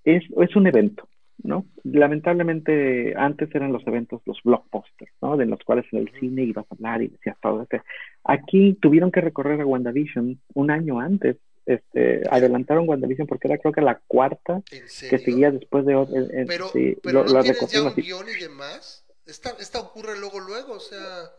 es, 0.04 0.24
es 0.40 0.56
un 0.56 0.66
evento, 0.66 1.08
¿no? 1.42 1.66
Lamentablemente 1.84 3.14
antes 3.16 3.54
eran 3.54 3.72
los 3.72 3.86
eventos, 3.86 4.22
los 4.26 4.42
blockbusters, 4.42 5.12
¿no? 5.20 5.36
De 5.36 5.46
los 5.46 5.60
cuales 5.64 5.86
en 5.92 6.00
el 6.00 6.12
cine 6.18 6.42
ibas 6.44 6.66
a 6.70 6.74
hablar 6.74 7.02
y 7.02 7.08
decías 7.08 7.36
todo. 7.42 7.62
este. 7.62 7.82
Aquí 8.24 8.76
tuvieron 8.80 9.10
que 9.10 9.20
recorrer 9.20 9.60
a 9.60 9.66
WandaVision 9.66 10.40
un 10.54 10.70
año 10.70 10.98
antes. 11.00 11.36
Este, 11.68 12.22
adelantaron 12.30 12.88
WandaVision 12.88 13.26
porque 13.26 13.46
era 13.46 13.58
creo 13.58 13.72
que 13.74 13.82
la 13.82 14.00
cuarta 14.06 14.62
¿En 14.72 14.84
que 15.10 15.18
seguía 15.18 15.50
después 15.50 15.84
de 15.84 15.94
ot- 15.94 16.08
en- 16.16 16.38
en- 16.40 16.46
Pero, 16.46 16.68
sí, 16.68 16.96
pero 17.02 17.20
lo- 17.24 17.28
no 17.28 17.34
lo 17.34 17.42
tienes 17.42 17.70
ya 17.70 17.82
un 17.82 17.88
así. 17.88 18.00
guion 18.00 18.26
y 18.26 18.40
demás. 18.40 19.04
Esta, 19.26 19.50
esta 19.60 19.78
ocurre 19.80 20.18
luego, 20.18 20.40
luego, 20.40 20.72
o 20.72 20.80
sea. 20.80 21.30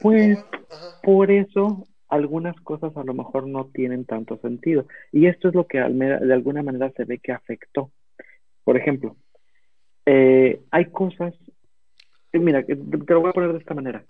Pues, 0.00 0.38
Ajá. 0.70 1.00
Por 1.02 1.32
eso 1.32 1.88
algunas 2.08 2.54
cosas 2.60 2.96
a 2.96 3.02
lo 3.02 3.12
mejor 3.12 3.48
no 3.48 3.66
tienen 3.74 4.04
tanto 4.04 4.38
sentido. 4.38 4.86
Y 5.10 5.26
esto 5.26 5.48
es 5.48 5.54
lo 5.56 5.66
que 5.66 5.78
de 5.78 6.32
alguna 6.32 6.62
manera 6.62 6.92
se 6.96 7.04
ve 7.04 7.18
que 7.18 7.32
afectó. 7.32 7.90
Por 8.62 8.76
ejemplo, 8.76 9.16
eh, 10.04 10.60
hay 10.70 10.84
cosas, 10.92 11.34
eh, 12.32 12.38
mira, 12.38 12.62
que- 12.64 12.76
te 12.76 13.12
lo 13.14 13.20
voy 13.20 13.30
a 13.30 13.32
poner 13.32 13.52
de 13.52 13.58
esta 13.58 13.74
manera. 13.74 14.04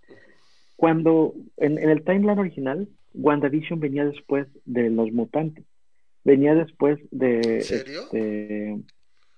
Cuando 0.76 1.32
en, 1.56 1.78
en 1.78 1.88
el 1.88 2.04
timeline 2.04 2.38
original, 2.38 2.86
WandaVision 3.16 3.80
venía 3.80 4.04
después 4.04 4.46
de 4.64 4.90
los 4.90 5.12
mutantes. 5.12 5.64
Venía 6.24 6.54
después 6.54 6.98
de 7.10 7.40
¿En 7.40 7.60
serio? 7.62 8.00
este, 8.02 8.76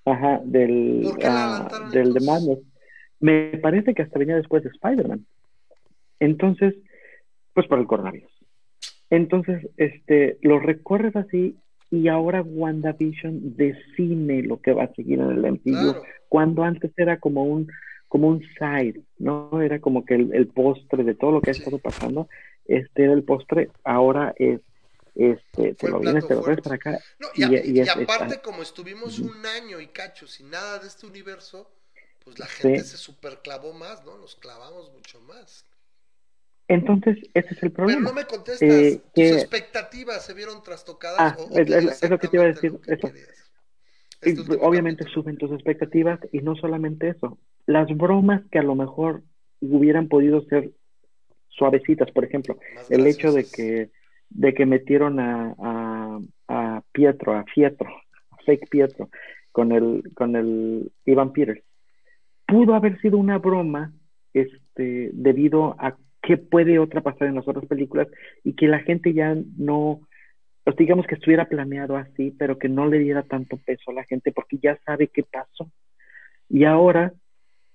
ajá, 0.05 0.41
del, 0.45 1.01
¿Por 1.05 1.19
qué 1.19 1.25
la 1.25 1.57
ah, 1.67 1.91
del 1.93 2.15
de? 2.15 2.21
Madness. 2.21 2.59
Me 3.21 3.59
parece 3.59 3.95
que 3.95 4.03
hasta 4.03 4.19
venía 4.19 4.37
después 4.37 4.63
de 4.63 4.71
Spider-Man. 4.71 5.27
Entonces, 6.21 6.75
pues 7.55 7.67
por 7.67 7.79
el 7.79 7.87
coronavirus. 7.87 8.31
Entonces, 9.11 9.69
este, 9.77 10.39
lo 10.43 10.59
recorres 10.59 11.17
así 11.17 11.57
y 11.91 12.09
ahora 12.09 12.43
WandaVision 12.43 13.57
define 13.57 14.43
lo 14.43 14.61
que 14.61 14.73
va 14.73 14.85
a 14.85 14.95
seguir 14.95 15.19
en 15.21 15.31
el 15.31 15.45
MCU, 15.53 15.71
Claro. 15.73 16.03
cuando 16.29 16.63
antes 16.63 16.93
era 16.97 17.19
como 17.19 17.45
un 17.45 17.69
como 18.09 18.29
un 18.29 18.43
side, 18.59 19.03
¿no? 19.19 19.61
Era 19.61 19.81
como 19.81 20.05
que 20.07 20.15
el, 20.15 20.35
el 20.35 20.47
postre 20.47 21.05
de 21.05 21.15
todo 21.15 21.31
lo 21.31 21.41
que 21.43 21.51
ha 21.51 21.53
estado 21.53 21.79
pasando, 21.79 22.29
este 22.69 23.05
era 23.05 23.13
el 23.15 23.25
postre, 23.25 23.71
ahora 23.85 24.33
es 24.37 24.61
este, 25.15 25.75
te 25.75 25.89
lo 25.89 25.99
vienes, 25.99 26.29
te 26.29 26.35
lo 26.37 26.43
traes 26.43 26.61
para 26.61 26.77
acá. 26.77 26.99
No, 27.19 27.27
y, 27.35 27.43
a- 27.43 27.49
Y- 27.65 27.73
y 27.73 27.77
y 27.79 27.81
es- 27.81 27.89
aparte, 27.89 28.39
como 28.41 28.63
estuvimos 28.63 29.19
un 29.19 29.45
año 29.45 29.81
y 29.81 29.89
cacho 29.89 30.29
sin 30.29 30.49
nada 30.51 30.79
de 30.79 30.87
este 30.87 31.07
universo, 31.07 31.69
pues 32.25 32.39
la 32.39 32.47
gente 32.47 32.81
Sí. 32.85 32.91
se 32.91 32.97
superclavó 32.99 33.73
más, 33.73 34.05
¿no? 34.05 34.17
Nos 34.19 34.37
clavamos 34.37 34.93
mucho 34.93 35.21
más. 35.23 35.65
Entonces, 36.69 37.17
ese 37.35 37.49
es 37.55 37.63
el 37.63 37.73
Pero 37.73 37.75
problema. 37.75 38.03
no 38.03 38.13
me 38.13 38.27
contestas, 38.27 38.63
Eh, 38.63 39.01
¿tus 39.03 39.13
que- 39.15 39.31
expectativas 39.31 40.25
se 40.25 40.35
vieron 40.35 40.63
trastocadas? 40.63 41.17
Ah, 41.19 41.37
o, 41.39 41.45
o 41.47 41.59
es- 41.59 42.03
lo 42.09 42.19
que 42.19 42.29
te 42.29 42.37
iba 42.37 42.45
a 42.45 42.49
decir, 42.49 42.79
que 42.79 42.93
eso. 42.95 43.11
Este 44.21 44.41
obviamente 44.61 45.05
capítulo. 45.05 45.23
suben 45.23 45.37
tus 45.39 45.53
expectativas 45.53 46.21
y 46.33 46.41
no 46.41 46.55
solamente 46.57 47.09
eso, 47.09 47.39
las 47.67 47.89
bromas 47.97 48.43
que 48.51 48.59
a 48.59 48.63
lo 48.63 48.75
mejor 48.75 49.23
hubieran 49.61 50.09
podido 50.09 50.43
ser 50.43 50.73
suavecitas, 51.59 52.11
por 52.13 52.25
ejemplo, 52.25 52.59
Más 52.75 52.91
el 52.91 53.07
hecho 53.07 53.33
de 53.33 53.45
que, 53.45 53.91
de 54.31 54.55
que 54.55 54.67
metieron 54.67 55.21
a, 55.21 55.55
a, 55.59 56.21
a 56.49 56.83
Pietro, 56.93 57.35
a 57.35 57.45
Fietro, 57.45 57.89
a 58.31 58.37
Fake 58.47 58.69
Pietro, 58.71 59.11
con 59.53 59.73
el, 59.73 60.03
con 60.15 60.37
el 60.37 60.93
Ivan 61.05 61.33
Peters, 61.33 61.63
pudo 62.47 62.75
haber 62.75 63.01
sido 63.01 63.19
una 63.19 63.39
broma 63.39 63.93
este, 64.33 65.11
debido 65.13 65.77
a 65.79 65.97
qué 66.23 66.37
puede 66.37 66.79
otra 66.79 67.01
pasar 67.01 67.29
en 67.29 67.35
las 67.37 67.49
otras 67.49 67.67
películas 67.67 68.09
y 68.45 68.55
que 68.55 68.69
la 68.69 68.81
gente 68.81 69.13
ya 69.13 69.37
no, 69.57 70.01
pues 70.65 70.77
digamos 70.77 71.07
que 71.07 71.15
estuviera 71.15 71.49
planeado 71.49 71.97
así, 71.97 72.35
pero 72.39 72.59
que 72.59 72.69
no 72.69 72.87
le 72.87 72.99
diera 72.99 73.23
tanto 73.23 73.59
peso 73.65 73.91
a 73.91 73.95
la 73.95 74.05
gente 74.05 74.33
porque 74.33 74.59
ya 74.59 74.79
sabe 74.85 75.09
qué 75.09 75.23
pasó. 75.23 75.71
Y 76.49 76.65
ahora 76.65 77.13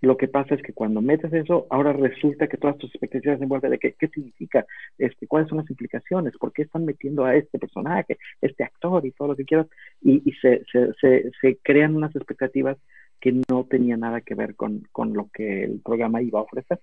lo 0.03 0.17
que 0.17 0.27
pasa 0.27 0.53
es 0.55 0.61
que 0.61 0.73
cuando 0.73 1.01
metes 1.01 1.31
eso, 1.31 1.65
ahora 1.69 1.93
resulta 1.93 2.47
que 2.47 2.57
todas 2.57 2.77
tus 2.77 2.89
expectativas 2.89 3.37
se 3.37 3.45
envuelven 3.45 3.71
de 3.71 3.79
que, 3.79 3.93
qué 3.93 4.09
significa, 4.09 4.65
este, 4.97 5.27
cuáles 5.27 5.47
son 5.47 5.59
las 5.59 5.69
implicaciones, 5.69 6.37
por 6.37 6.51
qué 6.51 6.63
están 6.63 6.83
metiendo 6.83 7.23
a 7.23 7.35
este 7.35 7.57
personaje, 7.57 8.17
este 8.41 8.65
actor 8.65 9.05
y 9.05 9.11
todo 9.11 9.29
lo 9.29 9.35
que 9.37 9.45
quieras, 9.45 9.67
y, 10.01 10.21
y 10.29 10.33
se, 10.41 10.61
se, 10.69 10.93
se, 10.99 11.31
se 11.39 11.57
crean 11.63 11.95
unas 11.95 12.13
expectativas 12.17 12.77
que 13.21 13.31
no 13.49 13.63
tenían 13.63 14.01
nada 14.01 14.19
que 14.19 14.35
ver 14.35 14.55
con, 14.55 14.83
con 14.91 15.13
lo 15.13 15.29
que 15.33 15.63
el 15.63 15.79
programa 15.79 16.21
iba 16.21 16.39
a 16.39 16.43
ofrecer. 16.43 16.81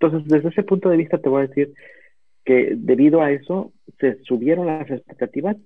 Entonces, 0.00 0.28
desde 0.28 0.48
ese 0.48 0.64
punto 0.64 0.88
de 0.88 0.96
vista, 0.96 1.18
te 1.18 1.28
voy 1.28 1.44
a 1.44 1.46
decir 1.46 1.72
que 2.44 2.72
debido 2.76 3.22
a 3.22 3.30
eso 3.30 3.72
se 4.00 4.20
subieron 4.24 4.66
las 4.66 4.90
expectativas 4.90 5.56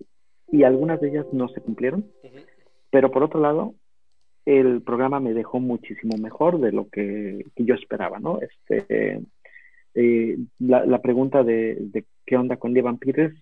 y 0.52 0.64
algunas 0.64 1.00
de 1.00 1.08
ellas 1.08 1.26
no 1.32 1.48
se 1.48 1.62
cumplieron, 1.62 2.00
Ujú. 2.22 2.40
pero 2.90 3.10
por 3.10 3.22
otro 3.22 3.40
lado, 3.40 3.74
el 4.46 4.82
programa 4.82 5.20
me 5.20 5.32
dejó 5.32 5.60
muchísimo 5.60 6.16
mejor 6.18 6.60
de 6.60 6.72
lo 6.72 6.88
que, 6.88 7.46
que 7.54 7.64
yo 7.64 7.74
esperaba, 7.74 8.20
¿no? 8.20 8.40
Este, 8.40 9.20
eh, 9.94 10.38
la, 10.58 10.84
la 10.84 11.00
pregunta 11.00 11.42
de, 11.42 11.76
de 11.80 12.04
qué 12.26 12.36
onda 12.36 12.56
con 12.56 12.76
Evan 12.76 12.98
Peters 12.98 13.34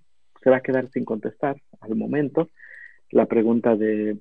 se 0.43 0.51
va 0.51 0.57
a 0.57 0.63
quedar 0.63 0.91
sin 0.91 1.05
contestar 1.05 1.57
al 1.81 1.95
momento. 1.97 2.49
La 3.11 3.27
pregunta 3.27 3.77
de 3.77 4.17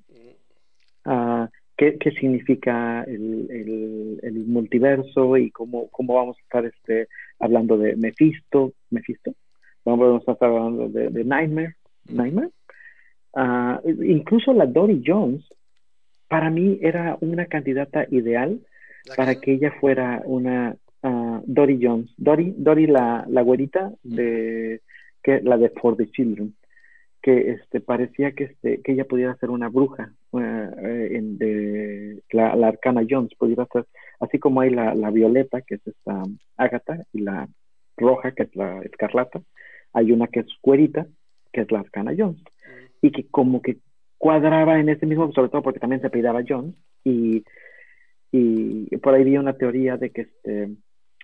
ah, 1.05 1.49
qué, 1.77 1.97
qué 1.97 2.11
significa 2.11 3.03
el, 3.03 3.47
el, 3.49 4.19
el 4.21 4.33
multiverso 4.45 5.37
y 5.37 5.51
cómo, 5.51 5.87
cómo 5.89 6.15
vamos 6.15 6.37
a 6.37 6.41
estar 6.41 6.65
este, 6.65 7.07
hablando 7.39 7.77
de 7.77 7.95
Mephisto, 7.95 8.73
Mephisto, 8.89 9.33
vamos 9.85 10.27
a 10.27 10.31
estar 10.33 10.49
hablando 10.49 10.89
de, 10.89 11.09
de 11.09 11.23
Nightmare, 11.23 11.75
Nightmare. 12.09 12.49
Ah, 13.33 13.81
incluso 13.85 14.53
la 14.53 14.65
Dory 14.65 15.01
Jones, 15.05 15.47
para 16.31 16.49
mí 16.49 16.79
era 16.81 17.17
una 17.19 17.45
candidata 17.45 18.05
ideal 18.09 18.61
¿La 19.05 19.15
para 19.15 19.35
que 19.41 19.51
ella 19.55 19.71
fuera 19.81 20.21
una 20.25 20.77
ah, 21.03 21.41
Dory 21.45 21.77
Jones. 21.83 22.09
Dory, 22.17 22.53
Dory 22.57 22.87
la, 22.87 23.25
la 23.27 23.41
güerita 23.41 23.91
de 24.03 24.79
que 25.21 25.41
la 25.41 25.57
de 25.57 25.69
For 25.81 25.97
the 25.97 26.07
Children, 26.09 26.55
que 27.21 27.51
este 27.51 27.81
parecía 27.81 28.31
que 28.31 28.45
este 28.45 28.81
que 28.81 28.93
ella 28.93 29.05
pudiera 29.05 29.35
ser 29.35 29.49
una 29.49 29.67
bruja 29.67 30.13
eh, 30.39 30.69
eh, 30.87 31.07
en- 31.17 31.37
de 31.37 32.23
la, 32.31 32.55
la 32.55 32.67
Arcana 32.69 33.01
Jones, 33.09 33.33
pudiera 33.37 33.65
ser 33.73 33.85
así 34.21 34.39
como 34.39 34.61
hay 34.61 34.69
la, 34.69 34.95
la 34.95 35.11
violeta 35.11 35.61
que 35.61 35.75
es 35.75 35.85
esta 35.85 36.23
Agatha 36.55 37.03
y 37.11 37.19
la 37.21 37.49
roja 37.97 38.31
que 38.31 38.43
es 38.43 38.55
la 38.55 38.79
escarlata, 38.83 39.41
hay 39.93 40.11
una 40.13 40.27
que 40.27 40.39
es 40.41 40.47
güerita 40.63 41.05
que 41.51 41.61
es 41.61 41.71
la 41.71 41.79
Arcana 41.81 42.13
Jones. 42.17 42.41
Y 43.01 43.11
que 43.11 43.27
como 43.27 43.61
que 43.61 43.77
cuadraba 44.21 44.79
en 44.79 44.89
ese 44.89 45.07
mismo, 45.07 45.31
sobre 45.31 45.49
todo 45.49 45.63
porque 45.63 45.79
también 45.79 45.99
se 45.99 46.07
apellidaba 46.07 46.43
Jones, 46.47 46.75
y, 47.03 47.43
y 48.31 48.97
por 48.97 49.15
ahí 49.15 49.23
vi 49.23 49.37
una 49.37 49.57
teoría 49.57 49.97
de 49.97 50.11
que 50.11 50.21
este 50.21 50.69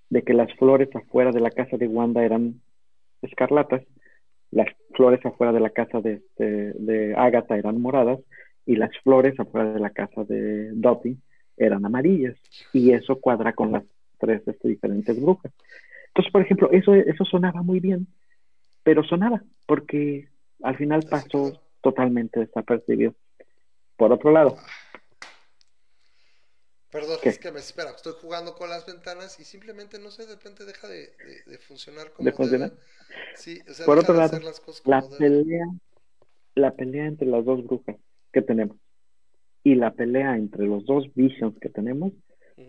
de 0.09 0.21
que 0.23 0.33
las 0.33 0.51
flores 0.55 0.89
afuera 0.95 1.31
de 1.31 1.41
la 1.41 1.51
casa 1.51 1.77
de 1.77 1.87
Wanda 1.87 2.23
eran 2.23 2.61
escarlatas, 3.21 3.81
las 4.51 4.67
flores 4.95 5.23
afuera 5.25 5.51
de 5.51 5.59
la 5.59 5.69
casa 5.69 5.99
de, 6.01 6.13
este, 6.13 6.73
de 6.73 7.13
Agatha 7.15 7.57
eran 7.57 7.81
moradas, 7.81 8.19
y 8.65 8.77
las 8.77 8.91
flores 9.03 9.39
afuera 9.39 9.73
de 9.73 9.79
la 9.79 9.89
casa 9.89 10.23
de 10.23 10.71
Dottie 10.73 11.17
eran 11.57 11.85
amarillas, 11.85 12.35
y 12.73 12.91
eso 12.91 13.19
cuadra 13.19 13.53
con 13.53 13.71
las 13.73 13.83
tres 14.17 14.41
este, 14.47 14.69
diferentes 14.69 15.21
brujas. 15.21 15.51
Entonces, 16.07 16.31
por 16.31 16.41
ejemplo, 16.41 16.71
eso, 16.71 16.95
eso 16.95 17.25
sonaba 17.25 17.61
muy 17.61 17.79
bien, 17.79 18.07
pero 18.83 19.03
sonaba, 19.03 19.43
porque 19.67 20.29
al 20.63 20.77
final 20.77 21.01
pasó. 21.09 21.61
Totalmente 21.91 22.39
desapercibido. 22.41 23.15
Por 23.95 24.11
otro 24.11 24.31
lado, 24.31 24.57
Perdón, 26.89 27.17
¿Qué? 27.21 27.29
es 27.29 27.39
que 27.39 27.51
me 27.51 27.59
espera, 27.59 27.91
estoy 27.91 28.13
jugando 28.21 28.55
con 28.55 28.69
las 28.69 28.85
ventanas 28.85 29.39
y 29.39 29.43
simplemente, 29.43 29.99
no 29.99 30.09
sé, 30.09 30.25
de 30.25 30.35
repente 30.35 30.63
deja 30.65 30.87
de, 30.87 31.11
de- 31.17 31.43
de 31.51 31.57
funcionar 31.57 32.11
como 32.11 32.25
¿De 32.25 32.31
funcionar? 32.35 32.71
debe. 32.71 32.81
Sí, 33.35 33.61
o 33.69 33.73
sea, 33.73 33.85
Por 33.85 33.99
otro 33.99 34.13
lado, 34.15 34.25
hacer 34.27 34.43
las 34.43 34.59
cosas 34.61 34.81
como 34.81 34.95
la 34.95 35.01
debe. 35.17 35.17
pelea, 35.43 35.65
la 36.55 36.71
pelea 36.71 37.05
entre 37.07 37.27
las 37.27 37.43
dos 37.45 37.63
brujas 37.65 37.97
que 38.31 38.41
tenemos 38.41 38.77
y 39.63 39.75
la 39.75 39.93
pelea 39.93 40.37
entre 40.37 40.65
los 40.65 40.85
dos 40.85 41.13
visions 41.13 41.59
que 41.59 41.69
tenemos 41.69 42.13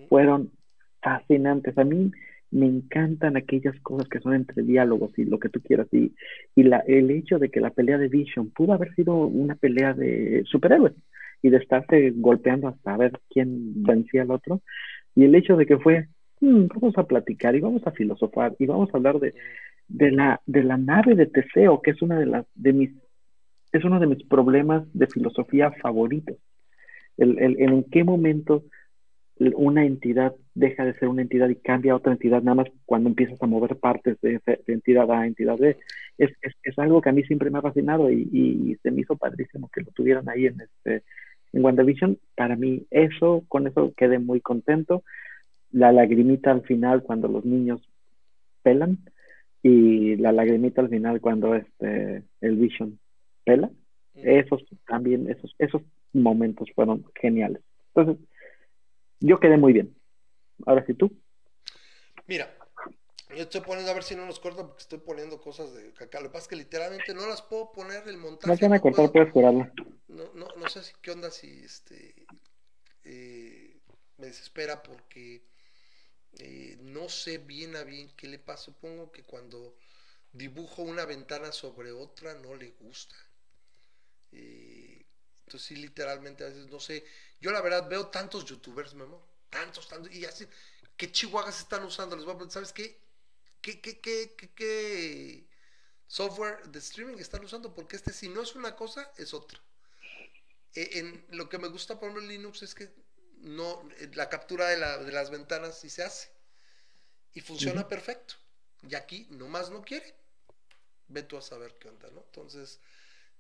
fueron 0.08 0.52
fascinantes. 1.00 1.78
A 1.78 1.84
mí 1.84 2.10
me 2.50 2.66
encantan 2.66 3.36
aquellas 3.36 3.78
cosas 3.80 4.08
que 4.08 4.20
son 4.20 4.34
entre 4.34 4.62
diálogos 4.62 5.12
y 5.18 5.24
lo 5.24 5.38
que 5.38 5.48
tú 5.48 5.60
quieras. 5.60 5.88
Y, 5.92 6.14
y 6.54 6.62
la, 6.64 6.78
el 6.86 7.10
hecho 7.10 7.38
de 7.38 7.50
que 7.50 7.60
la 7.60 7.70
pelea 7.70 7.98
de 7.98 8.08
Vision 8.08 8.50
pudo 8.50 8.72
haber 8.72 8.94
sido 8.94 9.14
una 9.16 9.54
pelea 9.56 9.94
de 9.94 10.42
superhéroes 10.46 10.94
y 11.42 11.50
de 11.50 11.58
estarse 11.58 12.12
golpeando 12.16 12.68
hasta 12.68 12.96
ver 12.96 13.12
quién 13.30 13.82
vencía 13.82 14.22
al 14.22 14.30
otro. 14.30 14.62
Y 15.14 15.24
el 15.24 15.34
hecho 15.34 15.56
de 15.56 15.66
que 15.66 15.78
fue, 15.78 16.08
"Mm, 16.40 16.66
vamos 16.74 16.96
a 16.98 17.06
platicar 17.06 17.54
y 17.56 17.60
vamos 17.60 17.86
a 17.86 17.92
filosofar 17.92 18.54
y 18.58 18.66
vamos 18.66 18.90
a 18.92 18.96
hablar 18.96 19.18
de, 19.20 19.34
de 19.88 20.10
la, 20.12 20.40
de 20.46 20.64
la 20.64 20.76
nave 20.78 21.14
de 21.14 21.26
Teseo, 21.26 21.80
que 21.82 21.92
es 21.92 22.02
una 22.02 22.18
de 22.18 22.26
las 22.26 22.46
de 22.54 22.72
mis 22.72 22.90
es 23.72 23.84
uno 23.84 24.00
de 24.00 24.06
mis 24.06 24.24
problemas 24.24 24.84
de 24.94 25.06
filosofía 25.08 25.70
favoritos. 25.72 26.36
El- 27.16 27.38
el 27.38 27.60
en 27.60 27.84
qué 27.84 28.04
momento 28.04 28.64
una 29.54 29.84
entidad 29.84 30.34
deja 30.59 30.85
de 30.85 30.94
ser 30.98 31.09
una 31.09 31.22
entidad 31.22 31.48
y 31.48 31.56
cambia 31.56 31.93
a 31.93 31.97
otra 31.97 32.12
entidad, 32.12 32.43
nada 32.43 32.56
más 32.56 32.68
cuando 32.86 33.09
empiezas 33.09 33.40
a 33.43 33.47
mover 33.47 33.76
partes 33.78 34.20
de, 34.20 34.35
esa- 34.36 34.59
de 34.66 34.72
entidad 34.74 35.10
A 35.10 35.20
a 35.20 35.26
entidad 35.26 35.56
B. 35.59 35.76
Es, 36.18 36.30
es, 36.43 36.55
es 36.62 36.78
algo 36.78 37.01
que 37.01 37.10
a 37.10 37.12
mí 37.12 37.22
siempre 37.24 37.51
me 37.51 37.59
ha 37.59 37.62
fascinado 37.62 38.10
y, 38.10 38.28
y 38.32 38.76
se 38.82 38.90
me 38.90 39.02
hizo 39.02 39.16
padrísimo 39.16 39.68
que 39.72 39.82
lo 39.82 39.90
tuvieran 39.93 40.28
ahí 40.28 40.47
en 40.47 40.60
este 40.60 41.05
en 41.52 41.64
WandaVision. 41.64 42.18
Para 42.36 42.56
mí, 42.56 42.86
eso, 42.90 43.44
con 43.48 43.66
eso 43.66 43.93
quedé 43.97 44.18
muy 44.18 44.40
contento. 44.40 45.02
La 45.70 45.93
lagrimita 45.93 46.51
al 46.52 46.62
final 46.62 47.02
cuando 47.02 47.28
los 47.28 47.44
niños 47.44 47.80
pelan 48.62 48.98
y 49.62 50.16
la 50.16 50.32
lagrimita 50.32 50.80
al 50.82 50.89
final 50.89 51.20
cuando 51.20 51.55
este 51.55 52.24
el 52.40 52.56
Vision 52.56 52.98
pela. 53.44 53.68
Ujú. 53.68 54.28
Esos 54.28 54.64
también, 54.86 55.30
esos, 55.30 55.55
esos 55.59 55.82
momentos 56.12 56.68
fueron 56.74 57.05
geniales. 57.20 57.62
Entonces, 57.94 58.24
yo 59.20 59.39
quedé 59.40 59.56
muy 59.56 59.72
bien. 59.72 59.94
Ahora 60.66 60.85
sí 60.86 60.94
tú. 60.94 61.10
Mira, 62.26 62.55
yo 63.30 63.43
estoy 63.43 63.60
poniendo 63.60 63.90
a 63.90 63.94
ver 63.94 64.02
si 64.05 64.14
no 64.16 64.26
nos 64.26 64.40
corta 64.40 64.66
porque 64.66 64.82
estoy 64.82 64.98
poniendo 64.98 65.40
cosas 65.40 65.72
de 65.74 65.93
caca. 65.93 66.20
Lo 66.20 66.28
que 66.28 66.32
pasa 66.35 66.44
es 66.44 66.48
que 66.48 66.56
literalmente 66.56 67.14
no 67.14 67.26
las 67.26 67.43
puedo 67.43 67.72
poner 67.72 68.06
el 68.09 68.16
montaje. 68.18 68.52
No 68.52 68.56
se 68.56 68.62
van 68.64 68.72
a 68.74 68.76
no 68.76 68.82
cortar, 68.82 69.12
puedo- 69.12 69.12
puedes 69.12 69.32
jurarlo. 69.32 69.70
no, 70.09 70.32
no, 70.35 70.48
no 70.56 70.68
sé 70.68 70.82
si 70.82 70.93
qué 71.02 71.10
onda 71.10 71.30
si 71.30 71.64
este 71.64 72.14
eh, 73.05 73.80
me 74.18 74.26
desespera 74.26 74.82
porque 74.82 75.43
eh, 76.39 76.76
no 76.80 77.09
sé 77.09 77.39
bien 77.39 77.76
a 77.76 77.85
bien 77.85 78.10
qué 78.16 78.26
le 78.28 78.39
pasa. 78.39 78.64
Supongo 78.64 79.10
que 79.12 79.22
cuando 79.22 79.76
dibujo 80.32 80.82
una 80.82 81.05
ventana 81.05 81.52
sobre 81.52 81.93
otra 81.93 82.35
no 82.35 82.55
le 82.56 82.70
gusta. 82.72 83.16
Eh, 84.32 85.05
entonces 85.47 85.66
sí, 85.68 85.76
literalmente 85.76 86.44
a 86.44 86.48
veces 86.48 86.68
no 86.68 86.80
sé. 86.80 87.05
Yo 87.40 87.51
la 87.51 87.60
verdad 87.60 87.89
veo 87.89 88.09
tantos 88.09 88.44
youtubers, 88.44 88.94
Memo, 88.94 89.26
tantos, 89.50 89.88
tantos, 89.88 90.12
y 90.12 90.24
así, 90.24 90.46
¿qué 90.96 91.10
chihuahuas 91.12 91.58
están 91.60 91.84
usando? 91.84 92.16
Les 92.16 92.24
voy 92.24 92.34
a 92.34 92.36
preguntar, 92.38 92.54
¿sabes 92.54 92.72
qué? 92.72 93.00
¿Qué, 93.62 93.80
qué, 93.80 94.00
qué, 94.00 94.34
qué, 94.36 94.50
qué 94.54 95.48
software 96.06 96.62
de 96.68 96.78
streaming 96.80 97.18
están 97.18 97.44
usando? 97.44 97.74
Porque 97.74 97.96
este 97.96 98.12
si 98.12 98.28
no 98.28 98.42
es 98.42 98.54
una 98.56 98.76
cosa, 98.76 99.12
es 99.16 99.34
otra. 99.34 99.60
Eh, 100.74 100.98
en 100.98 101.26
lo 101.30 101.48
que 101.48 101.58
me 101.58 101.68
gusta 101.68 101.98
por 101.98 102.08
ejemplo 102.08 102.22
en 102.22 102.28
Linux 102.28 102.62
es 102.62 102.74
que 102.74 102.90
no 103.38 103.88
eh, 103.98 104.10
la 104.14 104.28
captura 104.28 104.68
de, 104.68 104.76
la- 104.78 104.98
de 104.98 105.12
las 105.12 105.30
ventanas 105.30 105.78
sí 105.80 105.90
se 105.90 106.02
hace 106.04 106.30
y 107.34 107.40
funciona 107.40 107.88
perfecto 107.88 108.34
y 108.82 108.94
aquí 108.94 109.26
nomás 109.30 109.70
no 109.70 109.82
quiere 109.82 110.14
ve 111.08 111.22
tú 111.24 111.36
a 111.38 111.42
saber 111.42 111.78
qué 111.78 111.88
onda 111.88 112.10
no 112.10 112.22
entonces 112.26 112.80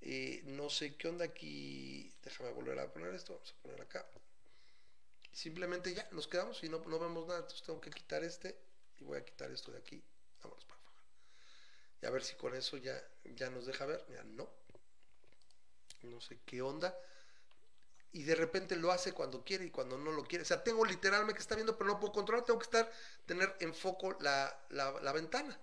eh, 0.02 0.42
no 0.46 0.70
sé 0.70 0.96
qué 0.96 1.08
onda 1.08 1.24
aquí 1.26 2.12
déjame 2.22 2.52
volver 2.52 2.78
a 2.80 2.92
poner 2.92 3.14
esto 3.14 3.34
vamos 3.34 3.52
a 3.58 3.62
poner 3.62 3.80
acá 3.82 4.06
simplemente 5.38 5.94
ya 5.94 6.08
nos 6.10 6.26
quedamos 6.26 6.62
y 6.64 6.68
no, 6.68 6.78
no 6.80 6.98
vemos 6.98 7.26
nada 7.26 7.40
entonces 7.40 7.62
tengo 7.62 7.80
que 7.80 7.90
quitar 7.90 8.24
este 8.24 8.58
y 8.98 9.04
voy 9.04 9.18
a 9.18 9.24
quitar 9.24 9.50
esto 9.52 9.70
de 9.70 9.78
aquí 9.78 10.02
vámonos 10.42 10.64
para 10.64 10.80
afuera 10.80 11.02
y 12.02 12.06
a 12.06 12.10
ver 12.10 12.24
si 12.24 12.34
con 12.34 12.54
eso 12.56 12.76
ya 12.76 13.00
ya 13.36 13.48
nos 13.48 13.66
deja 13.66 13.86
ver 13.86 14.04
mira 14.08 14.24
no 14.24 14.50
no 16.02 16.20
sé 16.20 16.40
qué 16.44 16.60
onda 16.60 16.96
y 18.10 18.22
de 18.24 18.34
repente 18.34 18.74
lo 18.74 18.90
hace 18.90 19.12
cuando 19.12 19.44
quiere 19.44 19.66
y 19.66 19.70
cuando 19.70 19.98
no 19.98 20.10
lo 20.10 20.24
quiere. 20.24 20.42
O 20.42 20.46
sea, 20.46 20.64
tengo 20.64 20.82
literalmente 20.84 21.34
que 21.34 21.40
estar 21.42 21.56
viendo, 21.56 21.76
pero 21.76 21.90
no 21.90 22.00
puedo 22.00 22.12
controlar, 22.12 22.44
tengo 22.44 22.58
que 22.58 22.64
estar, 22.64 22.90
tener 23.26 23.54
en 23.60 23.74
foco 23.74 24.16
la, 24.20 24.66
la, 24.70 24.92
la 25.02 25.12
ventana. 25.12 25.60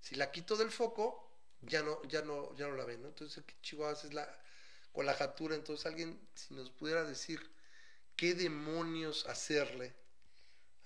Si 0.00 0.14
la 0.14 0.30
quito 0.30 0.56
del 0.56 0.70
foco, 0.70 1.30
ya 1.60 1.82
no, 1.82 2.02
ya 2.04 2.22
no, 2.22 2.54
ya 2.56 2.68
no 2.68 2.76
la 2.76 2.84
ven. 2.84 3.04
Entonces, 3.04 3.44
¿qué 3.44 3.54
chihuahuas 3.60 4.04
es 4.04 4.14
la 4.14 4.26
con 4.92 5.04
la 5.04 5.12
jatura? 5.12 5.54
Entonces, 5.54 5.84
alguien, 5.84 6.18
si 6.34 6.54
nos 6.54 6.70
pudiera 6.70 7.04
decir 7.04 7.50
qué 8.16 8.34
demonios 8.34 9.26
hacerle. 9.26 9.94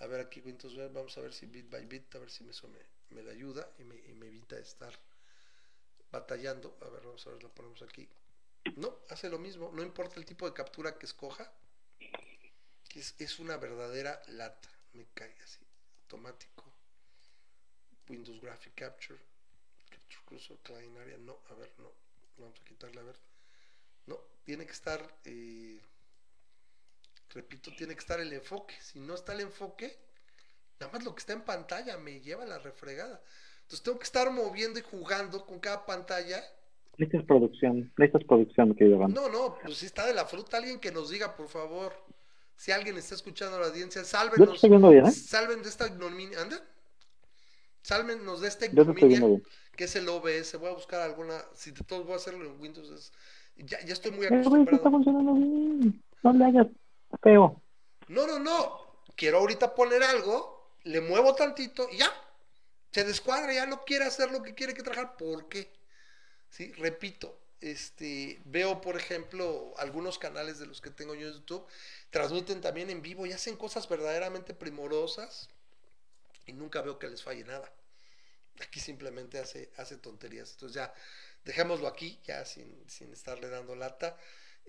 A 0.00 0.06
ver 0.06 0.20
aquí, 0.20 0.40
Windows 0.40 0.76
vamos 0.92 1.16
a 1.18 1.20
ver 1.20 1.32
si 1.32 1.46
bit 1.46 1.68
by 1.70 1.84
bit, 1.86 2.14
a 2.14 2.18
ver 2.18 2.30
si 2.30 2.48
eso 2.48 2.68
me, 2.68 2.78
me 3.10 3.22
la 3.22 3.32
ayuda 3.32 3.68
y 3.78 3.84
me, 3.84 4.26
evita 4.26 4.58
estar 4.58 4.96
batallando. 6.10 6.76
A 6.82 6.88
ver, 6.88 7.02
vamos 7.02 7.26
a 7.26 7.30
ver, 7.30 7.42
lo 7.42 7.52
ponemos 7.52 7.82
aquí. 7.82 8.08
No, 8.76 8.98
hace 9.08 9.28
lo 9.28 9.38
mismo, 9.38 9.70
no 9.72 9.82
importa 9.82 10.20
el 10.20 10.26
tipo 10.26 10.46
de 10.46 10.54
captura 10.54 10.98
que 10.98 11.06
escoja, 11.06 11.50
es 12.94 13.38
una 13.38 13.56
verdadera 13.56 14.20
lata. 14.28 14.68
Me 14.92 15.06
cae 15.14 15.34
así, 15.42 15.64
automático. 16.02 16.64
Windows 18.08 18.40
Graphic 18.40 18.74
Capture, 18.74 19.18
Capture 19.90 20.24
Cursor, 20.24 20.58
Client 20.62 20.96
Area, 20.96 21.18
no, 21.18 21.38
a 21.50 21.54
ver, 21.54 21.70
no, 21.78 21.92
vamos 22.38 22.58
a 22.60 22.64
quitarle, 22.64 23.00
a 23.00 23.04
ver. 23.04 23.16
No, 24.06 24.18
tiene 24.44 24.64
que 24.64 24.72
estar, 24.72 25.20
eh, 25.24 25.80
repito, 27.30 27.70
tiene 27.76 27.94
que 27.94 28.00
estar 28.00 28.20
el 28.20 28.32
enfoque. 28.32 28.74
Si 28.80 28.98
no 29.00 29.14
está 29.14 29.32
el 29.34 29.40
enfoque, 29.40 29.96
nada 30.80 30.92
más 30.92 31.04
lo 31.04 31.14
que 31.14 31.20
está 31.20 31.32
en 31.32 31.42
pantalla 31.42 31.96
me 31.98 32.20
lleva 32.20 32.44
a 32.44 32.46
la 32.46 32.58
refregada. 32.58 33.20
Entonces 33.62 33.82
tengo 33.82 33.98
que 33.98 34.04
estar 34.04 34.30
moviendo 34.30 34.78
y 34.78 34.82
jugando 34.82 35.44
con 35.44 35.58
cada 35.60 35.84
pantalla. 35.84 36.42
Esta 36.96 37.18
es 37.18 37.24
producción, 37.24 37.92
esta 37.98 38.18
es 38.18 38.24
producción 38.24 38.74
que 38.74 38.84
llevan. 38.86 39.12
No, 39.12 39.28
no, 39.28 39.56
pues 39.62 39.78
si 39.78 39.86
está 39.86 40.06
de 40.06 40.14
la 40.14 40.24
fruta, 40.24 40.56
alguien 40.56 40.80
que 40.80 40.90
nos 40.90 41.10
diga, 41.10 41.36
por 41.36 41.48
favor. 41.48 41.92
Si 42.56 42.72
alguien 42.72 42.96
está 42.96 43.14
escuchando 43.14 43.56
a 43.56 43.60
la 43.60 43.66
audiencia, 43.66 44.02
Yo 44.02 44.08
sálvenos. 44.08 44.54
estoy 44.56 44.70
viendo 44.70 44.90
bien, 44.90 45.06
¿eh? 45.06 45.12
Salven 45.12 45.62
de 45.62 45.68
esta 45.68 45.86
ignominia. 45.86 46.40
¿Anda? 46.40 46.60
Sálvenos 47.82 48.40
de 48.40 48.48
esta 48.48 48.66
ignominia 48.66 49.40
que 49.76 49.84
es 49.84 49.94
el 49.94 50.08
OBS. 50.08 50.56
Voy 50.58 50.70
a 50.70 50.74
buscar 50.74 51.00
alguna. 51.02 51.40
Si 51.54 51.70
de 51.70 51.84
todos 51.84 52.04
voy 52.04 52.14
a 52.14 52.16
hacerlo 52.16 52.44
en 52.46 52.60
Windows. 52.60 52.90
es- 52.90 53.12
ya, 53.64 53.78
ya 53.84 53.92
estoy 53.92 54.10
muy 54.12 54.26
Eh, 54.26 54.28
güey, 54.30 54.62
esto 54.62 54.74
está 54.74 54.88
acostumbrado. 54.88 54.90
funcionando 54.90 55.34
bien. 55.34 56.02
No 56.22 56.32
le 56.32 56.44
hagas 56.44 56.66
No, 58.08 58.26
no, 58.26 58.38
no. 58.38 59.02
Quiero 59.16 59.38
ahorita 59.38 59.74
poner 59.74 60.02
algo, 60.02 60.72
le 60.84 61.00
muevo 61.00 61.34
tantito 61.34 61.88
y 61.90 61.98
ya. 61.98 62.12
Se 62.92 63.04
descuadra, 63.04 63.52
ya 63.52 63.66
no 63.66 63.84
quiere 63.84 64.04
hacer 64.04 64.30
lo 64.30 64.42
que 64.42 64.54
quiere 64.54 64.74
que 64.74 64.82
trabajar. 64.82 65.16
¿Por 65.16 65.48
qué? 65.48 65.70
Sí, 66.48 66.72
repito, 66.72 67.38
este, 67.60 68.40
veo, 68.44 68.80
por 68.80 68.96
ejemplo, 68.96 69.74
algunos 69.78 70.18
canales 70.18 70.58
de 70.58 70.66
los 70.66 70.80
que 70.80 70.90
tengo 70.90 71.14
yo 71.14 71.28
en 71.28 71.34
YouTube, 71.34 71.66
transmiten 72.10 72.60
también 72.60 72.88
en 72.90 73.02
vivo 73.02 73.26
y 73.26 73.32
hacen 73.32 73.56
cosas 73.56 73.88
verdaderamente 73.88 74.54
primorosas 74.54 75.50
y 76.46 76.52
nunca 76.52 76.80
veo 76.80 76.98
que 76.98 77.08
les 77.08 77.22
falle 77.22 77.44
nada. 77.44 77.70
Aquí 78.60 78.80
simplemente 78.80 79.38
hace, 79.38 79.70
hace 79.76 79.96
tonterías. 79.98 80.52
Entonces 80.52 80.76
ya, 80.76 80.94
dejémoslo 81.44 81.86
aquí, 81.86 82.18
ya 82.24 82.44
sin, 82.44 82.88
sin 82.88 83.12
estarle 83.12 83.48
dando 83.48 83.76
lata. 83.76 84.16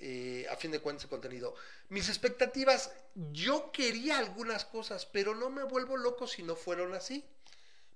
Eh, 0.01 0.47
a 0.49 0.55
fin 0.55 0.71
de 0.71 0.79
cuentas, 0.79 1.03
el 1.05 1.09
contenido. 1.09 1.55
Mis 1.89 2.07
expectativas, 2.09 2.91
yo 3.33 3.71
quería 3.71 4.17
algunas 4.17 4.65
cosas, 4.65 5.05
pero 5.05 5.35
no 5.35 5.49
me 5.49 5.63
vuelvo 5.63 5.97
loco 5.97 6.25
si 6.27 6.41
no 6.43 6.55
fueron 6.55 6.93
así. 6.93 7.25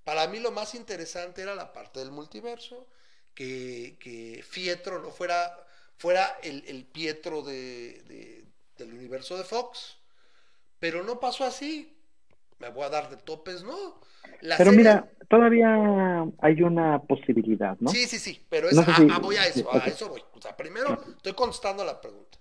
Para 0.04 0.28
mí 0.28 0.40
lo 0.40 0.52
más 0.52 0.76
interesante 0.76 1.42
era 1.42 1.56
la 1.56 1.72
parte 1.74 2.00
del 2.00 2.12
multiverso, 2.12 2.88
que, 3.34 3.98
que 4.00 4.44
Fietro 4.48 5.00
no 5.00 5.12
fuera, 5.12 5.66
fuera 5.98 6.40
el, 6.44 6.64
el 6.68 6.86
Pietro 6.86 7.42
de, 7.42 8.04
de- 8.04 8.46
del 8.78 8.94
universo 8.94 9.38
de 9.38 9.44
Fox, 9.46 9.98
pero 10.80 11.04
no 11.04 11.20
pasó 11.20 11.46
así. 11.46 11.93
Me 12.64 12.70
voy 12.70 12.84
a 12.86 12.90
dar 12.90 13.10
de 13.10 13.18
topes, 13.18 13.62
¿no. 13.64 14.00
La 14.42 14.56
Pero 14.58 14.72
serie- 14.72 14.78
mira, 14.86 15.12
todavía 15.30 16.26
hay 16.40 16.62
una 16.62 17.02
posibilidad, 17.02 17.76
¿no? 17.80 17.90
Sí, 17.92 18.08
sí, 18.08 18.20
sí, 18.20 18.46
pero 18.50 18.70
es, 18.70 18.76
No 18.76 18.86
sé 18.86 18.92
a- 18.92 18.96
si- 18.96 19.08
a- 19.12 19.18
voy 19.20 19.36
a 19.36 19.46
eso, 19.48 19.74
a 19.74 19.80
eso 19.86 20.08
voy. 20.10 20.24
O 20.34 20.42
sea, 20.42 20.56
primero 20.56 20.94
estoy 21.18 21.34
contestando 21.34 21.84
la 21.84 22.00
pregunta. 22.00 22.38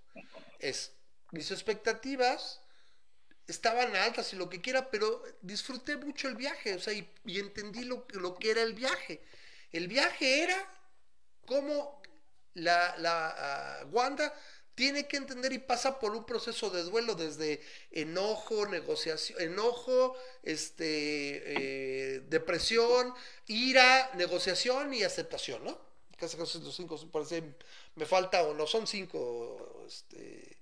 Es, 0.61 0.95
mis 1.33 1.51
expectativas 1.51 2.61
estaban 3.49 3.97
altas 3.97 4.33
y 4.33 4.37
lo 4.37 4.49
que 4.49 4.61
quiera, 4.61 4.91
pero 4.91 5.23
disfruté 5.41 5.97
mucho 5.97 6.29
el 6.29 6.37
viaje, 6.37 6.75
o 6.75 6.79
sea, 6.79 6.93
y, 6.93 7.09
y 7.25 7.41
entendí 7.41 7.85
lo, 7.85 8.07
que- 8.07 8.19
lo 8.19 8.37
que 8.37 8.53
era 8.53 8.63
el 8.63 8.75
viaje. 8.75 9.21
El 9.73 9.89
viaje 9.89 10.45
era 10.45 10.57
cómo 11.47 12.01
la, 12.55 12.95
la 12.99 13.35
ah, 13.37 13.87
Wanda 13.91 14.33
tiene 14.75 15.07
que 15.07 15.17
entender 15.19 15.53
y 15.53 15.59
pasa 15.59 15.99
por 15.99 16.13
un 16.17 16.25
proceso 16.25 16.71
de 16.71 16.83
duelo 16.83 17.15
desde 17.15 17.61
enojo, 17.91 18.67
negociación, 18.67 19.41
enojo, 19.41 20.17
este, 20.43 22.17
eh, 22.17 22.21
depresión, 22.29 23.15
ira, 23.47 24.11
negociación 24.15 24.95
y 24.95 25.03
aceptación, 25.03 25.65
¿no? 25.65 25.79
Casi 26.19 26.37
casi 26.37 26.61
los 26.61 26.75
cinco, 26.77 26.97
parece, 27.11 27.43
me 27.97 28.07
falta 28.07 28.43
o 28.45 28.55
no, 28.55 28.67
son 28.67 28.87
cinco 28.87 29.85
este, 29.87 30.57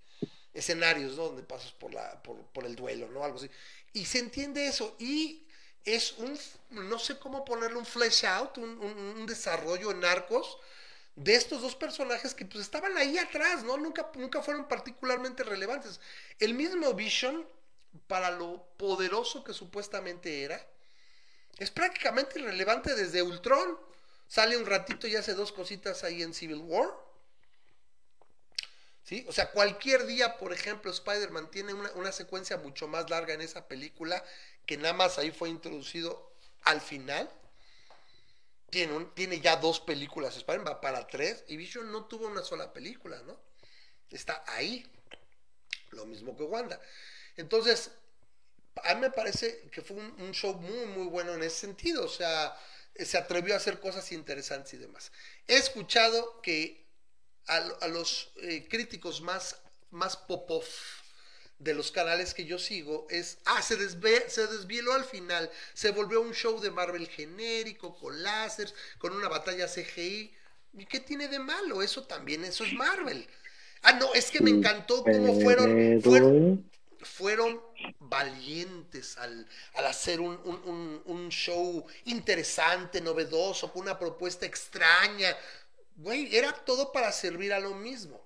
escenarios, 0.55 1.17
¿no? 1.17 1.27
Donde 1.27 1.43
pasas 1.43 1.73
por, 1.73 1.93
la, 1.95 2.23
por, 2.23 2.37
por 2.49 2.65
el 2.67 2.75
duelo, 2.77 3.09
¿no? 3.09 3.25
Algo 3.25 3.39
así. 3.39 3.51
Y 3.93 4.05
se 4.05 4.19
entiende 4.19 4.67
eso 4.67 4.97
y 4.99 5.47
es 5.85 6.13
un, 6.19 6.39
no 6.71 6.99
sé 6.99 7.19
cómo 7.19 7.45
ponerle 7.45 7.79
un 7.79 7.87
flesh 7.87 8.25
out, 8.27 8.59
un, 8.59 8.71
un- 8.79 8.99
un 9.19 9.27
desarrollo 9.27 9.91
en 9.91 10.05
arcos 10.05 10.59
de 11.17 11.35
estos 11.35 11.63
dos 11.63 11.77
personajes 11.77 12.35
que 12.35 12.45
pues 12.45 12.65
estaban 12.65 12.97
ahí 12.97 13.19
atrás, 13.19 13.63
¿no? 13.65 13.77
Nunca, 13.77 14.11
nunca 14.15 14.43
fueron 14.43 14.69
particularmente 14.69 15.43
relevantes. 15.43 16.01
El 16.39 16.55
mismo 16.55 16.93
Vision, 16.95 17.47
para 18.07 18.31
lo 18.31 18.65
poderoso 18.77 19.45
que 19.45 19.53
supuestamente 19.53 20.43
era, 20.45 20.65
es 21.59 21.71
prácticamente 21.71 22.41
irrelevante 22.41 22.95
desde 22.95 23.23
Ultron. 23.23 23.79
Sale 24.29 24.57
un 24.57 24.65
ratito 24.65 25.07
y 25.07 25.17
hace 25.17 25.35
dos 25.35 25.53
cositas 25.53 26.05
ahí 26.05 26.23
en 26.23 26.33
Civil 26.33 26.63
War. 26.65 26.89
¿Sí? 29.05 29.27
O 29.29 29.33
sea, 29.33 29.51
cualquier 29.51 30.07
día, 30.07 30.39
por 30.39 30.53
ejemplo, 30.53 30.91
Spider-Man 30.91 31.51
tiene 31.51 31.75
una, 31.75 31.91
una 31.93 32.13
secuencia 32.13 32.57
mucho 32.57 32.87
más 32.87 33.11
larga 33.11 33.35
en 33.35 33.41
esa 33.41 33.67
película, 33.67 34.25
que 34.67 34.77
nada 34.77 34.95
más 34.95 35.19
ahí 35.19 35.33
fue 35.33 35.49
introducido 35.49 36.33
al 36.63 36.81
final. 36.81 37.29
Tiene, 38.71 39.07
tiene 39.15 39.41
ya 39.41 39.57
dos 39.57 39.81
películas, 39.81 40.37
Spider-Man 40.37 40.75
va 40.75 40.81
para 40.81 41.07
tres, 41.07 41.45
y 41.49 41.57
Vision 41.57 41.91
no 41.91 42.07
tuvo 42.07 42.27
una 42.27 42.43
sola 42.43 42.73
película, 42.73 43.21
¿no? 43.23 43.41
Está 44.11 44.45
ahí. 44.47 44.87
Lo 45.91 46.07
mismo 46.07 46.37
que 46.37 46.45
Wanda. 46.45 46.81
Entonces, 47.37 47.91
a 48.85 48.95
mí 48.95 49.01
me 49.01 49.11
parece 49.11 49.69
que 49.71 49.83
fue 49.83 49.97
un, 49.97 50.21
un 50.21 50.33
show 50.33 50.55
muy, 50.55 50.87
muy 50.87 51.07
bueno 51.09 51.35
en 51.35 51.43
ese 51.43 51.57
sentido. 51.57 52.05
O 52.05 52.09
sea, 52.09 52.57
se 52.95 53.19
atrevió 53.19 53.55
a 53.55 53.57
hacer 53.57 53.81
cosas 53.81 54.13
interesantes 54.13 54.75
y 54.75 54.79
demás. 54.79 55.11
He 55.47 55.57
escuchado 55.57 56.41
que 56.43 56.87
a, 57.47 57.57
a 57.57 57.89
los 57.89 58.33
eh, 58.37 58.69
críticos 58.69 59.21
más, 59.21 59.61
más 59.91 60.17
pop-off 60.17 61.00
de 61.61 61.75
los 61.75 61.93
canales 61.93 62.35
que 62.35 62.45
yo 62.47 62.59
sigo 62.59 63.07
es, 63.11 63.39
ah, 63.45 63.63
se, 63.63 63.79
desve- 63.79 64.27
se 64.29 64.47
desvieló 64.49 64.95
al 64.95 65.05
final, 65.05 65.49
se 65.75 65.91
volvió 65.93 66.21
un 66.21 66.33
show 66.35 66.59
de 66.61 66.71
Marvel 66.71 67.07
genérico, 67.09 67.95
con 67.97 68.23
láseres, 68.23 68.75
con 68.99 69.15
una 69.15 69.29
batalla 69.29 69.69
CGI. 69.69 70.35
¿Y 70.73 70.87
qué 70.87 71.01
tiene 71.01 71.29
de 71.29 71.39
malo? 71.39 71.83
Eso 71.83 72.05
también, 72.07 72.45
eso 72.45 72.65
es 72.65 72.73
Marvel. 72.73 73.27
Ah, 73.83 73.93
no, 73.93 74.13
es 74.15 74.31
que 74.31 74.41
me 74.41 74.51
encantó 74.51 75.05
cómo 75.05 75.35
fueron, 75.43 75.69
fueron, 77.03 77.61
valientes 77.99 79.17
al, 79.19 79.47
al 79.75 79.87
hacer 79.87 80.21
un, 80.21 80.39
un- 80.45 80.63
un- 80.65 81.03
un 81.07 81.29
show 81.31 81.87
interesante, 82.05 83.01
novedoso, 83.01 83.73
con 83.73 83.83
una 83.83 83.99
propuesta 83.99 84.47
extraña. 84.47 85.37
Güey, 85.97 86.35
era 86.35 86.53
todo 86.53 86.93
para 86.93 87.13
servir 87.13 87.53
a 87.53 87.61
lo 87.61 87.75
mismo. 87.75 88.21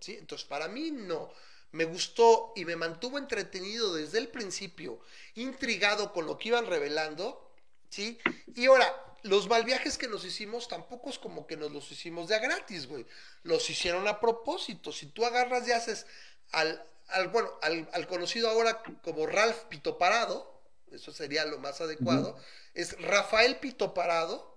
¿sí? 0.00 0.16
Entonces, 0.18 0.46
para 0.46 0.68
mí 0.68 0.90
no. 0.90 1.32
Me 1.72 1.84
gustó 1.84 2.52
y 2.54 2.64
me 2.64 2.76
mantuvo 2.76 3.18
entretenido 3.18 3.94
desde 3.94 4.18
el 4.18 4.28
principio, 4.28 5.00
intrigado 5.34 6.12
con 6.12 6.26
lo 6.26 6.38
que 6.38 6.48
iban 6.48 6.66
revelando. 6.66 7.50
¿sí? 7.88 8.18
Y 8.54 8.66
ahora, 8.66 8.94
los 9.22 9.48
mal 9.48 9.64
viajes 9.64 9.98
que 9.98 10.08
nos 10.08 10.24
hicimos 10.24 10.68
tampoco 10.68 11.10
es 11.10 11.18
como 11.18 11.46
que 11.46 11.56
nos 11.56 11.72
los 11.72 11.90
hicimos 11.92 12.28
de 12.28 12.34
a 12.34 12.38
gratis, 12.38 12.86
güey. 12.86 13.06
Los 13.42 13.68
hicieron 13.70 14.08
a 14.08 14.20
propósito. 14.20 14.92
Si 14.92 15.06
tú 15.06 15.24
agarras 15.24 15.66
y 15.68 15.72
haces 15.72 16.06
al, 16.50 16.84
al 17.08 17.28
bueno, 17.28 17.50
al, 17.62 17.88
al 17.92 18.06
conocido 18.06 18.48
ahora 18.48 18.82
como 19.02 19.26
Ralph 19.26 19.64
Pito 19.68 19.98
Parado, 19.98 20.52
eso 20.90 21.12
sería 21.12 21.44
lo 21.44 21.58
más 21.58 21.80
adecuado, 21.80 22.38
es 22.74 23.00
Rafael 23.00 23.56
Pito 23.56 23.94
Parado. 23.94 24.56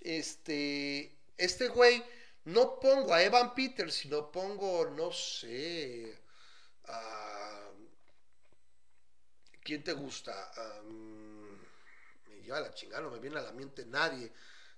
Este, 0.00 1.16
este 1.38 1.68
güey, 1.68 2.02
no 2.44 2.80
pongo 2.80 3.14
a 3.14 3.22
Evan 3.22 3.54
Peters, 3.54 3.94
sino 3.94 4.32
pongo, 4.32 4.90
no 4.90 5.12
sé, 5.12 6.18
a... 6.86 7.70
¿Quién 9.62 9.84
te 9.84 9.92
gusta? 9.92 10.50
Am, 10.56 11.58
me 12.26 12.42
lleva 12.42 12.60
la 12.60 12.74
chingada, 12.74 13.02
no 13.02 13.10
me 13.10 13.18
viene 13.18 13.38
a 13.38 13.42
la 13.42 13.52
mente 13.52 13.86
nadie 13.86 14.32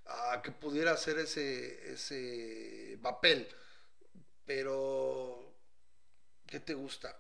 a 0.06 0.42
que 0.42 0.50
pudiera 0.50 0.92
hacer 0.92 1.18
ese, 1.18 1.92
ese 1.92 2.98
papel. 3.02 3.48
Pero 4.44 5.54
te 6.60 6.74
gusta? 6.74 7.16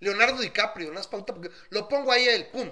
Leonardo 0.00 0.40
DiCaprio, 0.40 0.92
¿no? 0.92 1.02
pauta 1.02 1.34
porque 1.34 1.50
lo 1.70 1.88
pongo 1.88 2.12
ahí 2.12 2.28
él, 2.28 2.46
pum. 2.48 2.70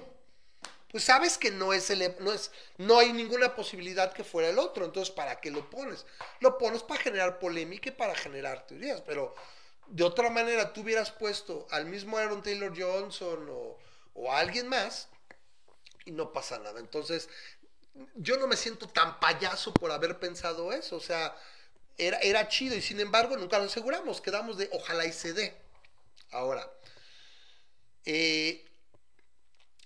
Pues 0.91 1.03
sabes 1.03 1.37
que 1.37 1.51
no 1.51 1.73
es 1.73 1.89
el, 1.89 2.15
no 2.19 2.31
es, 2.31 2.51
no 2.77 2.99
hay 2.99 3.11
ninguna 3.11 3.53
posibilidad 3.53 4.13
que 4.13 4.23
fuera 4.23 4.49
el 4.49 4.59
otro, 4.59 4.85
entonces 4.85 5.13
¿para 5.13 5.41
qué 5.41 5.51
lo 5.51 5.69
pones? 5.69 6.05
Lo 6.39 6.57
pones 6.57 6.83
para 6.83 7.01
generar 7.01 7.39
polémica 7.39 7.89
y 7.89 7.93
para 7.93 8.15
generar 8.15 8.65
teorías, 8.65 9.01
pero 9.01 9.35
de 9.87 10.03
otra 10.03 10.29
manera 10.29 10.73
tú 10.73 10.81
hubieras 10.81 11.11
puesto 11.11 11.67
al 11.71 11.85
mismo 11.85 12.17
Aaron 12.17 12.41
Taylor 12.41 12.73
Johnson 12.77 13.47
o, 13.49 13.77
o 14.13 14.31
a 14.31 14.39
alguien 14.39 14.67
más 14.67 15.09
y 16.05 16.11
no 16.11 16.31
pasa 16.31 16.59
nada. 16.59 16.79
Entonces, 16.79 17.29
yo 18.15 18.37
no 18.37 18.47
me 18.47 18.57
siento 18.57 18.87
tan 18.89 19.19
payaso 19.19 19.73
por 19.73 19.91
haber 19.91 20.19
pensado 20.19 20.73
eso, 20.73 20.97
o 20.97 21.01
sea, 21.01 21.35
era, 21.97 22.17
era 22.19 22.47
chido 22.47 22.75
y 22.75 22.81
sin 22.81 22.99
embargo 22.99 23.37
nunca 23.37 23.57
lo 23.57 23.65
aseguramos, 23.65 24.21
quedamos 24.21 24.57
de 24.57 24.69
ojalá 24.73 25.05
y 25.05 25.13
se 25.13 25.33
dé. 25.33 25.55
Ahora, 26.31 26.69
eh, 28.05 28.65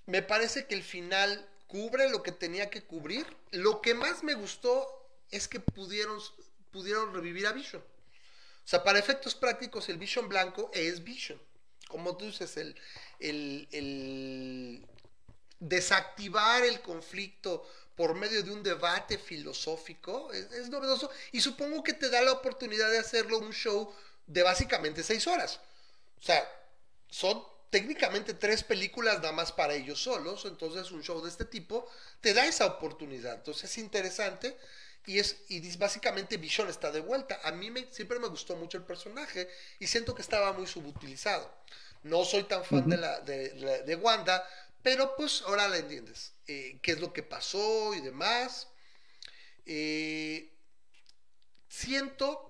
me 0.05 0.23
parece 0.23 0.65
que 0.65 0.75
el 0.75 0.83
final 0.83 1.47
cubre 1.67 2.09
lo 2.09 2.23
que 2.23 2.31
tenía 2.31 2.69
que 2.69 2.83
cubrir. 2.83 3.25
Lo 3.51 3.81
que 3.81 3.93
más 3.93 4.23
me 4.23 4.33
gustó 4.33 4.87
es 5.29 5.47
que 5.47 5.59
pudieron, 5.59 6.19
pudieron 6.71 7.13
revivir 7.13 7.45
a 7.45 7.53
Vision. 7.53 7.83
Sea, 8.69 8.83
para 8.83 8.99
efectos 8.99 9.33
prácticos, 9.33 9.89
el 9.89 9.97
Vision 9.97 10.29
blanco 10.29 10.69
es 10.75 11.03
Vision. 11.03 11.41
Como 11.87 12.15
tú 12.15 12.25
dices, 12.25 12.55
el, 12.55 12.75
el, 13.19 13.67
el 13.71 14.85
desactivar 15.59 16.63
el 16.63 16.79
conflicto 16.81 17.67
por 17.95 18.13
medio 18.13 18.43
de 18.43 18.51
un 18.51 18.61
debate 18.61 19.17
filosófico 19.17 20.31
es, 20.33 20.51
es, 20.51 20.69
novedoso 20.69 21.09
y 21.31 21.41
supongo 21.41 21.81
que 21.81 21.93
te 21.93 22.11
da 22.11 22.21
la 22.21 22.31
oportunidad 22.31 22.91
de 22.91 22.99
hacerlo 22.99 23.39
un 23.39 23.53
show 23.53 23.91
de 24.27 24.43
básicamente 24.43 25.01
seis 25.01 25.25
horas. 25.25 25.59
O 26.19 26.21
sea, 26.21 26.47
son 27.09 27.43
técnicamente 27.71 28.35
tres 28.35 28.61
películas 28.61 29.15
nada 29.15 29.31
más 29.31 29.51
para 29.51 29.73
ellos 29.73 29.99
solos, 29.99 30.45
entonces 30.45 30.91
un 30.91 31.01
show 31.01 31.19
de 31.23 31.29
este 31.29 31.45
tipo 31.45 31.89
te 32.21 32.35
da 32.35 32.45
esa 32.45 32.67
oportunidad. 32.67 33.33
Entonces 33.33 33.63
es 33.63 33.79
interesante 33.79 34.55
y 35.05 35.19
es 35.19 35.37
y 35.49 35.75
básicamente 35.77 36.37
Vision 36.37 36.69
está 36.69 36.91
de 36.91 36.99
vuelta. 36.99 37.39
A 37.43 37.51
mí 37.51 37.71
me, 37.71 37.91
siempre 37.91 38.19
me 38.19 38.27
gustó 38.27 38.55
mucho 38.55 38.77
el 38.77 38.83
personaje 38.83 39.49
y 39.79 39.87
siento 39.87 40.13
que 40.13 40.21
estaba 40.21 40.53
muy 40.53 40.67
subutilizado. 40.67 41.51
No 42.03 42.23
soy 42.23 42.43
tan 42.43 42.63
fan 42.63 42.79
uh 42.79 42.83
-huh. 42.83 42.89
de, 42.89 42.97
la, 42.97 43.19
de, 43.21 43.49
de, 43.49 43.83
de, 43.83 43.95
Wanda, 43.95 44.47
pero 44.81 45.15
pues 45.15 45.41
ahora 45.45 45.67
la 45.67 45.77
entiendes. 45.77 46.33
Eh, 46.47 46.79
qué 46.81 46.91
es 46.91 46.99
lo 46.99 47.11
que 47.11 47.23
pasó 47.23 47.93
y 47.93 48.01
demás. 48.01 48.67
Eh, 49.65 50.51
siento 51.67 52.45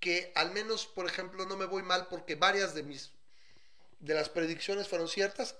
que 0.00 0.32
al 0.34 0.52
menos, 0.52 0.86
por 0.86 1.06
ejemplo, 1.06 1.46
no 1.46 1.56
me 1.56 1.66
voy 1.66 1.82
mal 1.82 2.08
porque 2.08 2.34
varias 2.34 2.74
de 2.74 2.82
mis 2.82 3.12
de 4.00 4.14
las 4.14 4.28
predicciones 4.28 4.88
fueron 4.88 5.08
ciertas. 5.08 5.54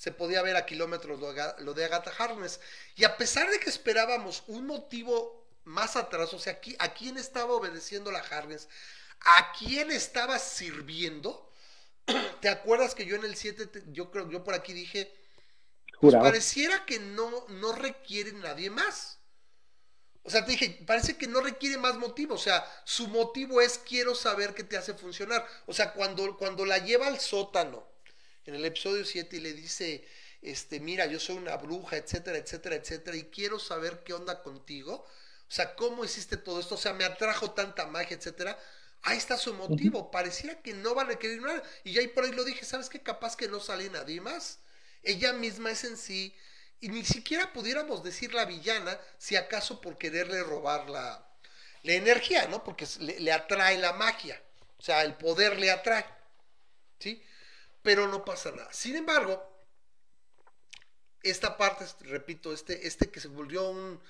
Se 0.00 0.12
podía 0.12 0.40
ver 0.40 0.56
a 0.56 0.64
kilómetros 0.64 1.20
lo 1.20 1.74
de 1.74 1.84
Agatha 1.84 2.10
Harkness. 2.16 2.58
Y 2.96 3.04
a 3.04 3.18
pesar 3.18 3.50
de 3.50 3.60
que 3.60 3.68
esperábamos 3.68 4.44
un 4.46 4.66
motivo 4.66 5.46
más 5.64 5.94
atrás, 5.94 6.32
o 6.32 6.38
sea, 6.38 6.54
aquí, 6.54 6.74
¿a 6.78 6.94
quién 6.94 7.18
estaba 7.18 7.52
obedeciendo 7.52 8.10
la 8.10 8.20
Harkness? 8.20 8.66
¿A 9.20 9.52
quién 9.52 9.90
estaba 9.90 10.38
sirviendo? 10.38 11.52
¿Te 12.40 12.48
acuerdas 12.48 12.94
que 12.94 13.04
yo 13.04 13.14
en 13.14 13.26
el 13.26 13.36
7, 13.36 13.82
yo 13.88 14.10
creo, 14.10 14.30
yo 14.30 14.42
por 14.42 14.54
aquí 14.54 14.72
dije, 14.72 15.14
pues 16.00 16.14
pareciera 16.14 16.86
que 16.86 16.98
no, 16.98 17.44
no 17.48 17.72
requiere 17.72 18.32
nadie 18.32 18.70
más. 18.70 19.18
O 20.22 20.30
sea, 20.30 20.46
te 20.46 20.52
dije, 20.52 20.82
parece 20.86 21.18
que 21.18 21.26
no 21.26 21.42
requiere 21.42 21.76
más 21.76 21.98
motivo. 21.98 22.36
O 22.36 22.38
sea, 22.38 22.64
su 22.84 23.06
motivo 23.08 23.60
es 23.60 23.76
quiero 23.76 24.14
saber 24.14 24.54
qué 24.54 24.64
te 24.64 24.78
hace 24.78 24.94
funcionar. 24.94 25.46
O 25.66 25.74
sea, 25.74 25.92
cuando, 25.92 26.38
cuando 26.38 26.64
la 26.64 26.78
lleva 26.78 27.06
al 27.06 27.20
sótano, 27.20 27.89
en 28.46 28.54
el 28.54 28.64
episodio 28.64 29.04
7, 29.04 29.36
y 29.36 29.40
le 29.40 29.52
dice, 29.52 30.06
este, 30.42 30.80
mira, 30.80 31.06
yo 31.06 31.20
soy 31.20 31.36
una 31.36 31.56
bruja, 31.56 31.96
etcétera, 31.96 32.38
etcétera, 32.38 32.76
etcétera, 32.76 33.16
y 33.16 33.24
quiero 33.24 33.58
saber 33.58 34.02
qué 34.04 34.12
onda 34.12 34.42
contigo. 34.42 35.06
O 35.48 35.52
sea, 35.52 35.74
¿cómo 35.74 36.04
hiciste 36.04 36.36
todo 36.36 36.60
esto? 36.60 36.76
O 36.76 36.78
sea, 36.78 36.92
me 36.92 37.04
atrajo 37.04 37.52
tanta 37.52 37.86
magia, 37.86 38.16
etcétera. 38.16 38.58
Ahí 39.02 39.18
está 39.18 39.36
su 39.36 39.52
motivo. 39.54 40.10
Pareciera 40.10 40.60
que 40.62 40.74
no 40.74 40.94
van 40.94 41.06
a 41.06 41.10
requerir 41.10 41.42
nada. 41.42 41.62
Y 41.82 41.92
ya 41.92 42.00
ahí 42.00 42.08
por 42.08 42.24
ahí 42.24 42.32
lo 42.32 42.44
dije, 42.44 42.64
¿sabes 42.64 42.88
qué? 42.88 43.02
Capaz 43.02 43.36
que 43.36 43.48
no 43.48 43.58
sale 43.58 43.90
nadie 43.90 44.20
más. 44.20 44.60
Ella 45.02 45.32
misma 45.32 45.70
es 45.70 45.84
en 45.84 45.96
sí 45.96 46.36
y 46.80 46.88
ni 46.88 47.04
siquiera 47.04 47.52
pudiéramos 47.52 48.02
decir 48.02 48.32
la 48.32 48.46
villana 48.46 48.98
si 49.18 49.36
acaso 49.36 49.80
por 49.80 49.98
quererle 49.98 50.42
robar 50.42 50.88
la, 50.88 51.26
la 51.82 51.92
energía, 51.92 52.48
¿no? 52.48 52.64
Porque 52.64 52.86
le, 53.00 53.20
le, 53.20 53.32
atrae 53.32 53.76
la 53.78 53.92
magia, 53.92 54.42
o 54.78 54.82
sea, 54.82 55.02
el 55.02 55.14
poder 55.14 55.58
le 55.58 55.70
atrae, 55.70 56.06
¿sí? 56.98 57.22
Pero 57.82 58.08
no 58.08 58.24
pasa 58.24 58.50
nada. 58.52 58.72
Sin 58.72 58.96
embargo, 58.96 59.42
esta 61.22 61.56
parte, 61.56 61.86
repito, 62.00 62.52
este, 62.52 62.86
este 62.86 63.10
que 63.10 63.20
se 63.20 63.28
volvió 63.28 63.68
un, 63.68 64.00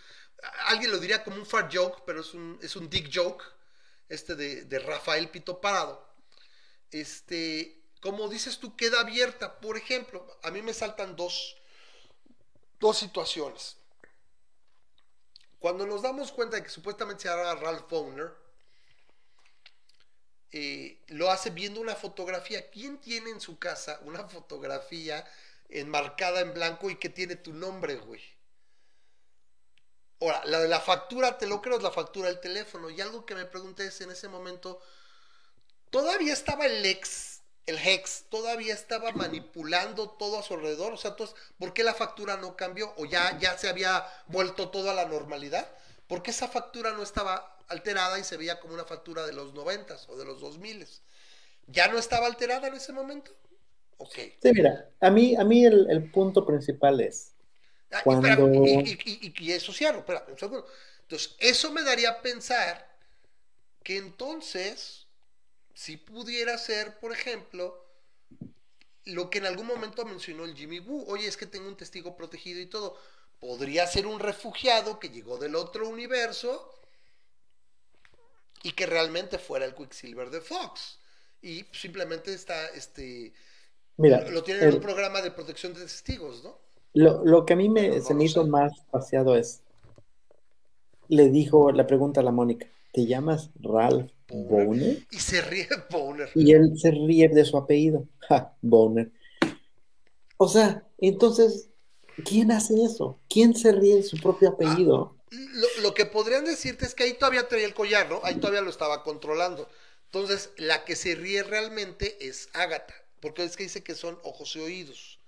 alguien 0.66 0.90
lo 0.90 0.98
diría 0.98 1.24
como 1.24 1.36
un 1.36 1.46
fart 1.46 1.72
joke, 1.74 2.02
pero 2.06 2.20
es 2.20 2.34
un, 2.34 2.58
es 2.62 2.76
un 2.76 2.88
dick 2.88 3.10
joke, 3.12 3.44
este 4.08 4.34
de, 4.34 4.64
de 4.64 4.78
Rafael 4.78 5.30
Pito 5.30 5.60
Parado, 5.60 6.10
este, 6.90 7.80
como 8.00 8.28
dices 8.28 8.58
tú, 8.58 8.76
queda 8.76 9.00
abierta. 9.00 9.60
Por 9.60 9.76
ejemplo, 9.76 10.26
a 10.42 10.50
mí 10.50 10.62
me 10.62 10.74
saltan 10.74 11.16
dos, 11.16 11.56
dos 12.78 12.98
situaciones. 12.98 13.76
Cuando 15.58 15.86
nos 15.86 16.02
damos 16.02 16.32
cuenta 16.32 16.56
de 16.56 16.62
que 16.62 16.70
supuestamente 16.70 17.22
se 17.22 17.28
hará 17.28 17.54
Ralph 17.54 17.88
Bowner, 17.88 18.32
eh, 20.52 20.98
lo 21.08 21.30
hace 21.30 21.50
viendo 21.50 21.80
una 21.80 21.94
fotografía. 21.94 22.70
¿Quién 22.70 22.98
tiene 22.98 23.30
en 23.30 23.40
su 23.40 23.58
casa 23.58 24.00
una 24.02 24.28
fotografía 24.28 25.24
enmarcada 25.68 26.40
en 26.40 26.52
blanco 26.54 26.90
y 26.90 26.96
que 26.96 27.08
tiene 27.08 27.36
tu 27.36 27.52
nombre, 27.52 27.96
güey? 27.96 28.22
Ahora, 30.20 30.42
la 30.44 30.60
de 30.60 30.68
la 30.68 30.80
factura, 30.80 31.38
te 31.38 31.46
lo 31.46 31.62
creo, 31.62 31.76
es 31.76 31.82
la 31.82 31.90
factura 31.90 32.28
del 32.28 32.40
teléfono. 32.40 32.90
Y 32.90 33.00
algo 33.00 33.24
que 33.24 33.34
me 33.34 33.46
pregunté 33.46 33.86
es 33.86 34.00
en 34.00 34.10
ese 34.10 34.28
momento, 34.28 34.80
¿todavía 35.90 36.32
estaba 36.32 36.66
el 36.66 36.84
ex 36.84 37.40
el 37.70 37.78
Hex 37.78 38.24
todavía 38.28 38.74
estaba 38.74 39.12
manipulando 39.12 40.10
todo 40.10 40.38
a 40.38 40.42
su 40.42 40.54
alrededor. 40.54 40.92
O 40.92 40.96
sea, 40.96 41.12
entonces, 41.12 41.36
¿por 41.58 41.72
qué 41.72 41.84
la 41.84 41.94
factura 41.94 42.36
no 42.36 42.56
cambió? 42.56 42.92
¿O 42.96 43.06
ya, 43.06 43.38
ya 43.38 43.56
se 43.56 43.68
había 43.68 44.06
vuelto 44.26 44.70
todo 44.70 44.90
a 44.90 44.94
la 44.94 45.06
normalidad? 45.06 45.68
¿Por 46.08 46.22
qué 46.22 46.32
esa 46.32 46.48
factura 46.48 46.92
no 46.92 47.02
estaba 47.02 47.56
alterada 47.70 48.18
y 48.18 48.24
se 48.24 48.36
veía 48.36 48.60
como 48.60 48.74
una 48.74 48.84
factura 48.84 49.26
de 49.26 49.32
los 49.32 49.54
noventas 49.54 50.08
o 50.08 50.16
de 50.16 50.24
los 50.24 50.40
dos 50.40 50.58
miles? 50.58 51.02
¿Ya 51.66 51.88
no 51.88 51.98
estaba 51.98 52.26
alterada 52.26 52.68
en 52.68 52.74
ese 52.74 52.92
momento? 52.92 53.32
Ok. 53.96 54.14
Sí, 54.42 54.52
mira, 54.52 54.90
a 55.00 55.10
mí, 55.10 55.36
a 55.36 55.44
mí 55.44 55.64
el, 55.64 55.88
el 55.90 56.10
punto 56.10 56.44
principal 56.44 57.00
es 57.00 57.32
ah, 57.90 58.00
cuando... 58.04 58.52
y, 58.52 58.98
y, 59.04 59.18
y, 59.22 59.34
y, 59.38 59.52
eso 59.52 59.72
cierro, 59.72 60.00
espera, 60.00 60.24
un 60.28 60.38
segundo. 60.38 60.66
Entonces, 61.02 61.34
eso 61.38 61.72
me 61.72 61.82
daría 61.82 62.10
a 62.10 62.22
pensar 62.22 62.88
que 63.82 63.96
entonces 63.96 65.06
si 65.80 65.96
pudiera 65.96 66.58
ser, 66.58 66.98
por 66.98 67.10
ejemplo, 67.10 67.86
lo 69.06 69.30
que 69.30 69.38
en 69.38 69.46
algún 69.46 69.66
momento 69.66 70.04
mencionó 70.04 70.44
el 70.44 70.54
Jimmy 70.54 70.78
Woo, 70.78 71.06
oye, 71.08 71.26
es 71.26 71.38
que 71.38 71.46
tengo 71.46 71.68
un 71.68 71.76
testigo 71.76 72.16
protegido 72.16 72.60
y 72.60 72.66
todo, 72.66 72.98
podría 73.40 73.86
ser 73.86 74.06
un 74.06 74.20
refugiado 74.20 75.00
que 75.00 75.08
llegó 75.08 75.38
del 75.38 75.54
otro 75.54 75.88
universo 75.88 76.70
y 78.62 78.72
que 78.72 78.86
realmente 78.86 79.38
fuera 79.38 79.64
el 79.64 79.74
Quicksilver 79.74 80.30
de 80.30 80.40
Fox 80.40 80.98
y 81.42 81.64
simplemente 81.72 82.34
está, 82.34 82.68
este, 82.68 83.32
Mira, 83.96 84.28
lo 84.30 84.42
tienen 84.42 84.68
en 84.68 84.74
un 84.74 84.80
programa 84.80 85.22
de 85.22 85.30
protección 85.30 85.74
de 85.74 85.80
testigos, 85.80 86.44
¿no? 86.44 86.58
Lo, 86.92 87.24
lo 87.24 87.46
que 87.46 87.52
a 87.52 87.56
mí 87.56 87.68
me, 87.68 87.88
no 87.88 88.02
se 88.02 88.14
me 88.14 88.24
hizo 88.24 88.46
más 88.46 88.72
paseado 88.90 89.36
es, 89.36 89.62
le 91.08 91.28
dijo 91.30 91.72
la 91.72 91.86
pregunta 91.86 92.20
a 92.20 92.24
la 92.24 92.32
Mónica, 92.32 92.66
¿te 92.92 93.06
llamas 93.06 93.50
Ralph 93.60 94.10
Boner. 94.30 95.06
Y 95.10 95.18
se 95.18 95.40
ríe 95.42 95.68
Boner. 95.90 96.30
Y 96.34 96.52
él 96.52 96.78
se 96.78 96.90
ríe 96.90 97.28
de 97.28 97.44
su 97.44 97.56
apellido. 97.56 98.06
Ja, 98.20 98.54
Boner. 98.62 99.10
O 100.36 100.48
sea, 100.48 100.86
entonces, 100.98 101.68
¿quién 102.24 102.52
hace 102.52 102.80
eso? 102.84 103.18
¿Quién 103.28 103.56
se 103.56 103.72
ríe 103.72 103.96
de 103.96 104.02
su 104.04 104.18
propio 104.18 104.50
apellido? 104.50 105.16
Ah, 105.16 105.19
lo, 105.30 105.82
lo, 105.82 105.94
que 105.94 106.06
podrían 106.06 106.44
decirte 106.44 106.86
es 106.86 106.94
que 106.94 107.04
ahí 107.04 107.14
todavía 107.14 107.48
traía 107.48 107.66
el 107.66 107.74
collar, 107.74 108.08
¿no? 108.08 108.20
Ahí 108.24 108.36
todavía 108.36 108.62
lo 108.62 108.70
estaba 108.70 109.02
controlando. 109.02 109.68
Entonces, 110.06 110.50
la 110.56 110.84
que 110.84 110.96
se 110.96 111.14
ríe 111.14 111.42
realmente 111.44 112.16
es 112.20 112.48
Ágata. 112.52 112.94
Porque 113.20 113.44
es 113.44 113.56
que 113.56 113.64
dice 113.64 113.82
que 113.82 113.94
son 113.94 114.18
ojos 114.24 114.56
y 114.56 114.60
oídos. 114.60 115.18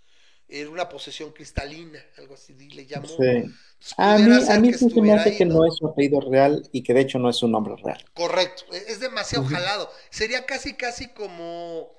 Era 0.49 0.69
una 0.69 0.89
posesión 0.89 1.31
cristalina, 1.31 2.05
algo 2.19 2.35
así 2.35 2.53
le 2.55 2.87
llamó. 2.87 3.07
Sí. 3.07 3.55
A 3.97 4.19
mí, 4.19 4.33
a 4.49 4.61
mí 4.61 4.73
sí 4.75 4.91
se 4.91 5.01
me 5.01 5.13
hace 5.13 5.31
ahí, 5.31 5.39
que 5.39 5.45
¿no? 5.45 5.55
no 5.55 5.67
es 5.67 5.77
su 5.77 5.87
apellido 5.87 6.21
real 6.21 6.69
y 6.73 6.83
que 6.83 6.93
de 6.95 7.01
hecho 7.01 7.19
no 7.19 7.31
es 7.31 7.37
su 7.37 7.49
nombre 7.49 7.75
real. 7.83 8.05
Correcto, 8.13 8.65
es 8.73 9.01
demasiado 9.01 9.45
uh 9.45 9.49
-huh. 9.49 9.53
jalado. 9.53 9.91
Sería 10.11 10.45
casi, 10.45 10.75
casi 10.75 11.09
como. 11.09 11.93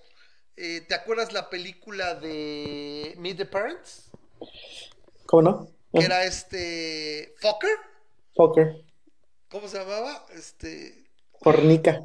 Eh, 0.56 0.82
¿Te 0.88 0.94
acuerdas 0.94 1.34
la 1.34 1.50
película 1.50 2.14
de 2.16 3.16
Meet 3.18 3.38
the 3.38 3.46
Parents? 3.46 4.12
¿Cómo 5.26 5.42
no? 5.42 5.68
Que 5.92 6.06
era 6.06 6.24
este. 6.26 7.34
Fokker. 7.40 7.93
Fokker. 8.36 8.84
¿Cómo 9.50 9.68
se 9.68 9.78
llamaba? 9.80 10.26
Este. 10.34 11.10
Fornica. 11.42 12.02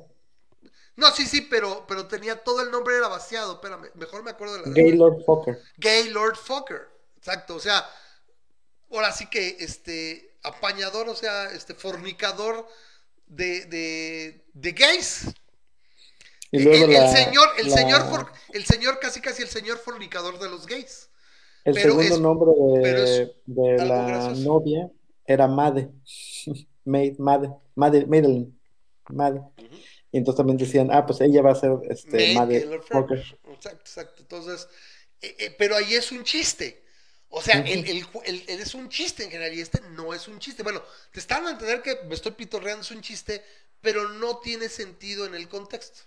No, 0.96 1.10
sí, 1.12 1.26
sí, 1.26 1.42
pero, 1.42 1.84
pero 1.86 2.06
tenía 2.08 2.42
todo 2.42 2.60
el 2.62 2.70
nombre 2.70 2.96
era 2.96 3.08
vaciado. 3.08 3.54
Espérame, 3.54 3.90
mejor 3.94 4.22
me 4.24 4.30
acuerdo 4.32 4.54
de 4.58 4.62
la. 4.66 4.72
Gaylord 4.74 5.24
Fokker. 5.24 5.58
Gaylord 5.76 6.36
Fokker. 6.36 6.88
Exacto, 7.16 7.54
o 7.56 7.60
sea, 7.60 7.84
ahora 8.90 9.12
sí 9.12 9.26
que 9.26 9.56
este 9.60 10.36
apañador, 10.42 11.08
o 11.08 11.14
sea, 11.14 11.50
este 11.52 11.74
fornicador 11.74 12.66
de, 13.26 13.64
de, 13.66 14.44
de 14.52 14.72
gays. 14.72 15.26
Y 16.50 16.60
luego 16.60 16.84
el, 16.86 16.92
la- 16.92 17.12
señor, 17.14 17.48
el 17.58 17.68
la- 17.70 17.76
señor, 17.76 18.08
for- 18.08 18.32
el 18.52 18.64
señor 18.64 18.98
casi 19.00 19.20
casi 19.20 19.42
el 19.42 19.48
señor 19.48 19.78
fornicador 19.78 20.38
de 20.38 20.48
los 20.48 20.66
gays. 20.66 21.10
El 21.64 21.74
pero 21.74 21.90
segundo 21.94 22.14
es- 22.14 22.20
nombre 22.20 22.50
pero 22.82 23.02
de, 23.02 23.22
es 23.22 23.30
de 23.46 23.76
la 23.86 24.06
gracioso. 24.06 24.40
novia 24.42 24.90
era 25.28 25.46
Made. 25.58 25.90
Made, 26.84 27.16
Made, 27.18 27.48
Made, 27.76 28.06
Madeline. 28.06 28.58
Made. 29.10 29.40
Y 30.10 30.18
entonces 30.18 30.38
también 30.38 30.56
decían, 30.56 30.88
ah, 30.90 31.04
pues 31.06 31.20
ella 31.20 31.42
va 31.42 31.52
a 31.52 31.54
ser 31.54 31.72
este, 31.88 32.34
Made. 32.34 32.56
Exacto, 33.54 33.80
exacto. 33.84 34.22
Entonces, 34.22 34.68
eh, 35.20 35.36
eh, 35.38 35.54
pero 35.58 35.76
ahí 35.76 35.94
es 35.94 36.10
un 36.12 36.24
chiste. 36.24 36.82
O 37.28 37.42
sea, 37.42 37.58
el, 37.60 37.86
el 37.88 38.06
ju- 38.06 38.22
el- 38.24 38.44
el 38.48 38.60
es 38.60 38.74
un 38.74 38.88
chiste 38.88 39.24
en 39.24 39.30
general 39.30 39.52
y 39.54 39.60
este 39.60 39.82
no 39.90 40.14
es 40.14 40.28
un 40.28 40.38
chiste. 40.38 40.62
Bueno, 40.62 40.82
te 41.12 41.20
están 41.20 41.46
a 41.46 41.50
entender 41.50 41.82
que 41.82 41.96
me 42.08 42.14
estoy 42.14 42.32
pitorreando, 42.32 42.82
es 42.82 42.90
un 42.90 43.02
chiste, 43.02 43.44
pero 43.82 44.08
no 44.08 44.38
tiene 44.38 44.68
sentido 44.70 45.26
en 45.26 45.34
el 45.34 45.46
contexto. 45.48 46.00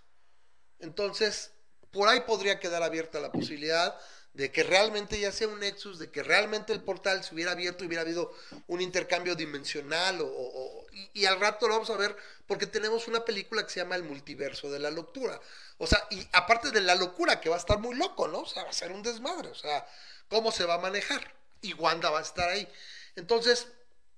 Entonces, 0.80 1.52
por 1.92 2.08
ahí 2.10 2.22
podría 2.22 2.60
quedar 2.60 2.82
abierta 2.84 3.20
la 3.20 3.32
posibilidad 3.32 3.96
de 4.34 4.52
que 4.52 4.64
realmente 4.64 5.20
ya 5.20 5.32
sea 5.32 5.48
un 5.48 5.60
Nexus, 5.60 6.00
de 6.00 6.10
que 6.10 6.24
realmente 6.24 6.72
el 6.72 6.82
portal 6.82 7.24
se 7.24 7.36
hubiera 7.36 7.52
abierto 7.52 7.84
y 7.84 7.88
hubiera 7.88 8.04
habido 8.04 8.34
un 8.68 8.80
intercambio 8.80 9.36
dimensional 9.36 10.20
o, 10.22 10.86
y, 11.14 11.26
al 11.26 11.40
rato 11.40 11.68
lo 11.68 11.76
vamos 11.76 11.90
a 11.90 11.98
ver 11.98 12.16
porque 12.48 12.66
tenemos 12.66 13.08
una 13.08 13.26
película 13.26 13.64
que 13.64 13.72
se 13.72 13.82
llama 13.82 13.96
El 13.96 14.04
multiverso 14.04 14.70
de 14.70 14.80
la 14.80 14.92
locura. 14.92 15.40
O 15.78 15.88
sea, 15.88 16.06
y 16.10 16.26
aparte 16.34 16.72
de 16.72 16.82
la 16.82 16.96
locura 16.96 17.42
que 17.42 17.50
va 17.50 17.56
a 17.56 17.60
estar 17.60 17.80
muy 17.80 17.96
loco, 17.96 18.28
¿no? 18.28 18.40
O 18.40 18.46
sea, 18.46 18.64
va 18.64 18.70
a 18.70 18.74
ser 18.74 18.92
un 18.92 19.04
desmadre, 19.04 19.50
o 19.50 19.56
sea, 19.56 19.86
¿cómo 20.30 20.52
se 20.52 20.66
va 20.66 20.76
a 20.76 20.80
manejar? 20.80 21.34
Y 21.62 21.74
Wanda 21.74 22.10
va 22.10 22.20
a 22.20 22.24
estar 22.24 22.50
ahí. 22.50 22.68
Entonces, 23.16 23.68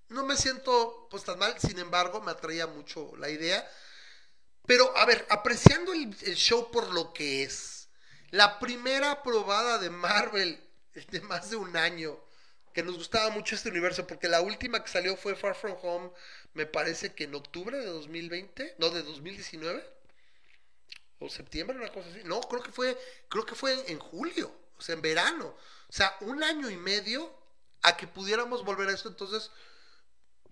no 0.10 0.26
me 0.26 0.38
siento 0.38 1.07
pues 1.10 1.23
tan 1.23 1.40
mal, 1.40 1.56
sin 1.60 1.80
embargo, 1.80 2.22
me 2.22 2.31
atraía 2.31 2.68
mucho 2.68 3.15
la 3.18 3.30
idea. 3.30 3.68
Pero, 4.65 4.95
a 4.98 5.06
ver, 5.06 5.26
apreciando 5.30 5.94
el 5.94 6.35
show 6.35 6.72
por 6.72 6.94
lo 6.94 7.14
que 7.14 7.44
es, 7.44 7.82
la 8.34 8.57
primera 8.57 9.22
probada 9.22 9.77
de 9.77 9.91
Marvel 9.91 10.60
de 11.11 11.22
más 11.22 11.51
de 11.51 11.55
un 11.55 11.77
año, 11.77 12.19
que 12.73 12.81
nos 12.81 12.97
gustaba 12.97 13.30
mucho 13.30 13.53
este 13.53 13.69
universo, 13.69 14.07
porque 14.07 14.27
la 14.27 14.41
última 14.41 14.84
que 14.84 14.89
salió 14.89 15.15
fue 15.15 15.35
Far 15.35 15.53
From 15.53 15.77
Home, 15.84 16.11
me 16.55 16.65
parece 16.65 17.14
que 17.14 17.26
en 17.26 17.35
octubre 17.35 17.77
de 17.77 17.85
2020, 17.85 18.76
no, 18.80 18.89
de 18.89 19.03
2019, 19.03 19.85
o 21.19 21.30
septiembre, 21.30 21.77
una 21.77 21.91
cosa 21.91 22.10
así. 22.10 22.22
No, 22.23 22.41
creo 22.41 22.64
que 22.64 22.72
fue, 22.72 22.97
creo 23.30 23.45
que 23.45 23.53
fue 23.53 23.73
en, 23.73 23.91
en 23.91 23.99
julio, 23.99 24.51
o 24.77 24.81
sea, 24.81 24.95
en 24.95 25.03
verano. 25.03 25.55
O 25.88 25.93
sea, 25.93 26.18
un 26.22 26.43
año 26.43 26.72
y 26.72 26.76
medio 26.76 27.31
a 27.84 27.95
que 27.95 28.07
pudiéramos 28.07 28.65
volver 28.65 28.89
a 28.89 28.93
esto, 28.93 29.10
entonces 29.10 29.51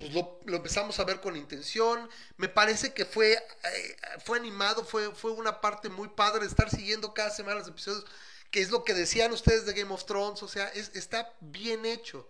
pues 0.01 0.13
lo, 0.13 0.39
empezamos 0.57 0.99
a 0.99 1.05
ver 1.05 1.21
con 1.21 1.37
intención. 1.37 2.09
Me 2.37 2.49
parece 2.49 2.93
que 2.93 3.05
fue, 3.05 3.33
eh, 3.33 3.97
fue 4.25 4.39
animado, 4.39 4.85
fue, 4.85 5.15
fue 5.15 5.31
una 5.31 5.61
parte 5.61 5.89
muy 5.89 6.09
padre 6.09 6.45
estar 6.47 6.69
siguiendo 6.69 7.13
cada 7.13 7.29
semana 7.31 7.59
los 7.59 7.69
episodios, 7.69 8.05
que 8.51 8.61
es 8.61 8.71
lo 8.71 8.83
que 8.83 8.93
decían 8.95 9.31
ustedes 9.33 9.65
de 9.65 9.73
Game 9.73 9.93
of 9.93 10.05
Thrones, 10.05 10.43
o 10.43 10.49
sea, 10.49 10.67
es- 10.69 10.91
está 10.95 11.33
bien 11.41 11.85
hecho. 11.85 12.29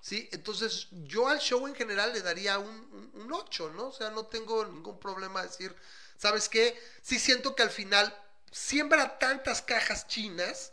¿Sí? 0.00 0.28
Entonces, 0.32 0.88
yo 0.92 1.28
al 1.28 1.40
show 1.40 1.66
en 1.66 1.74
general 1.74 2.12
le 2.12 2.22
daría 2.22 2.58
un, 2.60 2.68
un, 3.14 3.22
un 3.22 3.32
8, 3.32 3.70
¿no? 3.74 3.88
O 3.88 3.92
sea, 3.92 4.10
no 4.10 4.26
tengo 4.26 4.64
ningún 4.66 5.00
problema 5.00 5.42
de 5.42 5.48
decir, 5.48 5.76
¿sabes 6.18 6.48
qué? 6.48 6.80
Sí 7.02 7.18
siento 7.18 7.56
que 7.56 7.64
al 7.64 7.70
final 7.70 8.14
siembra 8.52 9.18
tantas 9.18 9.62
cajas 9.62 10.06
chinas 10.08 10.72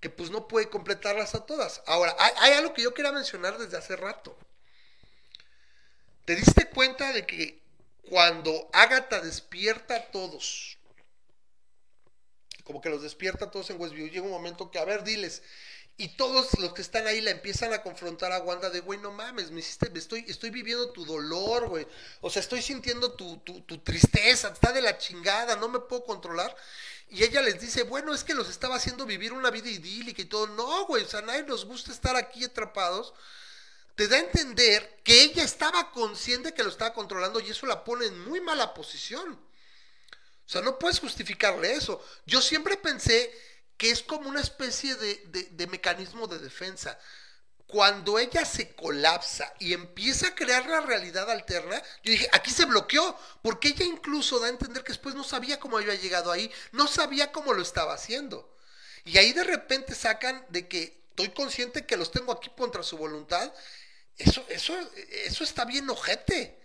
que 0.00 0.10
pues 0.10 0.30
no 0.30 0.48
puede 0.48 0.68
completarlas 0.70 1.34
a 1.34 1.46
todas. 1.46 1.82
Ahora, 1.86 2.16
hay, 2.18 2.32
hay 2.38 2.52
algo 2.54 2.74
que 2.74 2.82
yo 2.82 2.94
quería 2.94 3.12
mencionar 3.12 3.58
desde 3.58 3.76
hace 3.78 3.96
rato. 3.96 4.36
¿Te 6.24 6.36
diste 6.36 6.68
cuenta 6.68 7.12
de 7.12 7.26
que 7.26 7.60
cuando 8.08 8.68
Agatha 8.72 9.20
despierta 9.20 9.96
a 9.96 10.10
todos, 10.10 10.78
como 12.64 12.80
que 12.80 12.90
los 12.90 13.02
despierta 13.02 13.46
a 13.46 13.50
todos 13.50 13.70
en 13.70 13.80
Westview, 13.80 14.08
llega 14.08 14.24
un 14.24 14.30
momento 14.30 14.70
que, 14.70 14.78
a 14.78 14.84
ver, 14.84 15.02
diles, 15.04 15.42
y 15.96 16.08
todos 16.16 16.58
los 16.58 16.72
que 16.72 16.80
están 16.80 17.06
ahí 17.06 17.20
la 17.20 17.30
empiezan 17.30 17.74
a 17.74 17.82
confrontar 17.82 18.32
a 18.32 18.40
Wanda 18.40 18.70
de, 18.70 18.80
güey, 18.80 18.98
no 18.98 19.12
mames, 19.12 19.50
me 19.50 19.60
hiciste, 19.60 19.90
me 19.90 19.98
estoy, 19.98 20.24
estoy 20.28 20.48
viviendo 20.48 20.92
tu 20.92 21.04
dolor, 21.04 21.68
güey. 21.68 21.86
O 22.22 22.30
sea, 22.30 22.40
estoy 22.40 22.62
sintiendo 22.62 23.12
tu, 23.12 23.36
tu, 23.40 23.60
tu 23.62 23.78
tristeza, 23.78 24.48
está 24.48 24.72
de 24.72 24.80
la 24.80 24.96
chingada, 24.96 25.56
no 25.56 25.68
me 25.68 25.78
puedo 25.80 26.04
controlar. 26.04 26.56
Y 27.10 27.22
ella 27.22 27.42
les 27.42 27.60
dice, 27.60 27.82
bueno, 27.82 28.14
es 28.14 28.24
que 28.24 28.32
los 28.32 28.48
estaba 28.48 28.76
haciendo 28.76 29.04
vivir 29.04 29.34
una 29.34 29.50
vida 29.50 29.68
idílica 29.68 30.22
y 30.22 30.24
todo. 30.24 30.46
No, 30.46 30.86
güey, 30.86 31.04
o 31.04 31.08
sea, 31.08 31.20
nadie 31.20 31.42
nos 31.42 31.66
gusta 31.66 31.92
estar 31.92 32.16
aquí 32.16 32.44
atrapados 32.44 33.12
te 34.00 34.08
da 34.08 34.16
a 34.16 34.20
entender 34.20 35.02
que 35.04 35.24
ella 35.24 35.44
estaba 35.44 35.90
consciente 35.90 36.54
que 36.54 36.62
lo 36.62 36.70
estaba 36.70 36.94
controlando 36.94 37.38
y 37.38 37.50
eso 37.50 37.66
la 37.66 37.84
pone 37.84 38.06
en 38.06 38.18
muy 38.18 38.40
mala 38.40 38.72
posición. 38.72 39.32
O 39.34 40.48
sea, 40.48 40.62
no 40.62 40.78
puedes 40.78 41.00
justificarle 41.00 41.74
eso. 41.74 42.02
Yo 42.24 42.40
siempre 42.40 42.78
pensé 42.78 43.30
que 43.76 43.90
es 43.90 44.02
como 44.02 44.30
una 44.30 44.40
especie 44.40 44.94
de, 44.94 45.66
mecanismo 45.66 46.26
de 46.28 46.38
defensa. 46.38 46.98
Cuando 47.66 48.18
ella 48.18 48.46
se 48.46 48.74
colapsa 48.74 49.52
y 49.58 49.74
empieza 49.74 50.28
a 50.28 50.34
crear 50.34 50.64
la 50.64 50.80
realidad 50.80 51.30
alterna, 51.30 51.82
yo 52.02 52.12
dije, 52.12 52.26
aquí 52.32 52.50
se 52.52 52.64
bloqueó, 52.64 53.18
porque 53.42 53.68
ella 53.68 53.84
incluso 53.84 54.40
da 54.40 54.46
a 54.46 54.48
entender 54.48 54.82
que 54.82 54.92
después 54.92 55.14
no 55.14 55.24
sabía 55.24 55.60
cómo 55.60 55.76
había 55.76 55.94
llegado 55.94 56.32
ahí, 56.32 56.50
no 56.72 56.88
sabía 56.88 57.32
cómo 57.32 57.52
lo 57.52 57.60
estaba 57.60 57.92
haciendo. 57.92 58.56
Y 59.04 59.18
ahí 59.18 59.34
de 59.34 59.44
repente 59.44 59.94
sacan 59.94 60.46
de 60.48 60.68
que 60.68 61.00
estoy 61.10 61.34
consciente 61.34 61.84
que 61.84 61.98
los 61.98 62.10
tengo 62.10 62.32
aquí 62.32 62.50
contra 62.56 62.82
su 62.82 62.96
voluntad. 62.96 63.52
Eso, 64.20 64.44
eso, 64.48 64.74
eso 65.24 65.44
está 65.44 65.64
bien 65.64 65.88
ojete. 65.88 66.60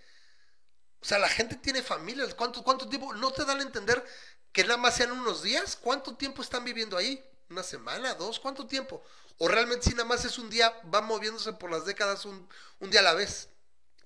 O 1.01 1.05
sea, 1.05 1.19
la 1.19 1.29
gente 1.29 1.55
tiene 1.55 1.81
familias. 1.83 2.33
¿Cuánto, 2.33 2.63
¿Cuánto 2.63 2.89
tiempo? 2.89 3.13
¿No 3.13 3.31
te 3.31 3.45
dan 3.45 3.59
a 3.59 3.63
entender 3.63 4.03
que 4.51 4.63
nada 4.63 4.77
más 4.77 4.95
sean 4.95 5.11
unos 5.11 5.43
días? 5.43 5.77
¿Cuánto 5.77 6.15
tiempo 6.17 6.41
están 6.41 6.63
viviendo 6.65 6.97
ahí? 6.97 7.23
¿Una 7.49 7.63
semana? 7.63 8.15
¿Dos? 8.15 8.39
¿Cuánto 8.39 8.67
tiempo? 8.67 9.03
O 9.37 9.47
realmente 9.47 9.85
si 9.85 9.91
nada 9.91 10.05
más 10.05 10.25
es 10.25 10.37
un 10.37 10.49
día, 10.49 10.73
va 10.93 11.01
moviéndose 11.01 11.53
por 11.53 11.71
las 11.71 11.85
décadas 11.85 12.25
un, 12.25 12.49
un 12.79 12.89
día 12.89 13.01
a 13.01 13.03
la 13.03 13.13
vez. 13.13 13.49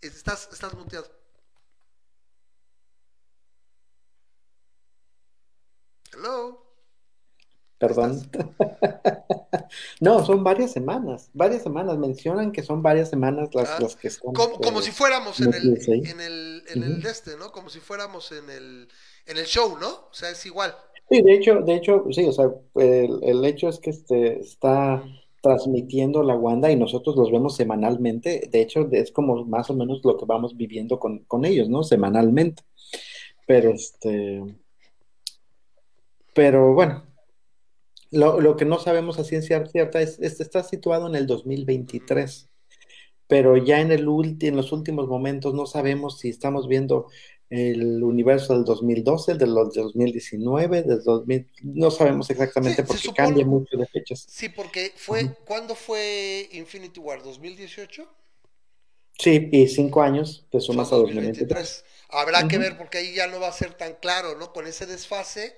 Estás, 0.01 0.49
estás 0.51 0.73
muteado. 0.73 1.09
Hello. 6.13 6.68
Perdón. 7.79 8.29
No, 9.99 10.25
son 10.25 10.43
varias 10.43 10.71
semanas, 10.71 11.29
varias 11.33 11.61
semanas. 11.61 11.97
Mencionan 11.97 12.51
que 12.51 12.63
son 12.63 12.81
varias 12.81 13.09
semanas 13.09 13.49
las, 13.53 13.69
Ah, 13.69 13.77
las 13.79 13.95
que 13.95 14.07
están. 14.07 14.33
Como, 14.33 14.57
como 14.59 14.79
eh, 14.79 14.83
si 14.83 14.91
fuéramos 14.91 15.39
en 15.39 15.53
el, 15.53 15.79
en 15.87 16.21
el, 16.21 16.63
en 16.67 17.05
este, 17.05 17.37
¿no? 17.37 17.51
Como 17.51 17.69
si 17.69 17.79
fuéramos 17.79 18.31
en 18.31 18.49
el, 18.49 18.87
en 19.25 19.37
el 19.37 19.45
show, 19.45 19.77
¿no? 19.79 19.89
O 19.89 20.13
sea, 20.13 20.31
es 20.31 20.43
igual. 20.45 20.75
Sí, 21.09 21.21
de 21.21 21.33
hecho, 21.33 21.61
de 21.61 21.75
hecho, 21.75 22.03
sí, 22.11 22.25
o 22.25 22.31
sea, 22.31 22.49
el, 22.75 23.19
el 23.21 23.45
hecho 23.45 23.69
es 23.69 23.79
que 23.79 23.91
este 23.91 24.39
está 24.39 25.03
transmitiendo 25.41 26.23
la 26.23 26.35
Wanda 26.35 26.71
y 26.71 26.75
nosotros 26.75 27.15
los 27.15 27.31
vemos 27.31 27.55
semanalmente. 27.55 28.49
De 28.51 28.61
hecho, 28.61 28.87
es 28.91 29.11
como 29.11 29.45
más 29.45 29.69
o 29.69 29.73
menos 29.73 30.01
lo 30.03 30.17
que 30.17 30.25
vamos 30.25 30.57
viviendo 30.57 30.99
con, 30.99 31.19
con 31.25 31.45
ellos, 31.45 31.69
¿no? 31.69 31.83
Semanalmente. 31.83 32.63
Pero 33.45 33.71
este, 33.71 34.43
pero 36.33 36.73
bueno, 36.73 37.03
lo, 38.11 38.39
lo 38.41 38.55
que 38.57 38.65
no 38.65 38.79
sabemos 38.79 39.19
a 39.19 39.23
ciencia 39.23 39.65
cierta 39.67 40.01
es, 40.01 40.19
es- 40.19 40.39
está 40.39 40.63
situado 40.63 41.07
en 41.07 41.15
el 41.15 41.27
2023. 41.27 42.49
Pero 43.27 43.57
ya 43.57 43.79
en 43.81 43.91
el 43.91 44.07
ulti- 44.07 44.47
en 44.47 44.55
los 44.55 44.71
últimos 44.71 45.07
momentos 45.07 45.53
no 45.53 45.65
sabemos 45.67 46.19
si 46.19 46.29
estamos 46.29 46.67
viendo 46.67 47.07
el 47.51 48.03
universo 48.03 48.53
del 48.53 48.63
2012, 48.63 49.35
del 49.35 49.53
2019, 49.53 50.83
del 50.83 51.03
2000, 51.03 51.47
no 51.63 51.89
sabemos 51.91 52.29
exactamente 52.29 52.81
Sí, 52.83 52.87
porque 52.87 53.01
supone- 53.03 53.15
cambia 53.27 53.45
mucho 53.45 53.77
de 53.77 53.87
fechas. 53.87 54.25
Sí, 54.29 54.49
porque 54.49 54.93
fue. 54.95 55.35
¿cuándo 55.45 55.75
fue 55.75 56.47
Infinity 56.53 56.99
War? 56.99 57.21
¿2018? 57.23 58.07
Sí, 59.17 59.49
y 59.51 59.67
cinco 59.67 60.01
años 60.01 60.47
te 60.49 60.59
sumas 60.61 60.93
a 60.93 60.95
2023. 60.95 61.83
Habrá 62.09 62.47
que 62.47 62.57
ver 62.57 62.77
porque 62.77 62.99
ahí 62.99 63.13
ya 63.13 63.27
no 63.27 63.39
va 63.39 63.49
a 63.49 63.51
ser 63.51 63.73
tan 63.73 63.95
claro, 63.95 64.37
¿no? 64.37 64.53
Con 64.53 64.65
ese 64.65 64.85
desfase, 64.85 65.55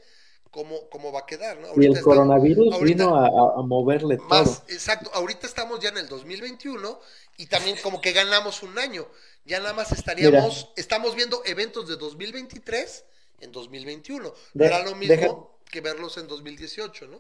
cómo, 0.51 0.89
cómo 0.89 1.11
va 1.11 1.21
a 1.21 1.25
quedar, 1.25 1.57
¿no? 1.57 1.67
Y 1.67 1.69
Ahorita 1.69 1.85
el 1.87 1.91
está- 1.93 2.03
coronavirus 2.03 2.73
ahorita- 2.73 2.85
vino 3.05 3.15
a, 3.15 3.59
a- 3.59 3.61
moverle 3.63 4.17
Más, 4.29 4.59
todo. 4.61 4.65
exacto, 4.75 5.09
ahorita 5.13 5.47
estamos 5.47 5.79
ya 5.79 5.89
en 5.89 5.97
el 5.97 6.07
2021 6.07 6.99
y 7.37 7.45
también 7.47 7.77
como 7.81 8.01
que 8.01 8.11
ganamos 8.11 8.61
un 8.61 8.77
año. 8.77 9.07
Ya 9.45 9.59
nada 9.59 9.73
más 9.73 9.91
estaríamos, 9.91 10.71
estamos 10.75 11.15
viendo 11.15 11.41
eventos 11.45 11.87
de 11.87 11.95
2023 11.97 13.05
en 13.39 13.51
2021. 13.51 14.25
No 14.25 14.33
De- 14.53 14.65
era 14.65 14.83
lo 14.83 14.93
mismo 14.95 15.15
deja- 15.15 15.35
que 15.71 15.81
verlos 15.81 16.17
en 16.17 16.27
2018, 16.27 17.07
¿no? 17.07 17.19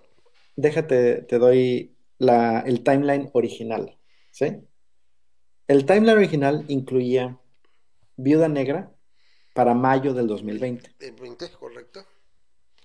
Déjate, 0.55 1.21
te 1.23 1.39
doy 1.39 1.95
la, 2.19 2.59
el 2.59 2.83
timeline 2.83 3.29
original, 3.33 3.97
¿sí? 4.29 4.57
El 5.67 5.85
timeline 5.85 6.17
original 6.17 6.65
incluía 6.67 7.39
Viuda 8.17 8.49
Negra 8.49 8.91
para 9.53 9.73
mayo 9.73 10.13
del 10.13 10.27
2020. 10.27 10.93
En 10.99 11.15
20, 11.15 11.49
correcto. 11.51 12.05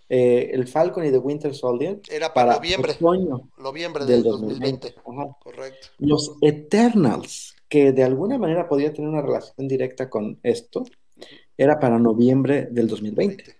Eh, 0.08 0.50
el 0.52 0.68
Falcon 0.68 1.04
y 1.04 1.10
The 1.10 1.18
Winter 1.18 1.54
Soldier 1.54 2.00
Era 2.08 2.32
para 2.32 2.52
para 2.52 2.56
noviembre. 2.58 2.92
otoño 2.92 3.50
Noviembre 3.58 4.04
del 4.04 4.22
del 4.22 4.32
2020. 4.32 4.88
2020. 4.88 5.22
Ajá. 5.22 5.36
Correcto. 5.42 5.88
Los 5.98 6.36
Eternals, 6.40 7.56
que 7.68 7.92
de 7.92 8.04
alguna 8.04 8.38
manera 8.38 8.68
podía 8.68 8.92
tener 8.92 9.10
una 9.10 9.22
relación 9.22 9.66
directa 9.66 10.08
con 10.08 10.38
esto, 10.42 10.84
era 11.56 11.78
para 11.80 11.98
noviembre 11.98 12.68
del 12.70 12.86
2020. 12.86 13.36
20. 13.36 13.56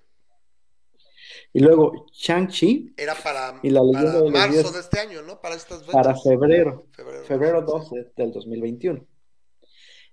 Y 1.53 1.61
luego 1.61 2.07
Shang-Chi 2.13 2.93
Era 2.99 3.15
para, 3.15 3.59
Y 3.63 3.71
la 3.71 3.81
leyenda 3.83 4.13
para 4.13 4.19
de 4.19 4.31
los 4.31 4.33
marzo 4.33 4.73
de 4.73 4.81
este 4.81 5.01
año, 5.01 5.23
¿no? 5.23 5.41
Para 5.41 5.55
estas 5.55 5.83
para 5.85 6.15
febrero, 6.15 6.87
Febrero, 6.93 7.25
febrero 7.25 7.61
marzo, 7.63 7.79
12 7.79 8.13
del 8.15 8.33
2021. 8.33 9.07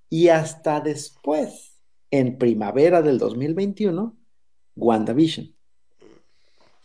Y 0.10 0.30
hasta 0.30 0.80
después, 0.80 1.82
en 2.12 2.38
primavera 2.38 3.02
del 3.02 3.18
2021, 3.18 4.16
WandaVision. 4.76 5.54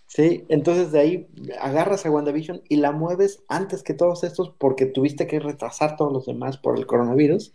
Sí, 0.09 0.47
entonces 0.49 0.91
de 0.91 1.01
ahí 1.01 1.29
agarras 1.61 2.07
a 2.07 2.11
WandaVision 2.11 2.63
y 2.69 2.77
la 2.77 2.93
mueves 2.93 3.43
antes 3.47 3.83
que 3.83 3.93
todos 3.93 4.25
estos 4.25 4.51
porque 4.59 4.87
tuviste 4.87 5.27
que 5.27 5.39
retrasar 5.39 5.97
todos 5.97 6.13
los 6.13 6.25
demás 6.27 6.57
por 6.57 6.79
el 6.79 6.87
coronavirus. 6.87 7.53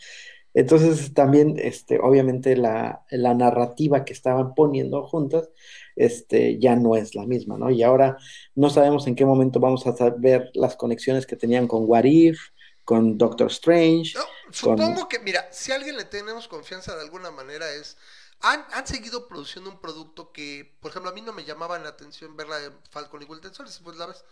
Entonces 0.53 1.15
también, 1.15 1.55
este, 1.57 1.99
obviamente 1.99 2.55
la, 2.55 3.05
la 3.09 3.33
narrativa 3.33 4.05
que 4.05 4.13
estaban 4.13 4.53
poniendo 4.53 5.01
juntas, 5.07 5.49
este, 5.95 6.59
ya 6.59 6.75
no 6.75 6.95
es 6.95 7.15
la 7.15 7.25
misma, 7.25 7.57
¿no? 7.57 7.71
Y 7.71 7.81
ahora 7.81 8.17
no 8.53 8.69
sabemos 8.69 9.07
en 9.07 9.15
qué 9.15 9.25
momento 9.25 9.59
vamos 9.59 9.85
a 9.87 10.09
ver 10.11 10.51
las 10.53 10.75
conexiones 10.75 11.25
que 11.25 11.35
tenían 11.35 11.67
con 11.67 11.85
What 11.87 12.03
If, 12.03 12.39
con 12.85 13.17
Doctor 13.17 13.47
Strange. 13.47 14.13
No, 14.15 14.25
supongo 14.51 15.07
que, 15.07 15.17
mira, 15.19 15.47
si 15.51 15.71
a 15.71 15.75
alguien 15.75 15.97
le 15.97 16.05
tenemos 16.05 16.47
confianza 16.47 16.95
de 16.95 17.01
alguna 17.01 17.31
manera 17.31 17.65
es. 17.73 17.97
Han, 18.43 18.65
han 18.73 18.85
seguido 18.87 19.27
produciendo 19.27 19.69
un 19.69 19.79
producto 19.81 20.31
que, 20.33 20.77
por 20.81 20.91
ejemplo, 20.91 21.09
a 21.11 21.13
mí 21.13 21.21
no 21.21 21.33
me 21.33 21.45
llamaba 21.45 21.79
la 21.79 21.89
atención 21.89 22.35
ver 22.37 22.47
la 22.49 22.59
de 22.59 22.71
Falcon 22.91 23.21
y 23.21 23.25
Winter 23.25 23.53
Soldier, 23.53 23.77
pues 23.83 23.97
la 23.97 24.05
ves, 24.07 24.25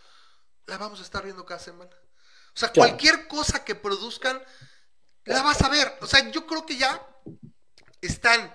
la 0.66 0.78
vamos 0.78 1.00
a 1.00 1.02
estar 1.04 1.24
viendo 1.24 1.46
cada 1.46 1.60
semana. 1.60 1.90
O 2.54 2.58
sea, 2.58 2.70
Claro. 2.70 2.90
cualquier 2.90 3.26
cosa 3.28 3.64
que 3.64 3.74
produzcan, 3.74 4.42
la 5.24 5.42
vas 5.42 5.62
a 5.62 5.68
ver. 5.70 5.98
O 6.02 6.06
sea, 6.06 6.30
yo 6.30 6.46
creo 6.46 6.66
que 6.66 6.76
ya 6.76 7.06
están, 8.00 8.54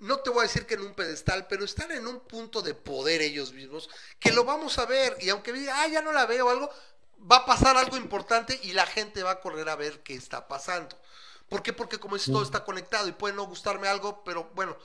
no 0.00 0.18
te 0.20 0.30
voy 0.30 0.40
a 0.40 0.42
decir 0.42 0.66
que 0.66 0.74
en 0.74 0.82
un 0.82 0.94
pedestal, 0.94 1.46
pero 1.48 1.64
están 1.64 1.90
en 1.92 2.06
un 2.06 2.20
punto 2.26 2.62
de 2.62 2.74
poder 2.74 3.22
ellos 3.22 3.52
mismos, 3.52 3.88
que 4.20 4.32
lo 4.32 4.44
vamos 4.44 4.78
a 4.78 4.86
ver. 4.86 5.16
Y 5.20 5.30
aunque 5.30 5.52
diga, 5.52 5.82
ah, 5.82 5.88
ya 5.88 6.02
no 6.02 6.12
la 6.12 6.26
veo 6.26 6.46
o 6.46 6.50
algo, 6.50 6.70
va 7.30 7.38
a 7.38 7.46
pasar 7.46 7.76
algo 7.76 7.96
importante 7.96 8.58
y 8.62 8.72
la 8.72 8.86
gente 8.86 9.22
va 9.22 9.32
a 9.32 9.40
correr 9.40 9.68
a 9.68 9.76
ver 9.76 10.02
qué 10.02 10.14
está 10.14 10.48
pasando. 10.48 10.96
¿Por 11.48 11.62
qué? 11.62 11.72
Porque 11.72 11.98
como 11.98 12.16
dices, 12.16 12.32
todo 12.32 12.42
está 12.42 12.64
conectado 12.64 13.08
y 13.08 13.12
puede 13.12 13.34
no 13.34 13.44
gustarme 13.46 13.88
algo, 13.88 14.22
pero 14.24 14.50
bueno, 14.54 14.76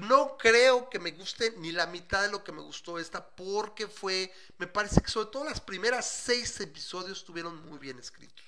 no 0.00 0.36
creo 0.36 0.90
que 0.90 0.98
me 0.98 1.12
guste 1.12 1.54
ni 1.58 1.72
la 1.72 1.86
mitad 1.86 2.22
de 2.22 2.30
lo 2.30 2.42
que 2.42 2.52
me 2.52 2.62
gustó 2.62 2.98
esta, 2.98 3.26
porque 3.26 3.86
fue, 3.86 4.32
me 4.58 4.66
parece 4.66 5.00
que 5.00 5.10
sobre 5.10 5.30
todo 5.30 5.44
las 5.44 5.60
primeras 5.60 6.08
seis 6.08 6.58
episodios 6.60 7.18
estuvieron 7.18 7.64
muy 7.66 7.78
bien 7.78 7.98
escritos. 7.98 8.44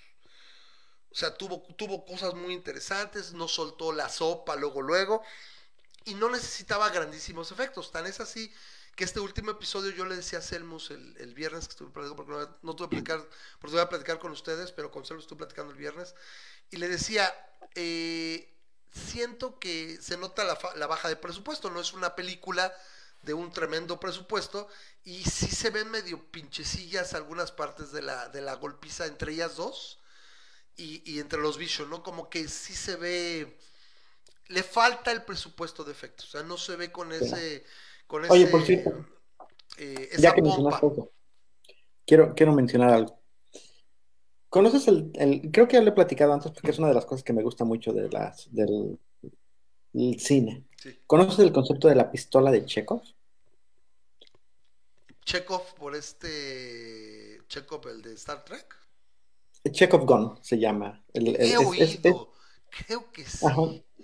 O 1.11 1.15
sea, 1.15 1.35
tuvo, 1.35 1.63
tuvo 1.77 2.05
cosas 2.05 2.35
muy 2.35 2.53
interesantes, 2.53 3.33
no 3.33 3.49
soltó 3.49 3.93
la 3.93 4.09
sopa 4.09 4.55
luego, 4.57 4.83
luego, 4.83 5.23
y 6.05 6.15
no 6.15 6.29
necesitaba 6.29 6.91
grandísimos 6.91 7.53
efectos. 7.53 7.91
Tan 7.91 8.07
es 8.07 8.21
así 8.21 8.53
que 8.97 9.05
este 9.05 9.21
último 9.21 9.51
episodio 9.51 9.93
yo 9.93 10.05
le 10.05 10.17
decía 10.17 10.41
a 10.41 10.43
Selmus 10.43 10.91
el, 10.91 11.17
el 11.19 11.35
viernes 11.35 11.69
que 11.69 11.73
estuve 11.73 11.91
platicando, 11.91 12.17
porque 12.17 12.33
no, 12.33 12.59
no 12.63 12.77
tuve 12.77 12.89
que 12.89 12.97
platicar, 12.97 13.29
porque 13.61 13.77
voy 13.77 13.83
a 13.83 13.89
platicar 13.89 14.19
con 14.19 14.33
ustedes, 14.33 14.73
pero 14.73 14.91
con 14.91 15.05
Selmus 15.05 15.25
estuve 15.25 15.39
platicando 15.39 15.73
el 15.73 15.79
viernes, 15.79 16.15
y 16.71 16.77
le 16.77 16.89
decía, 16.89 17.33
eh, 17.75 18.55
siento 18.91 19.59
que 19.59 19.99
se 20.01 20.17
nota 20.17 20.45
la, 20.45 20.59
la 20.77 20.87
baja 20.87 21.09
de 21.09 21.17
presupuesto, 21.17 21.71
no 21.71 21.81
es 21.81 21.93
una 21.93 22.15
película 22.15 22.73
de 23.23 23.35
un 23.35 23.51
tremendo 23.51 23.99
presupuesto, 23.99 24.69
y 25.05 25.25
sí 25.25 25.47
se 25.49 25.71
ven 25.71 25.91
medio 25.91 26.25
pinchecillas 26.31 27.15
algunas 27.15 27.53
partes 27.53 27.93
de 27.93 28.03
la, 28.03 28.29
de 28.29 28.41
la 28.41 28.55
golpiza 28.55 29.07
entre 29.07 29.33
ellas 29.33 29.57
dos 29.57 30.01
y, 30.77 31.03
y 31.11 31.21
entre 31.21 31.41
los 31.41 31.59
Vision, 31.59 31.91
¿no? 31.91 32.03
Como 32.03 32.29
que 32.31 32.49
sí 32.49 32.75
se 32.75 32.97
ve, 32.97 33.59
le 34.49 34.63
falta 34.63 35.13
el 35.13 35.25
presupuesto 35.25 35.85
de 35.85 35.93
efectos, 35.93 36.29
o 36.29 36.31
sea, 36.33 36.43
no 36.43 36.57
se 36.57 36.77
ve 36.77 36.93
con 36.93 37.13
ese, 37.13 37.65
con 38.07 38.25
ese, 38.25 38.33
Oye, 38.33 38.47
por 38.49 38.63
cierto, 38.65 38.91
eh, 39.77 40.11
Ya 40.17 40.35
que 40.35 40.43
pompa. 40.43 40.43
mencionaste 40.43 40.87
eso, 40.87 41.13
quiero, 42.07 42.35
quiero 42.35 42.53
mencionar 42.53 42.91
algo. 42.91 43.16
¿Conoces 44.57 44.89
el, 44.89 45.11
el- 45.17 45.51
creo 45.53 45.69
que 45.69 45.75
ya 45.75 45.83
lo 45.83 45.91
he 45.91 45.93
platicado 45.93 46.33
antes 46.33 46.51
porque 46.51 46.71
es 46.71 46.79
una 46.79 46.89
de 46.89 46.95
las 46.95 47.05
cosas 47.05 47.23
que 47.23 47.35
me 47.35 47.43
gusta 47.43 47.67
mucho 47.67 47.93
de 47.93 48.09
las, 48.09 48.49
del, 48.55 48.99
del 49.93 50.19
cine. 50.19 50.65
Sí. 50.79 50.99
¿Conoces 51.07 51.41
el 51.41 51.53
concepto 51.53 51.89
de 51.89 51.95
la 51.95 52.11
pistola 52.11 52.51
de 52.51 52.65
Chekhov? 52.65 53.03
Chekhov 55.27 55.75
por 55.79 55.95
este 55.95 57.43
Chekhov, 57.49 57.87
el 57.89 58.01
de 58.01 58.15
Star 58.15 58.47
Trek. 58.47 58.65
Chekhov 59.71 60.07
Gun 60.07 60.39
se 60.41 60.59
llama. 60.59 61.05
El- 61.13 61.37
He 61.37 61.53
es- 61.53 61.61
es- 61.79 61.95
es- 62.03 62.13
oído, 62.15 62.33
creo 62.87 63.13
que 63.13 63.25
sí, 63.27 63.45
ajá. 63.45 63.61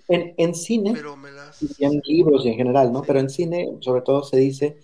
En, 0.07 0.35
en 0.37 0.53
cine, 0.53 0.91
pero 0.93 1.15
me 1.17 1.31
las... 1.31 1.63
y 1.79 1.83
en 1.83 1.99
libros 2.05 2.45
y 2.45 2.49
en 2.49 2.55
general, 2.57 2.91
¿no? 2.93 2.99
Sí. 2.99 3.05
Pero 3.07 3.19
en 3.21 3.29
cine, 3.31 3.77
sobre 3.79 4.03
todo, 4.03 4.21
se 4.21 4.37
dice, 4.37 4.77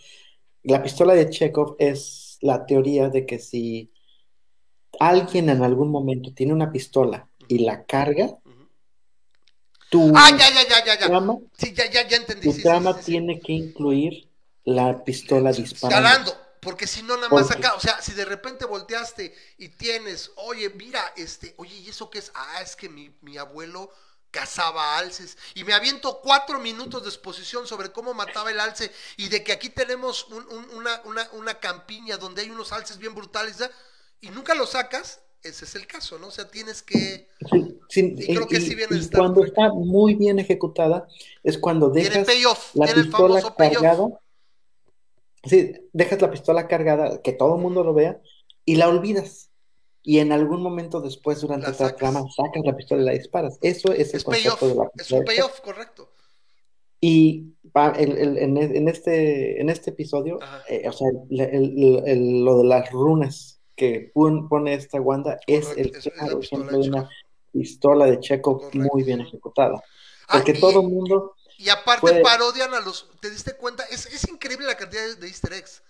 la 0.63 0.81
pistola 0.81 1.13
de 1.13 1.29
Chekhov 1.29 1.75
es 1.77 2.39
la 2.41 2.65
teoría 2.65 3.09
de 3.09 3.27
que 3.27 3.37
si 3.37 3.91
alguien 4.99 5.49
en 5.49 5.63
algún 5.63 5.89
momento 5.91 6.33
tiene 6.33 6.53
una 6.53 6.71
pistola 6.71 7.27
y 7.47 7.59
la 7.59 7.83
carga, 7.85 8.29
tu 9.89 10.11
Ah, 10.15 10.29
ya, 10.31 10.49
ya, 10.51 10.67
ya, 10.67 10.85
ya, 10.85 10.99
ya. 10.99 11.07
trama, 11.07 11.37
Sí, 11.57 11.73
ya, 11.73 11.89
ya, 11.89 12.07
ya 12.07 12.17
entendí. 12.17 12.47
tu 12.47 12.53
sí, 12.53 12.61
trama 12.61 12.91
sí, 12.93 12.99
sí, 12.99 13.05
sí. 13.05 13.11
tiene 13.11 13.39
que 13.39 13.53
incluir 13.53 14.29
la 14.65 15.03
pistola 15.03 15.51
disparando. 15.51 16.03
Ganando, 16.09 16.37
porque 16.61 16.85
si 16.85 17.01
no, 17.01 17.15
nada 17.15 17.29
más 17.29 17.47
Porque- 17.47 17.65
acá, 17.65 17.73
o 17.75 17.79
sea, 17.79 17.99
si 18.01 18.13
de 18.13 18.25
repente 18.25 18.65
volteaste 18.65 19.33
y 19.57 19.69
tienes, 19.69 20.31
oye, 20.35 20.69
mira, 20.71 21.01
este, 21.15 21.55
oye, 21.57 21.75
¿y 21.75 21.89
eso 21.89 22.09
qué 22.11 22.19
es? 22.19 22.31
Ah, 22.35 22.61
es 22.61 22.75
que 22.75 22.87
mi, 22.89 23.11
mi 23.21 23.37
abuelo 23.37 23.89
cazaba 24.31 24.99
alces 24.99 25.39
y 25.55 25.63
me 25.63 25.73
aviento 25.73 26.19
cuatro 26.21 26.59
minutos 26.59 27.01
de 27.01 27.09
exposición 27.09 27.65
sobre 27.65 27.91
cómo 27.91 28.13
mataba 28.13 28.51
el 28.51 28.59
alce 28.59 28.91
y 29.17 29.27
de 29.29 29.43
que 29.43 29.51
aquí 29.53 29.69
tenemos 29.69 30.27
un- 30.27 30.45
un- 30.51 30.69
una, 30.75 31.01
una, 31.05 31.27
una 31.33 31.55
campiña 31.59 32.17
donde 32.17 32.43
hay 32.43 32.51
unos 32.51 32.71
alces 32.71 32.99
bien 32.99 33.15
brutales 33.15 33.57
¿ya? 33.57 33.71
Y 34.21 34.29
nunca 34.29 34.55
lo 34.55 34.65
sacas, 34.65 35.21
ese 35.43 35.65
es 35.65 35.75
el 35.75 35.87
caso, 35.87 36.19
¿no? 36.19 36.27
O 36.27 36.31
sea, 36.31 36.49
tienes 36.49 36.81
que... 36.81 37.27
Sí, 37.51 37.79
sí, 37.89 38.15
Y 38.17 38.35
creo 38.35 38.47
que 38.47 38.59
sí 38.59 38.75
viene 38.75 38.97
y 38.97 39.07
cuando 39.09 39.43
está 39.43 39.69
muy 39.73 40.15
bien 40.15 40.39
ejecutada 40.39 41.07
es 41.43 41.57
cuando 41.57 41.91
Tiene 41.91 42.09
dejas 42.09 42.27
payoff, 42.27 42.75
la 42.75 42.85
tiene 42.85 43.01
el 43.01 43.07
pistola 43.07 43.55
cargada. 43.55 44.07
Sí, 45.45 45.71
dejas 45.93 46.21
la 46.21 46.31
pistola 46.31 46.67
cargada, 46.67 47.21
que 47.21 47.31
todo 47.31 47.55
el 47.55 47.61
mundo 47.61 47.83
lo 47.83 47.93
vea, 47.93 48.21
y 48.65 48.75
la 48.75 48.89
olvidas. 48.89 49.49
Y 50.03 50.19
en 50.19 50.31
algún 50.31 50.61
momento 50.61 51.01
después, 51.01 51.41
durante 51.41 51.67
La 51.67 51.73
otra 51.73 51.95
trama, 51.95 52.23
sacas 52.35 52.63
la 52.65 52.75
pistola 52.75 53.01
y 53.01 53.05
la 53.05 53.11
disparas. 53.13 53.57
Eso 53.61 53.93
es 53.93 54.11
el 54.13 54.17
Es 54.17 54.23
payoff, 54.25 54.59
concepto 54.59 54.67
de 54.67 54.75
la 54.75 54.91
es 54.95 55.11
un 55.11 55.23
payoff, 55.23 55.61
correcto. 55.61 56.11
Y 57.01 57.53
el- 57.95 58.17
el- 58.17 58.37
en, 58.37 58.57
en 58.57 58.87
este, 58.89 59.61
en 59.61 59.69
este 59.69 59.91
episodio, 59.91 60.39
eh, 60.67 60.87
o 60.87 60.91
sea, 60.91 61.07
el- 61.29 61.39
el- 61.39 62.03
el- 62.05 62.43
lo 62.43 62.57
de 62.57 62.63
las 62.65 62.91
runas 62.91 63.58
que 63.79 64.11
pon- 64.13 64.47
pone 64.47 64.75
esta 64.75 65.01
Wanda 65.01 65.39
es 65.47 65.65
Correcto, 65.65 65.89
el 65.89 65.95
es- 65.95 66.13
claro 66.13 66.39
ejemplo 66.41 66.77
de 66.77 66.87
una 66.89 67.09
pistola 67.51 68.05
de 68.05 68.19
Chekhov 68.19 68.59
Correcto. 68.61 68.77
muy 68.93 69.03
bien 69.03 69.21
ejecutada. 69.21 69.81
Ah, 70.27 70.33
Porque 70.37 70.51
y- 70.51 70.59
todo 70.59 70.81
el 70.81 70.87
mundo, 70.89 71.35
Y 71.57 71.67
aparte 71.69 71.99
Fue- 72.01 72.21
parodian 72.21 72.73
a 72.73 72.79
los. 72.79 73.09
¿Te 73.19 73.29
diste 73.29 73.53
cuenta? 73.57 73.83
Es, 73.91 74.05
es 74.05 74.29
increíble 74.29 74.65
la 74.65 74.77
cantidad 74.77 75.01
de, 75.05 75.15
de 75.15 75.27
easter 75.27 75.51
eggs. 75.53 75.81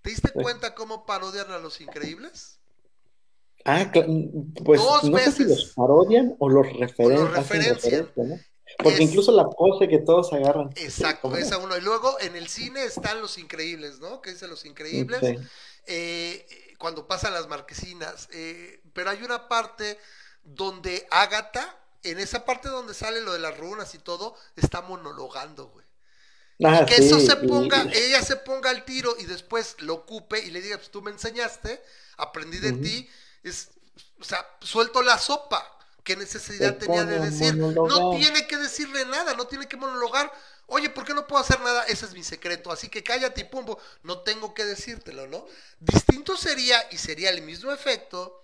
¿Te 0.00 0.08
diste 0.10 0.28
Sí. 0.28 0.38
cuenta 0.40 0.74
cómo 0.74 1.04
parodian 1.04 1.50
a 1.50 1.58
los 1.58 1.80
increíbles? 1.82 2.58
ah, 3.66 3.92
pues 4.64 4.80
Dos 4.80 5.04
no 5.10 5.18
sé 5.18 5.32
si 5.32 5.44
veces. 5.44 5.46
los 5.48 5.72
parodian 5.74 6.34
o 6.38 6.48
los 6.48 6.66
referen- 6.68 7.18
O 7.18 7.22
los 7.24 7.32
referencian. 7.36 7.74
referencia, 7.74 8.24
¿no? 8.24 8.38
Porque 8.78 8.94
Es- 9.04 9.10
incluso 9.10 9.32
la 9.32 9.46
pose 9.50 9.88
que 9.88 9.98
todos 9.98 10.32
agarran. 10.32 10.70
Exacto, 10.76 11.36
esa 11.36 11.58
uno. 11.58 11.76
Y 11.76 11.82
luego 11.82 12.18
en 12.20 12.36
el 12.36 12.48
cine 12.48 12.84
están 12.84 13.20
los 13.20 13.36
increíbles, 13.36 13.98
¿no? 14.00 14.22
Que 14.22 14.30
dice 14.30 14.46
los 14.48 14.64
increíbles. 14.64 15.20
Sí. 15.20 15.36
eh, 15.86 16.46
cuando 16.80 17.06
pasan 17.08 17.34
las 17.34 17.48
marquesinas. 17.48 18.28
eh, 18.32 18.82
pero 18.94 19.10
hay 19.10 19.22
una 19.22 19.48
parte 19.48 20.00
donde 20.44 21.06
Ágata, 21.12 21.78
en 22.04 22.18
esa 22.20 22.44
parte 22.46 22.68
donde 22.70 22.94
sale 22.94 23.22
lo 23.22 23.34
de 23.34 23.40
las 23.40 23.56
runas 23.58 23.94
y 23.94 24.00
todo, 24.00 24.36
está 24.56 24.82
monologando, 24.82 25.68
güey. 25.68 25.86
Ah, 26.62 26.84
que 26.86 26.96
eso 26.98 27.20
se 27.20 27.36
ponga, 27.36 27.88
y- 27.92 27.98
ella 27.98 28.22
se 28.22 28.36
ponga 28.36 28.70
al 28.70 28.84
tiro 28.84 29.16
y 29.18 29.24
después 29.26 29.76
lo 29.80 29.94
ocupe 29.94 30.40
y 30.40 30.50
le 30.50 30.60
diga, 30.62 30.76
pues 30.78 30.90
tú 30.90 31.02
me 31.02 31.10
enseñaste, 31.12 31.82
aprendí 32.18 32.58
de 32.58 32.72
ti, 32.74 33.10
es, 33.42 33.70
o 34.20 34.24
sea, 34.24 34.46
suelto 34.62 35.02
la 35.02 35.18
sopa. 35.18 35.66
¿Qué 36.04 36.16
necesidad 36.16 36.78
tenía 36.78 37.04
de 37.06 37.20
decir? 37.20 37.58
No 37.84 38.08
tiene 38.10 38.46
que 38.46 38.56
decirle 38.58 39.04
nada, 39.06 39.34
no 39.34 39.46
tiene 39.46 39.68
que 39.68 39.76
monologar. 39.78 40.32
Oye, 40.70 40.88
¿por 40.90 41.04
qué 41.04 41.14
no 41.14 41.26
puedo 41.26 41.42
hacer 41.42 41.60
nada? 41.60 41.84
Ese 41.84 42.06
es 42.06 42.12
mi 42.14 42.22
secreto. 42.24 42.70
Así 42.72 42.88
que 42.88 43.02
cállate 43.02 43.42
y 43.42 43.44
pumbo. 43.44 43.78
No 44.02 44.20
tengo 44.20 44.54
que 44.54 44.64
decírtelo, 44.64 45.26
¿no? 45.26 45.46
Distinto 45.80 46.36
sería, 46.36 46.80
y 46.90 46.98
sería 46.98 47.30
el 47.30 47.42
mismo 47.42 47.72
efecto, 47.72 48.36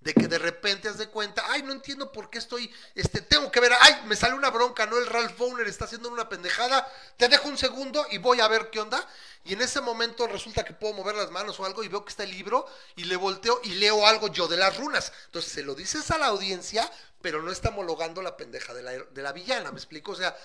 De 0.00 0.14
que 0.14 0.26
de 0.26 0.38
repente 0.38 0.88
haz 0.88 0.98
de 0.98 1.08
cuenta, 1.08 1.44
ay, 1.48 1.62
no 1.62 1.70
entiendo 1.72 2.10
por 2.10 2.28
qué 2.28 2.38
estoy, 2.38 2.68
este, 2.96 3.20
tengo 3.20 3.52
que 3.52 3.60
ver, 3.60 3.72
ay, 3.80 4.02
me 4.06 4.16
sale 4.16 4.34
una 4.34 4.50
bronca, 4.50 4.84
¿no? 4.84 4.98
El 4.98 5.06
Ralph 5.06 5.38
Bowner 5.38 5.68
está 5.68 5.84
haciendo 5.84 6.08
una 6.08 6.28
pendejada, 6.28 6.90
te 7.16 7.28
dejo 7.28 7.48
un 7.48 7.56
segundo 7.56 8.04
y 8.10 8.18
voy 8.18 8.40
a 8.40 8.48
ver 8.48 8.68
qué 8.70 8.80
onda. 8.80 9.08
Y 9.44 9.52
en 9.52 9.62
ese 9.62 9.80
momento 9.80 10.26
resulta 10.26 10.64
que 10.64 10.74
puedo 10.74 10.94
mover 10.94 11.14
las 11.14 11.30
manos 11.30 11.60
o 11.60 11.64
algo 11.64 11.84
y 11.84 11.88
veo 11.88 12.04
que 12.04 12.10
está 12.10 12.24
el 12.24 12.32
libro 12.32 12.66
y 12.96 13.04
le 13.04 13.14
volteo 13.14 13.60
y 13.62 13.74
leo 13.74 14.04
algo 14.06 14.26
yo 14.28 14.48
de 14.48 14.56
las 14.56 14.76
runas. 14.76 15.12
Entonces 15.26 15.52
se 15.52 15.62
lo 15.62 15.74
dices 15.76 16.10
a 16.10 16.18
la 16.18 16.26
audiencia, 16.26 16.90
pero 17.20 17.40
no 17.42 17.52
está 17.52 17.68
homologando 17.68 18.22
la 18.22 18.36
pendeja 18.36 18.74
de 18.74 18.82
la, 18.82 18.92
de 18.92 19.22
la 19.22 19.32
villana, 19.32 19.70
¿me 19.70 19.78
explico? 19.78 20.12
O 20.12 20.16
sea, 20.16 20.36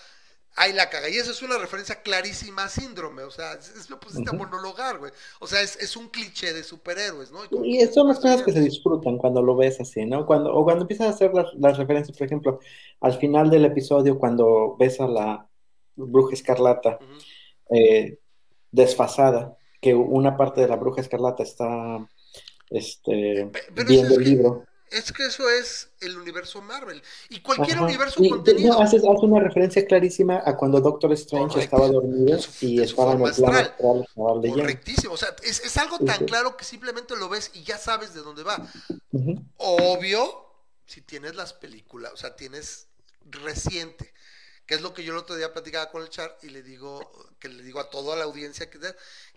ahí 0.57 0.73
la 0.73 0.89
caga. 0.89 1.07
Y 1.09 1.15
eso 1.15 1.31
es 1.31 1.41
una 1.41 1.57
referencia 1.57 2.01
clarísima 2.01 2.65
a 2.65 2.69
síndrome. 2.69 3.23
O 3.23 3.31
sea, 3.31 3.53
es, 3.53 3.89
lo 3.89 3.99
pusiste 3.99 4.29
a 4.29 4.33
monologar, 4.33 4.97
güey. 4.99 5.11
O 5.39 5.47
sea, 5.47 5.61
es, 5.61 5.77
es 5.77 5.95
un 5.95 6.09
cliché 6.09 6.51
de 6.53 6.63
superhéroes, 6.63 7.31
¿no? 7.31 7.39
Y 7.61 7.77
que- 7.79 7.87
son 7.93 8.07
las 8.09 8.19
cosas 8.19 8.43
que 8.43 8.51
se 8.51 8.59
disfrutan 8.59 9.17
cuando 9.17 9.41
lo 9.41 9.55
ves 9.55 9.79
así, 9.79 10.05
¿no? 10.05 10.25
Cuando, 10.25 10.53
o 10.53 10.63
cuando 10.65 10.81
empiezas 10.83 11.07
a 11.07 11.11
hacer 11.11 11.33
las, 11.33 11.53
las 11.55 11.77
referencias, 11.77 12.17
por 12.17 12.27
ejemplo, 12.27 12.59
al 12.99 13.13
final 13.17 13.49
del 13.49 13.63
episodio, 13.65 14.19
cuando 14.19 14.75
ves 14.77 14.99
a 14.99 15.07
la 15.07 15.47
bruja 15.95 16.33
escarlata 16.33 16.99
eh, 17.69 18.17
desfasada, 18.71 19.57
que 19.79 19.93
una 19.93 20.35
parte 20.37 20.61
de 20.61 20.67
la 20.67 20.75
bruja 20.75 21.01
escarlata 21.01 21.43
está 21.43 22.07
este, 22.69 23.49
pero 23.75 23.87
viendo 23.87 24.15
el 24.15 24.23
que- 24.23 24.29
libro. 24.29 24.65
Es 24.89 25.11
que 25.11 25.25
eso 25.25 25.49
es 25.49 25.89
el 25.99 26.17
universo 26.17 26.61
Marvel. 26.61 27.01
Y 27.29 27.41
cualquier 27.41 27.77
Ajá. 27.77 27.85
universo 27.85 28.23
Y, 28.23 28.29
contenido. 28.29 28.73
no, 28.73 28.79
haces, 28.81 29.01
hace 29.03 29.25
una 29.25 29.39
referencia 29.41 29.85
clarísima 29.85 30.41
a 30.45 30.55
cuando 30.55 30.79
Doctor 30.79 31.11
Strange 31.13 31.55
Correcto. 31.55 31.75
estaba 31.75 31.87
dormido 31.91 32.39
su- 32.41 32.65
y 32.65 32.81
estaba 32.81 33.13
en 33.13 33.21
el 33.25 33.33
plano 33.33 33.57
astral. 33.57 33.75
Correctísimo. 34.15 35.13
O 35.13 35.17
sea, 35.17 35.35
es, 35.43 35.59
es 35.63 35.77
algo 35.77 35.99
tan 35.99 36.19
sí. 36.19 36.25
claro 36.25 36.55
que 36.55 36.63
simplemente 36.63 37.15
lo 37.17 37.27
ves 37.29 37.51
y 37.53 37.63
ya 37.63 37.77
sabes 37.77 38.13
de 38.13 38.21
dónde 38.21 38.43
va. 38.43 38.65
Obvio, 39.57 40.45
si 40.85 41.01
tienes 41.01 41.35
las 41.35 41.53
películas, 41.53 42.13
o 42.13 42.17
sea, 42.17 42.35
tienes 42.35 42.87
reciente, 43.29 44.13
que 44.65 44.75
es 44.75 44.81
lo 44.81 44.93
que 44.93 45.03
yo 45.03 45.11
el 45.13 45.19
otro 45.19 45.35
día 45.35 45.51
platicaba 45.53 45.91
con 45.91 46.01
el 46.01 46.09
char 46.09 46.37
y 46.41 46.47
le 46.49 46.63
digo, 46.63 47.11
que 47.39 47.49
le 47.49 47.63
digo 47.63 47.79
a 47.79 47.89
toda 47.89 48.15
la 48.15 48.23
audiencia 48.25 48.69
que 48.69 48.79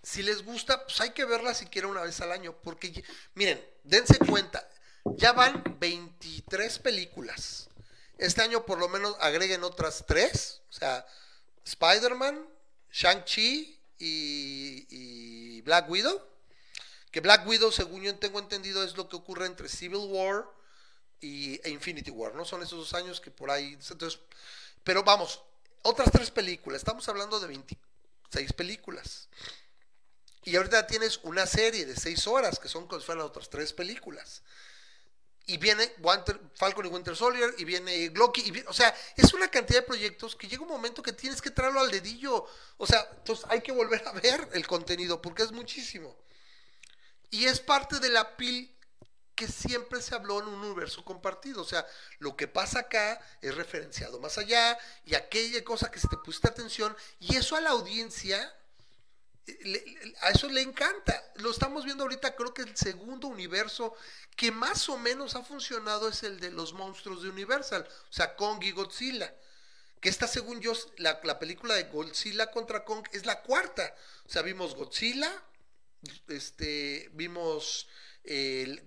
si 0.03 0.23
les 0.23 0.45
gusta, 0.45 0.85
pues 0.85 1.01
hay 1.01 1.11
que 1.11 1.25
verla 1.25 1.55
siquiera 1.55 1.89
una 1.89 2.03
vez 2.03 2.21
al 2.21 2.33
año, 2.33 2.55
porque 2.63 3.03
miren, 3.35 3.61
dense 3.85 4.19
cuenta, 4.19 4.69
ya 5.17 5.33
van 5.33 5.63
23 5.79 6.79
películas. 6.79 7.69
Este 8.19 8.43
año 8.43 8.67
por 8.67 8.79
lo 8.79 8.89
menos 8.89 9.17
agreguen 9.21 9.65
otras 9.65 10.05
tres, 10.07 10.61
o 10.69 10.73
sea, 10.73 11.07
Spider-Man, 11.65 12.47
Shang-Chi 12.93 13.81
y, 13.99 15.63
Black 15.63 15.89
Widow. 15.89 16.29
Que 17.11 17.21
Black 17.21 17.47
Widow, 17.47 17.73
según 17.73 18.03
yo 18.03 18.15
tengo 18.19 18.39
entendido, 18.39 18.85
es 18.85 18.97
lo 18.97 19.09
que 19.09 19.17
ocurre 19.17 19.47
entre 19.47 19.69
Civil 19.69 20.07
War 20.09 20.47
y 21.21 21.61
e 21.65 21.71
Infinity 21.71 22.11
War, 22.11 22.35
¿no? 22.35 22.45
Son 22.45 22.63
esos 22.63 22.79
dos 22.79 22.95
años 22.95 23.21
que 23.21 23.31
por 23.31 23.51
ahí. 23.51 23.77
Entonces, 23.91 24.21
pero 24.85 25.03
vamos, 25.03 25.43
otras 25.83 26.11
tres 26.11 26.31
películas. 26.31 26.81
Estamos 26.81 27.09
hablando 27.09 27.41
de 27.41 27.49
26 27.49 28.53
películas. 28.53 29.29
Y 30.45 30.57
ahorita 30.57 30.87
tienes 30.87 31.21
una 31.23 31.47
serie 31.47 31.85
de 31.85 31.97
seis 31.97 32.27
horas 32.27 32.59
que 32.59 32.69
son 32.69 32.87
como 32.87 33.01
si 33.01 33.07
fueran 33.07 33.25
otras 33.25 33.51
tres 33.51 33.73
películas. 33.73 34.43
Y 35.53 35.57
viene 35.57 35.93
Winter- 35.99 36.41
Falcon 36.55 36.87
y 36.87 36.89
Winter 36.89 37.17
Soldier, 37.17 37.53
y 37.59 37.65
viene 37.65 38.11
Loki, 38.15 38.41
y 38.43 38.53
viene- 38.53 38.69
o 38.69 38.73
sea, 38.73 38.95
es 39.17 39.35
una 39.35 39.49
cantidad 39.51 39.81
de 39.81 39.87
proyectos 39.87 40.37
que 40.37 40.47
llega 40.47 40.63
un 40.63 40.69
momento 40.69 41.03
que 41.03 41.13
tienes 41.13 41.43
que 41.43 41.51
traerlo 41.51 41.81
al 41.81 41.91
dedillo. 41.91 42.47
O 42.77 42.87
sea, 42.87 43.05
entonces 43.17 43.45
hay 43.49 43.61
que 43.61 43.73
volver 43.73 44.07
a 44.07 44.13
ver 44.13 44.49
el 44.53 44.65
contenido 44.69 45.21
porque 45.21 45.43
es 45.43 45.51
muchísimo. 45.51 46.17
Y 47.31 47.47
es 47.47 47.59
parte 47.59 47.99
de 47.99 48.11
la 48.11 48.37
pil 48.37 48.77
que 49.35 49.49
siempre 49.49 50.01
se 50.03 50.15
habló 50.15 50.41
en 50.41 50.47
un 50.49 50.63
universo 50.65 51.05
compartido. 51.05 51.63
O 51.63 51.65
sea, 51.65 51.85
lo 52.19 52.37
que 52.37 52.47
pasa 52.47 52.81
acá 52.81 53.21
es 53.41 53.53
referenciado 53.55 54.21
más 54.21 54.39
allá 54.39 54.79
y 55.05 55.17
aquella 55.17 55.65
cosa 55.65 55.91
que 55.91 55.99
se 55.99 56.07
te 56.07 56.17
pusiste 56.19 56.47
atención 56.47 56.97
y 57.19 57.35
eso 57.35 57.57
a 57.57 57.61
la 57.61 57.71
audiencia, 57.71 58.55
a 60.23 60.31
eso 60.31 60.49
le 60.49 60.63
encanta. 60.63 61.23
Lo 61.37 61.51
estamos 61.51 61.85
viendo 61.85 62.05
ahorita, 62.05 62.35
creo 62.35 62.53
que 62.53 62.63
el 62.63 62.77
segundo 62.77 63.29
universo 63.29 63.95
que 64.37 64.51
más 64.51 64.89
o 64.89 64.99
menos 64.99 65.35
ha 65.35 65.43
funcionado 65.43 66.09
es 66.09 66.23
el 66.23 66.41
de 66.41 66.51
los 66.51 66.73
monstruos 66.73 67.23
de 67.23 67.29
Universal, 67.29 67.87
o 68.09 68.13
sea, 68.13 68.37
Kong 68.37 68.63
y 68.65 68.73
Godzilla. 68.73 69.35
Que 70.01 70.09
esta, 70.09 70.27
según 70.27 70.61
yo, 70.61 70.73
la, 70.97 71.21
la 71.25 71.39
película 71.39 71.75
de 71.75 71.85
Godzilla 71.85 72.51
contra 72.51 72.85
Kong 72.85 73.07
es 73.13 73.27
la 73.27 73.43
cuarta. 73.43 73.95
O 74.25 74.31
sea, 74.31 74.41
vimos 74.41 74.75
Godzilla, 74.75 75.31
este, 76.29 77.11
vimos 77.13 77.87
el 78.25 78.83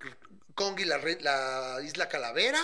Kong 0.56 0.80
y 0.80 0.86
la 0.86 1.80
Isla 1.84 2.10
Calavera, 2.10 2.62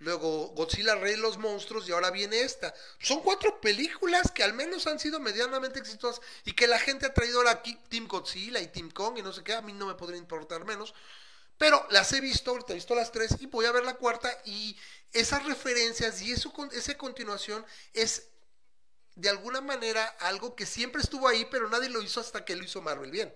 luego 0.00 0.48
Godzilla 0.48 0.94
Rey 0.94 1.12
de 1.12 1.18
los 1.18 1.38
Monstruos 1.38 1.88
y 1.88 1.92
ahora 1.92 2.10
viene 2.10 2.40
esta. 2.40 2.74
Son 3.00 3.20
cuatro 3.22 3.60
películas 3.60 4.30
que 4.32 4.42
al 4.42 4.52
menos 4.54 4.86
han 4.86 4.98
sido 4.98 5.20
medianamente 5.20 5.78
exitosas 5.78 6.24
y 6.44 6.52
que 6.52 6.66
la 6.66 6.78
gente 6.78 7.06
ha 7.06 7.14
traído 7.14 7.38
ahora 7.38 7.50
aquí 7.52 7.76
Team 7.88 8.06
Godzilla 8.06 8.60
y 8.60 8.68
Team 8.68 8.90
Kong 8.90 9.18
y 9.18 9.22
no 9.22 9.32
sé 9.32 9.42
qué, 9.42 9.54
a 9.54 9.62
mí 9.62 9.72
no 9.72 9.86
me 9.86 9.94
podría 9.94 10.18
importar 10.18 10.64
menos. 10.64 10.94
Pero 11.56 11.84
las 11.90 12.12
he 12.12 12.20
visto, 12.20 12.52
ahorita 12.52 12.72
he 12.72 12.76
visto 12.76 12.94
las 12.94 13.10
tres 13.10 13.36
y 13.40 13.46
voy 13.46 13.66
a 13.66 13.72
ver 13.72 13.84
la 13.84 13.94
cuarta 13.94 14.30
y 14.44 14.78
esas 15.12 15.44
referencias 15.44 16.22
y 16.22 16.32
eso, 16.32 16.52
esa 16.72 16.96
continuación 16.96 17.66
es 17.92 18.28
de 19.16 19.28
alguna 19.28 19.60
manera 19.60 20.04
algo 20.20 20.54
que 20.54 20.64
siempre 20.66 21.02
estuvo 21.02 21.26
ahí, 21.26 21.44
pero 21.50 21.68
nadie 21.68 21.88
lo 21.88 22.00
hizo 22.00 22.20
hasta 22.20 22.44
que 22.44 22.54
lo 22.54 22.62
hizo 22.62 22.80
Marvel 22.80 23.10
bien 23.10 23.34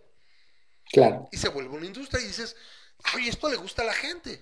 Claro. 0.92 1.28
y 1.32 1.36
se 1.38 1.48
vuelve 1.48 1.74
una 1.76 1.86
industria 1.86 2.20
y 2.22 2.28
dices, 2.28 2.54
ay, 3.02 3.28
esto 3.28 3.48
le 3.48 3.56
gusta 3.56 3.82
a 3.82 3.86
la 3.86 3.94
gente. 3.94 4.40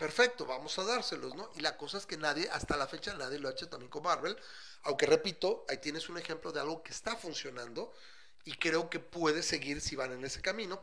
Perfecto, 0.00 0.46
vamos 0.46 0.78
a 0.78 0.84
dárselos, 0.84 1.34
¿no? 1.34 1.50
Y 1.56 1.60
la 1.60 1.76
cosa 1.76 1.98
es 1.98 2.06
que 2.06 2.16
nadie, 2.16 2.48
hasta 2.50 2.74
la 2.78 2.86
fecha, 2.86 3.12
nadie 3.12 3.38
lo 3.38 3.48
ha 3.48 3.52
hecho 3.52 3.68
también 3.68 3.90
con 3.90 4.02
Marvel. 4.02 4.34
Aunque 4.84 5.04
repito, 5.04 5.66
ahí 5.68 5.76
tienes 5.76 6.08
un 6.08 6.16
ejemplo 6.16 6.52
de 6.52 6.60
algo 6.60 6.82
que 6.82 6.90
está 6.90 7.16
funcionando 7.16 7.92
y 8.46 8.52
creo 8.52 8.88
que 8.88 8.98
puede 8.98 9.42
seguir 9.42 9.82
si 9.82 9.96
van 9.96 10.12
en 10.12 10.24
ese 10.24 10.40
camino. 10.40 10.80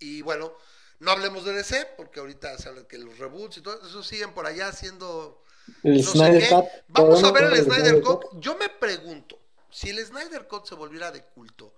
Y 0.00 0.22
bueno, 0.22 0.52
no 0.98 1.12
hablemos 1.12 1.44
de 1.44 1.52
DC, 1.52 1.94
porque 1.96 2.18
ahorita 2.18 2.58
se 2.58 2.68
habla 2.68 2.88
que 2.88 2.98
los 2.98 3.16
reboots 3.16 3.58
y 3.58 3.60
todo 3.60 3.80
eso 3.86 4.02
siguen 4.02 4.34
por 4.34 4.44
allá 4.44 4.66
haciendo 4.66 5.44
El 5.84 5.98
no 5.98 6.02
sé 6.02 6.18
Snyder 6.18 6.42
qué. 6.42 6.48
Cut. 6.48 6.64
Vamos 6.88 7.22
a 7.22 7.32
¿podemos 7.32 7.32
ver 7.32 7.44
el 7.52 7.64
Snyder 7.64 8.02
Cut. 8.02 8.24
Yo 8.40 8.56
me 8.56 8.68
pregunto, 8.70 9.38
si 9.70 9.90
el 9.90 10.04
Snyder 10.04 10.48
Cut 10.48 10.66
se 10.66 10.74
volviera 10.74 11.12
de 11.12 11.22
culto, 11.22 11.72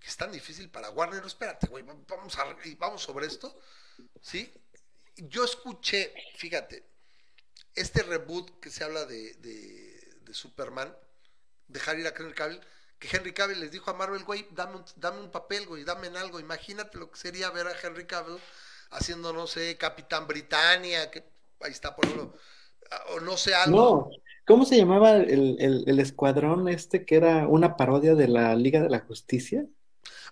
que 0.00 0.08
es 0.08 0.16
tan 0.16 0.32
difícil 0.32 0.68
para 0.68 0.90
Warner, 0.90 1.24
espérate, 1.24 1.68
güey, 1.68 1.84
vamos, 1.84 2.36
a, 2.38 2.56
vamos 2.76 3.02
sobre 3.02 3.28
esto, 3.28 3.56
¿sí? 4.20 4.52
Yo 5.16 5.44
escuché, 5.44 6.12
fíjate, 6.36 6.86
este 7.74 8.02
reboot 8.02 8.60
que 8.60 8.70
se 8.70 8.84
habla 8.84 9.06
de, 9.06 9.34
de, 9.36 10.14
de 10.22 10.34
Superman, 10.34 10.96
dejar 11.68 11.98
ir 11.98 12.06
a 12.06 12.14
Henry 12.16 12.34
Cavill, 12.34 12.60
que 12.98 13.14
Henry 13.16 13.32
Cavill 13.34 13.60
les 13.60 13.72
dijo 13.72 13.90
a 13.90 13.94
Marvel, 13.94 14.24
güey, 14.24 14.46
dame 14.52 14.76
un, 14.76 14.84
dame 14.96 15.20
un 15.20 15.30
papel, 15.30 15.66
güey, 15.66 15.84
dame 15.84 16.08
en 16.08 16.16
algo. 16.16 16.40
Imagínate 16.40 16.98
lo 16.98 17.10
que 17.10 17.18
sería 17.18 17.50
ver 17.50 17.66
a 17.68 17.74
Henry 17.80 18.06
Cavill 18.06 18.40
haciendo, 18.90 19.32
no 19.32 19.46
sé, 19.46 19.76
Capitán 19.78 20.26
Britannia, 20.26 21.10
que 21.10 21.24
ahí 21.60 21.72
está, 21.72 21.96
por 21.96 22.06
ejemplo, 22.06 22.34
o 23.10 23.20
no 23.20 23.36
sé, 23.36 23.54
algo. 23.54 24.04
No, 24.04 24.10
¿cómo 24.46 24.64
se 24.64 24.76
llamaba 24.76 25.16
el, 25.16 25.56
el- 25.60 25.84
el 25.88 25.98
escuadrón 26.00 26.68
este 26.68 27.04
que 27.04 27.16
era 27.16 27.48
una 27.48 27.76
parodia 27.76 28.14
de 28.14 28.28
la 28.28 28.54
Liga 28.54 28.80
de 28.82 28.88
la 28.90 29.00
Justicia? 29.00 29.66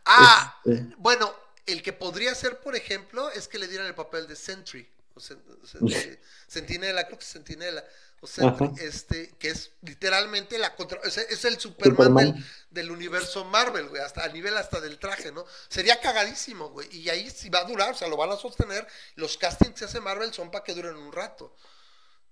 Ah, 0.06 0.54
Este, 0.64 0.88
bueno, 0.96 1.34
el 1.66 1.82
que 1.82 1.92
podría 1.92 2.34
ser, 2.34 2.60
por 2.60 2.76
ejemplo, 2.76 3.30
es 3.30 3.48
que 3.48 3.58
le 3.58 3.68
dieran 3.68 3.86
el 3.86 3.94
papel 3.94 4.26
de 4.26 4.36
Sentry, 4.36 4.88
o 5.14 5.20
sen- 5.20 5.42
o 5.62 5.66
sen- 5.66 5.88
de 5.88 6.20
Sentinela, 6.48 7.06
creo 7.06 7.18
que 7.18 7.24
es 7.24 7.30
Sentinela, 7.30 7.84
o 8.20 8.26
Sentry, 8.26 8.70
este, 8.80 9.34
que 9.38 9.50
es 9.50 9.70
literalmente 9.82 10.58
la 10.58 10.74
contra, 10.74 11.00
es, 11.04 11.16
es 11.18 11.44
el 11.44 11.58
Superman, 11.60 11.96
Superman. 11.96 12.32
Del, 12.34 12.44
del 12.70 12.90
universo 12.90 13.44
Marvel, 13.44 13.88
güey, 13.88 14.02
hasta 14.02 14.24
a 14.24 14.28
nivel 14.28 14.56
hasta 14.56 14.80
del 14.80 14.98
traje, 14.98 15.30
¿no? 15.32 15.44
Sería 15.68 16.00
cagadísimo, 16.00 16.70
güey, 16.70 16.88
y 16.96 17.08
ahí 17.10 17.30
sí 17.30 17.48
va 17.50 17.60
a 17.60 17.64
durar, 17.64 17.92
o 17.92 17.96
sea, 17.96 18.08
lo 18.08 18.16
van 18.16 18.30
a 18.30 18.36
sostener, 18.36 18.86
los 19.16 19.36
castings 19.36 19.78
que 19.78 19.84
hace 19.84 20.00
Marvel 20.00 20.32
son 20.34 20.50
para 20.50 20.64
que 20.64 20.74
duren 20.74 20.96
un 20.96 21.12
rato. 21.12 21.54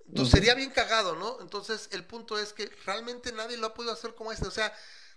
Entonces 0.08 0.32
sería 0.32 0.54
bien 0.54 0.70
cagado, 0.70 1.14
¿no? 1.14 1.38
Entonces 1.40 1.88
el 1.92 2.04
punto 2.04 2.38
es 2.38 2.52
que 2.52 2.66
realmente 2.84 3.32
nadie 3.32 3.56
lo 3.56 3.68
ha 3.68 3.74
podido 3.74 3.92
hacer 3.92 4.14
como 4.14 4.32
este. 4.32 4.46
O 4.46 4.50
sea, 4.50 4.74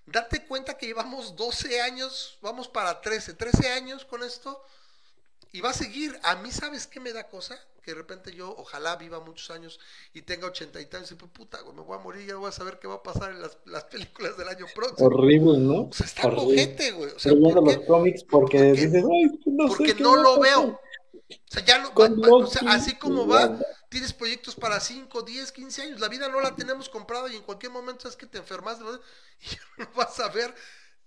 date 0.07 0.45
cuenta 0.45 0.77
que 0.77 0.88
llevamos 0.88 1.36
12 1.36 1.82
años, 1.82 2.38
vamos 2.41 2.68
para 2.68 3.02
13, 3.02 3.34
13 3.34 3.69
años 3.69 4.06
con 4.06 4.23
esto 4.23 4.61
y 5.52 5.61
va 5.61 5.69
a 5.69 5.73
seguir. 5.73 6.18
A 6.23 6.36
mí, 6.38 6.52
¿sabes 6.52 6.88
qué 6.88 6.99
me 6.99 7.14
da 7.14 7.27
cosa? 7.27 7.57
Que 7.82 7.91
de 7.91 7.98
repente 7.98 8.34
yo, 8.34 8.53
ojalá 8.57 8.95
viva 8.95 9.19
muchos 9.19 9.52
años 9.52 9.80
y 10.14 10.23
tenga 10.23 10.48
80 10.48 10.82
y 10.82 10.86
tantos 10.88 11.11
y 11.11 11.15
pues, 11.15 11.32
puta, 11.32 11.61
güey, 11.61 11.76
me 11.76 11.82
voy 11.84 11.95
a 11.98 12.02
morir, 12.02 12.27
ya 12.27 12.36
voy 12.36 12.49
a 12.49 12.52
saber 12.52 12.80
qué 12.80 12.88
va 12.88 12.95
a 12.95 13.03
pasar 13.03 13.32
en 13.32 13.41
las, 13.41 13.57
las 13.65 13.84
películas 13.86 14.36
del 14.38 14.48
año 14.48 14.65
próximo. 14.73 15.07
horrible, 15.07 15.60
¿no? 15.60 15.84
O 15.84 15.94
sea, 15.94 16.07
está 16.07 16.27
Horrible. 16.27 16.44
cojete, 16.45 16.91
güey. 16.94 17.11
O 17.11 17.19
sea, 17.19 17.32
Leyendo 17.34 17.61
los 17.61 17.77
cómics 17.86 18.23
porque 18.23 18.57
Porque- 18.57 18.72
dices, 18.82 19.03
ay, 19.03 19.40
no 19.45 19.68
sé 19.69 19.76
Porque 19.77 19.94
no 19.95 20.15
lo 20.15 20.40
veo. 20.40 20.82
O 21.30 21.34
sea, 21.47 21.65
ya 21.65 21.80
va- 21.80 22.07
va- 22.10 22.35
o 22.43 22.45
sea, 22.47 22.61
así 22.73 22.95
como 22.97 23.27
va, 23.27 23.47
Wanda". 23.47 23.65
tienes 23.89 24.14
proyectos 24.14 24.56
para 24.56 24.80
5, 24.80 25.22
10, 25.23 25.52
15 25.52 25.81
años. 25.81 25.99
La 25.99 26.07
vida 26.07 26.30
no 26.30 26.39
la 26.39 26.56
tenemos 26.56 26.88
comprada 26.89 27.31
y 27.31 27.35
en 27.35 27.43
cualquier 27.43 27.72
momento 27.72 28.07
es 28.07 28.15
que 28.15 28.27
te 28.27 28.38
enfermas 28.38 28.80
y 29.41 29.45
ya 29.56 29.60
no 29.80 29.88
vas 29.95 30.19
a 30.19 30.30
ver. 30.30 30.53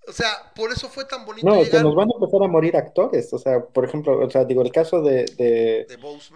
O 0.09 0.12
sea, 0.12 0.53
por 0.55 0.73
eso 0.73 0.89
fue 0.89 1.05
tan 1.05 1.27
bonito 1.27 1.47
No, 1.47 1.62
llegar 1.62 1.82
nos 1.82 1.95
van 1.95 2.09
a 2.09 2.15
empezar 2.15 2.43
a 2.43 2.49
morir 2.49 2.77
actores. 2.77 3.32
O 3.32 3.39
sea, 3.39 3.61
por 3.66 3.85
ejemplo, 3.85 4.19
o 4.19 4.31
sea, 4.31 4.45
digo, 4.45 4.62
el 4.62 4.73
caso 4.73 5.03
de, 5.03 5.24
de, 5.36 5.86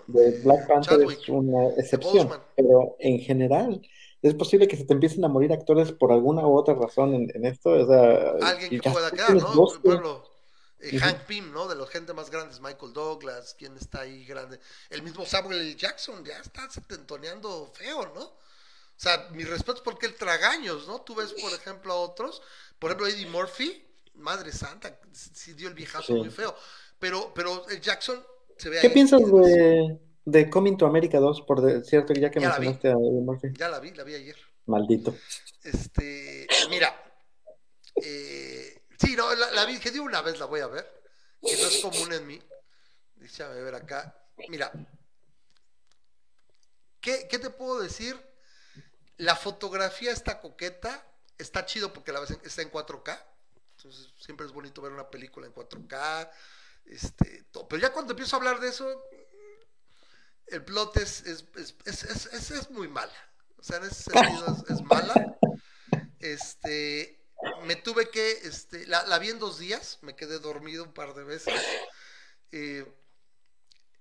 de 0.09 0.41
Black 0.45 0.67
Panther 0.69 0.99
Chadwick. 0.99 1.21
es 1.21 1.29
una 1.29 1.69
excepción, 1.79 2.29
pero 2.55 2.97
en 2.99 3.19
general 3.21 3.81
es 4.21 4.35
posible 4.35 4.69
que 4.69 4.77
se 4.77 4.85
te 4.85 4.93
empiecen 4.93 5.25
a 5.25 5.29
morir 5.29 5.53
actores 5.53 5.91
por 5.91 6.13
alguna 6.13 6.47
u 6.47 6.55
otra 6.57 6.75
razón 6.75 7.15
en, 7.15 7.29
en 7.35 7.47
esto. 7.47 7.71
O 7.71 7.87
sea, 7.87 8.33
Alguien 8.43 8.81
que 8.81 8.91
pueda 8.91 9.11
quedar, 9.11 9.35
¿no? 9.35 9.53
Por 9.55 9.69
ejemplo, 9.87 10.32
eh. 10.83 10.99
Hank 10.99 11.21
Pym, 11.27 11.53
¿no? 11.53 11.69
De 11.69 11.75
los 11.77 11.89
gente 11.91 12.13
más 12.13 12.31
grandes, 12.31 12.61
Michael 12.61 12.93
Douglas, 12.93 13.55
¿quién 13.59 13.77
está 13.77 14.01
ahí 14.01 14.25
grande? 14.25 14.59
El 14.91 15.03
mismo 15.03 15.25
Samuel 15.25 15.61
L. 15.61 15.75
Jackson 15.77 16.25
ya 16.25 16.39
está 16.39 16.69
setentoneando 16.71 17.71
feo, 17.75 18.13
¿no? 18.15 18.23
O 18.25 18.37
sea, 19.03 19.29
mi 19.33 19.45
respeto 19.45 19.75
es 19.79 19.81
porque 19.81 20.07
él 20.07 20.15
tragaños, 20.15 20.87
¿no? 20.87 21.01
Tú 21.03 21.15
ves, 21.15 21.33
por 21.33 21.53
ejemplo, 21.53 21.93
a 21.93 21.97
otros, 21.97 22.43
por 22.79 22.91
ejemplo, 22.91 23.07
Eddie 23.09 23.27
Murphy, 23.27 23.85
madre 24.15 24.53
santa, 24.53 24.99
sí 25.13 25.55
dio 25.55 25.69
el 25.69 25.75
viejazo 25.75 26.07
Sí. 26.09 26.13
muy 26.15 26.31
feo. 26.31 26.55
Pero, 26.99 27.33
pero 27.35 27.67
el 27.69 27.81
Jackson 27.81 28.25
se 28.57 28.69
ve 28.69 28.79
¿Qué 28.81 28.87
ahí, 28.89 28.93
piensas 28.93 29.21
de, 29.25 29.99
de 30.25 30.51
Coming 30.51 30.77
to 30.77 30.87
America 30.87 31.19
2? 31.19 31.43
Por 31.43 31.63
de- 31.63 31.83
cierto, 31.85 32.13
ya 32.13 32.31
que 32.31 32.39
Ya 32.41 32.51
mencionaste 32.51 32.89
a 32.89 32.93
Eddie 32.93 33.21
Murphy. 33.23 33.49
Ya 33.59 33.69
la 33.69 33.81
vi, 33.81 33.91
la 33.93 34.05
vi 34.05 34.15
ayer. 34.15 34.37
Maldito. 34.67 35.17
Este, 35.65 36.47
mira, 36.71 36.95
eh, 37.97 38.72
sí, 39.03 39.17
no, 39.17 39.35
la, 39.35 39.51
la 39.51 39.65
vi, 39.65 39.79
que 39.79 39.91
de 39.91 40.01
una 40.01 40.23
vez 40.23 40.39
la 40.39 40.47
voy 40.47 40.61
a 40.61 40.67
ver, 40.67 40.85
que 41.41 41.57
no 41.57 41.69
es 41.69 41.81
común 41.81 42.13
en 42.13 42.27
mí. 42.27 42.43
Déjame 43.17 43.61
ver 43.63 43.75
acá. 43.75 44.17
Mira, 44.49 44.73
¿qué, 47.01 47.27
qué 47.29 47.39
te 47.39 47.51
puedo 47.51 47.81
decir? 47.81 48.21
La 49.19 49.37
fotografía 49.37 50.11
está 50.13 50.41
coqueta, 50.41 51.07
está 51.39 51.65
chido 51.67 51.93
porque 51.93 52.13
está 52.45 52.63
en 52.63 52.71
4K, 52.71 53.25
entonces 53.77 54.13
siempre 54.19 54.47
es 54.47 54.53
bonito 54.53 54.83
ver 54.83 54.93
una 54.93 55.11
película 55.11 55.47
en 55.47 55.55
4K, 55.55 56.31
este, 56.87 57.45
to- 57.53 57.69
pero 57.69 57.81
ya 57.83 57.93
cuando 57.93 58.13
empiezo 58.13 58.37
a 58.37 58.39
hablar 58.39 58.61
de 58.61 58.69
eso, 58.69 59.05
el 60.47 60.65
plot 60.65 60.97
es, 60.97 61.23
es, 61.27 61.45
es, 61.85 62.51
es, 62.51 62.71
muy 62.71 62.89
mala. 62.89 63.13
O 63.57 63.63
sea, 63.63 63.79
en 63.79 63.85
ese 63.85 64.11
sentido 64.11 64.57
es 64.69 64.83
mala. 64.83 65.39
Este, 66.19 67.22
me 67.63 67.77
tuve 67.77 68.11
que, 68.11 68.31
este, 68.45 68.87
la, 68.87 69.05
la 69.07 69.19
vi 69.19 69.31
en 69.31 69.39
dos 69.39 69.59
días, 69.59 69.99
me 70.03 70.15
quedé 70.17 70.39
dormido 70.39 70.85
un 70.85 70.93
par 70.93 71.15
de 71.15 71.25
veces. 71.25 71.55
Eh, 72.53 72.85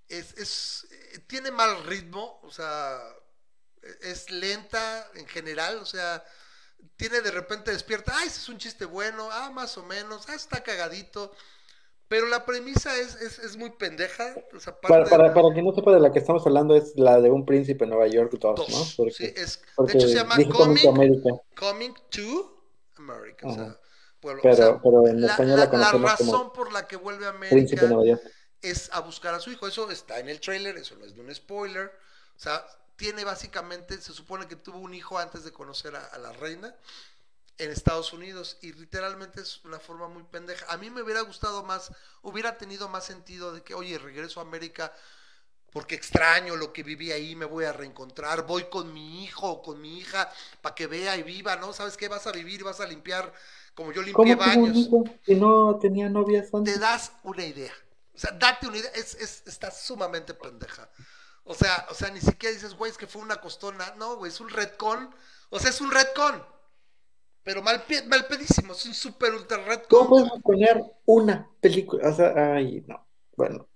es, 0.08 0.34
es, 0.36 0.86
eh, 0.90 1.18
tiene 1.26 1.50
mal 1.50 1.84
ritmo, 1.84 2.40
o 2.42 2.50
sea, 2.50 3.00
e- 3.82 4.10
es 4.10 4.30
lenta 4.30 5.10
en 5.14 5.26
general, 5.26 5.78
o 5.78 5.86
sea, 5.86 6.22
tiene 6.96 7.20
de 7.20 7.30
repente 7.30 7.70
despierta, 7.70 8.12
ah, 8.14 8.24
ese 8.24 8.40
es 8.40 8.48
un 8.48 8.58
chiste 8.58 8.84
bueno, 8.84 9.28
ah, 9.32 9.50
más 9.50 9.78
o 9.78 9.84
menos, 9.84 10.28
ah, 10.28 10.34
está 10.34 10.62
cagadito. 10.62 11.32
Pero 12.08 12.26
la 12.26 12.44
premisa 12.44 12.94
es, 12.98 13.14
es, 13.14 13.38
es 13.38 13.56
muy 13.56 13.70
pendeja. 13.70 14.34
O 14.54 14.60
sea, 14.60 14.78
Para, 14.78 15.04
para, 15.04 15.32
para 15.32 15.50
quien 15.54 15.64
no 15.64 15.72
sepa 15.72 15.94
de 15.94 16.00
la 16.00 16.12
que 16.12 16.18
estamos 16.18 16.46
hablando, 16.46 16.76
es 16.76 16.92
la 16.94 17.18
de 17.18 17.30
un 17.30 17.46
príncipe 17.46 17.84
en 17.84 17.90
Nueva 17.90 18.06
York 18.06 18.30
2, 18.38 18.54
dos. 18.54 18.68
¿no? 18.68 18.84
Porque, 18.98 19.12
Sí, 19.14 19.32
es, 19.34 19.62
de 19.62 19.66
porque 19.74 19.96
hecho 19.96 20.08
se 20.08 20.14
llama 20.16 20.36
to 20.36 20.50
Coming, 21.54 21.94
America. 23.10 23.46
O 23.46 23.50
sea, 23.50 23.78
pueblo. 24.20 24.42
pero, 24.42 24.54
o 24.54 24.56
sea, 24.56 24.80
pero 24.82 25.08
en 25.08 25.20
la, 25.20 25.26
español 25.26 25.56
la- 25.56 25.66
la 25.72 25.92
razón 25.92 26.16
como 26.16 26.52
por 26.52 26.72
la 26.72 26.86
que 26.86 26.96
vuelve 26.96 27.26
a 27.26 27.30
América 27.30 28.04
es 28.60 28.90
a 28.92 29.00
buscar 29.00 29.34
a 29.34 29.40
su 29.40 29.50
hijo. 29.50 29.66
Eso 29.66 29.90
está 29.90 30.18
en 30.18 30.28
el 30.28 30.40
trailer, 30.40 30.76
eso 30.78 30.96
no 30.96 31.04
es 31.04 31.14
de 31.14 31.20
un 31.20 31.34
spoiler. 31.34 31.92
O 32.36 32.40
sea, 32.40 32.64
tiene 32.96 33.24
básicamente, 33.24 34.00
se 34.00 34.12
supone 34.12 34.46
que 34.48 34.56
tuvo 34.56 34.78
un 34.78 34.94
hijo 34.94 35.18
antes 35.18 35.44
de 35.44 35.52
conocer 35.52 35.96
a, 35.96 36.04
a 36.06 36.18
la 36.18 36.32
reina 36.32 36.74
en 37.58 37.70
Estados 37.70 38.12
Unidos 38.12 38.58
y 38.62 38.72
literalmente 38.72 39.40
es 39.40 39.64
una 39.64 39.78
forma 39.78 40.08
muy 40.08 40.24
pendeja. 40.24 40.66
A 40.72 40.76
mí 40.78 40.90
me 40.90 41.02
hubiera 41.02 41.20
gustado 41.22 41.62
más, 41.64 41.92
hubiera 42.22 42.58
tenido 42.58 42.88
más 42.88 43.04
sentido 43.04 43.52
de 43.52 43.62
que, 43.62 43.74
oye, 43.74 43.98
regreso 43.98 44.40
a 44.40 44.42
América 44.44 44.92
porque 45.72 45.94
extraño 45.94 46.56
lo 46.56 46.72
que 46.72 46.82
viví 46.82 47.12
ahí, 47.12 47.34
me 47.34 47.46
voy 47.46 47.64
a 47.64 47.72
reencontrar, 47.72 48.46
voy 48.46 48.64
con 48.64 48.92
mi 48.92 49.24
hijo 49.24 49.50
o 49.50 49.62
con 49.62 49.80
mi 49.80 49.98
hija 49.98 50.30
para 50.60 50.74
que 50.74 50.86
vea 50.86 51.16
y 51.16 51.22
viva, 51.22 51.56
¿no? 51.56 51.72
¿Sabes 51.72 51.96
qué? 51.96 52.08
Vas 52.08 52.26
a 52.26 52.32
vivir 52.32 52.62
vas 52.64 52.80
a 52.80 52.86
limpiar 52.86 53.32
como 53.74 53.92
yo 53.92 54.02
¿Cómo 54.12 54.24
limpié 54.26 54.34
baños 54.34 54.90
si 55.22 55.34
no 55.34 55.78
tenía 55.78 56.08
novias 56.10 56.50
te 56.50 56.56
antes? 56.58 56.78
das 56.78 57.12
una 57.22 57.44
idea. 57.44 57.72
O 58.14 58.18
sea, 58.18 58.32
date 58.32 58.66
una 58.68 58.78
idea. 58.78 58.90
Es, 58.94 59.14
es, 59.14 59.42
está 59.46 59.70
sumamente 59.70 60.34
pendeja. 60.34 60.90
O 61.44 61.54
sea, 61.54 61.86
o 61.90 61.94
sea, 61.94 62.10
ni 62.10 62.20
siquiera 62.20 62.54
dices, 62.54 62.74
güey, 62.74 62.90
es 62.90 62.98
que 62.98 63.06
fue 63.06 63.22
una 63.22 63.40
costona. 63.40 63.94
No, 63.96 64.16
güey, 64.16 64.30
es 64.30 64.40
un 64.40 64.50
redcon. 64.50 65.14
O 65.50 65.58
sea, 65.58 65.70
es 65.70 65.80
un 65.80 65.90
redcon. 65.90 66.44
Pero 67.42 67.62
mal, 67.62 67.84
mal 68.06 68.26
pedísimo. 68.26 68.74
Es 68.74 68.84
un 68.86 68.94
super 68.94 69.32
ultra 69.34 69.58
redcon. 69.64 70.06
¿Cómo 70.06 70.08
puedes 70.10 70.42
poner 70.42 70.84
una 71.06 71.50
película? 71.60 72.08
O 72.08 72.14
sea, 72.14 72.54
ay, 72.54 72.84
no. 72.86 73.06
Bueno, 73.36 73.68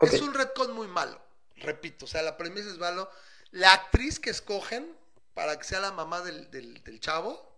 Es 0.00 0.20
un 0.20 0.34
redcon 0.34 0.72
muy 0.72 0.88
malo. 0.88 1.20
Repito, 1.56 2.04
o 2.04 2.08
sea, 2.08 2.22
la 2.22 2.36
premisa 2.36 2.68
es 2.68 2.78
malo. 2.78 3.10
La 3.50 3.72
actriz 3.72 4.20
que 4.20 4.30
escogen 4.30 4.94
para 5.34 5.58
que 5.58 5.64
sea 5.64 5.80
la 5.80 5.92
mamá 5.92 6.20
del, 6.22 6.50
del, 6.50 6.82
del 6.84 7.00
chavo 7.00 7.48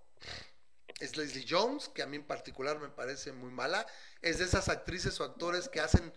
es 1.00 1.16
Leslie 1.16 1.46
Jones, 1.48 1.88
que 1.88 2.02
a 2.02 2.06
mí 2.06 2.16
en 2.16 2.26
particular 2.26 2.78
me 2.78 2.88
parece 2.88 3.32
muy 3.32 3.50
mala. 3.50 3.86
Es 4.22 4.38
de 4.38 4.44
esas 4.44 4.68
actrices 4.68 5.18
o 5.20 5.24
actores 5.24 5.68
que 5.68 5.80
hacen 5.80 6.12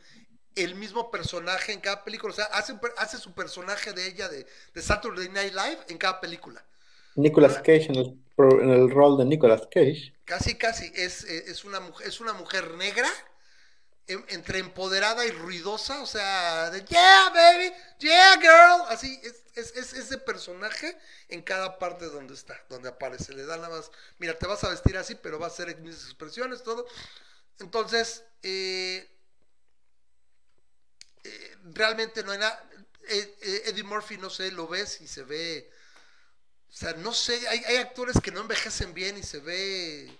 el 0.55 0.75
mismo 0.75 1.09
personaje 1.09 1.71
en 1.71 1.79
cada 1.79 2.03
película. 2.03 2.31
O 2.31 2.35
sea, 2.35 2.45
hace, 2.45 3.17
su 3.17 3.33
personaje 3.33 3.93
de 3.93 4.05
ella 4.07 4.29
de, 4.29 4.45
de 4.73 4.81
Saturday 4.81 5.29
Night 5.29 5.53
Live 5.53 5.79
en 5.87 5.97
cada 5.97 6.19
película. 6.21 6.63
Nicolas 7.15 7.57
Cage 7.57 7.87
en 7.89 7.95
el, 7.95 8.19
pro- 8.35 8.61
en 8.61 8.69
el 8.69 8.89
rol 8.89 9.17
de 9.17 9.25
Nicolas 9.25 9.61
Cage. 9.71 10.13
Casi, 10.25 10.55
casi. 10.55 10.91
Es, 10.95 11.23
eh, 11.23 11.45
es, 11.47 11.63
una, 11.63 11.79
mujer, 11.79 12.07
es 12.07 12.19
una 12.19 12.33
mujer 12.33 12.71
negra, 12.71 13.09
em- 14.07 14.25
entre 14.29 14.59
empoderada 14.59 15.25
y 15.25 15.31
ruidosa. 15.31 16.01
O 16.01 16.05
sea, 16.05 16.69
de 16.69 16.83
yeah, 16.85 17.29
baby, 17.33 17.73
yeah, 17.99 18.35
girl. 18.39 18.85
Así, 18.89 19.19
es, 19.23 19.43
es, 19.55 19.75
es 19.75 19.93
ese 19.93 20.17
personaje 20.17 20.97
en 21.29 21.41
cada 21.41 21.79
parte 21.79 22.05
donde 22.05 22.33
está, 22.33 22.59
donde 22.69 22.89
aparece. 22.89 23.33
Le 23.33 23.45
da 23.45 23.57
nada 23.57 23.69
más, 23.69 23.91
mira, 24.19 24.37
te 24.37 24.47
vas 24.47 24.63
a 24.63 24.69
vestir 24.69 24.97
así, 24.97 25.15
pero 25.15 25.39
va 25.39 25.47
a 25.47 25.49
ser 25.49 25.75
mis 25.79 25.95
expresiones, 26.05 26.63
todo. 26.63 26.85
Entonces, 27.59 28.23
eh, 28.41 29.09
eh, 31.23 31.57
realmente 31.73 32.23
no 32.23 32.31
hay 32.31 32.39
nada. 32.39 32.69
Eh, 33.07 33.63
Eddie 33.65 33.83
Murphy, 33.83 34.17
no 34.17 34.29
sé, 34.29 34.51
lo 34.51 34.67
ves 34.67 35.01
y 35.01 35.07
se 35.07 35.23
ve. 35.23 35.69
O 36.69 36.75
sea, 36.75 36.93
no 36.93 37.13
sé, 37.13 37.47
hay, 37.47 37.59
hay 37.65 37.77
actores 37.77 38.19
que 38.21 38.31
no 38.31 38.41
envejecen 38.41 38.93
bien 38.93 39.17
y 39.17 39.23
se 39.23 39.39
ve. 39.39 40.19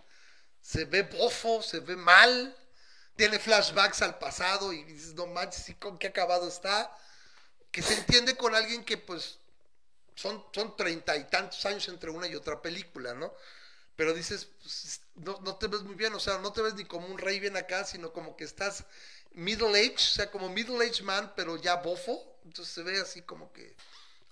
Se 0.62 0.86
ve 0.86 1.04
bofo, 1.04 1.62
se 1.62 1.80
ve 1.80 1.96
mal. 1.96 2.56
Tiene 3.16 3.40
flashbacks 3.40 4.02
al 4.02 4.18
pasado 4.18 4.74
y 4.74 4.84
dices, 4.84 5.14
no 5.14 5.28
manches, 5.28 5.70
¿y 5.70 5.76
con 5.76 5.98
qué 5.98 6.08
acabado 6.08 6.48
está? 6.48 6.96
Que 7.72 7.82
se 7.82 7.94
entiende 7.94 8.36
con 8.36 8.56
alguien 8.56 8.84
que, 8.84 8.98
pues, 8.98 9.38
son, 10.16 10.44
son 10.52 10.76
treinta 10.76 11.16
y 11.18 11.24
tantos 11.26 11.66
años 11.66 11.88
entre 11.88 12.10
una 12.10 12.28
y 12.28 12.36
otra 12.36 12.62
película, 12.62 13.14
¿no? 13.14 13.34
Pero 13.96 14.14
dices, 14.14 14.50
pues, 14.62 15.02
no, 15.16 15.40
no 15.42 15.56
te 15.58 15.68
ves 15.68 15.82
muy 15.84 15.96
bien, 15.96 16.14
o 16.14 16.20
sea, 16.20 16.40
no 16.40 16.52
te 16.52 16.62
ves 16.62 16.74
ni 16.74 16.86
como 16.86 17.08
un 17.08 17.18
rey 17.18 17.40
bien 17.40 17.58
acá, 17.58 17.86
sino 17.86 18.12
como 18.12 18.36
que 18.36 18.44
estás 18.44 18.86
middle 19.34 19.80
age, 19.80 19.96
o 19.96 20.00
sea, 20.00 20.32
como 20.32 20.50
middle 20.50 20.84
age 20.86 21.04
man, 21.04 21.34
pero 21.36 21.58
ya 21.58 21.76
bofo. 21.76 22.34
Entonces 22.46 22.74
se 22.74 22.84
ve 22.84 23.00
así 23.00 23.22
como 23.22 23.52
que 23.54 23.76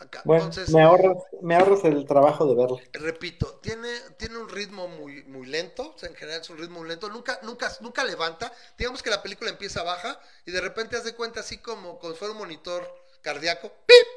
acá. 0.01 0.21
Bueno, 0.25 0.45
Entonces, 0.45 0.73
me 0.73 0.81
ahorras, 0.81 1.17
me 1.41 1.55
ahorras 1.55 1.83
el 1.85 2.05
trabajo 2.05 2.45
de 2.45 2.55
verla. 2.55 2.81
repito, 2.93 3.59
tiene, 3.61 3.89
tiene 4.17 4.37
un 4.37 4.49
ritmo 4.49 4.87
muy, 4.87 5.23
muy 5.23 5.47
lento, 5.47 5.93
o 5.95 5.97
sea, 5.97 6.09
en 6.09 6.15
general 6.15 6.41
es 6.41 6.49
un 6.49 6.57
ritmo 6.57 6.79
muy 6.79 6.89
lento, 6.89 7.09
nunca, 7.09 7.39
nunca, 7.43 7.71
nunca 7.79 8.03
levanta, 8.03 8.51
digamos 8.77 9.01
que 9.01 9.09
la 9.09 9.21
película 9.21 9.49
empieza 9.49 9.83
baja 9.83 10.19
y 10.45 10.51
de 10.51 10.61
repente 10.61 10.97
haz 10.97 11.03
de 11.03 11.15
cuenta 11.15 11.39
así 11.39 11.59
como, 11.59 11.99
si 12.01 12.13
fuera 12.15 12.33
un 12.33 12.39
monitor 12.39 12.87
cardíaco, 13.21 13.71
¡pip! 13.85 14.07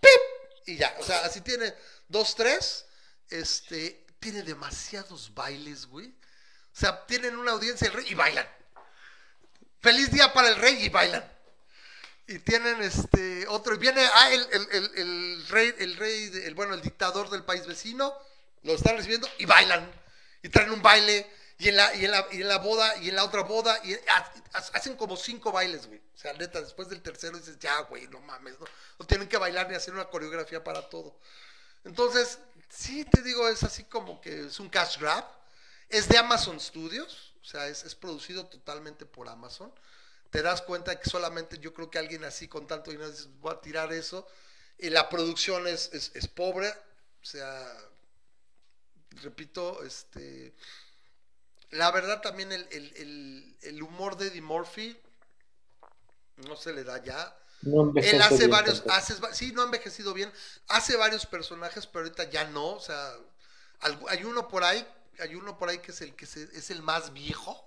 ¡pip! 0.00 0.66
Y 0.66 0.76
ya, 0.76 0.94
o 1.00 1.02
sea, 1.02 1.24
así 1.24 1.40
tiene 1.40 1.74
dos, 2.08 2.34
tres, 2.34 2.86
este, 3.30 4.06
tiene 4.18 4.42
demasiados 4.42 5.34
bailes, 5.34 5.86
güey, 5.86 6.08
o 6.08 6.76
sea, 6.76 7.06
tienen 7.06 7.36
una 7.36 7.52
audiencia 7.52 7.86
el 7.86 7.92
rey 7.92 8.06
y 8.08 8.14
bailan. 8.14 8.48
Feliz 9.80 10.10
día 10.10 10.32
para 10.32 10.48
el 10.48 10.56
rey 10.56 10.82
y 10.82 10.88
bailan. 10.88 11.33
Y 12.26 12.38
tienen 12.38 12.82
este 12.82 13.46
otro, 13.48 13.74
y 13.74 13.78
viene 13.78 14.02
ah, 14.14 14.32
el, 14.32 14.46
el- 14.52 14.68
el- 14.72 14.90
el 14.96 15.46
rey, 15.48 15.74
el 15.78 15.96
rey, 15.96 16.30
el, 16.44 16.54
bueno, 16.54 16.74
el 16.74 16.80
dictador 16.80 17.28
del 17.28 17.44
país 17.44 17.66
vecino, 17.66 18.14
lo 18.62 18.72
están 18.74 18.96
recibiendo 18.96 19.28
y 19.38 19.44
bailan. 19.44 19.90
Y 20.42 20.48
traen 20.48 20.70
un 20.70 20.80
baile, 20.82 21.30
y 21.58 21.68
en 21.68 21.76
la, 21.76 21.94
y 21.94 22.04
en 22.06 22.10
la, 22.10 22.26
y 22.32 22.40
en 22.42 22.48
la 22.48 22.58
boda, 22.58 22.96
y 22.98 23.10
en 23.10 23.16
la 23.16 23.24
otra 23.24 23.42
boda, 23.42 23.78
y 23.84 23.94
ha- 23.94 24.32
hacen 24.52 24.96
como 24.96 25.16
cinco 25.16 25.52
bailes, 25.52 25.86
güey. 25.86 25.98
O 26.14 26.18
sea, 26.18 26.32
neta, 26.32 26.60
después 26.62 26.88
del 26.88 27.02
tercero 27.02 27.36
dices, 27.38 27.58
ya, 27.58 27.80
güey, 27.82 28.06
no 28.08 28.20
mames, 28.20 28.58
no, 28.58 28.66
no 28.98 29.06
tienen 29.06 29.28
que 29.28 29.36
bailar 29.36 29.68
ni 29.68 29.74
hacer 29.74 29.92
una 29.92 30.06
coreografía 30.06 30.64
para 30.64 30.88
todo. 30.88 31.18
Entonces, 31.84 32.38
sí 32.70 33.04
te 33.04 33.22
digo, 33.22 33.48
es 33.48 33.62
así 33.62 33.84
como 33.84 34.20
que 34.20 34.46
es 34.46 34.60
un 34.60 34.68
cash 34.70 34.98
grab. 34.98 35.24
Es 35.88 36.08
de 36.08 36.18
Amazon 36.18 36.58
Studios, 36.60 37.34
o 37.42 37.44
sea, 37.44 37.68
es, 37.68 37.84
es 37.84 37.94
producido 37.94 38.46
totalmente 38.46 39.04
por 39.06 39.28
Amazon. 39.28 39.72
Te 40.34 40.42
das 40.42 40.62
cuenta 40.62 40.98
que 40.98 41.08
solamente 41.08 41.58
yo 41.60 41.72
creo 41.72 41.90
que 41.90 41.98
alguien 42.00 42.24
así 42.24 42.48
con 42.48 42.66
tanto 42.66 42.90
dinero 42.90 43.12
voy 43.40 43.52
a 43.54 43.60
tirar 43.60 43.92
eso. 43.92 44.26
Y 44.78 44.90
la 44.90 45.08
producción 45.08 45.66
es, 45.68 45.90
es, 45.92 46.10
es 46.14 46.26
pobre, 46.26 46.68
o 46.70 47.24
sea, 47.24 47.64
repito, 49.22 49.82
este, 49.84 50.54
La 51.72 51.90
verdad 51.90 52.22
también 52.22 52.52
el, 52.52 52.66
el, 52.70 52.92
el, 52.96 53.58
el 53.60 53.82
humor 53.82 54.16
de 54.16 54.28
Eddie 54.28 54.40
Murphy 54.40 54.98
no 56.36 56.56
se 56.56 56.72
le 56.72 56.84
da 56.84 57.02
ya. 57.02 57.36
No 57.62 57.92
Él 57.96 58.20
hace 58.20 58.38
bien 58.38 58.50
varios, 58.50 58.82
hace, 58.88 59.14
va- 59.16 59.32
sí, 59.34 59.52
no 59.52 59.62
ha 59.62 59.64
envejecido 59.66 60.12
bien, 60.12 60.32
hace 60.68 60.96
varios 60.96 61.24
personajes, 61.26 61.86
pero 61.86 62.04
ahorita 62.04 62.24
ya 62.30 62.44
no, 62.44 62.72
o 62.74 62.80
sea, 62.80 63.14
hay 64.08 64.24
uno 64.24 64.48
por 64.48 64.64
ahí, 64.64 64.86
hay 65.18 65.34
uno 65.34 65.56
por 65.58 65.68
ahí 65.68 65.78
que 65.78 65.92
es 65.92 66.00
el 66.02 66.14
que 66.14 66.26
se- 66.26 66.50
es 66.56 66.70
el 66.70 66.82
más 66.82 67.12
viejo 67.12 67.66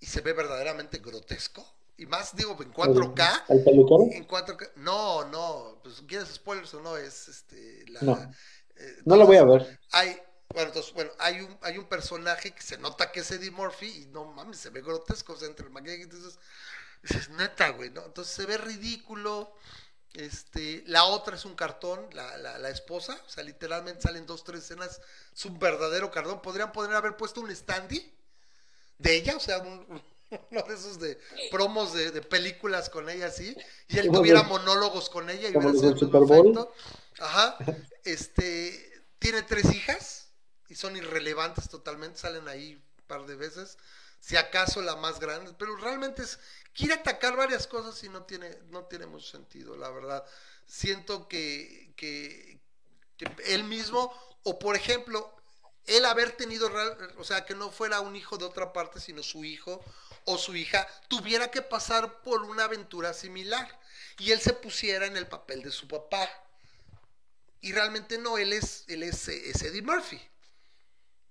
y 0.00 0.06
se 0.06 0.20
ve 0.20 0.32
verdaderamente 0.32 0.98
grotesco, 0.98 1.66
y 1.96 2.06
más 2.06 2.34
digo 2.36 2.56
en 2.62 2.72
4K, 2.72 3.44
¿El 3.48 3.62
peluquero? 3.64 4.04
en 4.10 4.26
4K, 4.26 4.72
no, 4.76 5.24
no, 5.26 5.80
pues 5.82 6.02
quieres 6.06 6.28
spoilers 6.28 6.74
o 6.74 6.80
no, 6.80 6.96
es 6.96 7.28
este, 7.28 7.84
la, 7.88 8.00
No. 8.00 8.34
eh, 8.76 8.96
No 9.04 9.16
lo 9.16 9.26
voy 9.26 9.36
a 9.36 9.44
entonces, 9.44 9.68
ver. 9.68 9.80
hay, 9.92 10.20
bueno, 10.52 10.68
entonces, 10.68 10.92
bueno, 10.94 11.10
hay 11.18 11.40
un, 11.40 11.58
hay 11.62 11.78
un 11.78 11.88
personaje 11.88 12.52
que 12.54 12.62
se 12.62 12.78
nota 12.78 13.10
que 13.12 13.20
es 13.20 13.30
Eddie 13.30 13.50
Murphy 13.50 14.02
y 14.02 14.06
no 14.06 14.24
mames, 14.26 14.58
se 14.58 14.70
ve 14.70 14.82
grotesco, 14.82 15.32
o 15.34 15.36
sea, 15.36 15.48
entre 15.48 15.66
el 15.66 15.72
maquillaje 15.72 16.02
y 16.02 16.06
dices, 16.06 16.38
dices, 17.02 17.30
neta, 17.30 17.70
güey, 17.70 17.90
¿no? 17.90 18.04
Entonces 18.04 18.34
se 18.34 18.46
ve 18.46 18.58
ridículo. 18.58 19.54
Este, 20.12 20.84
la 20.86 21.04
otra 21.06 21.34
es 21.36 21.44
un 21.44 21.56
cartón, 21.56 22.08
la, 22.12 22.36
la, 22.38 22.58
la 22.58 22.68
esposa, 22.70 23.20
o 23.26 23.28
sea, 23.28 23.42
literalmente 23.42 24.02
salen 24.02 24.26
dos, 24.26 24.44
tres 24.44 24.60
escenas, 24.62 25.00
es 25.34 25.44
un 25.44 25.58
verdadero 25.58 26.10
cartón. 26.12 26.40
Podrían 26.40 26.70
poder 26.72 26.94
haber 26.94 27.16
puesto 27.16 27.40
un 27.40 27.54
standy 27.54 28.13
de 28.98 29.16
ella, 29.16 29.36
o 29.36 29.40
sea, 29.40 29.58
un- 29.58 30.02
uno 30.50 30.62
de 30.62 30.74
esos 30.74 30.98
de 30.98 31.18
promos 31.50 31.92
de, 31.92 32.10
de 32.10 32.22
películas 32.22 32.90
con 32.90 33.08
ella 33.08 33.26
así, 33.26 33.56
y 33.88 33.98
él 33.98 34.10
tuviera 34.10 34.42
monólogos 34.42 35.08
con 35.10 35.30
ella 35.30 35.48
y 35.48 35.56
hubiera 35.56 35.72
sido 35.72 35.90
el 35.90 35.98
Super 35.98 36.22
Bowl. 36.22 36.68
Ajá. 37.18 37.56
Este, 38.04 39.04
tiene 39.18 39.42
tres 39.42 39.72
hijas 39.74 40.28
y 40.68 40.74
son 40.74 40.96
irrelevantes 40.96 41.68
totalmente, 41.68 42.18
salen 42.18 42.48
ahí 42.48 42.74
un 42.74 43.04
par 43.06 43.26
de 43.26 43.36
veces, 43.36 43.78
si 44.18 44.36
acaso 44.36 44.80
la 44.82 44.96
más 44.96 45.20
grande, 45.20 45.52
pero 45.58 45.76
realmente 45.76 46.22
es, 46.22 46.38
quiere 46.72 46.94
atacar 46.94 47.36
varias 47.36 47.66
cosas 47.66 48.02
y 48.02 48.08
no 48.08 48.24
tiene, 48.24 48.58
no 48.70 48.84
tiene 48.86 49.06
mucho 49.06 49.26
sentido, 49.26 49.76
la 49.76 49.90
verdad. 49.90 50.24
Siento 50.66 51.28
que, 51.28 51.92
que, 51.96 52.60
que 53.18 53.26
él 53.54 53.64
mismo, 53.64 54.12
o 54.42 54.58
por 54.58 54.74
ejemplo, 54.74 55.30
él 55.86 56.04
haber 56.04 56.32
tenido, 56.32 56.70
o 57.18 57.24
sea, 57.24 57.44
que 57.44 57.54
no 57.54 57.70
fuera 57.70 58.00
un 58.00 58.16
hijo 58.16 58.36
de 58.38 58.44
otra 58.44 58.72
parte, 58.72 59.00
sino 59.00 59.22
su 59.22 59.44
hijo 59.44 59.82
o 60.24 60.38
su 60.38 60.56
hija, 60.56 60.86
tuviera 61.08 61.50
que 61.50 61.62
pasar 61.62 62.22
por 62.22 62.42
una 62.42 62.64
aventura 62.64 63.12
similar 63.12 63.68
y 64.18 64.30
él 64.32 64.40
se 64.40 64.54
pusiera 64.54 65.06
en 65.06 65.16
el 65.16 65.26
papel 65.26 65.62
de 65.62 65.70
su 65.70 65.86
papá. 65.86 66.28
Y 67.60 67.72
realmente 67.72 68.18
no, 68.18 68.36
él 68.38 68.52
es, 68.52 68.84
él 68.88 69.02
es, 69.02 69.26
Eddie 69.28 69.82
Murphy. 69.82 70.20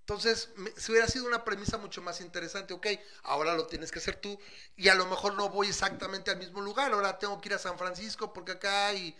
Entonces, 0.02 0.50
si 0.76 0.92
hubiera 0.92 1.08
sido 1.08 1.26
una 1.26 1.46
premisa 1.46 1.78
mucho 1.78 2.02
más 2.02 2.20
interesante, 2.20 2.74
ok, 2.74 2.88
ahora 3.24 3.56
lo 3.56 3.68
tienes 3.68 3.90
que 3.92 4.00
hacer 4.00 4.18
tú, 4.18 4.38
y 4.76 4.90
a 4.90 4.96
lo 4.96 5.06
mejor 5.06 5.34
no 5.36 5.48
voy 5.50 5.70
exactamente 5.70 6.30
al 6.30 6.38
mismo 6.38 6.60
lugar, 6.60 6.92
ahora 6.92 7.18
tengo 7.20 7.40
que 7.40 7.50
ir 7.50 7.56
a 7.56 7.60
San 7.60 7.78
Francisco 7.78 8.34
porque 8.34 8.52
acá 8.54 8.94
y, 8.94 9.16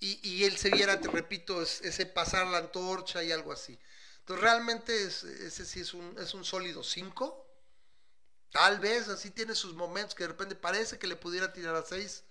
y, 0.00 0.44
él 0.44 0.56
se 0.58 0.70
viera, 0.70 1.00
te 1.00 1.08
repito, 1.08 1.62
es- 1.62 1.80
ese 1.82 2.06
pasar 2.06 2.46
la 2.46 2.58
antorcha 2.58 3.22
y 3.24 3.32
algo 3.32 3.52
así. 3.52 3.78
Entonces, 4.22 4.42
realmente 4.42 5.04
es- 5.04 5.24
ese 5.24 5.64
sí 5.66 5.80
es 5.80 5.94
un, 5.94 6.16
es 6.18 6.34
un 6.34 6.44
sólido 6.44 6.82
5. 6.84 7.46
Tal 8.50 8.80
vez 8.80 9.08
así 9.08 9.30
tiene 9.30 9.54
sus 9.54 9.74
momentos 9.74 10.14
que 10.14 10.24
de 10.24 10.28
repente 10.28 10.54
parece 10.56 10.98
que 10.98 11.06
le 11.06 11.16
pudiera 11.16 11.52
tirar 11.52 11.74
a 11.74 11.82
6. 11.84 12.24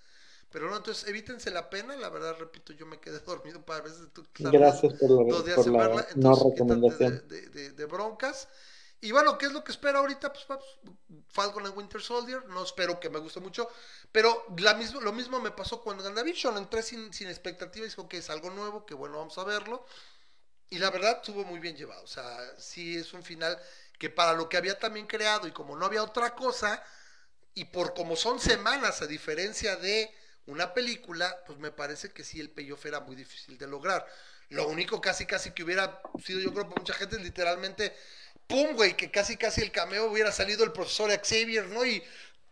Pero 0.51 0.69
no, 0.69 0.77
entonces 0.77 1.07
evítense 1.07 1.49
la 1.51 1.69
pena. 1.69 1.95
La 1.97 2.09
verdad, 2.09 2.35
repito, 2.39 2.73
yo 2.73 2.85
me 2.85 2.99
quedé 2.99 3.19
dormido 3.25 3.65
para 3.65 3.81
veces. 3.81 4.07
Tú, 4.13 4.23
tardas 4.41 4.51
Gracias 4.51 4.93
por 4.99 5.09
la, 5.09 5.23
dos 5.27 5.45
días 5.45 5.65
por 5.65 5.67
en 5.67 5.77
la 5.77 5.77
verla, 5.77 6.07
no 6.15 6.35
entonces 6.35 6.47
quítate 6.53 6.89
recomendación. 6.89 7.21
de, 7.21 7.21
de- 7.21 7.49
de- 7.49 7.71
de 7.71 7.85
broncas. 7.85 8.47
Y 9.03 9.11
bueno, 9.11 9.37
¿qué 9.37 9.47
es 9.47 9.53
lo 9.53 9.63
que 9.63 9.71
espero 9.71 9.99
ahorita? 9.99 10.31
Pues, 10.31 10.45
pues, 10.45 10.59
Falcon 11.29 11.65
and 11.65 11.75
Winter 11.77 12.01
Soldier. 12.01 12.45
No 12.47 12.63
espero 12.63 12.99
que 12.99 13.09
me 13.09 13.19
guste 13.19 13.39
mucho. 13.39 13.67
Pero 14.11 14.45
la 14.59 14.75
mismo, 14.75 15.01
lo 15.01 15.11
mismo 15.13 15.39
me 15.39 15.51
pasó 15.51 15.81
cuando 15.81 16.03
WandaVision. 16.03 16.57
Entré 16.57 16.83
sin, 16.83 17.11
sin 17.13 17.27
expectativa 17.29 17.85
y 17.85 17.89
dije, 17.89 18.07
que 18.09 18.17
es 18.17 18.29
algo 18.29 18.51
nuevo, 18.51 18.85
que 18.85 18.93
bueno, 18.93 19.17
vamos 19.17 19.37
a 19.39 19.43
verlo. 19.43 19.85
Y 20.71 20.79
la 20.79 20.89
verdad 20.89 21.17
estuvo 21.17 21.43
muy 21.43 21.59
bien 21.59 21.75
llevado. 21.75 22.01
O 22.03 22.07
sea, 22.07 22.25
sí 22.57 22.97
es 22.97 23.13
un 23.13 23.23
final 23.23 23.59
que 23.99 24.09
para 24.09 24.33
lo 24.33 24.49
que 24.49 24.57
había 24.57 24.79
también 24.79 25.05
creado 25.05 25.47
y 25.47 25.51
como 25.51 25.75
no 25.75 25.85
había 25.85 26.01
otra 26.01 26.33
cosa, 26.33 26.83
y 27.53 27.65
por 27.65 27.93
como 27.93 28.15
son 28.15 28.39
semanas 28.39 29.01
a 29.01 29.07
diferencia 29.07 29.75
de 29.75 30.11
una 30.47 30.73
película, 30.73 31.43
pues 31.45 31.59
me 31.59 31.71
parece 31.71 32.11
que 32.13 32.23
sí 32.23 32.39
el 32.39 32.49
payoff 32.51 32.85
era 32.85 33.01
muy 33.01 33.15
difícil 33.15 33.57
de 33.57 33.67
lograr. 33.67 34.05
Lo 34.49 34.67
único 34.69 35.01
casi 35.01 35.25
casi 35.25 35.51
que 35.51 35.63
hubiera 35.63 36.01
sido 36.23 36.39
yo 36.39 36.53
creo 36.53 36.69
para 36.69 36.81
mucha 36.81 36.93
gente 36.93 37.17
es 37.17 37.21
literalmente, 37.23 37.95
pum, 38.47 38.73
güey, 38.75 38.97
que 38.97 39.11
casi 39.11 39.37
casi 39.37 39.61
el 39.61 39.71
cameo 39.71 40.05
hubiera 40.11 40.31
salido 40.31 40.63
el 40.63 40.71
profesor 40.73 41.11
Xavier, 41.11 41.67
¿no? 41.67 41.85
Y 41.85 42.03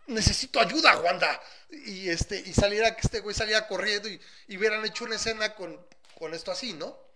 necesito 0.07 0.59
ayuda, 0.59 0.99
Wanda. 0.99 1.41
Y 1.71 2.09
este, 2.09 2.39
y 2.39 2.53
saliera 2.53 2.95
que 2.95 3.01
este 3.03 3.21
güey 3.21 3.35
saliera 3.35 3.67
corriendo 3.67 4.09
y, 4.09 4.21
y 4.47 4.57
hubieran 4.57 4.85
hecho 4.85 5.05
una 5.05 5.15
escena 5.15 5.55
con, 5.55 5.79
con 6.17 6.33
esto 6.33 6.51
así, 6.51 6.73
¿no? 6.73 7.08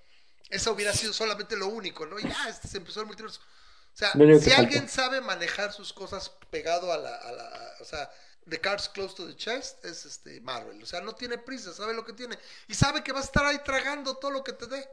Eso 0.53 0.71
hubiera 0.73 0.93
sido 0.93 1.13
solamente 1.13 1.55
lo 1.57 1.67
único, 1.67 2.05
¿no? 2.05 2.19
Ya, 2.19 2.49
este 2.49 2.67
se 2.67 2.77
empezó 2.77 3.01
el 3.01 3.07
multiverso. 3.07 3.41
O 3.41 3.97
sea, 3.97 4.21
si 4.31 4.51
alguien 4.51 4.87
falta. 4.87 4.89
sabe 4.89 5.21
manejar 5.21 5.73
sus 5.73 5.93
cosas 5.93 6.31
pegado 6.49 6.91
a 6.91 6.97
la, 6.97 7.15
a 7.15 7.31
la- 7.31 7.75
o 7.81 7.85
sea, 7.85 8.11
the 8.49 8.59
cards 8.59 8.89
close 8.89 9.15
to 9.15 9.27
the 9.27 9.35
chest, 9.35 9.83
es 9.85 10.05
este 10.05 10.41
Marvel. 10.41 10.81
O 10.83 10.85
sea, 10.85 11.01
no 11.01 11.15
tiene 11.15 11.37
prisa, 11.37 11.73
sabe 11.73 11.93
lo 11.93 12.05
que 12.05 12.13
tiene. 12.13 12.37
Y 12.67 12.73
sabe 12.75 13.03
que 13.03 13.13
va 13.13 13.19
a 13.19 13.23
estar 13.23 13.45
ahí 13.45 13.59
tragando 13.63 14.17
todo 14.17 14.31
lo 14.31 14.43
que 14.43 14.53
te 14.53 14.67
dé. 14.67 14.89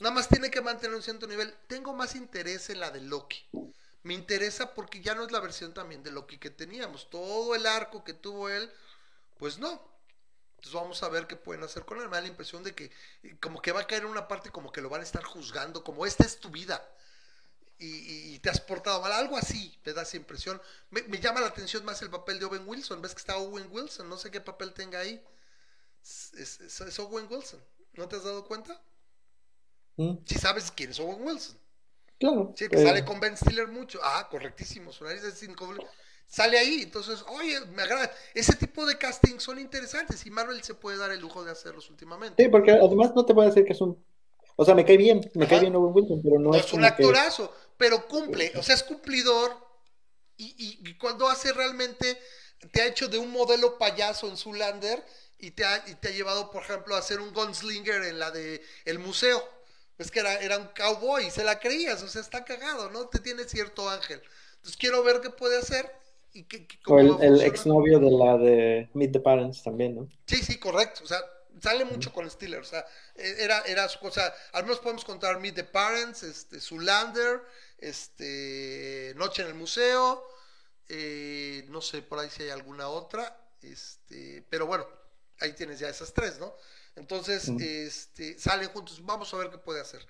Nada 0.00 0.14
más 0.14 0.28
tiene 0.28 0.50
que 0.50 0.60
mantener 0.60 0.94
un 0.96 1.02
cierto 1.02 1.26
nivel. 1.26 1.54
Tengo 1.68 1.94
más 1.94 2.14
interés 2.16 2.70
en 2.70 2.80
la 2.80 2.90
de 2.90 3.00
Loki. 3.00 3.44
Me 4.02 4.14
interesa 4.14 4.74
porque 4.74 5.00
ya 5.00 5.14
no 5.14 5.24
es 5.24 5.32
la 5.32 5.40
versión 5.40 5.72
también 5.74 6.02
de 6.02 6.10
Loki 6.12 6.38
que 6.38 6.50
teníamos. 6.50 7.08
Todo 7.10 7.54
el 7.54 7.66
arco 7.66 8.04
que 8.04 8.14
tuvo 8.14 8.48
él, 8.48 8.70
pues 9.38 9.58
no. 9.58 9.82
Entonces 10.64 10.80
vamos 10.80 11.02
a 11.02 11.08
ver 11.10 11.26
qué 11.26 11.36
pueden 11.36 11.62
hacer 11.62 11.84
con 11.84 12.00
él. 12.00 12.08
Me 12.08 12.16
da 12.16 12.22
la 12.22 12.28
impresión 12.28 12.62
de 12.62 12.74
que 12.74 12.90
eh, 13.22 13.36
como 13.38 13.60
que 13.60 13.70
va 13.72 13.80
a 13.80 13.86
caer 13.86 14.04
en 14.04 14.08
una 14.08 14.26
parte 14.28 14.50
como 14.50 14.72
que 14.72 14.80
lo 14.80 14.88
van 14.88 15.02
a 15.02 15.04
estar 15.04 15.22
juzgando, 15.22 15.84
como 15.84 16.06
esta 16.06 16.24
es 16.24 16.38
tu 16.40 16.48
vida. 16.50 16.82
Y, 17.78 18.38
te 18.38 18.48
has 18.48 18.60
portado 18.60 19.02
mal, 19.02 19.12
algo 19.12 19.36
así, 19.36 19.78
me 19.84 19.92
da 19.92 20.02
esa 20.02 20.16
impresión. 20.16 20.62
Me, 20.90 21.02
me 21.02 21.18
llama 21.20 21.40
la 21.40 21.48
atención 21.48 21.84
más 21.84 22.00
el 22.00 22.08
papel 22.08 22.38
de 22.38 22.46
Owen 22.46 22.66
Wilson. 22.66 23.02
¿Ves 23.02 23.12
que 23.14 23.18
está 23.20 23.36
Owen 23.36 23.68
Wilson? 23.70 24.08
No 24.08 24.16
sé 24.16 24.30
qué 24.30 24.40
papel 24.40 24.72
tenga 24.72 25.00
ahí. 25.00 25.22
Es, 26.02 26.32
es- 26.34 26.60
es- 26.60 26.80
es 26.80 26.98
Owen 26.98 27.26
Wilson. 27.28 27.62
¿No 27.94 28.08
te 28.08 28.16
has 28.16 28.24
dado 28.24 28.44
cuenta? 28.46 28.80
Mm, 29.96 30.14
Si 30.24 30.36
sabes 30.36 30.70
quién 30.70 30.92
es 30.92 31.00
Owen 31.00 31.22
Wilson. 31.26 31.58
Claro. 32.18 32.54
Sí, 32.56 32.68
que 32.68 32.76
eh, 32.76 32.84
sale 32.86 33.04
con 33.04 33.20
Ben 33.20 33.36
Stiller 33.36 33.68
mucho. 33.68 34.00
Ah, 34.02 34.28
correctísimo. 34.30 34.92
Su 34.92 35.04
nariz 35.04 35.22
es 35.24 35.42
incoble- 35.42 35.86
Sale 36.34 36.58
ahí. 36.58 36.82
Entonces, 36.82 37.24
oye, 37.28 37.60
me 37.66 37.82
agrada. 37.82 38.10
Ese 38.34 38.54
tipo 38.56 38.84
de 38.86 38.98
casting 38.98 39.38
son 39.38 39.58
interesantes 39.60 40.26
y 40.26 40.30
Marvel 40.30 40.62
se 40.64 40.74
puede 40.74 40.96
dar 40.98 41.12
el 41.12 41.20
lujo 41.20 41.44
de 41.44 41.52
hacerlos 41.52 41.88
últimamente. 41.90 42.36
Sí, 42.36 42.48
porque 42.48 42.72
además 42.72 43.12
no 43.14 43.24
te 43.24 43.32
voy 43.32 43.44
a 43.44 43.48
decir 43.48 43.64
que 43.64 43.72
es 43.72 43.80
un. 43.80 44.04
O 44.56 44.64
sea, 44.64 44.74
me 44.74 44.84
cae 44.84 44.96
bien, 44.96 45.20
me 45.34 45.46
Ajá. 45.46 45.48
cae 45.48 45.60
bien 45.60 45.76
Owen 45.76 45.94
Wilson, 45.94 46.20
pero 46.22 46.38
no, 46.40 46.50
No 46.52 46.58
es 46.58 46.66
es 46.66 46.72
un 46.72 46.80
como 46.80 46.94
que. 46.94 47.02
actorazo, 47.02 47.54
pero 47.76 48.06
cumple. 48.08 48.52
O 48.56 48.62
sea, 48.62 48.74
es 48.74 48.82
cumplidor. 48.82 49.56
Y, 50.36 50.80
y- 50.84 50.98
cuando 50.98 51.28
hace 51.28 51.52
realmente, 51.52 52.20
te 52.72 52.82
ha 52.82 52.86
hecho 52.86 53.08
de 53.08 53.18
un 53.18 53.30
modelo 53.30 53.78
payaso 53.78 54.28
en 54.28 54.36
Zoolander 54.36 55.04
y 55.38 55.52
te 55.52 55.64
ha, 55.64 55.84
y 55.88 55.94
te 55.96 56.08
ha 56.08 56.12
llevado, 56.12 56.50
por 56.50 56.62
ejemplo, 56.62 56.96
a 56.96 56.98
hacer 56.98 57.20
un 57.20 57.32
gunslinger 57.34 58.02
en 58.04 58.18
la 58.18 58.30
de 58.30 58.62
El 58.84 58.98
Museo. 58.98 59.48
Es 59.98 60.10
que 60.10 60.20
era, 60.20 60.34
era 60.40 60.58
un 60.58 60.68
cowboy, 60.76 61.30
se 61.30 61.44
la 61.44 61.60
creías, 61.60 62.02
o 62.02 62.08
sea, 62.08 62.20
está 62.22 62.44
cagado, 62.44 62.90
¿no? 62.90 63.08
Te 63.08 63.20
tiene 63.20 63.44
cierto 63.44 63.88
ángel. 63.90 64.22
Entonces 64.56 64.76
quiero 64.76 65.02
ver 65.04 65.20
qué 65.20 65.30
puede 65.30 65.58
hacer 65.58 65.92
y 66.34 66.44
qué, 66.44 66.66
qué- 66.66 66.78
O 66.86 66.98
el, 66.98 67.40
exnovio 67.42 67.98
de 68.00 68.10
la 68.10 68.36
de 68.36 68.90
Meet 68.94 69.12
the 69.12 69.20
Parents 69.20 69.62
también, 69.62 69.94
¿no? 69.96 70.08
Sí, 70.26 70.36
sí, 70.36 70.58
correcto. 70.58 71.02
O 71.04 71.06
sea, 71.06 71.18
sale 71.62 71.84
mucho 71.86 72.12
con 72.12 72.28
Stiller. 72.30 72.60
O 72.60 72.64
sea, 72.64 72.84
eh, 73.14 73.36
era, 73.38 73.60
era 73.62 73.88
su 73.88 73.98
cosa. 74.00 74.34
Al 74.52 74.64
menos 74.64 74.80
podemos 74.80 75.04
contar 75.04 75.40
Meet 75.40 75.54
the 75.54 75.64
Parents, 75.64 76.22
este, 76.24 76.60
Zoolander, 76.60 77.40
este, 78.04 79.12
Noche 79.16 79.42
en 79.42 79.48
el 79.48 79.54
Museo. 79.54 80.22
eh, 80.88 81.64
no 81.68 81.80
sé 81.80 82.02
por 82.02 82.18
ahí 82.18 82.28
si 82.28 82.42
hay 82.42 82.50
alguna 82.50 82.88
otra. 82.88 83.40
Este, 83.62 84.44
pero 84.50 84.66
bueno, 84.66 84.86
ahí 85.40 85.54
tienes 85.54 85.78
ya 85.78 85.88
esas 85.88 86.12
tres, 86.12 86.38
¿no? 86.38 86.54
Entonces, 86.96 87.48
Mm. 87.48 87.58
este, 87.60 88.38
salen 88.38 88.68
juntos. 88.68 89.00
Vamos 89.02 89.32
a 89.32 89.38
ver 89.38 89.48
qué 89.50 89.56
puede 89.58 89.80
hacer. 89.80 90.06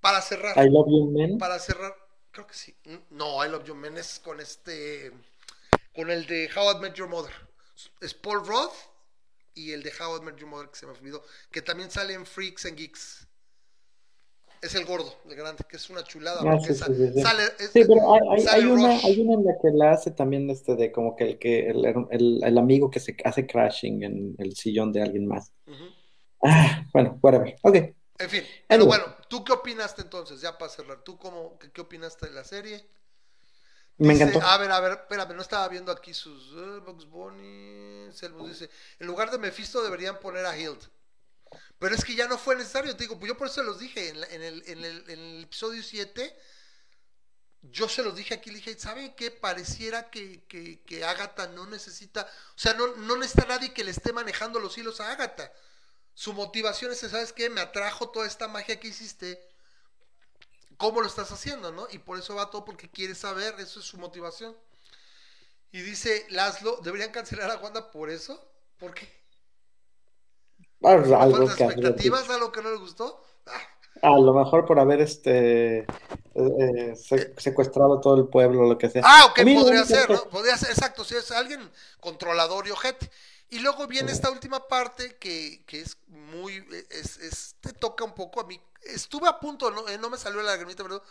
Para 0.00 0.20
cerrar, 0.22 0.56
I 0.64 0.70
Love 0.70 0.86
You 0.88 1.10
Men. 1.10 1.38
para 1.38 1.58
cerrar, 1.58 1.92
creo 2.30 2.46
que 2.46 2.54
sí. 2.54 2.76
No, 3.10 3.44
I 3.44 3.48
Love 3.48 3.64
You 3.64 3.74
Men 3.74 3.96
es 3.96 4.20
con 4.20 4.38
este, 4.40 5.10
con 5.96 6.10
el 6.10 6.26
de 6.26 6.48
How 6.54 6.76
I 6.76 6.80
Met 6.80 6.94
Your 6.94 7.08
Mother. 7.08 7.32
Es 8.00 8.14
Paul 8.14 8.46
Roth 8.46 8.74
y 9.54 9.72
el 9.72 9.82
de 9.82 9.90
How 9.98 10.18
I 10.18 10.20
Met 10.20 10.36
Your 10.36 10.48
Mother 10.48 10.68
que 10.68 10.76
se 10.76 10.86
me 10.86 10.92
olvidó, 10.92 11.24
que 11.50 11.62
también 11.62 11.90
sale 11.90 12.12
en 12.14 12.26
Freaks 12.26 12.66
and 12.66 12.76
Geeks. 12.76 13.26
Es 14.62 14.74
el 14.74 14.84
gordo, 14.84 15.14
el 15.28 15.36
grande, 15.36 15.64
que 15.68 15.76
es 15.76 15.90
una 15.90 16.02
chulada. 16.02 16.42
Ah, 16.46 16.58
sí, 16.58 16.74
sí, 16.74 16.82
sí, 17.14 17.20
sale, 17.22 17.44
es- 17.58 17.70
Sí, 17.70 17.84
pero 17.86 18.14
hay, 18.32 18.42
sale 18.44 18.62
hay 18.62 18.66
una, 18.70 18.88
hay 18.88 19.20
una 19.20 19.34
en 19.34 19.44
la 19.44 19.52
que 19.60 19.70
la 19.72 19.92
hace 19.92 20.10
también 20.10 20.48
este 20.50 20.76
de 20.76 20.90
como 20.92 21.14
que 21.14 21.24
el 21.24 21.38
que 21.38 21.68
el, 21.68 21.84
el, 22.10 22.40
el 22.42 22.58
amigo 22.58 22.90
que 22.90 23.00
se 23.00 23.16
hace 23.24 23.46
crashing 23.46 24.02
en 24.02 24.34
el 24.38 24.56
sillón 24.56 24.92
de 24.92 25.02
alguien 25.02 25.26
más. 25.26 25.52
Ah, 26.42 26.84
bueno, 26.92 27.18
whatever. 27.22 27.54
Ok. 27.62 27.76
En 28.18 28.30
fin, 28.30 28.44
pero 28.66 28.86
bueno, 28.86 29.04
¿tú 29.28 29.44
qué 29.44 29.52
opinaste 29.52 30.02
entonces? 30.02 30.40
Ya 30.40 30.56
para 30.56 30.70
cerrar, 30.70 31.02
¿tú 31.04 31.18
cómo, 31.18 31.58
qué, 31.58 31.70
qué 31.70 31.80
opinaste 31.82 32.26
de 32.26 32.32
la 32.32 32.44
serie? 32.44 32.86
Me 33.98 34.12
Dice, 34.12 34.14
encantó. 34.14 34.42
A 34.42 34.56
ver, 34.58 34.70
a 34.70 34.80
ver, 34.80 34.92
espérame, 34.92 35.34
no 35.34 35.42
estaba 35.42 35.68
viendo 35.68 35.90
aquí 35.92 36.12
sus. 36.14 36.52
Bugs 36.84 37.06
Bunny. 37.06 38.12
Selvus 38.12 38.48
dice: 38.50 38.70
En 38.98 39.06
lugar 39.06 39.30
de 39.30 39.38
Mephisto 39.38 39.82
deberían 39.82 40.20
poner 40.20 40.46
a 40.46 40.56
Hild. 40.56 40.80
Pero 41.78 41.94
es 41.94 42.04
que 42.04 42.14
ya 42.14 42.28
no 42.28 42.38
fue 42.38 42.56
necesario, 42.56 42.96
te 42.96 43.04
digo, 43.04 43.18
pues 43.18 43.28
yo 43.28 43.36
por 43.38 43.48
eso 43.48 43.56
se 43.56 43.64
los 43.64 43.78
dije 43.78 44.08
en, 44.10 44.20
la- 44.20 44.26
en 44.28 44.42
el, 44.42 44.62
en, 44.68 44.84
el, 44.84 45.10
en 45.10 45.18
el 45.20 45.42
episodio 45.44 45.82
7. 45.82 46.36
Yo 47.62 47.88
se 47.88 48.02
los 48.02 48.14
dije 48.14 48.34
aquí, 48.34 48.50
le 48.50 48.56
dije, 48.56 48.78
¿saben 48.78 49.14
qué? 49.16 49.30
Pareciera 49.30 50.10
que, 50.10 50.44
que, 50.46 50.82
que 50.84 51.04
Agatha 51.04 51.48
no 51.48 51.66
necesita, 51.66 52.22
o 52.22 52.58
sea, 52.58 52.74
no, 52.74 52.94
no 52.96 53.16
necesita 53.16 53.46
nadie 53.46 53.72
que 53.74 53.82
le 53.82 53.90
esté 53.90 54.12
manejando 54.12 54.60
los 54.60 54.78
hilos 54.78 55.00
a 55.00 55.10
Agatha. 55.12 55.52
Su 56.14 56.32
motivación 56.32 56.92
es, 56.92 57.00
¿sabes 57.00 57.32
qué? 57.32 57.50
Me 57.50 57.60
atrajo 57.60 58.10
toda 58.10 58.26
esta 58.26 58.48
magia 58.48 58.80
que 58.80 58.88
hiciste. 58.88 59.42
¿Cómo 60.76 61.00
lo 61.00 61.06
estás 61.06 61.30
haciendo, 61.32 61.72
no? 61.72 61.86
Y 61.90 61.98
por 61.98 62.18
eso 62.18 62.34
va 62.34 62.50
todo 62.50 62.64
porque 62.64 62.90
quiere 62.90 63.14
saber, 63.14 63.54
eso 63.58 63.80
es 63.80 63.86
su 63.86 63.98
motivación. 63.98 64.56
Y 65.72 65.80
dice 65.80 66.26
Laszlo, 66.30 66.78
¿deberían 66.82 67.10
cancelar 67.12 67.50
a 67.50 67.56
Wanda 67.58 67.90
por 67.90 68.10
eso? 68.10 68.42
¿Por 68.78 68.94
qué? 68.94 69.08
Ah, 70.82 70.96
¿Por 71.02 71.14
algo 71.14 71.46
que 71.46 71.64
expectativas? 71.64 72.28
¿Algo 72.30 72.52
que 72.52 72.62
no 72.62 72.70
le 72.70 72.76
gustó? 72.76 73.22
Ah, 74.02 74.14
a 74.14 74.18
lo 74.18 74.34
mejor 74.34 74.66
por 74.66 74.78
haber 74.78 75.00
este 75.00 75.78
eh, 75.78 75.86
eh, 76.34 76.96
se- 76.96 77.34
secuestrado 77.38 78.00
todo 78.00 78.16
el 78.16 78.28
pueblo, 78.28 78.64
lo 78.68 78.76
que 78.76 78.90
sea. 78.90 79.02
Ah, 79.04 79.26
ok, 79.30 79.40
podría 79.54 79.84
ser, 79.84 80.10
¿no? 80.10 80.28
Podría 80.28 80.56
ser, 80.56 80.70
exacto, 80.70 81.02
si 81.04 81.16
es 81.16 81.30
alguien 81.30 81.70
controlador 82.00 82.66
y 82.66 82.70
ojete. 82.70 83.10
Y 83.48 83.60
luego 83.60 83.86
viene 83.86 84.10
esta 84.12 84.30
última 84.30 84.66
parte 84.68 85.16
que, 85.20 85.62
que 85.66 85.80
es 85.80 85.96
muy, 86.08 86.64
es, 86.90 87.18
es- 87.18 87.54
te 87.60 87.72
toca 87.72 88.04
un 88.04 88.14
poco 88.14 88.40
a 88.40 88.46
mí. 88.46 88.60
Estuve 88.82 89.28
a 89.28 89.38
punto, 89.38 89.70
no, 89.70 89.88
eh, 89.88 89.98
no 89.98 90.10
me 90.10 90.16
salió 90.18 90.42
la 90.42 90.50
lagrimita, 90.52 90.82
pero 90.82 91.02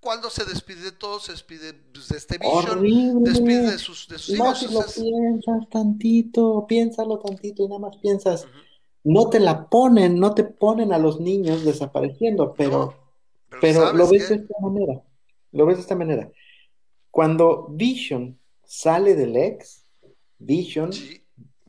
cuando 0.00 0.28
se 0.30 0.44
despide 0.44 0.80
de 0.82 0.92
todo, 0.92 1.20
se 1.20 1.32
despide 1.32 1.74
pues, 1.74 2.08
de 2.08 2.18
este 2.18 2.38
Vision, 2.38 2.78
Horrible. 2.78 3.30
despide 3.30 3.70
de 3.70 3.78
sus, 3.78 4.08
de 4.08 4.18
sus 4.18 4.36
Más 4.38 4.62
hijos. 4.62 4.96
lo 4.98 5.04
piensas 5.04 5.68
tantito, 5.70 6.66
piénsalo 6.68 7.18
tantito 7.20 7.62
y 7.64 7.68
nada 7.68 7.80
más 7.80 7.96
piensas. 7.98 8.46
No 9.04 9.30
te 9.30 9.38
la 9.40 9.68
ponen, 9.68 10.18
no 10.18 10.34
te 10.34 10.42
ponen 10.44 10.92
a 10.92 10.98
los 10.98 11.20
niños 11.20 11.64
desapareciendo, 11.64 12.54
pero, 12.54 12.70
No, 12.78 12.94
pero, 13.48 13.60
pero 13.60 13.80
¿sabes 13.80 13.94
lo 13.94 14.08
ves 14.08 14.22
qué? 14.28 14.34
de 14.34 14.40
esta 14.42 14.54
manera. 14.60 15.02
Lo 15.52 15.66
ves 15.66 15.76
de 15.76 15.82
esta 15.82 15.94
manera. 15.94 16.30
Cuando 17.10 17.68
Vision 17.70 18.38
sale 18.64 19.14
del 19.14 19.36
ex, 19.36 19.84
Vision 20.38 20.92
Sí, 20.92 21.24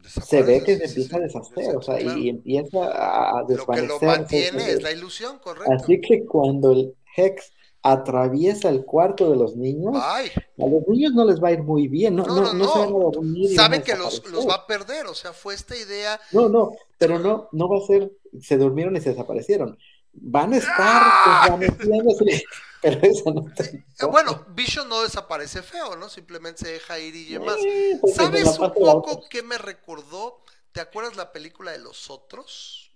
se 0.08 0.44
ve 0.44 0.64
que 0.64 0.78
se 0.78 0.86
empieza 0.86 1.18
a 1.18 1.20
deshacer, 1.20 1.76
o 1.76 1.82
sea, 1.82 1.98
claro. 1.98 2.18
y 2.18 2.30
empieza 2.30 2.86
a, 2.86 3.40
a 3.40 3.42
Lo 3.42 3.66
que 3.66 3.82
lo 3.82 4.00
mantiene 4.02 4.72
es 4.72 4.82
la 4.82 4.92
ilusión, 4.92 5.40
correcto. 5.40 5.72
Así 5.74 6.02
que 6.02 6.26
cuando 6.26 6.72
el 6.72 6.96
Hex 7.16 7.52
atraviesa 7.84 8.70
el 8.70 8.84
cuarto 8.86 9.30
de 9.30 9.38
los 9.38 9.56
niños, 9.56 9.94
Bye. 9.94 10.32
a 10.66 10.70
los 10.70 10.88
niños 10.88 11.14
no 11.14 11.26
les 11.26 11.42
va 11.42 11.50
a 11.50 11.52
ir 11.54 11.64
muy 11.64 11.88
bien, 11.88 12.16
no, 12.16 12.26
No, 12.26 12.42
no, 12.42 12.54
no, 12.54 12.74
se 12.74 12.80
van 12.80 12.90
a 12.90 12.92
dormir 12.92 13.56
Saben 13.56 13.82
que 13.82 13.96
los, 13.96 14.26
los 14.30 14.48
va 14.48 14.56
a 14.56 14.68
perder, 14.68 15.06
o 15.08 15.14
sea, 15.14 15.34
fue 15.34 15.54
esta 15.54 15.76
idea. 15.76 16.20
No, 16.32 16.50
no, 16.50 16.72
pero 16.98 17.20
no, 17.20 17.50
no 17.52 17.70
va 17.70 17.78
a 17.78 17.88
ser, 17.88 18.12
se 18.42 18.58
durmieron 18.58 18.96
y 18.96 19.02
se 19.02 19.12
desaparecieron. 19.12 19.78
Van 20.14 20.54
a 20.54 20.58
estar 20.58 21.60
desvaneciéndose, 21.60 22.44
pero 22.90 23.02
eso 23.14 23.32
no 23.34 23.54
te 23.54 23.64
Eh. 24.00 24.06
Bueno, 24.10 24.46
Vision 24.50 24.88
no 24.90 25.02
desaparece 25.04 25.62
feo, 25.64 25.96
¿no? 25.96 26.10
Simplemente 26.10 26.66
se 26.66 26.72
deja 26.74 27.00
ir 27.00 27.16
y 27.16 27.34
demás. 27.34 27.56
De 27.62 28.00
¿Sabes 28.16 28.58
un 28.60 28.74
poco 28.74 29.28
qué 29.30 29.44
me 29.44 29.58
recordó? 29.58 30.44
¿Te 30.72 30.82
acuerdas 30.82 31.16
la 31.16 31.32
película 31.32 31.72
de 31.72 31.80
los 31.80 32.10
otros? 32.10 32.92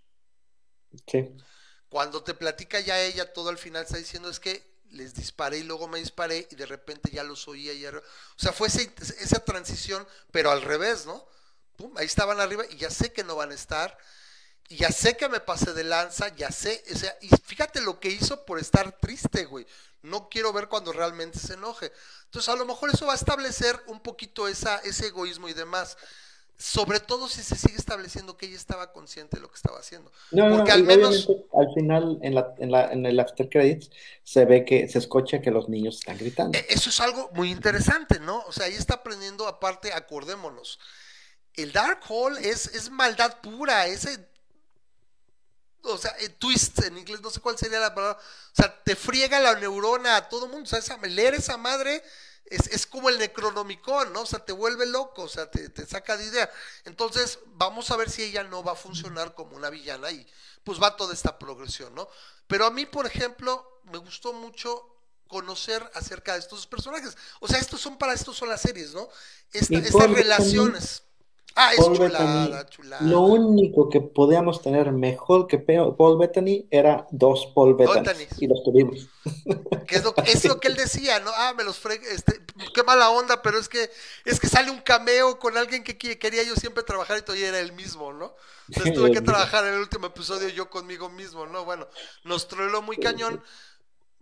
Sí. 1.07 1.29
Cuando 1.89 2.23
te 2.23 2.33
platica 2.33 2.79
ya 2.79 3.01
ella, 3.01 3.33
todo 3.33 3.49
al 3.49 3.57
final 3.57 3.83
está 3.83 3.97
diciendo 3.97 4.29
es 4.29 4.39
que 4.39 4.69
les 4.91 5.13
disparé 5.13 5.59
y 5.59 5.63
luego 5.63 5.87
me 5.87 5.99
disparé 5.99 6.47
y 6.51 6.55
de 6.55 6.65
repente 6.65 7.09
ya 7.11 7.23
los 7.23 7.47
oía. 7.47 7.73
Y 7.73 7.81
ya... 7.81 7.89
O 7.91 8.01
sea, 8.37 8.51
fue 8.53 8.67
ese- 8.67 8.93
esa 9.19 9.43
transición, 9.43 10.05
pero 10.31 10.51
al 10.51 10.61
revés, 10.61 11.05
¿no? 11.05 11.25
Pum, 11.77 11.93
ahí 11.97 12.05
estaban 12.05 12.39
arriba 12.39 12.63
y 12.69 12.77
ya 12.77 12.89
sé 12.89 13.11
que 13.13 13.23
no 13.23 13.35
van 13.35 13.51
a 13.51 13.55
estar. 13.55 13.97
Ya 14.77 14.91
sé 14.91 15.17
que 15.17 15.29
me 15.29 15.39
pasé 15.39 15.73
de 15.73 15.83
lanza, 15.83 16.29
ya 16.35 16.51
sé, 16.51 16.83
o 16.93 16.97
sea, 16.97 17.15
y 17.21 17.29
fíjate 17.45 17.81
lo 17.81 17.99
que 17.99 18.09
hizo 18.09 18.45
por 18.45 18.59
estar 18.59 18.91
triste, 18.99 19.45
güey. 19.45 19.65
No 20.03 20.29
quiero 20.29 20.51
ver 20.53 20.67
cuando 20.67 20.91
realmente 20.93 21.39
se 21.39 21.53
enoje. 21.53 21.91
Entonces, 22.25 22.49
a 22.49 22.55
lo 22.55 22.65
mejor 22.65 22.89
eso 22.89 23.05
va 23.05 23.13
a 23.13 23.15
establecer 23.15 23.79
un 23.87 23.99
poquito 24.01 24.47
esa, 24.47 24.77
ese 24.79 25.07
egoísmo 25.07 25.47
y 25.49 25.53
demás. 25.53 25.97
Sobre 26.57 26.99
todo 26.99 27.27
si 27.27 27.41
se 27.43 27.55
sigue 27.55 27.77
estableciendo 27.77 28.37
que 28.37 28.45
ella 28.45 28.55
estaba 28.55 28.91
consciente 28.93 29.37
de 29.37 29.41
lo 29.41 29.49
que 29.49 29.55
estaba 29.55 29.79
haciendo. 29.79 30.11
No, 30.31 30.47
Porque 30.47 30.71
no, 30.71 30.75
al 30.75 30.83
menos 30.83 31.27
al 31.53 31.73
final, 31.73 32.19
en 32.21 32.35
la, 32.35 32.53
en 32.59 32.71
la, 32.71 32.91
en 32.91 33.05
el 33.05 33.19
after 33.19 33.49
credits, 33.49 33.89
se 34.23 34.45
ve 34.45 34.63
que 34.63 34.87
se 34.87 34.99
escucha 34.99 35.41
que 35.41 35.51
los 35.51 35.69
niños 35.69 35.97
están 35.99 36.17
gritando. 36.17 36.57
E- 36.59 36.65
Eso 36.69 36.89
es 36.89 36.99
algo 36.99 37.29
muy 37.33 37.51
interesante, 37.51 38.19
¿no? 38.19 38.39
O 38.47 38.51
sea, 38.51 38.65
ahí 38.65 38.73
está 38.75 38.95
aprendiendo, 38.95 39.47
aparte, 39.47 39.93
acordémonos. 39.93 40.79
El 41.55 41.71
Dark 41.73 42.01
Hole 42.09 42.49
es, 42.49 42.67
es 42.67 42.89
maldad 42.89 43.41
pura, 43.41 43.87
ese. 43.87 44.29
O 45.83 45.97
sea, 45.97 46.15
eh, 46.19 46.29
twist 46.29 46.79
en 46.83 46.97
inglés, 46.97 47.21
no 47.21 47.29
sé 47.29 47.39
cuál 47.39 47.57
sería 47.57 47.79
la 47.79 47.93
palabra. 47.95 48.17
O 48.19 48.55
sea, 48.55 48.83
te 48.83 48.95
friega 48.95 49.39
la 49.39 49.55
neurona 49.55 50.15
a 50.17 50.29
todo 50.29 50.47
mundo. 50.47 50.63
O 50.63 50.69
sea, 50.69 50.79
esa- 50.79 50.97
leer 50.97 51.33
esa 51.33 51.57
madre 51.57 52.03
es, 52.45 52.67
es 52.67 52.85
como 52.85 53.09
el 53.09 53.17
Necronomicon, 53.17 54.11
¿no? 54.13 54.21
O 54.21 54.25
sea, 54.25 54.39
te 54.45 54.51
vuelve 54.51 54.85
loco, 54.85 55.23
o 55.23 55.29
sea, 55.29 55.49
te, 55.49 55.69
te 55.69 55.85
saca 55.85 56.17
de 56.17 56.25
idea. 56.25 56.51
Entonces, 56.85 57.39
vamos 57.47 57.89
a 57.91 57.97
ver 57.97 58.09
si 58.09 58.23
ella 58.23 58.43
no 58.43 58.63
va 58.63 58.73
a 58.73 58.75
funcionar 58.75 59.33
como 59.33 59.55
una 59.55 59.69
villana 59.69 60.11
y 60.11 60.27
pues 60.63 60.81
va 60.81 60.95
toda 60.95 61.13
esta 61.13 61.39
progresión, 61.39 61.95
¿no? 61.95 62.07
Pero 62.47 62.65
a 62.65 62.71
mí, 62.71 62.85
por 62.85 63.07
ejemplo, 63.07 63.81
me 63.85 63.97
gustó 63.97 64.33
mucho 64.33 64.87
conocer 65.27 65.89
acerca 65.95 66.33
de 66.33 66.39
estos 66.39 66.67
personajes. 66.67 67.15
O 67.39 67.47
sea, 67.47 67.57
estos 67.57 67.79
son 67.81 67.97
para 67.97 68.13
estos 68.13 68.35
son 68.37 68.49
las 68.49 68.61
series, 68.61 68.93
¿no? 68.93 69.09
Esta- 69.53 69.75
estas 69.87 70.01
relaciones. 70.17 71.03
Ah, 71.55 71.73
es 71.73 71.79
Paul 71.79 71.97
chulada, 71.97 72.45
Bettany, 72.45 72.69
chulada. 72.69 73.05
Lo 73.05 73.21
único 73.21 73.89
que 73.89 73.99
podíamos 73.99 74.61
tener 74.61 74.91
mejor 74.91 75.47
que 75.47 75.59
Paul 75.59 76.17
Bettany 76.17 76.65
era 76.71 77.07
dos 77.11 77.47
Paul 77.53 77.75
Bettany 77.75 78.27
y 78.37 78.47
los 78.47 78.63
tuvimos. 78.63 79.07
Que 79.87 79.97
es 79.97 80.03
lo, 80.03 80.13
es 80.25 80.45
lo 80.45 80.59
que 80.59 80.69
él 80.69 80.75
decía, 80.75 81.19
¿no? 81.19 81.31
Ah, 81.35 81.53
me 81.55 81.65
los 81.65 81.77
fregué, 81.77 82.09
este, 82.13 82.41
qué 82.73 82.83
mala 82.83 83.09
onda, 83.09 83.41
pero 83.41 83.59
es 83.59 83.67
que 83.67 83.91
es 84.23 84.39
que 84.39 84.47
sale 84.47 84.71
un 84.71 84.79
cameo 84.79 85.37
con 85.37 85.57
alguien 85.57 85.83
que 85.83 85.97
quería 85.97 86.43
yo 86.43 86.55
siempre 86.55 86.83
trabajar 86.83 87.17
y 87.17 87.21
todavía 87.21 87.49
era 87.49 87.59
el 87.59 87.73
mismo, 87.73 88.13
¿no? 88.13 88.33
Entonces 88.69 88.93
tuve 88.95 89.11
que 89.11 89.21
trabajar 89.21 89.65
en 89.65 89.73
el 89.73 89.81
último 89.81 90.07
episodio 90.07 90.47
yo 90.49 90.69
conmigo 90.69 91.09
mismo, 91.09 91.45
¿no? 91.45 91.65
Bueno, 91.65 91.87
nos 92.23 92.47
troleó 92.47 92.81
muy 92.81 92.97
cañón. 92.97 93.43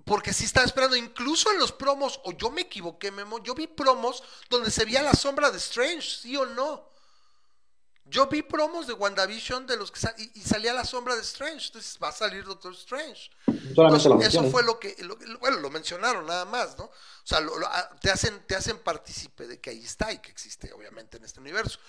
Porque 0.05 0.33
sí 0.33 0.45
estaba 0.45 0.65
esperando, 0.65 0.95
incluso 0.95 1.51
en 1.51 1.59
los 1.59 1.71
promos, 1.71 2.19
o 2.23 2.31
yo 2.31 2.49
me 2.49 2.61
equivoqué, 2.61 3.11
Memo, 3.11 3.43
yo 3.43 3.53
vi 3.53 3.67
promos 3.67 4.23
donde 4.49 4.71
se 4.71 4.83
veía 4.83 5.03
la 5.03 5.13
sombra 5.13 5.51
de 5.51 5.57
Strange, 5.57 6.01
¿sí 6.01 6.35
o 6.35 6.47
no? 6.47 6.88
Yo 8.09 8.25
vi 8.27 8.41
promos 8.41 8.87
de 8.87 8.93
WandaVision 8.93 9.67
de 9.67 9.77
los 9.77 9.91
que 9.91 9.99
sa- 9.99 10.15
y, 10.17 10.31
y 10.39 10.41
salía 10.41 10.73
la 10.73 10.83
sombra 10.83 11.15
de 11.15 11.21
Strange, 11.21 11.67
entonces 11.67 11.97
va 12.01 12.09
a 12.09 12.11
salir 12.11 12.43
Doctor 12.43 12.73
Strange. 12.73 13.29
Entonces, 13.47 14.05
lo 14.05 14.21
eso 14.21 14.41
fue 14.51 14.63
lo 14.63 14.79
que, 14.79 14.95
lo- 14.99 15.17
bueno, 15.39 15.57
lo 15.59 15.69
mencionaron 15.69 16.25
nada 16.25 16.45
más, 16.45 16.77
¿no? 16.77 16.85
O 16.85 16.91
sea, 17.23 17.39
lo- 17.39 17.57
lo- 17.59 17.67
ah, 17.67 17.89
te 18.01 18.09
hacen, 18.09 18.45
te 18.47 18.55
hacen 18.55 18.79
partícipe 18.79 19.47
de 19.47 19.59
que 19.59 19.69
ahí 19.69 19.83
está 19.83 20.11
y 20.11 20.19
que 20.19 20.31
existe, 20.31 20.71
obviamente, 20.73 21.17
en 21.17 21.25
este 21.25 21.39
universo. 21.39 21.79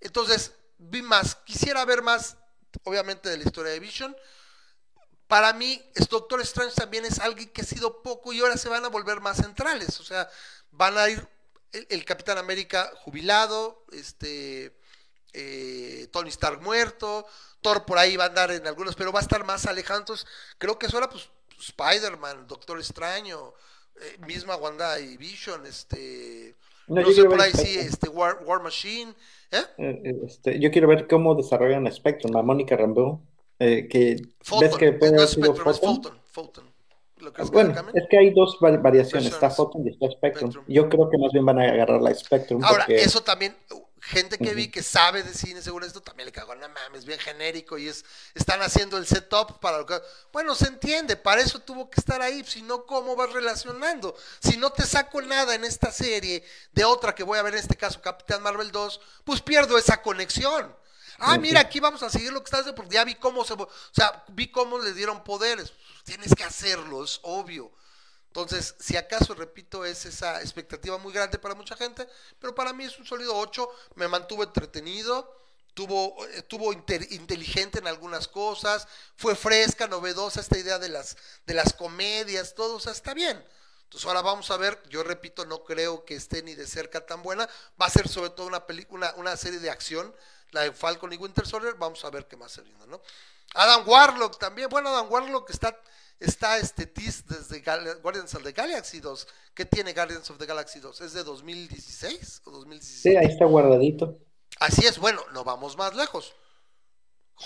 Entonces, 0.00 0.52
vi 0.78 1.02
más, 1.02 1.36
quisiera 1.44 1.84
ver 1.84 2.02
más, 2.02 2.36
obviamente, 2.84 3.28
de 3.30 3.38
la 3.38 3.44
historia 3.44 3.72
de 3.72 3.80
Vision. 3.80 4.16
Para 5.26 5.52
mí, 5.52 5.80
Doctor 6.10 6.40
Strange 6.40 6.74
también 6.74 7.04
es 7.04 7.20
alguien 7.20 7.48
que 7.50 7.62
ha 7.62 7.64
sido 7.64 8.02
poco 8.02 8.32
y 8.32 8.40
ahora 8.40 8.56
se 8.56 8.68
van 8.68 8.84
a 8.84 8.88
volver 8.88 9.20
más 9.20 9.36
centrales. 9.36 10.00
O 10.00 10.04
sea, 10.04 10.28
van 10.72 10.98
a 10.98 11.08
ir 11.08 11.26
el, 11.72 11.86
el 11.88 12.04
Capitán 12.04 12.36
América 12.36 12.90
jubilado, 12.96 13.84
este 13.92 14.76
eh, 15.32 16.08
Tony 16.10 16.28
Stark 16.30 16.60
muerto, 16.62 17.26
Thor 17.60 17.84
por 17.84 17.98
ahí 17.98 18.16
va 18.16 18.24
a 18.24 18.28
andar 18.28 18.50
en 18.50 18.66
algunos, 18.66 18.94
pero 18.96 19.12
va 19.12 19.20
a 19.20 19.22
estar 19.22 19.44
más 19.44 19.66
alejado. 19.66 20.00
Entonces, 20.00 20.26
creo 20.58 20.78
que 20.78 20.86
eso 20.86 20.98
era 20.98 21.08
pues 21.08 21.28
Spider-Man, 21.58 22.46
Doctor 22.46 22.78
Extraño, 22.78 23.52
eh, 24.00 24.16
misma 24.26 24.56
Wanda 24.56 24.98
y 25.00 25.16
Vision, 25.16 25.66
este. 25.66 26.56
No, 26.86 27.02
No, 27.02 27.10
sé 27.12 27.24
por 27.24 27.40
ahí 27.40 27.52
sí, 27.52 27.78
este 27.78 28.08
War, 28.08 28.38
War 28.44 28.62
Machine. 28.62 29.14
¿eh? 29.52 29.62
Eh, 29.78 30.16
este, 30.26 30.58
yo 30.58 30.70
quiero 30.70 30.88
ver 30.88 31.06
cómo 31.06 31.34
desarrollan 31.34 31.90
Spectrum, 31.92 32.36
a 32.36 32.42
Mónica 32.42 32.76
Rambeau, 32.76 33.20
que 33.58 34.16
ves 34.60 34.76
que 34.76 34.92
puede 34.92 35.12
no 35.12 35.18
haber 35.18 35.28
es 35.28 35.30
sido 35.34 35.54
Spectrum, 35.54 35.70
es 35.70 35.80
Photon. 35.80 36.02
Photon. 36.02 36.20
Photon. 36.32 36.70
¿Lo 37.18 37.32
crees 37.34 37.50
que 37.50 37.54
Bueno, 37.54 37.68
le 37.68 37.74
cambien? 37.76 37.98
es 38.02 38.08
que 38.08 38.18
hay 38.18 38.30
dos 38.30 38.58
va- 38.64 38.76
variaciones, 38.78 39.30
está. 39.32 39.50
Photon 39.50 39.86
y 39.86 39.90
está 39.90 40.10
Spectrum. 40.10 40.50
Spectrum. 40.50 40.64
Yo 40.74 40.88
creo 40.88 41.10
que 41.10 41.18
más 41.18 41.30
bien 41.32 41.44
van 41.44 41.58
a 41.60 41.64
agarrar 41.70 42.00
la 42.00 42.14
Spectrum 42.14 42.64
Ahora, 42.64 42.86
porque 42.86 43.02
eso 43.02 43.22
también, 43.22 43.54
gente 44.00 44.38
que 44.38 44.54
vi 44.54 44.68
que 44.68 44.82
sabe 44.82 45.22
de 45.22 45.34
cine 45.34 45.62
según 45.62 45.84
esto, 45.84 46.00
también 46.00 46.26
le 46.26 46.32
cagó, 46.32 46.54
no 46.54 46.68
mames, 46.68 47.04
bien 47.04 47.18
genérico 47.18 47.78
y 47.78 47.88
es, 47.88 48.04
están 48.34 48.62
haciendo 48.62 48.96
el 48.96 49.06
setup 49.06 49.60
para 49.60 49.78
lo 49.78 49.86
que... 49.86 50.00
Bueno, 50.32 50.54
se 50.54 50.68
entiende, 50.68 51.16
para 51.16 51.40
eso 51.40 51.60
tuvo 51.60 51.90
que 51.90 52.00
estar 52.00 52.20
ahí, 52.22 52.42
si 52.44 52.62
no, 52.62 52.86
¿cómo 52.86 53.14
vas 53.16 53.32
relacionando? 53.32 54.16
Si 54.40 54.56
no 54.56 54.70
te 54.70 54.84
saco 54.84 55.20
nada 55.22 55.54
en 55.54 55.64
esta 55.64 55.92
serie 55.92 56.44
de 56.72 56.84
otra 56.84 57.14
que 57.14 57.22
voy 57.22 57.38
a 57.38 57.42
ver 57.42 57.54
en 57.54 57.60
este 57.60 57.76
caso, 57.76 58.00
Capitán 58.00 58.42
Marvel 58.42 58.70
2, 58.72 59.00
pues 59.24 59.40
pierdo 59.40 59.76
esa 59.78 60.02
conexión. 60.02 60.74
Ah, 61.18 61.36
mira, 61.36 61.60
aquí 61.60 61.80
vamos 61.80 62.02
a 62.02 62.08
seguir 62.08 62.32
lo 62.32 62.40
que 62.40 62.46
estás 62.46 62.60
haciendo, 62.60 62.76
porque 62.76 62.94
ya 62.94 63.04
vi 63.04 63.14
cómo 63.14 63.44
se... 63.44 63.52
O 63.52 63.68
sea, 63.92 64.24
vi 64.28 64.50
cómo 64.50 64.78
le 64.78 64.94
dieron 64.94 65.22
poderes. 65.22 65.74
Tienes 66.04 66.34
que 66.34 66.44
hacerlo, 66.44 67.04
es 67.04 67.20
obvio. 67.22 67.70
Entonces, 68.30 68.76
si 68.78 68.96
acaso, 68.96 69.34
repito, 69.34 69.84
es 69.84 70.06
esa 70.06 70.40
expectativa 70.40 70.96
muy 70.98 71.12
grande 71.12 71.36
para 71.36 71.56
mucha 71.56 71.76
gente, 71.76 72.08
pero 72.38 72.54
para 72.54 72.72
mí 72.72 72.84
es 72.84 72.96
un 72.96 73.04
sólido 73.04 73.36
8, 73.36 73.68
me 73.96 74.06
mantuvo 74.06 74.44
entretenido, 74.44 75.36
tuvo, 75.74 76.16
tuvo 76.46 76.72
inteligente 76.72 77.80
en 77.80 77.88
algunas 77.88 78.28
cosas, 78.28 78.86
fue 79.16 79.34
fresca, 79.34 79.88
novedosa 79.88 80.40
esta 80.40 80.58
idea 80.58 80.78
de 80.78 80.90
las, 80.90 81.16
de 81.44 81.54
las 81.54 81.72
comedias, 81.72 82.54
todo, 82.54 82.76
o 82.76 82.80
sea, 82.80 82.92
está 82.92 83.14
bien. 83.14 83.44
Entonces 83.82 84.06
ahora 84.06 84.22
vamos 84.22 84.48
a 84.52 84.56
ver, 84.56 84.80
yo 84.88 85.02
repito, 85.02 85.44
no 85.44 85.64
creo 85.64 86.04
que 86.04 86.14
esté 86.14 86.44
ni 86.44 86.54
de 86.54 86.68
cerca 86.68 87.04
tan 87.04 87.24
buena, 87.24 87.48
va 87.82 87.86
a 87.86 87.90
ser 87.90 88.06
sobre 88.06 88.30
todo 88.30 88.46
una 88.46 88.64
película, 88.64 89.12
una 89.16 89.36
serie 89.36 89.58
de 89.58 89.70
acción, 89.70 90.14
la 90.52 90.60
de 90.60 90.72
Falcon 90.72 91.12
y 91.12 91.16
Winter 91.16 91.44
Soldier, 91.44 91.74
vamos 91.74 92.04
a 92.04 92.10
ver 92.10 92.28
qué 92.28 92.36
más 92.36 92.52
se 92.52 92.62
¿no? 92.86 93.02
Adam 93.54 93.88
Warlock 93.88 94.38
también, 94.38 94.68
bueno, 94.68 94.90
Adam 94.90 95.10
Warlock 95.10 95.50
está, 95.50 95.76
está 96.20 96.58
este 96.58 96.86
tease 96.86 97.22
desde 97.26 97.60
Gal- 97.62 98.00
Guardians 98.02 98.34
of 98.34 98.42
the 98.42 98.52
Galaxy 98.52 99.00
2. 99.00 99.26
¿Qué 99.54 99.64
tiene 99.64 99.92
Guardians 99.94 100.28
of 100.30 100.38
the 100.38 100.46
Galaxy 100.46 100.78
2? 100.78 101.00
¿Es 101.00 101.12
de 101.14 101.24
2016 101.24 102.42
o 102.44 102.50
Sí, 102.50 102.56
2017? 102.58 103.18
ahí 103.18 103.26
está 103.26 103.46
guardadito. 103.46 104.18
Así 104.60 104.86
es, 104.86 104.98
bueno, 104.98 105.24
no 105.32 105.42
vamos 105.44 105.76
más 105.76 105.94
lejos. 105.96 106.34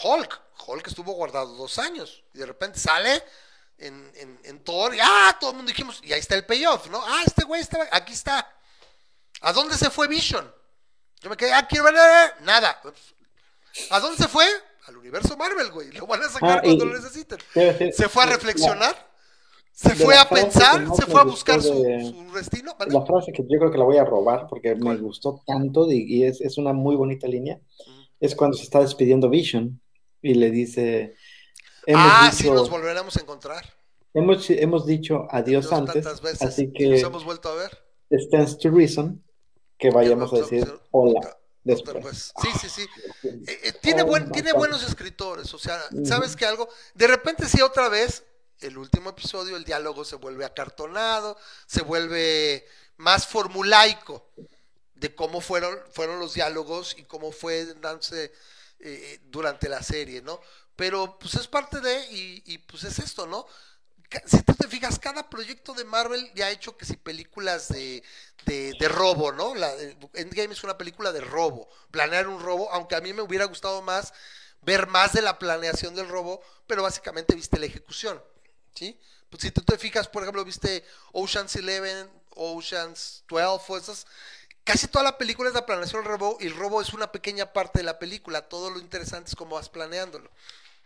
Hulk, 0.03 0.41
Hulk 0.67 0.87
estuvo 0.89 1.13
guardado 1.13 1.55
dos 1.55 1.79
años 1.79 2.25
y 2.35 2.39
de 2.39 2.47
repente 2.47 2.81
sale 2.81 3.23
en, 3.79 4.11
en, 4.17 4.41
en 4.43 4.65
Thor 4.65 4.93
y 4.95 4.99
ah, 5.01 5.37
todo 5.39 5.51
el 5.51 5.57
mundo 5.57 5.71
dijimos, 5.71 6.01
y 6.03 6.13
ahí 6.13 6.19
está 6.21 6.35
el 6.35 6.45
payoff, 6.45 6.89
¿no? 6.89 7.01
Ah, 7.07 7.23
este 7.25 7.45
güey 7.45 7.61
estaba, 7.61 7.87
aquí 7.93 8.13
está. 8.13 8.51
¿A 9.41 9.53
dónde 9.53 9.77
se 9.77 9.91
fue 9.91 10.09
Vision? 10.09 10.53
Yo 11.21 11.31
me 11.31 11.37
quedé, 11.37 11.53
ah, 11.53 11.67
quiero 11.69 11.85
ver, 11.85 12.35
nada. 12.41 12.81
¿A 13.91 14.01
dónde 14.01 14.17
se 14.23 14.29
fue? 14.29 14.47
Al 14.87 14.97
universo 14.99 15.37
Marvel, 15.37 15.71
güey. 15.71 15.91
Lo 15.93 16.07
van 16.07 16.23
a 16.23 16.29
sacar 16.29 16.59
Ah, 16.59 16.61
cuando 16.63 16.85
y- 16.85 16.89
lo 16.89 16.95
necesiten. 16.95 17.39
Se 17.93 18.09
fue 18.09 18.23
a 18.23 18.27
la- 18.27 18.33
reflexionar, 18.33 18.95
se 19.73 19.95
fue 19.95 20.17
a 20.17 20.29
pensar, 20.29 20.87
se 20.95 21.07
fue 21.07 21.21
a 21.21 21.25
buscar 21.25 21.61
su, 21.63 21.83
de- 21.83 22.05
su 22.05 22.33
destino. 22.35 22.75
¿vale? 22.79 22.93
La 22.93 23.05
frase 23.05 23.33
que 23.33 23.43
yo 23.43 23.59
creo 23.59 23.71
que 23.71 23.79
la 23.79 23.85
voy 23.85 23.97
a 23.97 24.05
robar 24.05 24.47
porque 24.49 24.77
¿Cuál? 24.79 24.97
me 24.99 25.03
gustó 25.07 25.43
tanto 25.47 25.91
y, 25.91 26.05
y 26.07 26.25
es, 26.25 26.41
es 26.41 26.59
una 26.59 26.73
muy 26.73 26.97
bonita 26.97 27.27
línea. 27.27 27.59
Es 28.21 28.35
cuando 28.35 28.57
se 28.57 28.63
está 28.65 28.81
despidiendo 28.81 29.29
Vision 29.31 29.81
y 30.23 30.35
le 30.35 30.51
dice, 30.51 31.15
hemos, 31.87 32.03
ah, 32.07 32.31
sí, 32.33 32.45
dicho, 32.45 32.55
nos 32.55 32.71
volveremos 32.71 33.17
a 33.17 33.21
encontrar. 33.21 33.65
hemos, 34.15 34.49
hemos 34.51 34.87
dicho 34.87 35.27
adiós 35.31 35.69
Dios, 35.69 35.73
antes, 35.73 36.21
veces, 36.23 36.43
así 36.43 36.73
que 36.73 36.89
nos 36.89 37.03
hemos 37.03 37.25
vuelto 37.25 37.49
a 37.49 37.55
ver. 37.55 37.79
stands 38.21 38.57
to 38.59 38.71
reason 38.71 39.23
que 39.79 39.91
vayamos 39.91 40.33
a 40.33 40.37
decir 40.37 40.73
hola 40.93 41.37
después. 41.65 41.95
Después. 41.95 42.33
Sí, 42.43 42.49
sí, 42.61 42.69
sí. 42.69 42.89
Eh, 43.47 43.61
eh, 43.65 43.73
tiene, 43.81 44.03
Oh 44.03 44.07
buen, 44.07 44.31
tiene 44.31 44.53
buenos 44.53 44.83
escritores, 44.83 45.53
o 45.55 45.59
sea. 45.59 45.81
¿sabes 46.05 46.37
qué 46.37 46.47
algo? 46.47 46.69
De 46.95 47.07
repente 47.07 47.49
sí, 47.49 47.61
otra 47.63 47.89
vez, 47.89 48.23
el 48.61 48.79
último 48.79 49.11
episodio, 49.11 49.57
el 49.57 49.65
diálogo 49.65 50.05
se 50.05 50.17
vuelve 50.17 50.45
acartonado, 50.45 51.37
se 51.67 51.83
vuelve 51.83 52.67
más 52.97 53.27
formulaico 53.27 54.31
de 54.95 55.15
cómo 55.15 55.41
fueron, 55.41 55.79
fueron 55.93 56.21
los 56.21 56.35
diálogos 56.35 56.95
y 56.99 57.05
cómo 57.05 57.33
fue 57.33 57.67
dándose 57.81 58.33
eh, 58.79 59.21
durante 59.25 59.69
la 59.69 59.83
serie, 59.83 60.23
¿no? 60.23 60.41
Pero 60.77 61.19
pues 61.19 61.35
es 61.35 61.47
parte 61.47 61.81
de, 61.81 62.07
y, 62.11 62.43
y, 62.47 62.59
pues 62.59 62.85
es 62.85 62.99
esto, 62.99 63.27
¿no? 63.27 63.47
Si 64.27 64.43
tú 64.43 64.55
te 64.55 64.69
fijas, 64.69 64.99
cada 64.99 65.29
proyecto 65.29 65.73
de 65.75 65.85
Marvel 65.85 66.31
ya 66.35 66.47
ha 66.47 66.51
hecho 66.51 66.77
que 66.77 66.85
si 66.85 66.97
películas 66.97 67.69
de, 67.69 68.03
de, 68.47 68.89
robo, 68.89 69.33
¿no? 69.33 69.55
La, 69.55 69.75
de- 69.75 69.97
Endgame 70.15 70.53
es 70.53 70.65
una 70.65 70.77
película 70.79 71.13
de 71.13 71.21
robo, 71.21 71.69
planear 71.91 72.29
un 72.29 72.41
robo, 72.41 72.71
aunque 72.73 72.95
a 72.97 73.01
mí 73.01 73.13
me 73.13 73.23
hubiera 73.23 73.47
gustado 73.47 73.83
más 73.83 74.13
ver 74.63 74.87
más 74.87 75.13
de 75.13 75.23
la 75.23 75.39
planeación 75.39 75.95
del 75.95 76.09
robo, 76.09 76.41
pero 76.67 76.83
básicamente 76.83 77.35
viste 77.35 77.59
la 77.59 77.67
ejecución, 77.67 78.23
¿sí? 78.75 78.99
Pues 79.31 79.43
si 79.43 79.51
tú 79.51 79.63
te 79.63 79.79
fijas, 79.79 80.09
por 80.09 80.23
ejemplo, 80.23 80.45
viste 80.45 80.85
Ocean's 81.13 81.57
Eleven, 81.57 82.09
Ocean's 82.31 83.25
12, 83.29 83.65
o 83.73 83.77
esas, 83.77 84.07
casi 84.65 84.89
toda 84.89 85.05
la 85.05 85.19
película 85.19 85.49
es 85.49 85.55
la 85.55 85.67
planeación 85.67 86.03
del 86.03 86.13
robo 86.13 86.39
y 86.41 86.47
el 86.47 86.57
robo 86.57 86.81
es 86.83 86.93
una 86.95 87.13
pequeña 87.13 87.53
parte 87.53 87.81
de 87.81 87.85
la 87.85 87.99
película, 87.99 88.43
todo 88.49 88.71
lo 88.71 88.81
interesante 88.81 89.31
es 89.31 89.37
cómo 89.37 89.57
vas 89.57 89.69
planeándolo. 89.69 90.31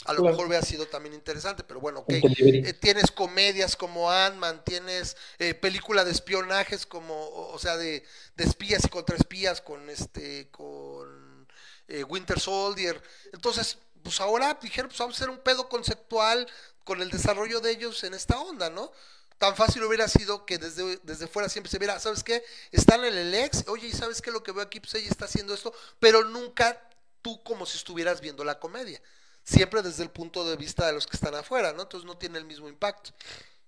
A 0.05 0.13
lo 0.15 0.23
Claro. 0.23 0.33
mejor 0.33 0.47
hubiera 0.47 0.65
sido 0.65 0.87
también 0.87 1.15
interesante, 1.15 1.65
pero 1.65 1.81
bueno, 1.81 2.01
ok. 2.01 2.15
Eh, 2.63 2.73
tienes 2.73 3.11
comedias 3.11 3.77
como 3.77 4.11
Ant-Man, 4.11 4.65
tienes 4.65 5.17
eh, 5.39 5.55
película 5.55 6.05
de 6.05 6.13
espionajes 6.13 6.87
como, 6.87 7.15
o 7.15 7.53
o 7.55 7.59
sea, 7.59 7.77
de, 7.77 8.05
de 8.37 8.45
espías 8.45 8.85
y 8.85 8.89
contraespías 8.89 9.61
con 9.61 9.91
este, 9.91 10.49
con 10.51 11.49
eh, 11.89 12.05
Winter 12.05 12.39
Soldier. 12.41 13.03
Entonces, 13.33 13.79
pues 14.03 14.21
ahora 14.21 14.59
dijeron, 14.63 14.89
pues 14.89 14.99
vamos 15.01 15.17
a 15.17 15.19
hacer 15.19 15.31
un 15.31 15.39
pedo 15.43 15.69
conceptual 15.69 16.49
con 16.85 17.03
el 17.03 17.11
desarrollo 17.11 17.61
de 17.61 17.71
ellos 17.73 18.03
en 18.05 18.15
esta 18.15 18.39
onda, 18.41 18.71
¿no? 18.71 18.93
Tan 19.39 19.55
fácil 19.57 19.83
hubiera 19.85 20.09
sido 20.09 20.47
que 20.47 20.59
desde, 20.59 20.99
desde 21.03 21.27
fuera 21.29 21.49
siempre 21.49 21.71
se 21.71 21.79
viera, 21.79 22.01
¿sabes 22.01 22.25
qué? 22.25 22.43
Están 22.73 23.05
en 23.05 23.17
el 23.17 23.35
ex, 23.35 23.65
oye, 23.69 23.89
¿y 23.89 23.93
sabes 23.93 24.23
qué? 24.23 24.31
Lo 24.31 24.43
que 24.43 24.53
veo 24.53 24.63
aquí, 24.63 24.81
pues 24.81 24.95
ella 24.95 25.09
está 25.11 25.27
haciendo 25.27 25.55
esto, 25.55 25.73
pero 26.01 26.25
nunca 26.25 26.81
tú 27.23 27.43
como 27.43 27.67
si 27.67 27.77
estuvieras 27.77 28.21
viendo 28.21 28.43
la 28.45 28.59
comedia. 28.59 29.01
Siempre 29.49 29.81
desde 29.81 30.03
el 30.03 30.11
punto 30.11 30.45
de 30.45 30.57
vista 30.57 30.87
de 30.87 30.93
los 30.93 31.07
que 31.07 31.17
están 31.17 31.35
afuera, 31.35 31.73
¿no? 31.73 31.83
Entonces 31.83 32.07
no 32.07 32.19
tiene 32.19 32.39
el 32.39 32.45
mismo 32.45 32.69
impacto. 32.69 33.11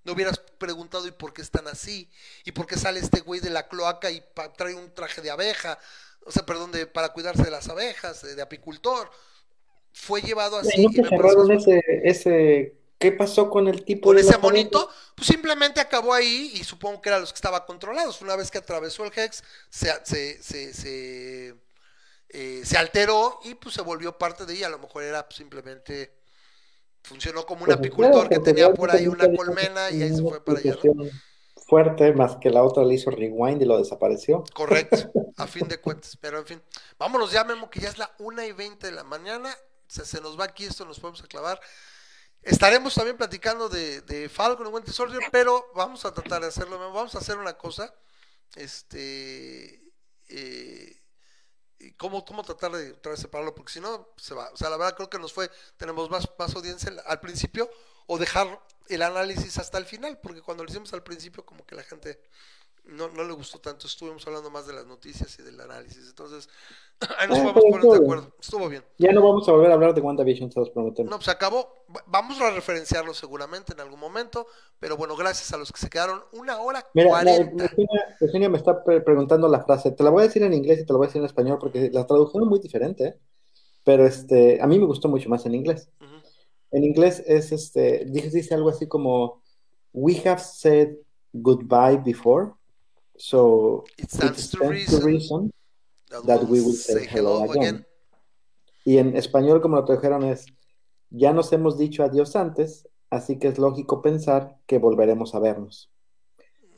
No 0.04 0.12
hubieras 0.12 0.38
preguntado, 0.58 1.06
¿y 1.06 1.10
por 1.10 1.32
qué 1.32 1.40
están 1.40 1.68
así? 1.68 2.10
¿Y 2.44 2.52
por 2.52 2.66
qué 2.66 2.76
sale 2.76 3.00
este 3.00 3.20
güey 3.20 3.40
de 3.40 3.48
la 3.48 3.66
cloaca 3.66 4.10
y 4.10 4.22
trae 4.58 4.74
un 4.74 4.92
traje 4.92 5.22
de 5.22 5.30
abeja? 5.30 5.78
O 6.26 6.30
sea, 6.30 6.44
perdón, 6.44 6.70
de, 6.70 6.86
para 6.86 7.14
cuidarse 7.14 7.42
de 7.42 7.50
las 7.50 7.68
abejas, 7.68 8.20
de, 8.22 8.34
de 8.34 8.42
apicultor. 8.42 9.10
Fue 9.92 10.20
llevado 10.20 10.58
así. 10.58 10.82
¿Y 10.82 10.86
no 10.86 10.90
te 10.90 11.08
cerraron 11.08 11.50
ese, 11.50 11.82
ese, 12.04 12.74
qué 13.00 13.12
pasó 13.12 13.48
con 13.48 13.66
el 13.66 13.82
tipo 13.82 14.10
con 14.10 14.16
de 14.16 14.22
ese 14.22 14.36
monito, 14.36 14.90
pues 15.14 15.26
simplemente 15.26 15.80
acabó 15.80 16.12
ahí 16.12 16.52
y 16.54 16.62
supongo 16.62 17.00
que 17.00 17.08
eran 17.08 17.22
los 17.22 17.32
que 17.32 17.38
estaban 17.38 17.62
controlados. 17.66 18.20
Una 18.20 18.36
vez 18.36 18.50
que 18.50 18.58
atravesó 18.58 19.04
el 19.04 19.12
Hex, 19.16 19.42
se, 19.70 19.90
se, 20.04 20.42
se, 20.42 20.74
se, 20.74 21.54
eh, 22.32 22.62
se 22.64 22.78
alteró 22.78 23.40
y 23.44 23.54
pues 23.54 23.74
se 23.74 23.82
volvió 23.82 24.18
parte 24.18 24.46
de 24.46 24.54
ella. 24.54 24.66
A 24.68 24.70
lo 24.70 24.78
mejor 24.78 25.02
era 25.04 25.24
pues, 25.28 25.36
simplemente 25.36 26.16
funcionó 27.02 27.46
como 27.46 27.64
un 27.64 27.72
Pues, 27.74 27.78
apicultor 27.78 28.28
que 28.30 28.40
tenía 28.40 28.74
por 28.74 28.90
ahí 28.90 29.08
una 29.08 29.32
colmena 29.32 29.90
y 29.90 30.02
ahí 30.02 30.14
se 30.14 30.24
fue 30.24 30.44
para 30.44 30.60
allá. 30.60 30.78
Fuerte, 31.56 32.12
más 32.14 32.36
que 32.38 32.50
la 32.50 32.64
otra 32.64 32.84
le 32.84 32.94
hizo 32.94 33.10
rewind 33.10 33.62
y 33.62 33.64
lo 33.64 33.78
desapareció. 33.78 34.44
Correcto, 34.54 34.96
a 35.36 35.46
fin 35.46 35.68
de 35.68 35.80
cuentas. 35.80 36.16
Pero 36.16 36.38
en 36.38 36.46
fin, 36.46 36.62
vámonos 36.98 37.32
ya, 37.32 37.44
Memo, 37.44 37.70
que 37.70 37.80
ya 37.80 37.88
es 37.88 37.98
la 37.98 38.14
una 38.18 38.46
y 38.46 38.52
20 38.52 38.86
de 38.86 38.92
la 38.92 39.04
mañana. 39.04 39.54
Se, 39.86 40.04
se 40.04 40.20
nos 40.20 40.38
va 40.38 40.44
aquí 40.44 40.64
esto, 40.64 40.84
nos 40.84 41.00
podemos 41.00 41.22
clavar. 41.24 41.60
Estaremos 42.42 42.94
también 42.94 43.16
platicando 43.16 43.68
de, 43.68 44.02
de 44.02 44.28
Falcon 44.28 44.66
y 44.68 44.70
Winter 44.70 44.94
Soldier, 44.94 45.22
pero 45.30 45.66
vamos 45.74 46.04
a 46.04 46.14
tratar 46.14 46.42
de 46.42 46.48
hacerlo. 46.48 46.78
Memo. 46.78 46.92
Vamos 46.92 47.14
a 47.14 47.18
hacer 47.18 47.38
una 47.38 47.54
cosa. 47.58 47.94
Este. 48.54 49.82
eh, 50.28 50.99
y 51.80 51.92
cómo, 51.92 52.24
cómo 52.24 52.42
tratar 52.42 52.72
de, 52.72 52.92
tratar 52.92 53.12
de 53.12 53.18
separarlo, 53.18 53.54
porque 53.54 53.72
si 53.72 53.80
no, 53.80 54.08
se 54.16 54.34
va. 54.34 54.50
O 54.50 54.56
sea, 54.56 54.68
la 54.68 54.76
verdad 54.76 54.94
creo 54.94 55.10
que 55.10 55.18
nos 55.18 55.32
fue, 55.32 55.50
tenemos 55.76 56.10
más, 56.10 56.28
más 56.38 56.54
audiencia 56.54 56.92
al 57.06 57.20
principio, 57.20 57.70
o 58.06 58.18
dejar 58.18 58.60
el 58.88 59.02
análisis 59.02 59.56
hasta 59.58 59.78
el 59.78 59.86
final, 59.86 60.18
porque 60.18 60.42
cuando 60.42 60.62
lo 60.62 60.70
hicimos 60.70 60.92
al 60.92 61.02
principio, 61.02 61.44
como 61.44 61.64
que 61.64 61.74
la 61.74 61.82
gente 61.82 62.20
no, 62.90 63.08
no 63.08 63.24
le 63.24 63.32
gustó 63.32 63.58
tanto, 63.58 63.86
estuvimos 63.86 64.26
hablando 64.26 64.50
más 64.50 64.66
de 64.66 64.72
las 64.74 64.86
noticias 64.86 65.38
y 65.38 65.42
del 65.42 65.60
análisis, 65.60 66.08
entonces 66.08 66.48
ahí 67.18 67.28
nos 67.28 67.38
podemos 67.38 67.54
pero 67.62 67.70
poner 67.80 67.90
de 67.90 67.96
acuerdo, 68.04 68.36
estuvo 68.40 68.68
bien. 68.68 68.84
Ya 68.98 69.12
no 69.12 69.22
vamos 69.22 69.48
a 69.48 69.52
volver 69.52 69.70
a 69.70 69.74
hablar 69.74 69.94
de 69.94 70.00
WandaVision, 70.00 70.50
se 70.52 70.60
los 70.60 70.70
prometemos. 70.70 71.10
No, 71.10 71.16
pues 71.16 71.28
acabó, 71.28 71.84
Va- 71.94 72.04
vamos 72.06 72.40
a 72.40 72.50
referenciarlo 72.50 73.14
seguramente 73.14 73.72
en 73.72 73.80
algún 73.80 73.98
momento, 74.00 74.46
pero 74.78 74.96
bueno, 74.96 75.16
gracias 75.16 75.52
a 75.52 75.56
los 75.56 75.72
que 75.72 75.80
se 75.80 75.88
quedaron 75.90 76.22
una 76.32 76.58
hora 76.60 76.86
Mira, 76.94 77.08
la- 77.08 77.14
cuarenta. 77.14 77.64
Virginia, 77.64 78.16
Virginia 78.20 78.48
me 78.48 78.58
está 78.58 78.84
pre- 78.84 79.00
preguntando 79.00 79.48
la 79.48 79.64
frase. 79.64 79.90
Te 79.92 80.02
la 80.04 80.10
voy 80.10 80.22
a 80.22 80.26
decir 80.26 80.42
en 80.42 80.52
inglés 80.54 80.80
y 80.80 80.86
te 80.86 80.92
la 80.92 80.98
voy 80.98 81.06
a 81.06 81.08
decir 81.08 81.20
en 81.20 81.26
español 81.26 81.58
porque 81.60 81.90
la 81.92 82.06
traducción 82.06 82.42
es 82.44 82.48
muy 82.48 82.58
diferente, 82.60 83.04
¿eh? 83.04 83.18
Pero 83.82 84.04
este, 84.06 84.60
a 84.60 84.66
mí 84.66 84.78
me 84.78 84.84
gustó 84.86 85.08
mucho 85.08 85.28
más 85.30 85.46
en 85.46 85.54
inglés. 85.54 85.88
En 86.70 86.84
inglés 86.84 87.22
es 87.26 87.50
este, 87.50 88.04
dice, 88.06 88.30
dice 88.30 88.54
algo 88.54 88.68
así 88.68 88.86
como 88.86 89.42
We 89.92 90.22
have 90.26 90.38
said 90.40 90.90
goodbye 91.32 91.96
before, 92.04 92.52
so 93.20 93.84
It 93.98 94.04
it 94.04 94.10
stands 94.10 94.50
to 94.50 94.68
reason 94.68 95.52
that 96.26 96.42
we 96.48 96.60
will 96.60 96.72
say 96.72 97.04
say 97.04 97.06
hello 97.06 97.44
again. 97.44 97.62
again. 97.62 97.86
Y 98.84 98.96
en 98.96 99.14
español, 99.14 99.60
como 99.60 99.76
lo 99.76 99.84
tradujeron, 99.84 100.24
es 100.24 100.46
Ya 101.10 101.32
nos 101.32 101.52
hemos 101.52 101.76
dicho 101.76 102.02
adiós 102.04 102.34
antes, 102.36 102.88
así 103.10 103.38
que 103.38 103.48
es 103.48 103.58
lógico 103.58 104.00
pensar 104.00 104.58
que 104.66 104.78
volveremos 104.78 105.34
a 105.34 105.40
vernos. 105.40 105.90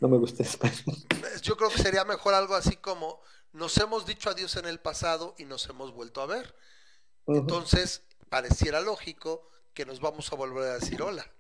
No 0.01 0.09
me 0.09 0.19
gusta 0.19 0.43
español. 0.43 0.97
Yo 1.43 1.57
creo 1.57 1.71
que 1.71 1.79
sería 1.79 2.05
mejor 2.05 2.35
algo 2.35 2.55
así 2.55 2.77
como 2.77 3.21
nos 3.53 3.77
hemos 3.79 4.07
dicho 4.07 4.31
adiós 4.31 4.57
en 4.57 4.65
el 4.67 4.81
pasado 4.81 5.35
y 5.39 5.45
nos 5.45 5.69
hemos 5.69 5.93
vuelto 5.93 6.23
a 6.23 6.27
ver. 6.27 6.57
Entonces, 7.27 8.03
pareciera 8.31 8.81
lógico 8.81 9.47
que 9.75 9.85
nos 9.87 10.01
vamos 10.01 10.33
a 10.33 10.37
volver 10.37 10.65
a 10.65 10.75
decir 10.79 11.03
hola. 11.03 11.31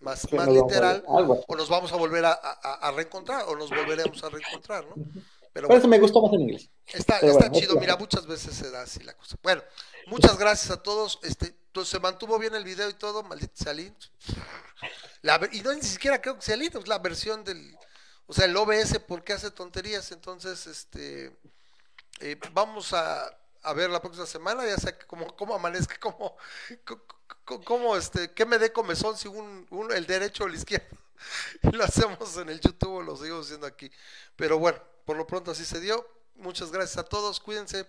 Más, 0.00 0.30
literal, 0.30 1.02
o 1.06 1.56
nos 1.56 1.68
vamos 1.68 1.92
a 1.92 1.96
volver 1.96 2.24
a, 2.24 2.32
a- 2.32 2.88
a 2.88 2.92
reencontrar, 2.92 3.44
o 3.48 3.56
nos 3.56 3.70
volveremos 3.70 4.22
a 4.22 4.28
reencontrar, 4.28 4.86
¿no? 4.86 4.94
Pero 5.52 5.68
Por 5.68 5.76
eso 5.78 5.88
me 5.88 5.98
gustó 5.98 6.20
más 6.20 6.32
en 6.34 6.42
inglés. 6.42 6.70
está, 6.86 7.18
pero 7.18 7.32
está 7.32 7.48
bueno, 7.48 7.60
chido, 7.60 7.74
es- 7.74 7.80
mira, 7.80 7.96
muchas 7.96 8.26
veces 8.26 8.54
se 8.54 8.70
da 8.70 8.82
así 8.82 9.02
la 9.02 9.14
cosa. 9.16 9.36
Bueno, 9.42 9.62
muchas 10.06 10.38
gracias 10.38 10.70
a 10.70 10.82
todos. 10.82 11.18
Este, 11.22 11.46
Entonces 11.68 11.90
se 11.90 11.98
mantuvo 11.98 12.38
bien 12.38 12.54
el 12.54 12.62
video 12.64 12.88
y 12.90 12.94
todo, 12.94 13.22
maldito 13.22 13.52
Salín. 13.64 13.94
La 15.22 15.40
y 15.52 15.60
no 15.62 15.72
ni 15.72 15.82
siquiera 15.82 16.20
creo 16.20 16.36
que 16.36 16.42
Salín, 16.42 16.70
es 16.74 16.86
la 16.88 16.98
versión 16.98 17.42
del, 17.42 17.76
o 18.26 18.32
sea, 18.34 18.44
el 18.44 18.56
OBS 18.56 19.00
porque 19.00 19.32
hace 19.32 19.50
tonterías. 19.50 20.12
Entonces, 20.12 20.66
este, 20.66 21.36
eh, 22.20 22.38
vamos 22.52 22.92
a, 22.92 23.26
a 23.62 23.72
ver 23.72 23.90
la 23.90 24.00
próxima 24.00 24.26
semana, 24.26 24.64
ya 24.66 24.76
sea 24.76 24.96
como, 25.06 25.34
cómo 25.36 25.54
amanezca, 25.54 25.96
como, 26.00 26.36
cómo, 27.44 27.96
este, 27.96 28.32
que 28.32 28.44
me 28.44 28.58
dé 28.58 28.72
comezón 28.72 29.16
si 29.16 29.28
un, 29.28 29.66
el 29.94 30.06
derecho 30.06 30.44
o 30.44 30.46
el 30.46 30.54
izquierdo. 30.54 30.96
Y 31.62 31.70
lo 31.70 31.84
hacemos 31.84 32.36
en 32.36 32.50
el 32.50 32.60
YouTube, 32.60 33.02
lo 33.02 33.16
seguimos 33.16 33.46
haciendo 33.46 33.66
aquí. 33.66 33.90
Pero 34.36 34.58
bueno, 34.58 34.78
por 35.04 35.16
lo 35.16 35.26
pronto 35.26 35.50
así 35.50 35.64
se 35.64 35.80
dio. 35.80 36.06
Muchas 36.34 36.70
gracias 36.70 36.98
a 36.98 37.04
todos, 37.04 37.40
cuídense. 37.40 37.86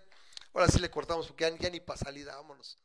Ahora 0.54 0.70
sí 0.70 0.80
le 0.80 0.90
cortamos 0.90 1.28
porque 1.28 1.54
ya 1.60 1.70
ni 1.70 1.80
para 1.80 1.98
salida, 1.98 2.36
vámonos. 2.36 2.78